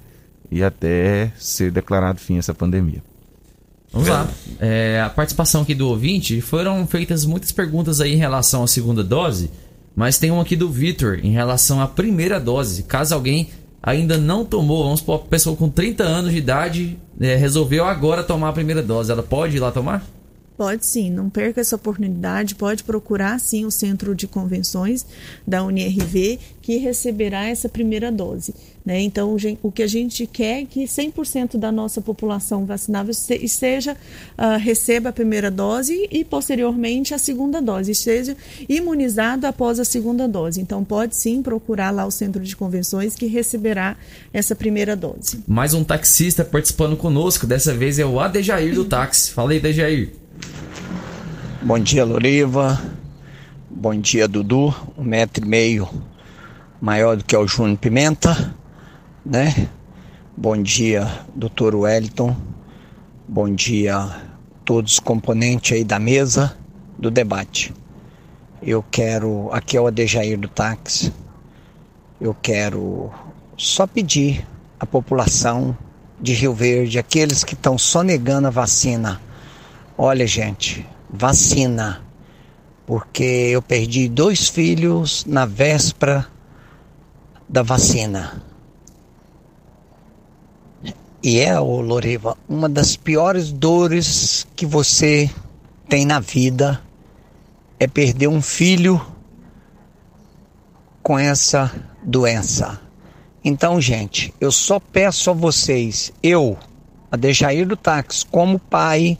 E 0.50 0.64
até 0.64 1.32
ser 1.38 1.72
declarado 1.72 2.20
fim 2.20 2.38
essa 2.38 2.54
pandemia. 2.54 3.02
Vamos 3.92 4.08
lá. 4.08 4.30
É, 4.60 5.02
a 5.02 5.10
participação 5.10 5.64
aqui 5.64 5.76
do 5.76 5.88
ouvinte, 5.88 6.40
foram 6.40 6.88
feitas 6.88 7.26
muitas 7.26 7.52
perguntas 7.52 8.00
aí 8.00 8.14
em 8.14 8.18
relação 8.18 8.64
à 8.64 8.68
segunda 8.68 9.04
dose, 9.04 9.52
mas 9.96 10.18
tem 10.18 10.32
uma 10.32 10.42
aqui 10.42 10.56
do 10.56 10.70
Vitor 10.70 11.20
em 11.22 11.32
relação 11.32 11.82
à 11.82 11.88
primeira 11.88 12.40
dose. 12.40 12.84
Caso 12.84 13.14
alguém 13.14 13.50
ainda 13.84 14.18
não 14.18 14.46
tomou, 14.46 14.84
vamos 14.84 15.00
supor, 15.00 15.26
pessoa 15.26 15.56
com 15.56 15.70
30 15.70 16.04
anos 16.04 16.32
de 16.32 16.38
idade 16.38 16.98
é, 17.20 17.36
resolveu 17.36 17.86
agora 17.86 18.24
tomar 18.24 18.50
a 18.50 18.54
primeira 18.54 18.82
dose, 18.82 19.12
ela 19.12 19.24
pode 19.24 19.58
ir 19.58 19.60
lá 19.60 19.72
tomar? 19.72 20.04
Pode 20.56 20.86
sim, 20.86 21.10
não 21.10 21.28
perca 21.28 21.60
essa 21.60 21.76
oportunidade, 21.76 22.54
pode 22.54 22.84
procurar 22.84 23.40
sim 23.40 23.66
o 23.66 23.72
centro 23.72 24.14
de 24.14 24.28
convenções 24.28 25.06
da 25.48 25.64
UNIRV 25.64 26.40
que 26.62 26.78
receberá 26.78 27.48
essa 27.48 27.68
primeira 27.68 28.12
dose. 28.12 28.54
Né? 28.84 29.00
Então, 29.02 29.36
o 29.62 29.72
que 29.72 29.84
a 29.84 29.88
gente 29.88 30.26
quer 30.26 30.62
é 30.64 30.66
que 30.66 30.86
100% 30.86 31.56
da 31.56 31.72
nossa 31.72 32.02
população 32.02 32.66
vacinável 32.66 33.14
se- 33.14 33.48
seja, 33.48 33.96
ah, 34.36 34.58
receba 34.58 35.10
a 35.10 35.14
primeira 35.14 35.52
dose 35.52 36.08
e 36.12 36.26
posteriormente 36.26 37.14
a 37.14 37.20
segunda 37.20 37.62
dose, 37.62 37.92
esteja 37.92 38.36
imunizado 38.68 39.46
após 39.46 39.80
a 39.80 39.86
segunda 39.86 40.28
dose. 40.28 40.60
Então, 40.60 40.84
pode 40.84 41.16
sim 41.16 41.44
procurar 41.44 41.92
lá 41.92 42.06
o 42.08 42.12
centro 42.12 42.42
de 42.42 42.56
convenções 42.56 43.14
que 43.14 43.28
receberá 43.28 43.96
essa 44.34 44.56
primeira 44.56 44.96
dose. 44.96 45.44
Mais 45.48 45.76
um 45.76 45.84
taxista 45.84 46.44
participando 46.44 46.98
conosco, 46.98 47.46
dessa 47.46 47.74
vez 47.76 48.00
é 48.00 48.06
o 48.06 48.20
Adejair 48.20 48.74
do 48.74 48.84
táxi. 48.86 49.30
Fala 49.32 49.52
aí, 49.52 49.58
Adejair. 49.60 50.10
Bom 51.62 51.78
dia, 51.78 52.04
Loriva. 52.04 52.82
Bom 53.70 53.94
dia, 53.96 54.28
Dudu. 54.28 54.74
Um 54.98 55.04
metro 55.04 55.46
e 55.46 55.48
meio 55.48 55.88
maior 56.82 57.16
do 57.16 57.24
que 57.24 57.38
o 57.38 57.48
Júnior 57.48 57.78
Pimenta, 57.78 58.56
né? 59.26 59.70
Bom 60.36 60.62
dia, 60.62 61.08
doutor 61.36 61.76
Wellington. 61.76 62.36
Bom 63.28 63.54
dia, 63.54 64.10
todos 64.66 64.94
os 64.94 65.00
componentes 65.00 65.74
aí 65.74 65.84
da 65.84 66.00
mesa 66.00 66.58
do 66.98 67.12
debate. 67.12 67.74
Eu 68.62 68.84
quero, 68.92 69.50
aqui 69.52 69.78
é 69.78 69.82
o 69.82 69.88
Adejair 69.88 70.40
do 70.40 70.48
táxi. 70.48 71.14
Eu 72.20 72.36
quero 72.42 73.12
só 73.58 73.88
pedir 73.88 74.48
à 74.80 74.86
população 74.86 75.78
de 76.20 76.34
Rio 76.34 76.54
Verde, 76.54 77.00
aqueles 77.00 77.44
que 77.44 77.56
estão 77.56 77.78
só 77.78 78.04
negando 78.04 78.48
a 78.48 78.52
vacina, 78.52 79.20
Olha, 80.04 80.26
gente, 80.26 80.84
vacina. 81.08 82.02
Porque 82.88 83.24
eu 83.24 83.62
perdi 83.62 84.10
dois 84.10 84.50
filhos 84.50 85.24
na 85.26 85.46
véspera 85.46 86.26
da 87.48 87.62
vacina. 87.62 88.42
E 91.24 91.40
é, 91.40 91.60
ô 91.60 91.82
Loriva, 91.82 92.36
uma 92.50 92.68
das 92.68 92.96
piores 92.96 93.52
dores 93.52 94.48
que 94.56 94.66
você 94.66 95.30
tem 95.88 96.04
na 96.04 96.20
vida 96.20 96.82
é 97.80 97.86
perder 97.86 98.28
um 98.28 98.42
filho 98.42 99.00
com 101.04 101.20
essa 101.20 101.72
doença. 102.04 102.82
Então, 103.44 103.80
gente, 103.80 104.34
eu 104.42 104.52
só 104.52 104.80
peço 104.80 105.30
a 105.30 105.34
vocês, 105.34 106.12
eu, 106.24 106.58
a 107.12 107.18
Dejair 107.18 107.68
do 107.68 107.76
Táxi, 107.76 108.26
como 108.26 108.58
pai, 108.58 109.16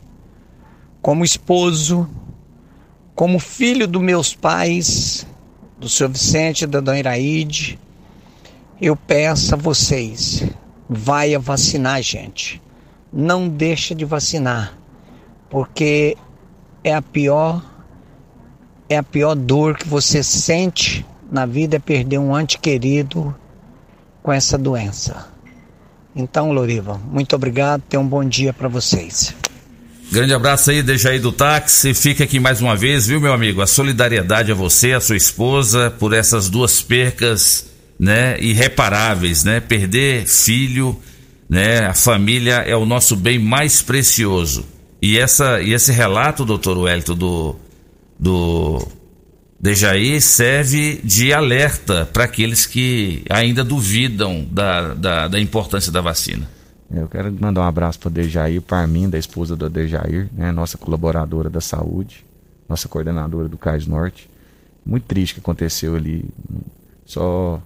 como 1.00 1.24
esposo, 1.24 2.08
como 3.14 3.38
filho 3.38 3.86
dos 3.86 4.02
meus 4.02 4.34
pais, 4.34 5.24
do 5.78 5.88
seu 5.88 6.08
Vicente 6.08 6.62
e 6.62 6.66
da 6.66 6.80
Dona 6.80 6.98
Iraide, 6.98 7.78
eu 8.80 8.96
peço 8.96 9.54
a 9.54 9.58
vocês, 9.58 10.44
vai 10.92 11.34
a 11.34 11.38
vacinar, 11.38 12.02
gente. 12.02 12.60
Não 13.12 13.48
deixa 13.48 13.94
de 13.94 14.04
vacinar, 14.04 14.76
porque 15.50 16.16
é 16.84 16.94
a 16.94 17.02
pior 17.02 17.62
é 18.88 18.98
a 18.98 19.02
pior 19.02 19.34
dor 19.34 19.76
que 19.76 19.88
você 19.88 20.22
sente 20.22 21.04
na 21.30 21.46
vida 21.46 21.76
é 21.76 21.78
perder 21.78 22.18
um 22.18 22.38
ente 22.38 22.58
querido 22.58 23.34
com 24.22 24.30
essa 24.30 24.58
doença. 24.58 25.28
Então, 26.14 26.52
Loriva, 26.52 27.00
muito 27.10 27.34
obrigado, 27.34 27.82
tenha 27.88 28.00
um 28.00 28.06
bom 28.06 28.22
dia 28.22 28.52
para 28.52 28.68
vocês. 28.68 29.34
Grande 30.10 30.34
abraço 30.34 30.70
aí, 30.70 30.82
Dejaí 30.82 31.18
do 31.18 31.32
táxi. 31.32 31.94
Fica 31.94 32.24
aqui 32.24 32.38
mais 32.38 32.60
uma 32.60 32.76
vez, 32.76 33.06
viu, 33.06 33.18
meu 33.18 33.32
amigo? 33.32 33.62
A 33.62 33.66
solidariedade 33.66 34.52
a 34.52 34.54
você, 34.54 34.92
a 34.92 35.00
sua 35.00 35.16
esposa, 35.16 35.90
por 35.90 36.12
essas 36.12 36.50
duas 36.50 36.82
percas, 36.82 37.71
né, 38.02 38.36
irreparáveis, 38.40 39.44
né? 39.44 39.60
Perder 39.60 40.26
filho, 40.26 41.00
né? 41.48 41.86
A 41.86 41.94
família 41.94 42.54
é 42.54 42.74
o 42.74 42.84
nosso 42.84 43.14
bem 43.14 43.38
mais 43.38 43.80
precioso. 43.80 44.66
E 45.00 45.16
essa 45.16 45.62
e 45.62 45.72
esse 45.72 45.92
relato, 45.92 46.44
doutor 46.44 46.76
Wellington, 46.76 47.14
do 47.14 47.56
do 48.18 48.88
Dejaí 49.60 50.20
serve 50.20 51.00
de 51.04 51.32
alerta 51.32 52.04
para 52.12 52.24
aqueles 52.24 52.66
que 52.66 53.22
ainda 53.30 53.62
duvidam 53.62 54.44
da, 54.50 54.94
da, 54.94 55.28
da 55.28 55.40
importância 55.40 55.92
da 55.92 56.00
vacina. 56.00 56.48
Eu 56.92 57.06
quero 57.06 57.32
mandar 57.40 57.60
um 57.60 57.68
abraço 57.68 58.00
para 58.00 58.08
o 58.08 58.10
Dejair, 58.10 58.60
para 58.60 58.84
mim, 58.88 59.08
da 59.08 59.16
esposa 59.16 59.54
do 59.54 59.70
Dejair, 59.70 60.28
né, 60.32 60.50
nossa 60.50 60.76
colaboradora 60.76 61.48
da 61.48 61.60
saúde, 61.60 62.24
nossa 62.68 62.88
coordenadora 62.88 63.48
do 63.48 63.56
Cais 63.56 63.86
Norte. 63.86 64.28
Muito 64.84 65.04
triste 65.04 65.34
que 65.34 65.40
aconteceu 65.40 65.94
ali. 65.94 66.24
Só, 67.06 67.62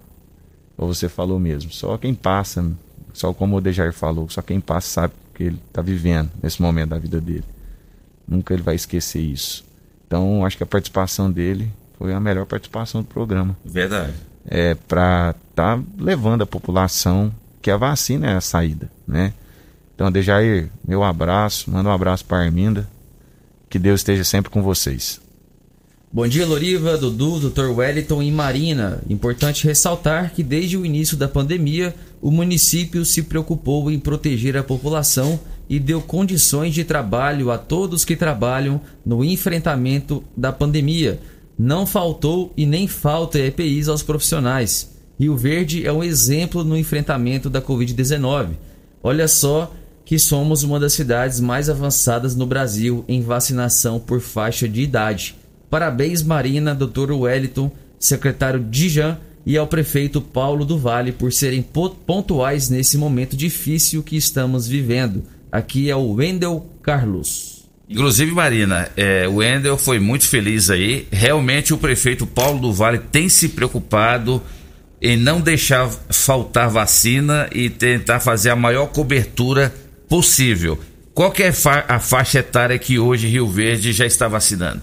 como 0.77 0.93
você 0.93 1.09
falou 1.09 1.39
mesmo, 1.39 1.71
só 1.71 1.97
quem 1.97 2.13
passa, 2.13 2.63
só 3.11 3.33
como 3.33 3.57
o 3.57 3.61
Dejair 3.61 3.91
falou, 3.91 4.29
só 4.29 4.43
quem 4.43 4.61
passa 4.61 4.87
sabe 4.87 5.13
o 5.31 5.35
que 5.35 5.43
ele 5.43 5.59
está 5.67 5.81
vivendo 5.81 6.29
nesse 6.41 6.61
momento 6.61 6.89
da 6.89 6.99
vida 6.99 7.19
dele. 7.19 7.43
Nunca 8.27 8.53
ele 8.53 8.61
vai 8.61 8.75
esquecer 8.75 9.19
isso. 9.19 9.65
Então, 10.05 10.45
acho 10.45 10.55
que 10.55 10.63
a 10.63 10.67
participação 10.67 11.31
dele 11.31 11.71
foi 11.97 12.13
a 12.13 12.19
melhor 12.19 12.45
participação 12.45 13.01
do 13.01 13.07
programa. 13.07 13.57
Verdade. 13.65 14.13
É 14.45 14.75
para 14.75 15.35
estar 15.49 15.77
tá 15.77 15.83
levando 15.97 16.43
a 16.43 16.45
população 16.45 17.33
que 17.61 17.71
a 17.71 17.77
vacina 17.77 18.27
é 18.29 18.35
a 18.35 18.41
saída, 18.41 18.89
né? 19.07 19.33
Então, 19.95 20.11
Dejair, 20.11 20.69
meu 20.87 21.03
abraço, 21.03 21.71
manda 21.71 21.89
um 21.89 21.91
abraço 21.91 22.23
para 22.23 22.43
Arminda, 22.43 22.87
que 23.67 23.79
Deus 23.79 24.01
esteja 24.01 24.23
sempre 24.23 24.51
com 24.51 24.61
vocês. 24.61 25.19
Bom 26.09 26.25
dia, 26.25 26.45
Loriva, 26.45 26.97
Dudu, 26.97 27.49
Dr. 27.49 27.65
Wellington 27.65 28.23
e 28.23 28.31
Marina. 28.31 29.03
Importante 29.09 29.67
ressaltar 29.67 30.33
que 30.33 30.41
desde 30.41 30.77
o 30.77 30.85
início 30.85 31.17
da 31.17 31.27
pandemia, 31.27 31.93
o 32.21 32.31
município 32.31 33.03
se 33.03 33.23
preocupou 33.23 33.91
em 33.91 33.99
proteger 33.99 34.55
a 34.55 34.63
população 34.63 35.37
e 35.69 35.77
deu 35.77 36.01
condições 36.01 36.73
de 36.73 36.85
trabalho 36.85 37.51
a 37.51 37.57
todos 37.57 38.05
que 38.05 38.15
trabalham 38.15 38.79
no 39.05 39.21
enfrentamento 39.21 40.23
da 40.35 40.49
pandemia. 40.49 41.19
Não 41.59 41.85
faltou 41.85 42.53
e 42.55 42.65
nem 42.65 42.87
falta 42.87 43.37
EPIs 43.37 43.89
aos 43.89 44.01
profissionais. 44.01 44.95
Rio 45.19 45.35
Verde 45.35 45.85
é 45.85 45.91
um 45.91 46.03
exemplo 46.03 46.63
no 46.63 46.77
enfrentamento 46.77 47.49
da 47.49 47.61
Covid-19. 47.61 48.51
Olha 49.03 49.27
só 49.27 49.73
que 50.05 50.17
somos 50.17 50.63
uma 50.63 50.79
das 50.79 50.93
cidades 50.93 51.41
mais 51.41 51.69
avançadas 51.69 52.33
no 52.33 52.45
Brasil 52.45 53.03
em 53.09 53.21
vacinação 53.21 53.99
por 53.99 54.21
faixa 54.21 54.69
de 54.69 54.81
idade. 54.81 55.35
Parabéns, 55.69 56.23
Marina, 56.23 56.73
Dr. 56.73 57.11
Wellington, 57.11 57.71
secretário 57.99 58.59
Dijan 58.59 59.17
e 59.45 59.57
ao 59.57 59.67
prefeito 59.67 60.21
Paulo 60.21 60.65
do 60.65 60.77
Vale 60.77 61.11
por 61.11 61.31
serem 61.31 61.61
pontuais 61.61 62.69
nesse 62.69 62.97
momento 62.97 63.35
difícil 63.35 64.03
que 64.03 64.17
estamos 64.17 64.67
vivendo. 64.67 65.23
Aqui 65.51 65.89
é 65.89 65.95
o 65.95 66.13
Wendel 66.13 66.65
Carlos. 66.81 67.65
Inclusive, 67.89 68.31
Marina, 68.33 68.89
é, 68.97 69.27
o 69.27 69.35
Wendel 69.35 69.77
foi 69.77 69.99
muito 69.99 70.27
feliz 70.27 70.69
aí. 70.69 71.07
Realmente 71.09 71.73
o 71.73 71.77
prefeito 71.77 72.27
Paulo 72.27 72.59
do 72.59 72.73
Vale 72.73 72.99
tem 72.99 73.29
se 73.29 73.47
preocupado 73.49 74.41
em 75.01 75.15
não 75.15 75.39
deixar 75.39 75.89
faltar 76.09 76.69
vacina 76.69 77.47
e 77.53 77.69
tentar 77.69 78.19
fazer 78.19 78.49
a 78.49 78.55
maior 78.55 78.87
cobertura 78.87 79.73
possível. 80.09 80.77
Qual 81.13 81.33
é 81.39 81.47
a 81.87 81.99
faixa 81.99 82.39
etária 82.39 82.77
que 82.77 82.99
hoje 82.99 83.27
Rio 83.27 83.47
Verde 83.47 83.93
já 83.93 84.05
está 84.05 84.27
vacinando? 84.27 84.81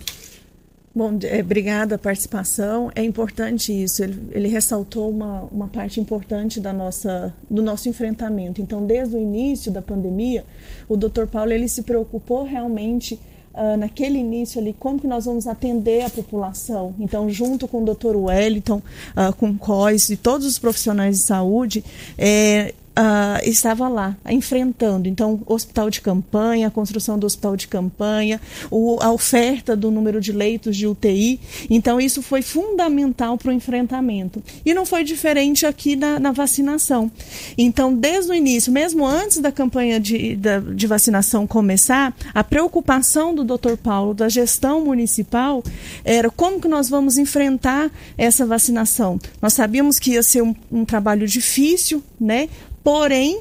Bom, 0.94 1.18
é, 1.24 1.40
obrigada 1.40 1.96
a 1.96 1.98
participação. 1.98 2.90
É 2.94 3.02
importante 3.02 3.72
isso. 3.72 4.04
Ele, 4.04 4.28
ele 4.30 4.48
ressaltou 4.48 5.10
uma, 5.10 5.42
uma 5.50 5.66
parte 5.66 6.00
importante 6.00 6.60
da 6.60 6.72
nossa, 6.72 7.34
do 7.50 7.62
nosso 7.62 7.88
enfrentamento. 7.88 8.62
Então, 8.62 8.86
desde 8.86 9.16
o 9.16 9.18
início 9.18 9.72
da 9.72 9.82
pandemia, 9.82 10.44
o 10.88 10.96
Dr. 10.96 11.26
Paulo 11.26 11.52
ele 11.52 11.66
se 11.66 11.82
preocupou 11.82 12.44
realmente 12.44 13.18
ah, 13.56 13.76
naquele 13.76 14.18
início 14.18 14.60
ali 14.60 14.72
como 14.72 14.98
que 14.98 15.06
nós 15.06 15.24
vamos 15.24 15.46
atender 15.46 16.02
a 16.02 16.10
população. 16.10 16.92
Então, 16.98 17.30
junto 17.30 17.68
com 17.68 17.82
o 17.82 17.94
Dr. 17.94 18.16
Wellington, 18.16 18.82
ah, 19.14 19.32
com 19.32 19.50
o 19.50 19.58
COIS 19.58 20.10
e 20.10 20.16
todos 20.16 20.44
os 20.44 20.58
profissionais 20.58 21.18
de 21.18 21.26
saúde, 21.26 21.84
é, 22.18 22.74
ah, 22.96 23.40
estava 23.42 23.88
lá, 23.88 24.16
enfrentando. 24.30 25.08
Então, 25.08 25.40
hospital 25.46 25.90
de 25.90 26.00
campanha, 26.00 26.68
a 26.68 26.70
construção 26.70 27.18
do 27.18 27.26
hospital 27.26 27.56
de 27.56 27.66
campanha, 27.66 28.40
o- 28.70 28.98
a 29.02 29.10
oferta 29.12 29.74
do 29.76 29.90
número 29.90 30.20
de 30.20 30.30
leitos 30.32 30.76
de 30.76 30.86
UTI. 30.86 31.40
Então, 31.68 32.00
isso 32.00 32.22
foi 32.22 32.40
fundamental 32.42 33.36
para 33.36 33.48
o 33.50 33.52
enfrentamento. 33.52 34.42
E 34.64 34.72
não 34.74 34.86
foi 34.86 35.02
diferente 35.04 35.66
aqui 35.66 35.96
na, 35.96 36.20
na 36.20 36.30
vacinação. 36.32 37.10
Então, 37.58 37.94
desde 37.94 38.30
o 38.30 38.34
início, 38.34 38.72
mesmo 38.72 39.04
antes 39.06 39.38
da 39.38 39.50
campanha 39.50 39.98
de, 39.98 40.36
da- 40.36 40.60
de 40.60 40.86
vacinação 40.86 41.46
começar, 41.46 42.14
a 42.32 42.44
preocupação 42.44 43.34
do 43.34 43.42
Dr. 43.44 43.76
Paulo, 43.82 44.14
da 44.14 44.28
gestão 44.28 44.84
municipal, 44.84 45.62
era 46.04 46.30
como 46.30 46.60
que 46.60 46.68
nós 46.68 46.88
vamos 46.88 47.18
enfrentar 47.18 47.90
essa 48.16 48.46
vacinação. 48.46 49.18
Nós 49.42 49.52
sabíamos 49.52 49.98
que 49.98 50.12
ia 50.12 50.22
ser 50.22 50.42
um, 50.42 50.54
um 50.70 50.84
trabalho 50.84 51.26
difícil, 51.26 52.02
né? 52.20 52.48
Porém, 52.84 53.40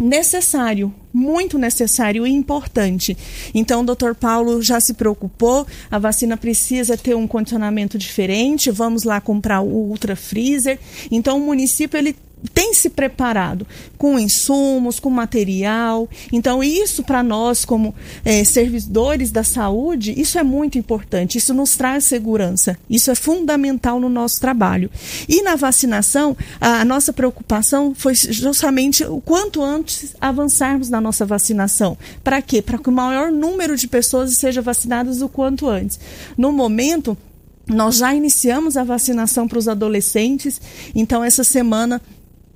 necessário, 0.00 0.92
muito 1.12 1.58
necessário 1.58 2.26
e 2.26 2.30
importante. 2.30 3.16
Então, 3.54 3.82
o 3.82 3.84
Dr. 3.84 4.14
Paulo 4.18 4.62
já 4.62 4.80
se 4.80 4.94
preocupou, 4.94 5.66
a 5.90 5.98
vacina 5.98 6.36
precisa 6.36 6.96
ter 6.96 7.14
um 7.14 7.26
condicionamento 7.26 7.98
diferente, 7.98 8.70
vamos 8.70 9.04
lá 9.04 9.20
comprar 9.20 9.60
o 9.60 9.68
Ultra 9.68 10.16
Freezer. 10.16 10.78
Então, 11.10 11.36
o 11.36 11.40
município 11.40 11.98
ele 11.98 12.16
tem 12.54 12.72
se 12.74 12.90
preparado 12.90 13.66
com 13.98 14.18
insumos, 14.18 14.98
com 14.98 15.10
material. 15.10 16.08
Então, 16.32 16.62
isso 16.62 17.02
para 17.02 17.22
nós, 17.22 17.64
como 17.64 17.94
eh, 18.24 18.44
servidores 18.44 19.30
da 19.30 19.44
saúde, 19.44 20.18
isso 20.18 20.38
é 20.38 20.42
muito 20.42 20.78
importante. 20.78 21.38
Isso 21.38 21.52
nos 21.52 21.76
traz 21.76 22.04
segurança. 22.04 22.78
Isso 22.88 23.10
é 23.10 23.14
fundamental 23.14 24.00
no 24.00 24.08
nosso 24.08 24.40
trabalho. 24.40 24.90
E 25.28 25.42
na 25.42 25.56
vacinação, 25.56 26.36
a 26.60 26.84
nossa 26.84 27.12
preocupação 27.12 27.94
foi 27.94 28.14
justamente 28.14 29.04
o 29.04 29.20
quanto 29.20 29.62
antes 29.62 30.14
avançarmos 30.20 30.88
na 30.88 31.00
nossa 31.00 31.26
vacinação. 31.26 31.96
Para 32.24 32.40
quê? 32.40 32.62
Para 32.62 32.78
que 32.78 32.88
o 32.88 32.92
maior 32.92 33.30
número 33.30 33.76
de 33.76 33.86
pessoas 33.86 34.34
seja 34.36 34.62
vacinadas 34.62 35.22
o 35.22 35.28
quanto 35.28 35.68
antes. 35.68 36.00
No 36.36 36.52
momento, 36.52 37.16
nós 37.66 37.96
já 37.96 38.14
iniciamos 38.14 38.76
a 38.76 38.84
vacinação 38.84 39.46
para 39.46 39.58
os 39.58 39.68
adolescentes, 39.68 40.60
então 40.94 41.22
essa 41.22 41.44
semana 41.44 42.02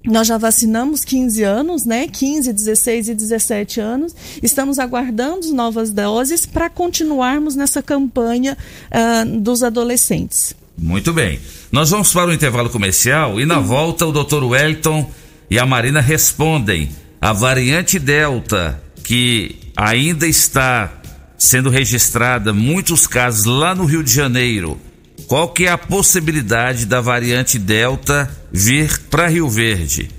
nós 0.07 0.27
já 0.27 0.37
vacinamos 0.37 1.05
15 1.05 1.43
anos, 1.43 1.85
né? 1.85 2.07
15, 2.07 2.53
16 2.53 3.09
e 3.09 3.15
17 3.15 3.81
anos. 3.81 4.15
Estamos 4.43 4.79
aguardando 4.79 5.53
novas 5.55 5.91
doses 5.91 6.45
para 6.45 6.69
continuarmos 6.69 7.57
nessa 7.57 7.83
campanha 7.83 8.57
ah, 8.91 9.25
dos 9.25 9.63
adolescentes. 9.63 10.55
Muito 10.77 11.13
bem. 11.13 11.41
Nós 11.73 11.91
vamos 11.91 12.13
para 12.13 12.31
o 12.31 12.33
intervalo 12.33 12.69
comercial 12.69 13.41
e 13.41 13.47
na 13.47 13.61
volta 13.61 14.07
o 14.07 14.13
Dr. 14.13 14.45
Wellington 14.45 15.09
e 15.51 15.59
a 15.59 15.65
Marina 15.65 16.01
respondem. 16.01 16.91
A 17.21 17.33
variante 17.33 17.99
Delta, 17.99 18.83
que 19.03 19.57
ainda 19.75 20.27
está 20.27 20.93
sendo 21.39 21.71
registrada 21.71 22.53
muitos 22.53 23.07
casos 23.07 23.45
lá 23.47 23.75
no 23.75 23.85
Rio 23.87 24.03
de 24.03 24.13
Janeiro. 24.13 24.79
Qual 25.27 25.49
que 25.49 25.65
é 25.65 25.71
a 25.71 25.79
possibilidade 25.79 26.85
da 26.85 27.01
variante 27.01 27.59
Delta 27.59 28.31
vir 28.53 29.01
para 29.11 29.27
Rio 29.27 29.49
Verde? 29.49 30.11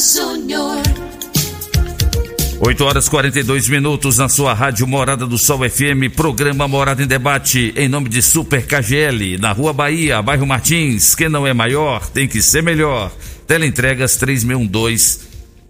Júnior. 0.00 0.82
8 2.58 2.84
horas 2.84 3.08
42 3.08 3.68
minutos 3.68 4.16
na 4.16 4.30
sua 4.30 4.54
rádio 4.54 4.86
Morada 4.86 5.26
do 5.26 5.36
Sol 5.36 5.58
FM, 5.68 6.14
programa 6.16 6.66
Morada 6.66 7.02
em 7.02 7.06
Debate, 7.06 7.74
em 7.76 7.88
nome 7.88 8.08
de 8.08 8.22
Super 8.22 8.66
KGL, 8.66 9.36
na 9.38 9.52
Rua 9.52 9.74
Bahia, 9.74 10.22
bairro 10.22 10.46
Martins. 10.46 11.14
Quem 11.14 11.28
não 11.28 11.46
é 11.46 11.52
maior 11.52 12.08
tem 12.08 12.26
que 12.26 12.40
ser 12.40 12.62
melhor. 12.62 13.12
Teleentregas 13.46 14.16
3612 14.16 15.20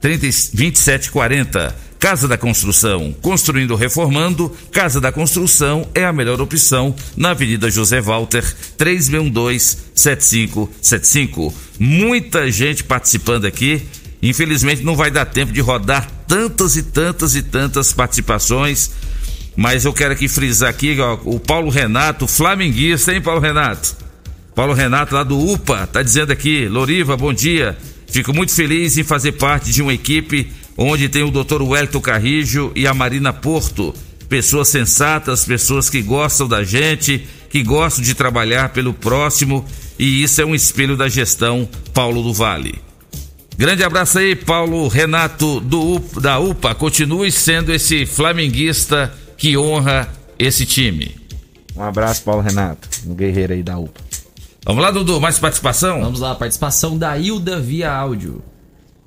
30 0.00 0.26
2740. 0.54 1.90
Casa 2.00 2.26
da 2.26 2.36
Construção, 2.38 3.14
construindo 3.20 3.74
reformando, 3.74 4.50
Casa 4.72 5.02
da 5.02 5.12
Construção 5.12 5.86
é 5.94 6.02
a 6.02 6.14
melhor 6.14 6.40
opção 6.40 6.96
na 7.14 7.32
Avenida 7.32 7.70
José 7.70 8.00
Walter, 8.00 8.42
3612-7575. 8.78 11.52
Muita 11.78 12.50
gente 12.50 12.84
participando 12.84 13.44
aqui. 13.44 13.82
Infelizmente 14.22 14.82
não 14.82 14.96
vai 14.96 15.10
dar 15.10 15.24
tempo 15.24 15.52
de 15.52 15.60
rodar 15.60 16.10
tantas 16.26 16.76
e 16.76 16.82
tantas 16.82 17.34
e 17.34 17.42
tantas 17.42 17.92
participações. 17.92 18.90
Mas 19.56 19.84
eu 19.84 19.92
quero 19.92 20.12
aqui 20.12 20.28
frisar 20.28 20.70
aqui, 20.70 20.98
ó, 21.00 21.18
o 21.24 21.40
Paulo 21.40 21.70
Renato, 21.70 22.26
flamenguista, 22.26 23.12
hein, 23.12 23.20
Paulo 23.20 23.40
Renato? 23.40 23.96
Paulo 24.54 24.74
Renato, 24.74 25.14
lá 25.14 25.22
do 25.22 25.38
UPA, 25.38 25.86
tá 25.86 26.02
dizendo 26.02 26.32
aqui, 26.32 26.68
Loriva, 26.68 27.16
bom 27.16 27.32
dia. 27.32 27.76
Fico 28.08 28.34
muito 28.34 28.52
feliz 28.52 28.98
em 28.98 29.04
fazer 29.04 29.32
parte 29.32 29.72
de 29.72 29.82
uma 29.82 29.92
equipe 29.92 30.50
onde 30.76 31.08
tem 31.08 31.22
o 31.22 31.30
Dr. 31.30 31.62
Wellington 31.62 32.00
Carrijo 32.00 32.72
e 32.74 32.86
a 32.86 32.94
Marina 32.94 33.32
Porto. 33.32 33.94
Pessoas 34.28 34.68
sensatas, 34.68 35.44
pessoas 35.44 35.90
que 35.90 36.02
gostam 36.02 36.46
da 36.48 36.62
gente, 36.62 37.26
que 37.48 37.62
gostam 37.62 38.02
de 38.02 38.14
trabalhar 38.14 38.70
pelo 38.70 38.94
próximo, 38.94 39.64
e 39.98 40.22
isso 40.22 40.40
é 40.40 40.46
um 40.46 40.54
espelho 40.54 40.96
da 40.96 41.08
gestão 41.08 41.68
Paulo 41.92 42.22
do 42.22 42.32
Vale. 42.32 42.89
Grande 43.60 43.84
abraço 43.84 44.18
aí, 44.18 44.34
Paulo 44.34 44.88
Renato 44.88 45.60
do, 45.60 45.98
da 46.18 46.38
UPA. 46.38 46.74
Continue 46.74 47.30
sendo 47.30 47.70
esse 47.74 48.06
flamenguista 48.06 49.12
que 49.36 49.54
honra 49.54 50.08
esse 50.38 50.64
time. 50.64 51.14
Um 51.76 51.82
abraço, 51.82 52.24
Paulo 52.24 52.40
Renato, 52.40 52.88
um 53.06 53.14
guerreiro 53.14 53.52
aí 53.52 53.62
da 53.62 53.78
UPA. 53.78 54.00
Vamos 54.64 54.82
lá, 54.82 54.90
Dudu, 54.90 55.20
mais 55.20 55.38
participação? 55.38 56.00
Vamos 56.00 56.20
lá, 56.20 56.34
participação 56.34 56.96
da 56.96 57.18
Hilda 57.18 57.60
via 57.60 57.92
áudio. 57.92 58.42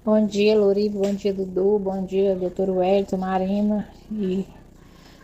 Bom 0.05 0.23
dia, 0.27 0.55
Lorivo. 0.55 0.99
Bom 0.99 1.15
dia, 1.15 1.33
Dudu. 1.33 1.79
Bom 1.79 2.05
dia, 2.05 2.35
doutor 2.35 2.69
Wellington, 2.69 3.17
Marina 3.17 3.87
e 4.11 4.45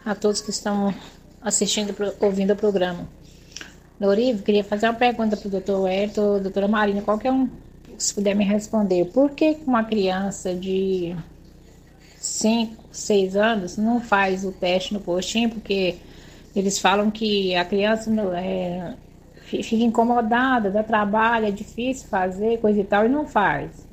a 0.03 0.15
todos 0.15 0.41
que 0.41 0.49
estão 0.49 0.91
assistindo, 1.39 1.95
ouvindo 2.19 2.53
o 2.53 2.55
programa. 2.55 3.07
Lorivo, 4.01 4.41
queria 4.41 4.63
fazer 4.63 4.87
uma 4.87 4.95
pergunta 4.95 5.37
para 5.37 5.47
o 5.47 5.51
doutor 5.51 5.81
Wellington, 5.81 6.39
doutora 6.41 6.67
Marina, 6.67 7.03
qualquer 7.03 7.31
um, 7.31 7.47
se 7.99 8.13
puder 8.15 8.35
me 8.35 8.43
responder. 8.45 9.05
Por 9.13 9.31
que 9.31 9.59
uma 9.67 9.83
criança 9.83 10.55
de 10.55 11.15
5, 12.17 12.83
6 12.91 13.35
anos 13.35 13.77
não 13.77 14.01
faz 14.01 14.43
o 14.45 14.51
teste 14.51 14.93
no 14.93 15.01
postinho? 15.01 15.49
Porque 15.49 15.97
eles 16.55 16.79
falam 16.79 17.11
que 17.11 17.55
a 17.55 17.65
criança 17.65 18.11
é, 18.37 18.95
fi- 19.41 19.63
fica 19.63 19.83
incomodada, 19.83 20.71
dá 20.71 20.83
trabalho, 20.83 21.47
é 21.47 21.51
difícil 21.51 22.07
fazer, 22.09 22.59
coisa 22.59 22.79
e 22.81 22.85
tal, 22.85 23.05
e 23.05 23.09
não 23.09 23.25
faz. 23.27 23.87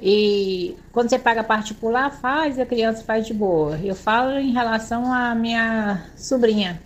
E 0.00 0.76
quando 0.90 1.10
você 1.10 1.18
paga 1.18 1.44
particular, 1.44 2.10
faz, 2.10 2.58
a 2.58 2.66
criança 2.66 3.04
faz 3.04 3.26
de 3.26 3.32
boa. 3.34 3.78
Eu 3.78 3.94
falo 3.94 4.32
em 4.38 4.52
relação 4.52 5.12
à 5.12 5.34
minha 5.34 6.10
sobrinha. 6.16 6.82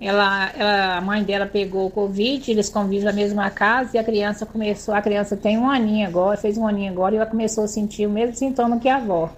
Ela, 0.00 0.52
ela, 0.56 0.96
a 0.96 1.00
mãe 1.00 1.24
dela 1.24 1.46
pegou 1.46 1.86
o 1.86 1.90
Covid, 1.90 2.50
eles 2.50 2.68
convivem 2.68 3.04
na 3.04 3.12
mesma 3.12 3.50
casa 3.50 3.96
e 3.96 3.98
a 3.98 4.04
criança 4.04 4.46
começou, 4.46 4.94
a 4.94 5.02
criança 5.02 5.36
tem 5.36 5.58
um 5.58 5.68
aninho 5.68 6.06
agora, 6.06 6.36
fez 6.36 6.56
um 6.56 6.66
aninho 6.66 6.92
agora 6.92 7.14
e 7.14 7.18
ela 7.18 7.26
começou 7.26 7.64
a 7.64 7.68
sentir 7.68 8.06
o 8.06 8.10
mesmo 8.10 8.36
sintoma 8.36 8.78
que 8.78 8.88
a 8.88 8.96
avó. 8.96 9.30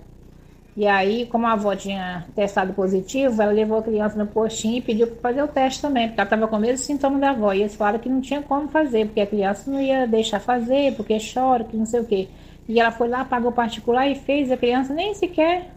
E 0.77 0.87
aí, 0.87 1.27
como 1.27 1.47
a 1.47 1.53
avó 1.53 1.74
tinha 1.74 2.27
testado 2.35 2.73
positivo, 2.74 3.41
ela 3.43 3.53
levou 3.53 3.78
a 3.78 3.82
criança 3.82 4.16
no 4.16 4.27
postinho 4.27 4.78
e 4.78 4.81
pediu 4.81 5.07
para 5.07 5.31
fazer 5.31 5.43
o 5.43 5.49
teste 5.49 5.82
também, 5.82 6.09
porque 6.09 6.20
ela 6.20 6.27
estava 6.27 6.49
com 6.49 6.57
o 6.57 6.61
mesmo 6.61 6.78
sintoma 6.78 7.19
da 7.19 7.31
avó. 7.31 7.53
E 7.53 7.61
eles 7.61 7.74
falaram 7.74 7.99
que 7.99 8.09
não 8.09 8.20
tinha 8.20 8.41
como 8.41 8.69
fazer, 8.69 9.07
porque 9.07 9.20
a 9.20 9.27
criança 9.27 9.70
não 9.70 9.81
ia 9.81 10.07
deixar 10.07 10.41
fazer, 10.41 10.95
porque 10.95 11.19
chora, 11.19 11.65
que 11.65 11.77
não 11.77 11.87
sei 11.87 12.01
o 12.01 12.05
quê. 12.05 12.28
E 12.69 12.78
ela 12.78 12.93
foi 12.93 13.09
lá, 13.09 13.24
pagou 13.24 13.51
particular 13.51 14.09
e 14.09 14.15
fez, 14.15 14.51
a 14.51 14.57
criança 14.57 14.95
nem 14.95 15.12
sequer 15.12 15.70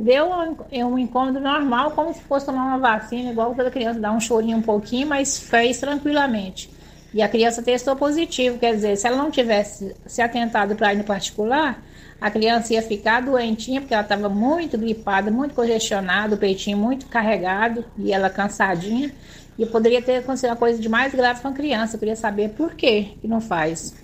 deu 0.00 0.30
um, 0.30 0.86
um 0.86 0.98
incômodo 0.98 1.38
normal, 1.38 1.90
como 1.92 2.12
se 2.12 2.20
fosse 2.22 2.46
tomar 2.46 2.64
uma 2.64 2.78
vacina, 2.78 3.30
igual 3.30 3.54
toda 3.54 3.70
criança, 3.70 4.00
dá 4.00 4.10
um 4.10 4.20
chorinho 4.20 4.56
um 4.56 4.62
pouquinho, 4.62 5.06
mas 5.06 5.38
fez 5.38 5.78
tranquilamente. 5.78 6.70
E 7.12 7.20
a 7.20 7.28
criança 7.28 7.62
testou 7.62 7.94
positivo, 7.96 8.58
quer 8.58 8.74
dizer, 8.74 8.96
se 8.96 9.06
ela 9.06 9.16
não 9.16 9.30
tivesse 9.30 9.94
se 10.06 10.22
atentado 10.22 10.74
para 10.74 10.94
ir 10.94 10.96
no 10.96 11.04
particular, 11.04 11.82
a 12.20 12.30
criança 12.30 12.74
ia 12.74 12.82
ficar 12.82 13.20
doentinha, 13.20 13.80
porque 13.80 13.94
ela 13.94 14.02
estava 14.02 14.28
muito 14.28 14.78
gripada, 14.78 15.30
muito 15.30 15.54
congestionada, 15.54 16.34
o 16.34 16.38
peitinho 16.38 16.76
muito 16.78 17.06
carregado 17.06 17.84
e 17.98 18.12
ela 18.12 18.30
cansadinha. 18.30 19.12
E 19.58 19.66
poderia 19.66 20.00
ter 20.00 20.16
acontecido 20.16 20.50
uma 20.50 20.56
coisa 20.56 20.80
de 20.80 20.88
mais 20.88 21.14
grave 21.14 21.40
com 21.40 21.48
a 21.48 21.52
criança. 21.52 21.96
Eu 21.96 21.98
queria 21.98 22.16
saber 22.16 22.50
por 22.50 22.74
que 22.74 23.16
que 23.20 23.28
não 23.28 23.40
faz. 23.40 23.94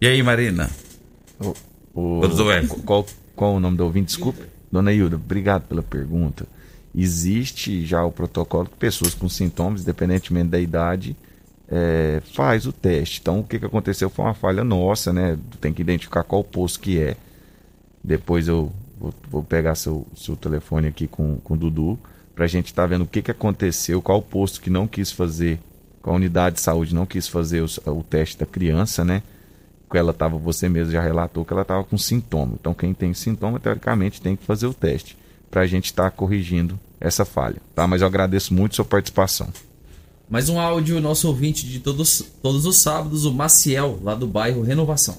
E 0.00 0.06
aí, 0.06 0.22
Marina? 0.22 0.70
O, 1.40 1.54
o, 1.94 2.20
qual, 2.84 3.06
qual 3.36 3.54
o 3.54 3.60
nome 3.60 3.76
do 3.76 3.84
ouvinte? 3.84 4.06
Desculpa. 4.06 4.51
Dona 4.72 4.90
Hilda, 4.90 5.16
obrigado 5.16 5.68
pela 5.68 5.82
pergunta. 5.82 6.46
Existe 6.94 7.84
já 7.84 8.02
o 8.04 8.10
protocolo 8.10 8.66
que 8.66 8.76
pessoas 8.76 9.12
com 9.12 9.28
sintomas, 9.28 9.82
independentemente 9.82 10.48
da 10.48 10.58
idade, 10.58 11.14
é, 11.68 12.22
faz 12.34 12.66
o 12.66 12.72
teste. 12.72 13.20
Então, 13.20 13.40
o 13.40 13.44
que, 13.44 13.58
que 13.58 13.66
aconteceu 13.66 14.08
foi 14.08 14.24
uma 14.24 14.34
falha 14.34 14.64
nossa, 14.64 15.12
né? 15.12 15.38
Tem 15.60 15.72
que 15.72 15.82
identificar 15.82 16.24
qual 16.24 16.42
posto 16.42 16.80
que 16.80 16.98
é. 16.98 17.16
Depois 18.02 18.48
eu 18.48 18.72
vou, 18.98 19.14
vou 19.30 19.42
pegar 19.42 19.74
seu, 19.74 20.06
seu 20.16 20.36
telefone 20.36 20.88
aqui 20.88 21.06
com, 21.06 21.36
com 21.36 21.54
o 21.54 21.56
Dudu 21.56 21.98
para 22.34 22.46
a 22.46 22.48
gente 22.48 22.66
estar 22.66 22.86
vendo 22.86 23.02
o 23.02 23.06
que, 23.06 23.20
que 23.20 23.30
aconteceu, 23.30 24.00
qual 24.00 24.22
posto 24.22 24.60
que 24.60 24.70
não 24.70 24.86
quis 24.86 25.12
fazer, 25.12 25.60
qual 26.00 26.16
unidade 26.16 26.56
de 26.56 26.62
saúde 26.62 26.94
não 26.94 27.04
quis 27.04 27.28
fazer 27.28 27.62
o, 27.62 27.90
o 27.90 28.02
teste 28.02 28.38
da 28.38 28.46
criança, 28.46 29.04
né? 29.04 29.22
Que 29.92 29.98
ela 29.98 30.10
estava, 30.10 30.38
você 30.38 30.70
mesmo 30.70 30.90
já 30.90 31.02
relatou 31.02 31.44
que 31.44 31.52
ela 31.52 31.60
estava 31.60 31.84
com 31.84 31.98
sintoma. 31.98 32.54
Então, 32.58 32.72
quem 32.72 32.94
tem 32.94 33.12
sintoma, 33.12 33.60
teoricamente, 33.60 34.22
tem 34.22 34.34
que 34.34 34.42
fazer 34.42 34.66
o 34.66 34.72
teste 34.72 35.18
para 35.50 35.60
a 35.60 35.66
gente 35.66 35.84
estar 35.84 36.10
corrigindo 36.10 36.80
essa 36.98 37.26
falha, 37.26 37.58
tá? 37.74 37.86
Mas 37.86 38.00
eu 38.00 38.06
agradeço 38.06 38.54
muito 38.54 38.74
sua 38.74 38.86
participação. 38.86 39.48
Mais 40.30 40.48
um 40.48 40.58
áudio, 40.58 40.98
nosso 40.98 41.28
ouvinte 41.28 41.66
de 41.66 41.78
todos, 41.78 42.24
todos 42.42 42.64
os 42.64 42.80
sábados, 42.80 43.26
o 43.26 43.34
Maciel, 43.34 43.98
lá 44.02 44.14
do 44.14 44.26
bairro 44.26 44.62
Renovação. 44.62 45.14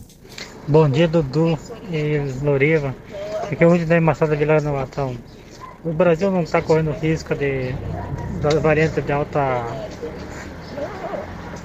Bom 0.68 0.90
dia, 0.90 1.08
Dudu 1.08 1.56
e 1.92 2.18
Loriva. 2.44 2.96
Aqui 3.44 3.64
é 3.64 3.68
o 3.68 3.70
Rudy 3.70 3.86
da 3.86 4.00
de 4.00 4.44
Renovação. 4.44 5.16
O 5.86 5.94
Brasil 5.94 6.32
não 6.32 6.42
está 6.42 6.64
correndo 6.64 6.94
risco 6.94 7.36
de 7.36 7.76
da 8.42 8.60
variante 8.60 9.02
de 9.04 9.12
alta 9.12 9.64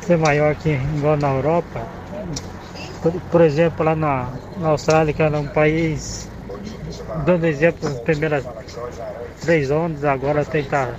ser 0.03 0.19
maior 0.19 0.55
que 0.57 0.69
igual 0.71 1.17
na 1.17 1.33
Europa. 1.35 1.98
Por, 3.03 3.13
por 3.13 3.41
exemplo, 3.41 3.85
lá 3.85 3.95
na, 3.95 4.33
na 4.59 4.69
Austrália, 4.69 5.13
que 5.13 5.23
era 5.23 5.39
um 5.39 5.47
país, 5.47 6.29
dando 7.25 7.45
exemplo, 7.47 7.89
as 7.89 8.01
primeiras 8.01 8.45
três 9.41 9.71
ondas, 9.71 10.05
agora 10.05 10.45
tem 10.45 10.65
tá, 10.65 10.95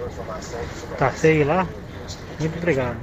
tá 0.98 1.10
feio 1.12 1.46
lá. 1.46 1.68
Muito 2.40 2.58
obrigado. 2.58 2.98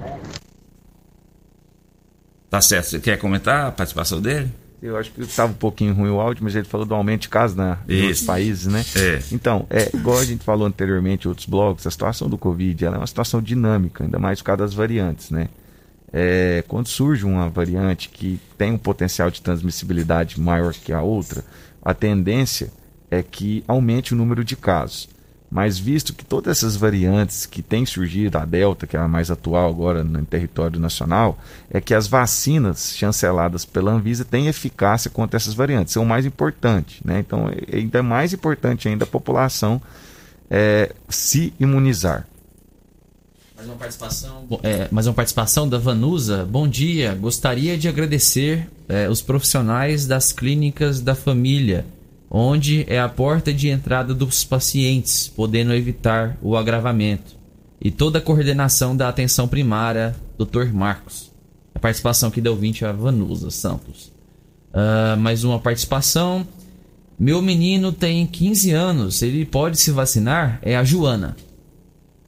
Tá 2.48 2.60
certo. 2.60 2.86
Você 2.86 3.00
quer 3.00 3.18
comentar 3.18 3.66
a 3.66 3.72
participação 3.72 4.20
dele? 4.20 4.50
Eu 4.82 4.96
acho 4.96 5.10
que 5.10 5.22
estava 5.22 5.52
um 5.52 5.56
pouquinho 5.56 5.94
ruim 5.94 6.10
o 6.10 6.20
áudio, 6.20 6.44
mas 6.44 6.54
ele 6.54 6.66
falou 6.66 6.86
do 6.86 6.94
aumento 6.94 7.22
de 7.22 7.28
casos 7.28 7.56
na, 7.56 7.78
nos 7.88 8.22
países, 8.22 8.66
né? 8.66 8.84
É. 8.94 9.20
Então, 9.32 9.66
é, 9.70 9.90
igual 9.94 10.18
a 10.18 10.24
gente 10.24 10.44
falou 10.44 10.66
anteriormente 10.66 11.26
em 11.26 11.28
outros 11.28 11.46
blogs, 11.46 11.86
a 11.86 11.90
situação 11.90 12.28
do 12.28 12.36
Covid 12.36 12.84
ela 12.84 12.96
é 12.96 12.98
uma 12.98 13.06
situação 13.06 13.40
dinâmica, 13.40 14.04
ainda 14.04 14.18
mais 14.18 14.40
por 14.40 14.46
causa 14.46 14.58
das 14.58 14.74
variantes, 14.74 15.30
né? 15.30 15.48
É, 16.12 16.64
quando 16.68 16.86
surge 16.86 17.24
uma 17.24 17.48
variante 17.48 18.08
que 18.08 18.40
tem 18.56 18.72
um 18.72 18.78
potencial 18.78 19.30
de 19.30 19.42
transmissibilidade 19.42 20.40
maior 20.40 20.72
que 20.72 20.92
a 20.92 21.02
outra, 21.02 21.44
a 21.82 21.92
tendência 21.92 22.70
é 23.10 23.22
que 23.22 23.64
aumente 23.66 24.14
o 24.14 24.16
número 24.16 24.44
de 24.44 24.56
casos. 24.56 25.08
Mas 25.50 25.78
visto 25.78 26.12
que 26.12 26.24
todas 26.24 26.58
essas 26.58 26.76
variantes 26.76 27.46
que 27.46 27.62
têm 27.62 27.86
surgido, 27.86 28.36
a 28.36 28.44
Delta, 28.44 28.86
que 28.86 28.96
é 28.96 29.00
a 29.00 29.06
mais 29.06 29.30
atual 29.30 29.70
agora 29.70 30.02
no 30.02 30.24
território 30.24 30.78
nacional, 30.80 31.38
é 31.70 31.80
que 31.80 31.94
as 31.94 32.08
vacinas 32.08 32.96
chanceladas 32.96 33.64
pela 33.64 33.92
Anvisa 33.92 34.24
têm 34.24 34.48
eficácia 34.48 35.08
contra 35.08 35.36
essas 35.36 35.54
variantes. 35.54 35.94
São 35.94 36.04
mais 36.04 36.26
importante. 36.26 37.00
Né? 37.04 37.20
Então, 37.20 37.48
é 37.48 37.76
ainda 37.76 38.02
mais 38.02 38.32
importante 38.32 38.88
ainda 38.88 39.04
a 39.04 39.08
população 39.08 39.80
é, 40.50 40.92
se 41.08 41.54
imunizar. 41.60 42.26
Mais 43.66 43.68
uma 43.68 43.76
participação, 43.76 44.46
é, 44.62 44.88
mais 44.92 45.06
uma 45.08 45.14
participação 45.14 45.68
da 45.68 45.76
Vanusa. 45.76 46.44
Bom 46.44 46.68
dia. 46.68 47.14
Gostaria 47.16 47.76
de 47.76 47.88
agradecer 47.88 48.68
é, 48.88 49.08
os 49.08 49.20
profissionais 49.20 50.06
das 50.06 50.30
clínicas 50.30 51.00
da 51.00 51.16
família, 51.16 51.84
onde 52.30 52.84
é 52.88 53.00
a 53.00 53.08
porta 53.08 53.52
de 53.52 53.68
entrada 53.68 54.14
dos 54.14 54.44
pacientes, 54.44 55.26
podendo 55.26 55.74
evitar 55.74 56.38
o 56.40 56.56
agravamento. 56.56 57.34
E 57.80 57.90
toda 57.90 58.18
a 58.18 58.22
coordenação 58.22 58.96
da 58.96 59.08
atenção 59.08 59.48
primária, 59.48 60.14
Dr. 60.38 60.72
Marcos. 60.72 61.32
A 61.74 61.80
participação 61.80 62.28
aqui 62.28 62.40
da 62.40 62.52
ouvinte 62.52 62.84
é 62.84 62.88
a 62.88 62.92
Vanusa 62.92 63.50
Santos. 63.50 64.12
Ah, 64.72 65.16
mais 65.18 65.42
uma 65.42 65.58
participação. 65.58 66.46
Meu 67.18 67.42
menino 67.42 67.90
tem 67.90 68.26
15 68.26 68.70
anos, 68.70 69.22
ele 69.22 69.44
pode 69.44 69.80
se 69.80 69.90
vacinar? 69.90 70.60
É 70.62 70.76
a 70.76 70.84
Joana. 70.84 71.36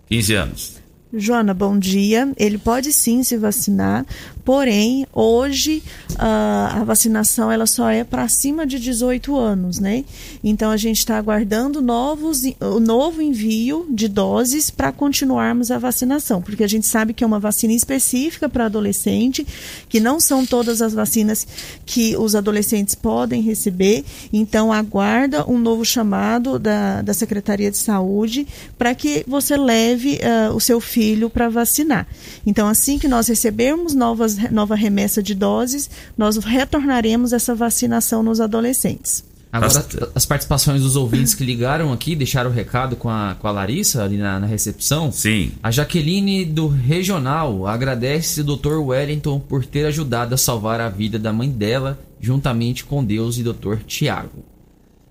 15 0.09 0.35
anos. 0.35 0.78
Joana, 1.13 1.55
bom 1.55 1.79
dia. 1.79 2.33
Ele 2.37 2.59
pode 2.59 2.93
sim 2.93 3.23
se 3.23 3.37
vacinar, 3.37 4.05
porém, 4.49 5.07
hoje 5.13 5.83
a 6.19 6.83
vacinação 6.83 7.53
ela 7.53 7.67
só 7.67 7.91
é 7.91 8.03
para 8.03 8.23
acima 8.23 8.67
de 8.67 8.81
18 8.81 9.37
anos, 9.37 9.79
né? 9.79 10.07
Então 10.43 10.71
a 10.71 10.77
gente 10.79 10.97
está 11.01 11.19
aguardando 11.19 11.83
novos, 11.83 12.41
o 12.59 12.81
novo 12.81 13.21
envio 13.21 13.87
de 13.91 14.09
doses 14.09 14.71
para 14.71 14.91
continuarmos 14.91 15.71
a 15.71 15.79
vacinação, 15.79 16.41
porque 16.41 16.65
a 16.65 16.67
gente 16.67 16.87
sabe 16.87 17.13
que 17.13 17.23
é 17.23 17.27
uma 17.27 17.39
vacina 17.39 17.75
específica 17.75 18.49
para 18.49 18.65
adolescente, 18.65 19.47
que 19.87 20.01
não 20.01 20.19
são 20.19 20.47
todas 20.47 20.81
as 20.81 20.95
vacinas 20.95 21.47
que 21.85 22.17
os 22.17 22.35
adolescentes 22.35 22.95
podem 22.95 23.43
receber. 23.43 24.03
Então 24.33 24.73
aguarda 24.73 25.47
um 25.47 25.59
novo 25.59 25.85
chamado 25.85 26.59
da, 26.59 27.03
da 27.03 27.13
Secretaria 27.13 27.71
de 27.71 27.77
Saúde 27.77 28.47
para 28.79 28.95
que 28.95 29.25
você 29.29 29.59
leve 29.59 30.19
ah, 30.23 30.55
o 30.55 30.59
seu 30.59 30.81
filho 30.81 31.29
para 31.29 31.51
vacinar. 31.51 32.09
Então, 32.47 32.67
assim 32.67 32.99
que 32.99 33.07
nós 33.07 33.29
recebermos 33.29 33.95
novas, 33.95 34.38
nova 34.51 34.75
remessa 34.75 35.23
de 35.23 35.35
doses, 35.35 35.91
nós 36.17 36.37
retornaremos 36.37 37.33
essa 37.33 37.55
vacinação 37.55 38.23
nos 38.23 38.41
adolescentes. 38.41 39.25
Agora, 39.51 39.87
as 40.15 40.27
participações 40.27 40.83
dos 40.83 40.95
ouvintes 40.95 41.35
que 41.35 41.43
ligaram 41.43 41.91
aqui, 41.93 42.15
deixaram 42.15 42.51
o 42.51 42.53
recado 42.53 42.97
com 42.97 43.09
a, 43.09 43.35
com 43.39 43.49
a 43.49 43.51
Larissa 43.51 44.05
ali 44.05 44.19
na, 44.19 44.39
na 44.39 44.47
recepção. 44.47 45.11
Sim. 45.11 45.53
A 45.63 45.71
Jaqueline 45.71 46.45
do 46.45 46.69
Regional 46.69 47.67
agradece 47.67 48.43
o 48.43 48.45
Dr. 48.45 48.77
Wellington 48.77 49.41
por 49.41 49.65
ter 49.65 49.87
ajudado 49.87 50.35
a 50.35 50.39
salvar 50.39 50.81
a 50.81 50.91
vida 50.91 51.19
da 51.19 51.33
mãe 51.33 51.51
dela, 51.51 51.99
juntamente 52.21 52.85
com 52.85 53.03
Deus 53.03 53.39
e 53.39 53.43
Dr. 53.43 53.77
Tiago. 53.87 54.45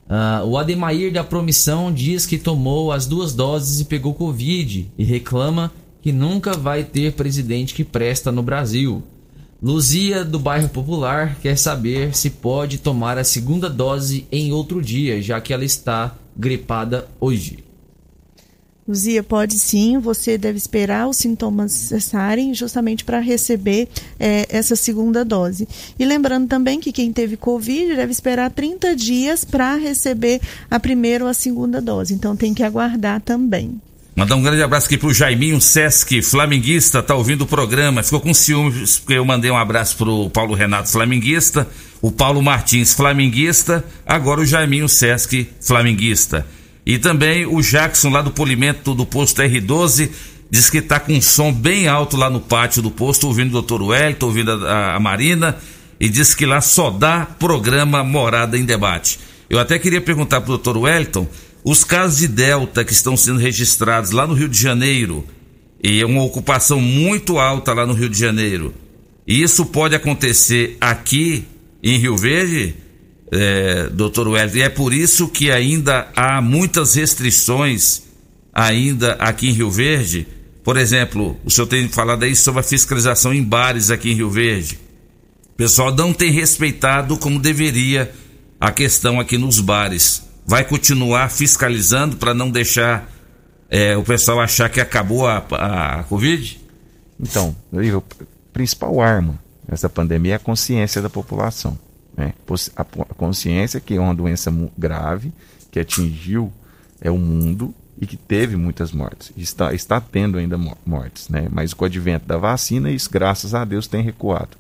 Ah, 0.08 0.44
o 0.46 0.58
Ademair 0.58 1.12
da 1.12 1.24
Promissão 1.24 1.92
diz 1.92 2.26
que 2.26 2.38
tomou 2.38 2.92
as 2.92 3.08
duas 3.08 3.34
doses 3.34 3.80
e 3.80 3.86
pegou 3.86 4.14
Covid 4.14 4.90
e 4.98 5.04
reclama 5.04 5.72
que 6.02 6.12
nunca 6.12 6.54
vai 6.54 6.84
ter 6.84 7.14
presidente 7.14 7.74
que 7.74 7.84
presta 7.84 8.32
no 8.32 8.44
Brasil. 8.44 9.04
Luzia, 9.62 10.24
do 10.24 10.38
bairro 10.38 10.70
Popular, 10.70 11.40
quer 11.42 11.58
saber 11.58 12.16
se 12.16 12.30
pode 12.30 12.78
tomar 12.78 13.18
a 13.18 13.24
segunda 13.24 13.68
dose 13.68 14.28
em 14.32 14.52
outro 14.54 14.82
dia, 14.84 15.20
já 15.20 15.42
que 15.42 15.52
ela 15.52 15.66
está 15.66 16.16
gripada 16.36 17.08
hoje. 17.20 17.66
Luzia, 18.88 19.22
pode 19.22 19.60
sim, 19.60 19.98
você 19.98 20.38
deve 20.38 20.58
esperar 20.58 21.10
os 21.10 21.18
sintomas 21.18 21.74
cessarem 21.74 22.54
justamente 22.54 23.04
para 23.04 23.20
receber 23.20 23.90
eh, 24.18 24.46
essa 24.48 24.78
segunda 24.78 25.26
dose. 25.26 25.68
E 26.00 26.06
lembrando 26.06 26.48
também 26.48 26.80
que 26.80 26.94
quem 26.94 27.12
teve 27.12 27.36
Covid 27.36 27.96
deve 27.96 28.12
esperar 28.12 28.50
30 28.50 28.96
dias 28.96 29.44
para 29.44 29.76
receber 29.76 30.40
a 30.70 30.80
primeira 30.80 31.26
ou 31.26 31.30
a 31.30 31.34
segunda 31.34 31.82
dose. 31.82 32.14
Então 32.14 32.36
tem 32.36 32.54
que 32.54 32.64
aguardar 32.64 33.20
também. 33.20 33.82
Mandar 34.18 34.36
um 34.36 34.42
grande 34.42 34.64
abraço 34.64 34.88
aqui 34.88 34.98
pro 34.98 35.14
Jaiminho 35.14 35.62
Sesc, 35.62 36.24
flamenguista, 36.24 37.04
tá 37.04 37.14
ouvindo 37.14 37.44
o 37.44 37.46
programa. 37.46 38.02
Ficou 38.02 38.20
com 38.20 38.34
ciúmes 38.34 38.98
porque 38.98 39.14
eu 39.14 39.24
mandei 39.24 39.52
um 39.52 39.56
abraço 39.56 39.96
pro 39.96 40.28
Paulo 40.32 40.56
Renato, 40.56 40.90
flamenguista, 40.90 41.68
o 42.02 42.12
Paulo 42.12 42.42
Martins, 42.42 42.96
flamenguista, 42.96 43.86
agora 44.04 44.42
o 44.42 44.46
Jaiminho 44.46 44.90
Sesc, 44.90 45.48
flamenguista. 45.62 46.48
E 46.84 46.98
também 46.98 47.46
o 47.46 47.62
Jackson 47.62 48.10
lá 48.10 48.24
do 48.24 48.32
Polimento 48.32 48.96
do 48.96 49.06
posto 49.06 49.40
R12, 49.40 50.10
diz 50.50 50.68
que 50.68 50.80
está 50.80 51.00
com 51.00 51.14
um 51.14 51.22
som 51.22 51.54
bem 51.54 51.88
alto 51.88 52.18
lá 52.18 52.28
no 52.28 52.40
pátio 52.40 52.82
do 52.82 52.90
posto, 52.90 53.28
ouvindo 53.28 53.50
o 53.50 53.62
doutor 53.62 53.84
Wellington, 53.84 54.26
ouvindo 54.26 54.66
a, 54.66 54.96
a 54.96 55.00
Marina, 55.00 55.58
e 56.00 56.10
diz 56.10 56.34
que 56.34 56.48
lá 56.48 56.60
só 56.60 56.90
dá 56.90 57.24
programa 57.24 58.04
Morada 58.04 58.58
em 58.58 58.66
Debate. 58.66 59.20
Eu 59.48 59.60
até 59.60 59.78
queria 59.78 60.02
perguntar 60.02 60.42
para 60.42 60.48
o 60.48 60.58
doutor 60.58 60.76
Wellington, 60.76 61.28
os 61.70 61.84
casos 61.84 62.20
de 62.20 62.30
Delta 62.30 62.86
que 62.86 62.94
estão 62.94 63.18
sendo 63.18 63.40
registrados 63.40 64.12
lá 64.12 64.26
no 64.26 64.34
Rio 64.34 64.48
de 64.48 64.58
Janeiro, 64.58 65.28
e 65.84 66.00
é 66.00 66.06
uma 66.06 66.24
ocupação 66.24 66.80
muito 66.80 67.40
alta 67.40 67.74
lá 67.74 67.86
no 67.86 67.92
Rio 67.92 68.08
de 68.08 68.18
Janeiro, 68.18 68.74
e 69.28 69.44
isso 69.44 69.66
pode 69.66 69.94
acontecer 69.94 70.78
aqui 70.80 71.44
em 71.84 71.98
Rio 71.98 72.16
Verde, 72.16 72.74
é, 73.34 73.90
doutor 73.90 74.30
e 74.56 74.62
é 74.62 74.70
por 74.70 74.94
isso 74.94 75.28
que 75.28 75.52
ainda 75.52 76.08
há 76.16 76.42
muitas 76.42 76.96
restrições 76.96 78.04
ainda 78.54 79.16
aqui 79.20 79.50
em 79.50 79.54
Rio 79.54 79.70
Verde, 79.70 80.26
por 80.64 80.78
exemplo, 80.78 81.38
o 81.44 81.52
senhor 81.52 81.68
tem 81.68 81.90
falado 81.90 82.24
aí 82.24 82.34
sobre 82.34 82.62
a 82.62 82.64
fiscalização 82.64 83.34
em 83.34 83.44
bares 83.44 83.92
aqui 83.92 84.12
em 84.12 84.16
Rio 84.16 84.30
Verde. 84.30 84.80
O 85.54 85.58
pessoal 85.58 85.94
não 85.94 86.14
tem 86.14 86.32
respeitado 86.32 87.18
como 87.18 87.38
deveria 87.38 88.10
a 88.58 88.72
questão 88.72 89.20
aqui 89.20 89.38
nos 89.38 89.60
bares. 89.60 90.27
Vai 90.48 90.64
continuar 90.64 91.30
fiscalizando 91.30 92.16
para 92.16 92.34
não 92.34 92.50
deixar 92.50 93.12
é, 93.70 93.98
o 93.98 94.04
pessoal 94.04 94.40
achar 94.40 94.70
que 94.70 94.80
acabou 94.80 95.28
a, 95.28 95.46
a, 95.52 96.00
a 96.00 96.04
Covid? 96.06 96.62
Então, 97.20 97.54
a 97.74 98.02
principal 98.54 99.02
arma 99.02 99.38
nessa 99.68 99.90
pandemia 99.90 100.34
é 100.34 100.36
a 100.36 100.40
consciência 100.40 101.02
da 101.02 101.10
população. 101.10 101.78
Né? 102.16 102.34
A 102.78 102.84
consciência 103.14 103.82
que 103.82 103.96
é 103.96 104.00
uma 104.00 104.16
doença 104.16 104.50
grave, 104.78 105.34
que 105.70 105.82
atingiu 105.82 106.54
é, 107.02 107.12
o 107.12 107.18
mundo 107.18 107.76
e 108.00 108.08
que 108.08 108.16
teve 108.16 108.56
muitas 108.56 108.94
mortes. 108.94 109.34
Está, 109.36 109.74
está 109.74 110.00
tendo 110.00 110.38
ainda 110.38 110.58
mortes, 110.86 111.28
né? 111.28 111.50
Mas 111.52 111.74
com 111.74 111.84
o 111.84 111.88
advento 111.88 112.26
da 112.26 112.38
vacina, 112.38 112.90
isso, 112.90 113.10
graças 113.12 113.54
a 113.54 113.66
Deus, 113.66 113.86
tem 113.86 114.02
recuado. 114.02 114.56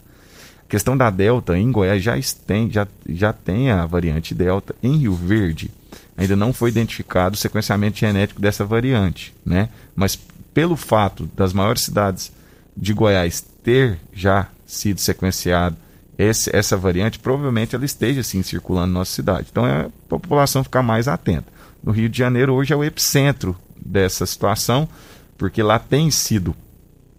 Questão 0.67 0.97
da 0.97 1.09
Delta, 1.09 1.57
em 1.57 1.71
Goiás 1.71 2.03
já 2.03 2.13
tem, 2.45 2.69
já, 2.69 2.87
já 3.07 3.31
tem 3.31 3.71
a 3.71 3.85
variante 3.85 4.35
Delta. 4.35 4.75
Em 4.83 4.97
Rio 4.97 5.13
Verde, 5.13 5.71
ainda 6.17 6.35
não 6.35 6.51
foi 6.51 6.69
identificado 6.69 7.35
o 7.35 7.37
sequenciamento 7.37 7.97
genético 7.97 8.41
dessa 8.41 8.65
variante, 8.65 9.33
né? 9.45 9.69
Mas 9.95 10.19
pelo 10.53 10.75
fato 10.75 11.29
das 11.35 11.53
maiores 11.53 11.83
cidades 11.83 12.31
de 12.75 12.93
Goiás 12.93 13.45
ter 13.63 13.99
já 14.13 14.47
sido 14.65 14.99
sequenciado 14.99 15.77
esse, 16.17 16.53
essa 16.53 16.75
variante, 16.75 17.19
provavelmente 17.19 17.75
ela 17.75 17.85
esteja 17.85 18.23
sim 18.23 18.41
circulando 18.41 18.87
na 18.87 18.99
nossa 18.99 19.13
cidade. 19.13 19.47
Então 19.51 19.65
é 19.65 19.81
a 19.81 19.89
população 20.09 20.63
ficar 20.63 20.81
mais 20.81 21.07
atenta 21.07 21.57
no 21.87 21.93
Rio 21.93 22.09
de 22.09 22.17
Janeiro 22.17 22.53
hoje 22.53 22.73
é 22.73 22.75
o 22.75 22.83
epicentro 22.83 23.55
dessa 23.75 24.25
situação, 24.25 24.89
porque 25.37 25.63
lá 25.63 25.79
tem 25.79 26.11
sido 26.11 26.53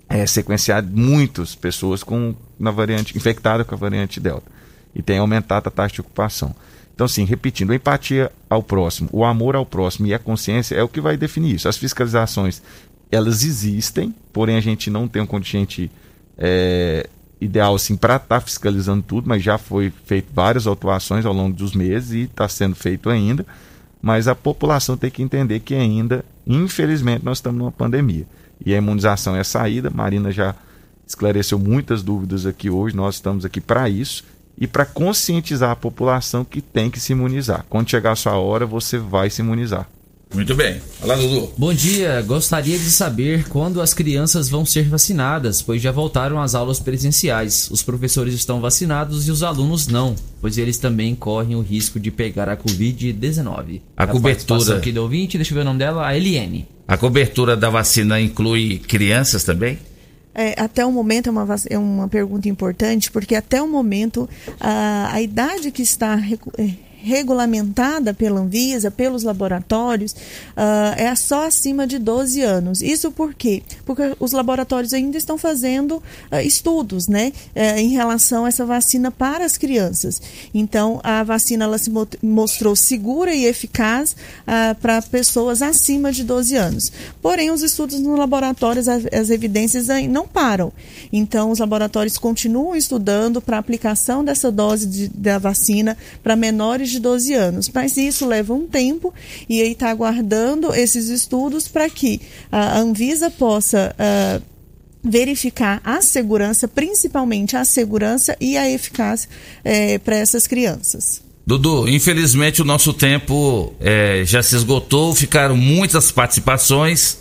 é, 0.09 0.27
sequenciado 0.27 0.89
muitas 0.91 1.55
pessoas 1.55 2.03
com 2.03 2.35
na 2.59 2.71
variante 2.71 3.17
infectada 3.17 3.65
com 3.65 3.75
a 3.75 3.79
variante 3.79 4.19
delta 4.19 4.51
e 4.95 5.03
tem 5.03 5.19
aumentado 5.19 5.69
a 5.69 5.71
taxa 5.71 5.95
de 5.95 6.01
ocupação. 6.01 6.55
Então, 6.95 7.07
sim, 7.07 7.25
repetindo, 7.25 7.71
a 7.71 7.77
empatia 7.77 8.33
ao 8.51 8.63
próximo, 8.63 9.09
o 9.13 9.25
amor 9.25 9.55
ao 9.55 9.65
próximo 9.65 10.07
e 10.09 10.15
a 10.15 10.19
consciência 10.19 10.75
é 10.75 10.83
o 10.83 10.89
que 10.89 11.01
vai 11.01 11.17
definir 11.17 11.55
isso. 11.55 11.69
As 11.69 11.77
fiscalizações, 11.77 12.61
elas 13.11 13.45
existem, 13.45 14.13
porém 14.33 14.57
a 14.57 14.61
gente 14.61 14.91
não 14.91 15.07
tem 15.07 15.23
um 15.23 15.27
contingente 15.27 15.91
é, 16.37 17.09
ideal 17.41 17.77
assim 17.77 17.97
para 17.97 18.17
estar 18.17 18.41
tá 18.41 18.41
fiscalizando 18.41 19.03
tudo, 19.03 19.29
mas 19.29 19.43
já 19.43 19.59
foi 19.59 19.93
feito 20.07 20.29
várias 20.33 20.67
autuações 20.67 21.25
ao 21.25 21.33
longo 21.33 21.55
dos 21.55 21.73
meses 21.73 22.11
e 22.11 22.21
está 22.23 22.49
sendo 22.49 22.75
feito 22.75 23.09
ainda 23.09 23.47
mas 24.01 24.29
a 24.29 24.35
população 24.35 24.97
tem 24.97 25.11
que 25.11 25.23
entender 25.23 25.61
que 25.61 25.75
ainda, 25.75 26.25
infelizmente, 26.47 27.25
nós 27.25 27.39
estamos 27.39 27.59
numa 27.59 27.73
pandemia. 27.73 28.27
E 28.65 28.75
a 28.75 28.79
imunização 28.79 29.37
é 29.37 29.41
a 29.41 29.45
saída. 29.45 29.91
Marina 29.91 30.31
já 30.31 30.55
esclareceu 31.07 31.59
muitas 31.59 32.03
dúvidas 32.03 32.47
aqui 32.47 32.69
hoje. 32.69 32.97
Nós 32.97 33.17
estamos 33.17 33.45
aqui 33.45 33.61
para 33.61 33.89
isso 33.89 34.25
e 34.59 34.67
para 34.67 34.85
conscientizar 34.85 35.71
a 35.71 35.77
população 35.77 36.45
que 36.45 36.61
tem 36.61 36.91
que 36.91 37.01
se 37.01 37.13
imunizar. 37.13 37.65
Quando 37.69 37.91
chegar 37.91 38.13
a 38.13 38.17
sua 38.17 38.37
hora, 38.37 38.67
você 38.67 38.99
vai 38.99 39.31
se 39.31 39.41
imunizar. 39.41 39.89
Muito 40.35 40.55
bem. 40.55 40.81
Olá, 41.03 41.15
Dudu. 41.15 41.53
Bom 41.57 41.73
dia. 41.73 42.21
Gostaria 42.23 42.79
de 42.79 42.91
saber 42.91 43.49
quando 43.49 43.81
as 43.81 43.95
crianças 43.95 44.49
vão 44.49 44.65
ser 44.65 44.87
vacinadas, 44.89 45.63
pois 45.63 45.81
já 45.81 45.91
voltaram 45.91 46.41
às 46.41 46.55
aulas 46.55 46.79
presenciais. 46.79 47.69
Os 47.71 47.83
professores 47.83 48.35
estão 48.35 48.61
vacinados 48.61 49.27
e 49.27 49.31
os 49.31 49.43
alunos 49.43 49.87
não, 49.87 50.15
pois 50.41 50.59
eles 50.59 50.77
também 50.77 51.15
correm 51.15 51.57
o 51.57 51.61
risco 51.61 51.99
de 51.99 52.11
pegar 52.11 52.49
a 52.49 52.57
Covid-19. 52.57 53.81
A, 53.97 54.05
a 54.05 54.07
cobertura 54.07 54.77
aqui 54.77 54.93
do 54.93 55.03
ouvinte, 55.03 55.39
deixa 55.39 55.53
eu 55.53 55.57
ver 55.57 55.63
o 55.63 55.65
nome 55.65 55.79
dela, 55.79 56.07
a 56.07 56.17
Eliane. 56.17 56.69
A 56.87 56.97
cobertura 56.97 57.57
da 57.57 57.71
vacina 57.71 58.21
inclui 58.21 58.79
crianças 58.79 59.45
também? 59.45 59.79
É, 60.35 60.55
até 60.61 60.87
o 60.87 60.93
momento 60.93 61.29
é 61.29 61.33
uma, 61.33 61.57
é 61.69 61.79
uma 61.79 62.07
pergunta 62.07 62.49
importante, 62.49 63.11
porque 63.11 63.35
até 63.35 63.61
o 63.61 63.67
momento 63.67 64.29
a, 64.61 65.13
a 65.13 65.21
idade 65.21 65.73
que 65.73 65.83
está 65.83 66.17
é, 66.57 66.71
regulamentada 67.03 68.13
pela 68.13 68.41
Anvisa, 68.41 68.91
pelos 68.91 69.23
laboratórios, 69.23 70.13
uh, 70.13 70.95
é 70.97 71.15
só 71.15 71.47
acima 71.47 71.87
de 71.87 71.99
12 71.99 72.43
anos. 72.43 72.83
Isso 72.83 73.11
por 73.11 73.35
quê? 73.35 73.63
Porque 73.85 74.15
os 74.19 74.33
laboratórios 74.33 74.93
ainda 74.93 75.17
estão 75.17 75.39
fazendo 75.39 75.97
uh, 75.97 76.41
estudos 76.43 77.09
né, 77.09 77.33
uh, 77.55 77.79
em 77.79 77.91
relação 77.91 78.45
a 78.45 78.49
essa 78.49 78.67
vacina 78.67 79.11
para 79.11 79.45
as 79.45 79.57
crianças. 79.57 80.21
Então, 80.53 81.01
a 81.05 81.23
vacina 81.23 81.65
ela 81.65 81.79
se 81.79 81.91
mostrou 82.23 82.75
segura 82.75 83.35
e 83.35 83.45
eficaz 83.45 84.17
ah, 84.47 84.77
para 84.81 85.01
pessoas 85.03 85.63
acima 85.63 86.13
de 86.13 86.25
12 86.25 86.57
anos. 86.57 86.93
Porém, 87.21 87.51
os 87.51 87.63
estudos 87.63 88.01
nos 88.01 88.19
laboratórios, 88.19 88.89
as, 88.89 89.07
as 89.07 89.31
evidências 89.31 89.87
não 90.09 90.27
param. 90.27 90.73
Então, 91.13 91.51
os 91.51 91.59
laboratórios 91.59 92.19
continuam 92.19 92.75
estudando 92.75 93.41
para 93.41 93.59
aplicação 93.59 94.25
dessa 94.25 94.51
dose 94.51 94.87
de, 94.87 95.09
da 95.09 95.39
vacina 95.39 95.97
para 96.23 96.37
menores 96.37 96.88
de 96.91 97.01
12 97.01 97.35
anos. 97.35 97.71
Mas 97.73 97.97
isso 97.97 98.27
leva 98.27 98.53
um 98.53 98.67
tempo 98.67 99.13
e 99.49 99.61
aí 99.61 99.73
está 99.73 99.91
aguardando 99.91 100.75
esses 100.75 101.09
estudos 101.09 101.69
para 101.69 101.89
que 101.89 102.21
a 102.51 102.79
Anvisa 102.79 103.31
possa. 103.31 103.95
Uh, 103.99 104.59
verificar 105.03 105.81
a 105.85 106.03
segurança, 106.03 106.67
principalmente 106.67 107.57
a 107.57 107.65
segurança 107.65 108.37
e 108.41 108.57
a 108.57 108.69
eficácia 108.69 109.31
é, 109.65 109.97
para 109.99 110.17
essas 110.17 110.47
crianças. 110.47 111.23
Dudu, 111.47 111.89
infelizmente 111.89 112.61
o 112.61 112.65
nosso 112.65 112.93
tempo 112.93 113.73
é, 113.81 114.23
já 114.27 114.43
se 114.43 114.55
esgotou, 114.55 115.15
ficaram 115.15 115.57
muitas 115.57 116.11
participações, 116.11 117.19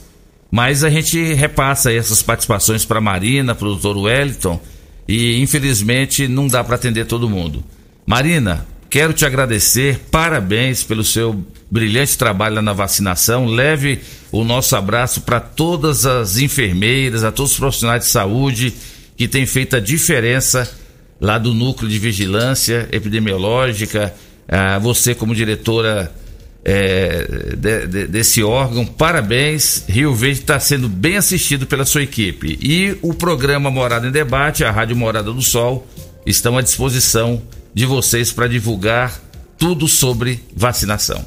mas 0.51 0.83
a 0.83 0.89
gente 0.89 1.33
repassa 1.33 1.93
essas 1.93 2.21
participações 2.21 2.83
para 2.83 2.97
a 2.97 3.01
Marina, 3.01 3.55
para 3.55 3.67
o 3.67 3.75
doutor 3.75 3.97
Wellington, 3.97 4.59
e 5.07 5.41
infelizmente 5.41 6.27
não 6.27 6.47
dá 6.47 6.61
para 6.61 6.75
atender 6.75 7.05
todo 7.05 7.29
mundo. 7.29 7.63
Marina, 8.05 8.65
Quero 8.89 9.13
te 9.13 9.25
agradecer, 9.25 9.99
parabéns 10.09 10.83
pelo 10.83 11.03
seu 11.03 11.43
brilhante 11.69 12.17
trabalho 12.17 12.61
na 12.61 12.71
vacinação. 12.71 13.45
Leve 13.45 13.99
o 14.31 14.43
nosso 14.43 14.75
abraço 14.75 15.21
para 15.21 15.39
todas 15.39 16.05
as 16.05 16.37
enfermeiras, 16.37 17.23
a 17.23 17.31
todos 17.31 17.51
os 17.51 17.57
profissionais 17.57 18.05
de 18.05 18.09
saúde 18.09 18.73
que 19.17 19.27
têm 19.27 19.45
feito 19.45 19.75
a 19.75 19.79
diferença 19.79 20.69
lá 21.19 21.37
do 21.37 21.53
núcleo 21.53 21.89
de 21.89 21.99
vigilância 21.99 22.87
epidemiológica. 22.91 24.13
Ah, 24.47 24.79
você, 24.79 25.13
como 25.13 25.35
diretora 25.35 26.09
é, 26.63 27.55
de, 27.57 27.87
de, 27.87 28.07
desse 28.07 28.43
órgão, 28.43 28.85
parabéns. 28.85 29.83
Rio 29.87 30.13
Verde 30.13 30.41
está 30.41 30.59
sendo 30.59 30.87
bem 30.87 31.17
assistido 31.17 31.65
pela 31.65 31.85
sua 31.85 32.03
equipe. 32.03 32.57
E 32.61 32.97
o 33.01 33.13
programa 33.13 33.69
Morada 33.71 34.07
em 34.07 34.11
Debate, 34.11 34.63
a 34.63 34.71
Rádio 34.71 34.95
Morada 34.95 35.31
do 35.31 35.41
Sol, 35.41 35.87
estão 36.25 36.57
à 36.57 36.61
disposição 36.61 37.41
de 37.73 37.85
vocês 37.85 38.31
para 38.31 38.47
divulgar 38.47 39.21
tudo 39.57 39.87
sobre 39.87 40.43
vacinação. 40.55 41.25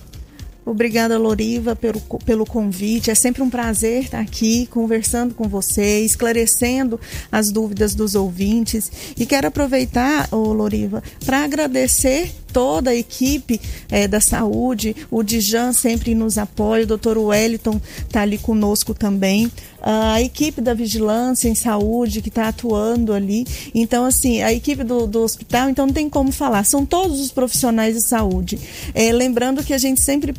Obrigada, 0.64 1.18
Loriva, 1.18 1.74
pelo, 1.74 2.00
pelo 2.24 2.46
convite. 2.46 3.10
É 3.10 3.14
sempre 3.14 3.42
um 3.42 3.50
prazer 3.50 4.04
estar 4.04 4.20
aqui 4.20 4.66
conversando 4.66 5.34
com 5.34 5.48
você, 5.48 6.00
esclarecendo 6.00 7.00
as 7.32 7.50
dúvidas 7.50 7.94
dos 7.94 8.14
ouvintes. 8.14 8.90
E 9.18 9.26
quero 9.26 9.48
aproveitar, 9.48 10.28
oh, 10.30 10.52
Loriva, 10.52 11.02
para 11.24 11.42
agradecer 11.42 12.30
toda 12.52 12.90
a 12.90 12.94
equipe 12.94 13.60
é, 13.90 14.06
da 14.06 14.20
saúde. 14.20 14.94
O 15.10 15.22
Dijan 15.22 15.72
sempre 15.72 16.14
nos 16.14 16.38
apoia, 16.38 16.84
o 16.84 16.86
doutor 16.86 17.18
Wellington 17.18 17.80
está 18.06 18.22
ali 18.22 18.38
conosco 18.38 18.94
também. 18.94 19.50
A 19.82 20.20
equipe 20.20 20.60
da 20.60 20.74
vigilância 20.74 21.48
em 21.48 21.54
saúde 21.54 22.20
que 22.20 22.28
está 22.28 22.48
atuando 22.48 23.14
ali. 23.14 23.46
Então, 23.74 24.04
assim, 24.04 24.42
a 24.42 24.52
equipe 24.52 24.84
do, 24.84 25.06
do, 25.06 25.20
hospital, 25.22 25.70
então 25.70 25.86
não 25.86 25.94
tem 25.94 26.08
como 26.08 26.30
falar. 26.30 26.64
São 26.64 26.84
todos 26.84 27.18
os 27.20 27.30
profissionais 27.30 27.94
de 27.94 28.06
saúde. 28.06 28.58
É, 28.94 29.10
lembrando 29.10 29.64
que 29.64 29.72
a 29.72 29.78
gente 29.78 30.02
sempre 30.02 30.34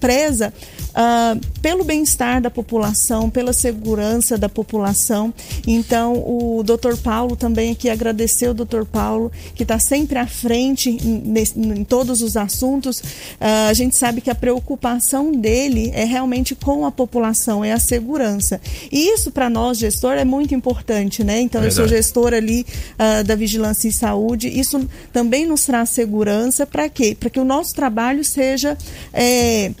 preza 0.00 0.52
ah, 0.94 1.36
pelo 1.60 1.84
bem-estar 1.84 2.40
da 2.40 2.50
população, 2.50 3.28
pela 3.28 3.52
segurança 3.52 4.38
da 4.38 4.48
população. 4.48 5.32
Então, 5.66 6.14
o 6.14 6.62
Dr. 6.62 6.96
Paulo 7.02 7.36
também 7.36 7.72
aqui 7.72 7.90
agradeceu 7.90 8.52
o 8.52 8.54
Dr. 8.54 8.84
Paulo, 8.90 9.30
que 9.54 9.62
está 9.62 9.78
sempre 9.78 10.18
à 10.18 10.26
frente 10.26 10.90
nesse- 11.04 11.55
em 11.56 11.84
todos 11.84 12.22
os 12.22 12.36
assuntos. 12.36 13.02
Ah, 13.40 13.68
a 13.68 13.72
gente 13.72 13.96
sabe 13.96 14.20
que 14.20 14.30
a 14.30 14.34
preocupação 14.34 15.32
dele 15.32 15.90
é 15.94 16.04
realmente 16.04 16.54
com 16.54 16.84
a 16.84 16.92
população, 16.92 17.64
é 17.64 17.72
a 17.72 17.78
segurança. 17.78 18.60
E 18.92 19.14
isso, 19.14 19.30
para 19.30 19.48
nós, 19.48 19.78
gestor, 19.78 20.12
é 20.12 20.24
muito 20.24 20.54
importante, 20.54 21.24
né? 21.24 21.40
Então, 21.40 21.62
eu 21.64 21.70
sou 21.70 21.88
gestor 21.88 22.34
ali 22.34 22.66
ah, 22.98 23.22
da 23.22 23.34
Vigilância 23.34 23.88
em 23.88 23.92
Saúde. 23.92 24.48
Isso 24.48 24.86
também 25.12 25.46
nos 25.46 25.64
traz 25.64 25.90
segurança 25.90 26.66
para 26.66 26.88
quê? 26.88 27.16
Para 27.18 27.30
que 27.30 27.40
o 27.40 27.44
nosso 27.44 27.74
trabalho 27.74 28.24
seja. 28.24 28.76
eh, 29.12 29.72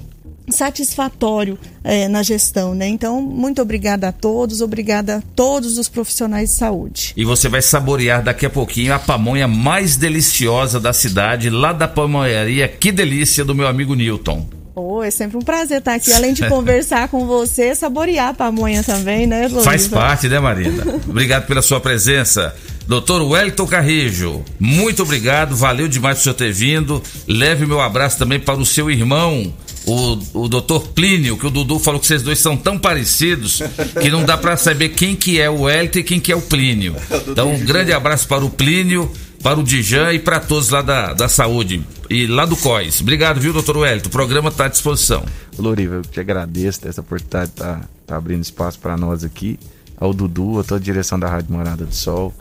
satisfatório 0.48 1.58
eh, 1.82 2.08
na 2.08 2.22
gestão, 2.22 2.74
né? 2.74 2.86
Então, 2.86 3.20
muito 3.20 3.60
obrigada 3.60 4.08
a 4.08 4.12
todos, 4.12 4.60
obrigada 4.60 5.16
a 5.16 5.22
todos 5.34 5.78
os 5.78 5.88
profissionais 5.88 6.50
de 6.50 6.56
saúde. 6.56 7.12
E 7.16 7.24
você 7.24 7.48
vai 7.48 7.62
saborear 7.62 8.22
daqui 8.22 8.46
a 8.46 8.50
pouquinho 8.50 8.94
a 8.94 8.98
pamonha 8.98 9.48
mais 9.48 9.96
deliciosa 9.96 10.78
da 10.78 10.92
cidade, 10.92 11.50
lá 11.50 11.72
da 11.72 11.88
pamonharia 11.88 12.68
Que 12.68 12.92
Delícia, 12.92 13.44
do 13.44 13.54
meu 13.54 13.66
amigo 13.66 13.94
Newton. 13.94 14.46
Oh, 14.78 15.02
é 15.02 15.10
sempre 15.10 15.38
um 15.38 15.40
prazer 15.40 15.78
estar 15.78 15.94
aqui, 15.94 16.12
além 16.12 16.34
de 16.34 16.44
conversar 16.50 17.08
com 17.08 17.26
você, 17.26 17.74
saborear 17.74 18.28
a 18.28 18.34
pamonha 18.34 18.84
também, 18.84 19.26
né, 19.26 19.48
Luísa? 19.48 19.62
Faz 19.62 19.88
parte, 19.88 20.28
né, 20.28 20.38
Marina? 20.38 20.84
Obrigado 21.08 21.46
pela 21.46 21.62
sua 21.62 21.80
presença. 21.80 22.54
Doutor 22.86 23.22
Wellington 23.22 23.66
Carrijo, 23.66 24.44
muito 24.60 25.02
obrigado, 25.02 25.56
valeu 25.56 25.88
demais 25.88 26.18
por 26.18 26.24
senhor 26.24 26.34
ter 26.34 26.52
vindo. 26.52 27.02
Leve 27.26 27.64
meu 27.64 27.80
abraço 27.80 28.18
também 28.18 28.38
para 28.38 28.54
o 28.54 28.66
seu 28.66 28.90
irmão, 28.90 29.52
o, 29.86 30.42
o 30.42 30.48
doutor 30.48 30.88
Plínio, 30.88 31.38
que 31.38 31.46
o 31.46 31.50
Dudu 31.50 31.78
falou 31.78 32.00
que 32.00 32.06
vocês 32.06 32.22
dois 32.22 32.40
são 32.40 32.56
tão 32.56 32.76
parecidos 32.76 33.62
que 34.00 34.10
não 34.10 34.24
dá 34.24 34.36
para 34.36 34.56
saber 34.56 34.90
quem 34.90 35.14
que 35.14 35.40
é 35.40 35.48
o 35.48 35.62
Wellington 35.62 36.00
e 36.00 36.02
quem 36.02 36.20
que 36.20 36.32
é 36.32 36.36
o 36.36 36.42
Plínio. 36.42 36.94
Então, 37.36 37.52
um 37.52 37.64
grande 37.64 37.92
abraço 37.92 38.26
para 38.26 38.44
o 38.44 38.50
Plínio, 38.50 39.10
para 39.42 39.58
o 39.58 39.62
Dijan 39.62 40.12
e 40.12 40.18
para 40.18 40.40
todos 40.40 40.70
lá 40.70 40.80
da, 40.80 41.12
da 41.12 41.28
saúde 41.28 41.84
e 42.08 42.26
lá 42.26 42.46
do 42.46 42.56
COIS. 42.56 43.00
Obrigado, 43.00 43.40
viu, 43.40 43.52
doutor 43.52 43.76
Wellington? 43.76 44.08
O 44.08 44.12
programa 44.12 44.48
está 44.48 44.64
à 44.64 44.68
disposição. 44.68 45.24
Loriva, 45.58 45.96
eu 45.96 46.02
te 46.02 46.18
agradeço 46.18 46.82
dessa 46.82 47.00
oportunidade 47.00 47.50
de 47.50 47.60
estar 47.60 47.88
tá 48.06 48.16
abrindo 48.16 48.42
espaço 48.42 48.78
para 48.78 48.96
nós 48.96 49.22
aqui, 49.22 49.58
ao 49.98 50.14
Dudu, 50.14 50.60
a 50.60 50.64
toda 50.64 50.80
a 50.80 50.82
direção 50.82 51.18
da 51.18 51.28
Rádio 51.28 51.52
Morada 51.52 51.84
do 51.84 51.94
Sol. 51.94 52.32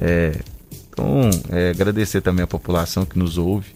É, 0.00 0.38
então, 0.92 1.30
é, 1.50 1.70
agradecer 1.70 2.20
também 2.20 2.44
a 2.44 2.46
população 2.46 3.04
que 3.04 3.18
nos 3.18 3.38
ouve 3.38 3.66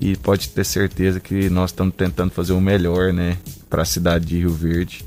e 0.00 0.16
pode 0.16 0.48
ter 0.48 0.64
certeza 0.64 1.18
que 1.18 1.50
nós 1.50 1.70
estamos 1.70 1.94
tentando 1.94 2.30
fazer 2.30 2.52
o 2.52 2.60
melhor 2.60 3.12
né, 3.12 3.36
para 3.68 3.82
a 3.82 3.84
cidade 3.84 4.26
de 4.26 4.38
Rio 4.38 4.50
Verde 4.50 5.04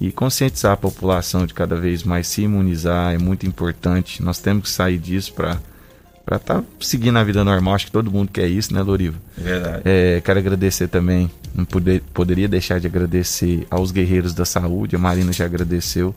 e 0.00 0.10
conscientizar 0.10 0.72
a 0.72 0.76
população 0.76 1.46
de 1.46 1.52
cada 1.52 1.76
vez 1.76 2.02
mais 2.02 2.26
se 2.26 2.42
imunizar 2.42 3.14
é 3.14 3.18
muito 3.18 3.46
importante. 3.46 4.22
Nós 4.22 4.38
temos 4.38 4.64
que 4.64 4.70
sair 4.70 4.98
disso 4.98 5.34
para 5.34 5.58
para 6.24 6.36
estar 6.36 6.64
seguindo 6.80 7.18
a 7.18 7.24
vida 7.24 7.42
normal. 7.42 7.74
Acho 7.74 7.86
que 7.86 7.92
todo 7.92 8.10
mundo 8.10 8.30
quer 8.30 8.46
isso, 8.46 8.72
né, 8.72 8.80
Loriva? 8.80 9.18
Verdade. 9.36 9.82
É, 9.84 10.20
quero 10.24 10.38
agradecer 10.38 10.86
também, 10.86 11.28
não 11.52 11.64
poder, 11.64 12.00
poderia 12.14 12.48
deixar 12.48 12.78
de 12.78 12.86
agradecer 12.86 13.66
aos 13.68 13.90
guerreiros 13.90 14.32
da 14.32 14.44
saúde, 14.44 14.94
a 14.94 14.98
Marina 15.00 15.32
já 15.32 15.44
agradeceu. 15.44 16.14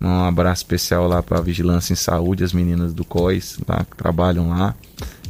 Um 0.00 0.24
abraço 0.24 0.62
especial 0.62 1.06
lá 1.06 1.22
para 1.22 1.38
a 1.38 1.42
Vigilância 1.42 1.92
em 1.92 1.96
Saúde, 1.96 2.42
as 2.42 2.52
meninas 2.52 2.92
do 2.92 3.04
COIS, 3.04 3.58
lá, 3.68 3.84
que 3.88 3.96
trabalham 3.96 4.48
lá. 4.48 4.74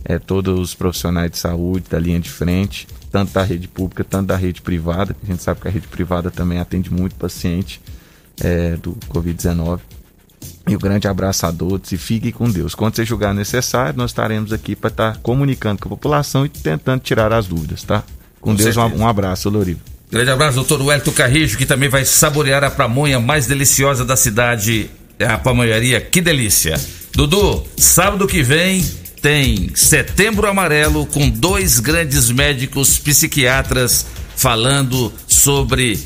É, 0.05 0.19
todos 0.19 0.59
os 0.59 0.75
profissionais 0.75 1.31
de 1.31 1.39
saúde 1.39 1.87
da 1.89 1.99
linha 1.99 2.19
de 2.19 2.29
frente, 2.29 2.89
tanto 3.11 3.33
da 3.33 3.43
rede 3.43 3.69
pública, 3.69 4.03
tanto 4.03 4.27
da 4.27 4.37
rede 4.37 4.61
privada. 4.61 5.15
A 5.23 5.27
gente 5.27 5.43
sabe 5.43 5.61
que 5.61 5.69
a 5.69 5.71
rede 5.71 5.87
privada 5.87 6.31
também 6.31 6.59
atende 6.59 6.93
muito 6.93 7.15
paciente 7.15 7.81
é, 8.41 8.77
do 8.77 8.97
Covid-19. 9.09 9.81
E 10.69 10.77
um 10.77 10.79
grande 10.79 11.09
abraço 11.09 11.47
a 11.47 11.53
todos 11.53 11.91
e 11.93 11.97
fique 11.97 12.33
com 12.33 12.51
Deus. 12.51 12.75
Quando 12.75 12.97
você 12.97 13.05
julgar 13.05 13.35
necessário, 13.35 13.97
nós 13.97 14.11
estaremos 14.11 14.53
aqui 14.53 14.75
para 14.77 14.89
estar 14.89 15.17
comunicando 15.19 15.81
com 15.81 15.89
a 15.89 15.91
população 15.91 16.47
e 16.47 16.49
tentando 16.49 17.01
tirar 17.01 17.33
as 17.33 17.47
dúvidas, 17.47 17.83
tá? 17.83 18.03
Com, 18.41 18.51
Com 18.51 18.55
Deus, 18.55 18.77
um, 18.77 18.81
certeza. 18.81 19.03
um 19.03 19.07
abraço, 19.07 19.49
Loriva. 19.49 19.81
Grande 20.11 20.31
abraço, 20.31 20.57
doutor 20.57 20.83
Wellington 20.83 21.13
Carrijo, 21.13 21.57
que 21.57 21.65
também 21.67 21.89
vai 21.89 22.05
saborear 22.05 22.63
a 22.63 22.71
pamonha 22.71 23.19
mais 23.19 23.47
deliciosa 23.47 24.05
da 24.05 24.15
cidade, 24.15 24.91
é 25.19 25.25
a 25.25 25.39
pamonharia 25.39 26.01
Que 26.01 26.21
Delícia. 26.21 26.79
Dudu, 27.15 27.65
sábado 27.77 28.27
que 28.27 28.43
vem 28.43 28.85
tem 29.23 29.71
Setembro 29.77 30.49
Amarelo 30.49 31.07
com 31.07 31.31
dois 31.31 31.79
grandes 31.79 32.29
médicos 32.29 32.99
psiquiatras 32.99 34.05
falando 34.35 35.13
sobre 35.29 35.97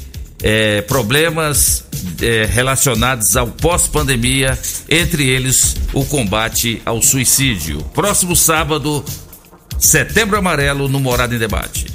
é, 0.42 0.82
problemas 0.82 1.82
é, 2.20 2.44
relacionados 2.44 3.34
ao 3.34 3.46
pós-pandemia, 3.46 4.58
entre 4.88 5.26
eles 5.26 5.76
o 5.94 6.04
combate 6.04 6.82
ao 6.84 7.00
suicídio. 7.00 7.80
Próximo 7.94 8.36
sábado, 8.36 9.02
Setembro 9.78 10.36
Amarelo 10.36 10.86
no 10.86 11.00
Morada 11.00 11.34
em 11.34 11.38
Debate. 11.38 11.86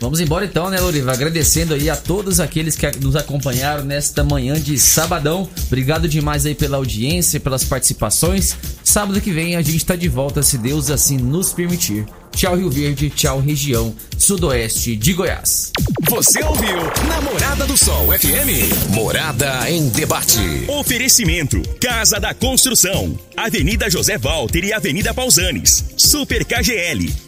Vamos 0.00 0.20
embora 0.20 0.44
então, 0.44 0.70
né, 0.70 0.78
Loriva? 0.78 1.12
Agradecendo 1.12 1.74
aí 1.74 1.90
a 1.90 1.96
todos 1.96 2.38
aqueles 2.38 2.76
que 2.76 2.86
nos 2.98 3.16
acompanharam 3.16 3.84
nesta 3.84 4.22
manhã 4.22 4.60
de 4.60 4.78
sabadão. 4.78 5.48
Obrigado 5.66 6.08
demais 6.08 6.46
aí 6.46 6.54
pela 6.54 6.76
audiência, 6.76 7.40
pelas 7.40 7.64
participações. 7.64 8.56
Sábado 8.84 9.20
que 9.20 9.32
vem 9.32 9.56
a 9.56 9.62
gente 9.62 9.84
tá 9.84 9.96
de 9.96 10.08
volta, 10.08 10.42
se 10.42 10.56
Deus 10.56 10.90
assim 10.90 11.16
nos 11.16 11.52
permitir. 11.52 12.06
Tchau, 12.30 12.56
Rio 12.56 12.70
Verde. 12.70 13.10
Tchau, 13.10 13.40
região 13.40 13.92
sudoeste 14.16 14.94
de 14.94 15.12
Goiás. 15.12 15.72
Você 16.08 16.42
ouviu 16.44 16.76
Namorada 17.08 17.66
do 17.66 17.76
Sol 17.76 18.06
FM. 18.12 18.90
Morada 18.90 19.68
em 19.68 19.88
debate. 19.88 20.38
Oferecimento: 20.68 21.60
Casa 21.80 22.20
da 22.20 22.32
Construção, 22.34 23.18
Avenida 23.36 23.90
José 23.90 24.16
Walter 24.18 24.64
e 24.64 24.72
Avenida 24.72 25.12
Pausanes. 25.12 25.84
Super 25.96 26.44
KGL. 26.44 27.27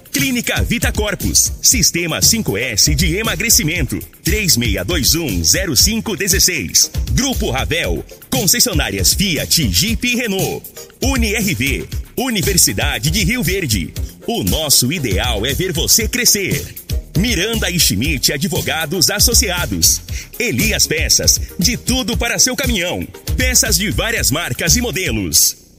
Clínica 0.11 0.61
Vita 0.61 0.91
Corpus, 0.91 1.53
Sistema 1.61 2.19
5S 2.19 2.93
de 2.93 3.15
emagrecimento, 3.15 3.97
36210516. 4.23 6.91
Grupo 7.13 7.49
Ravel, 7.49 8.03
concessionárias 8.29 9.13
Fiat, 9.13 9.71
Jeep 9.71 10.05
e 10.05 10.15
Renault. 10.15 10.61
UniRV, 11.01 11.87
Universidade 12.17 13.09
de 13.09 13.23
Rio 13.23 13.41
Verde. 13.41 13.93
O 14.27 14.43
nosso 14.43 14.91
ideal 14.91 15.45
é 15.45 15.53
ver 15.53 15.71
você 15.71 16.07
crescer. 16.07 16.75
Miranda 17.17 17.69
e 17.69 17.79
Schmidt 17.79 18.33
Advogados 18.33 19.09
Associados. 19.09 20.01
Elias 20.37 20.85
Peças, 20.85 21.39
de 21.57 21.77
tudo 21.77 22.17
para 22.17 22.37
seu 22.37 22.55
caminhão. 22.55 23.07
Peças 23.37 23.77
de 23.77 23.89
várias 23.89 24.29
marcas 24.29 24.75
e 24.75 24.81
modelos. 24.81 25.70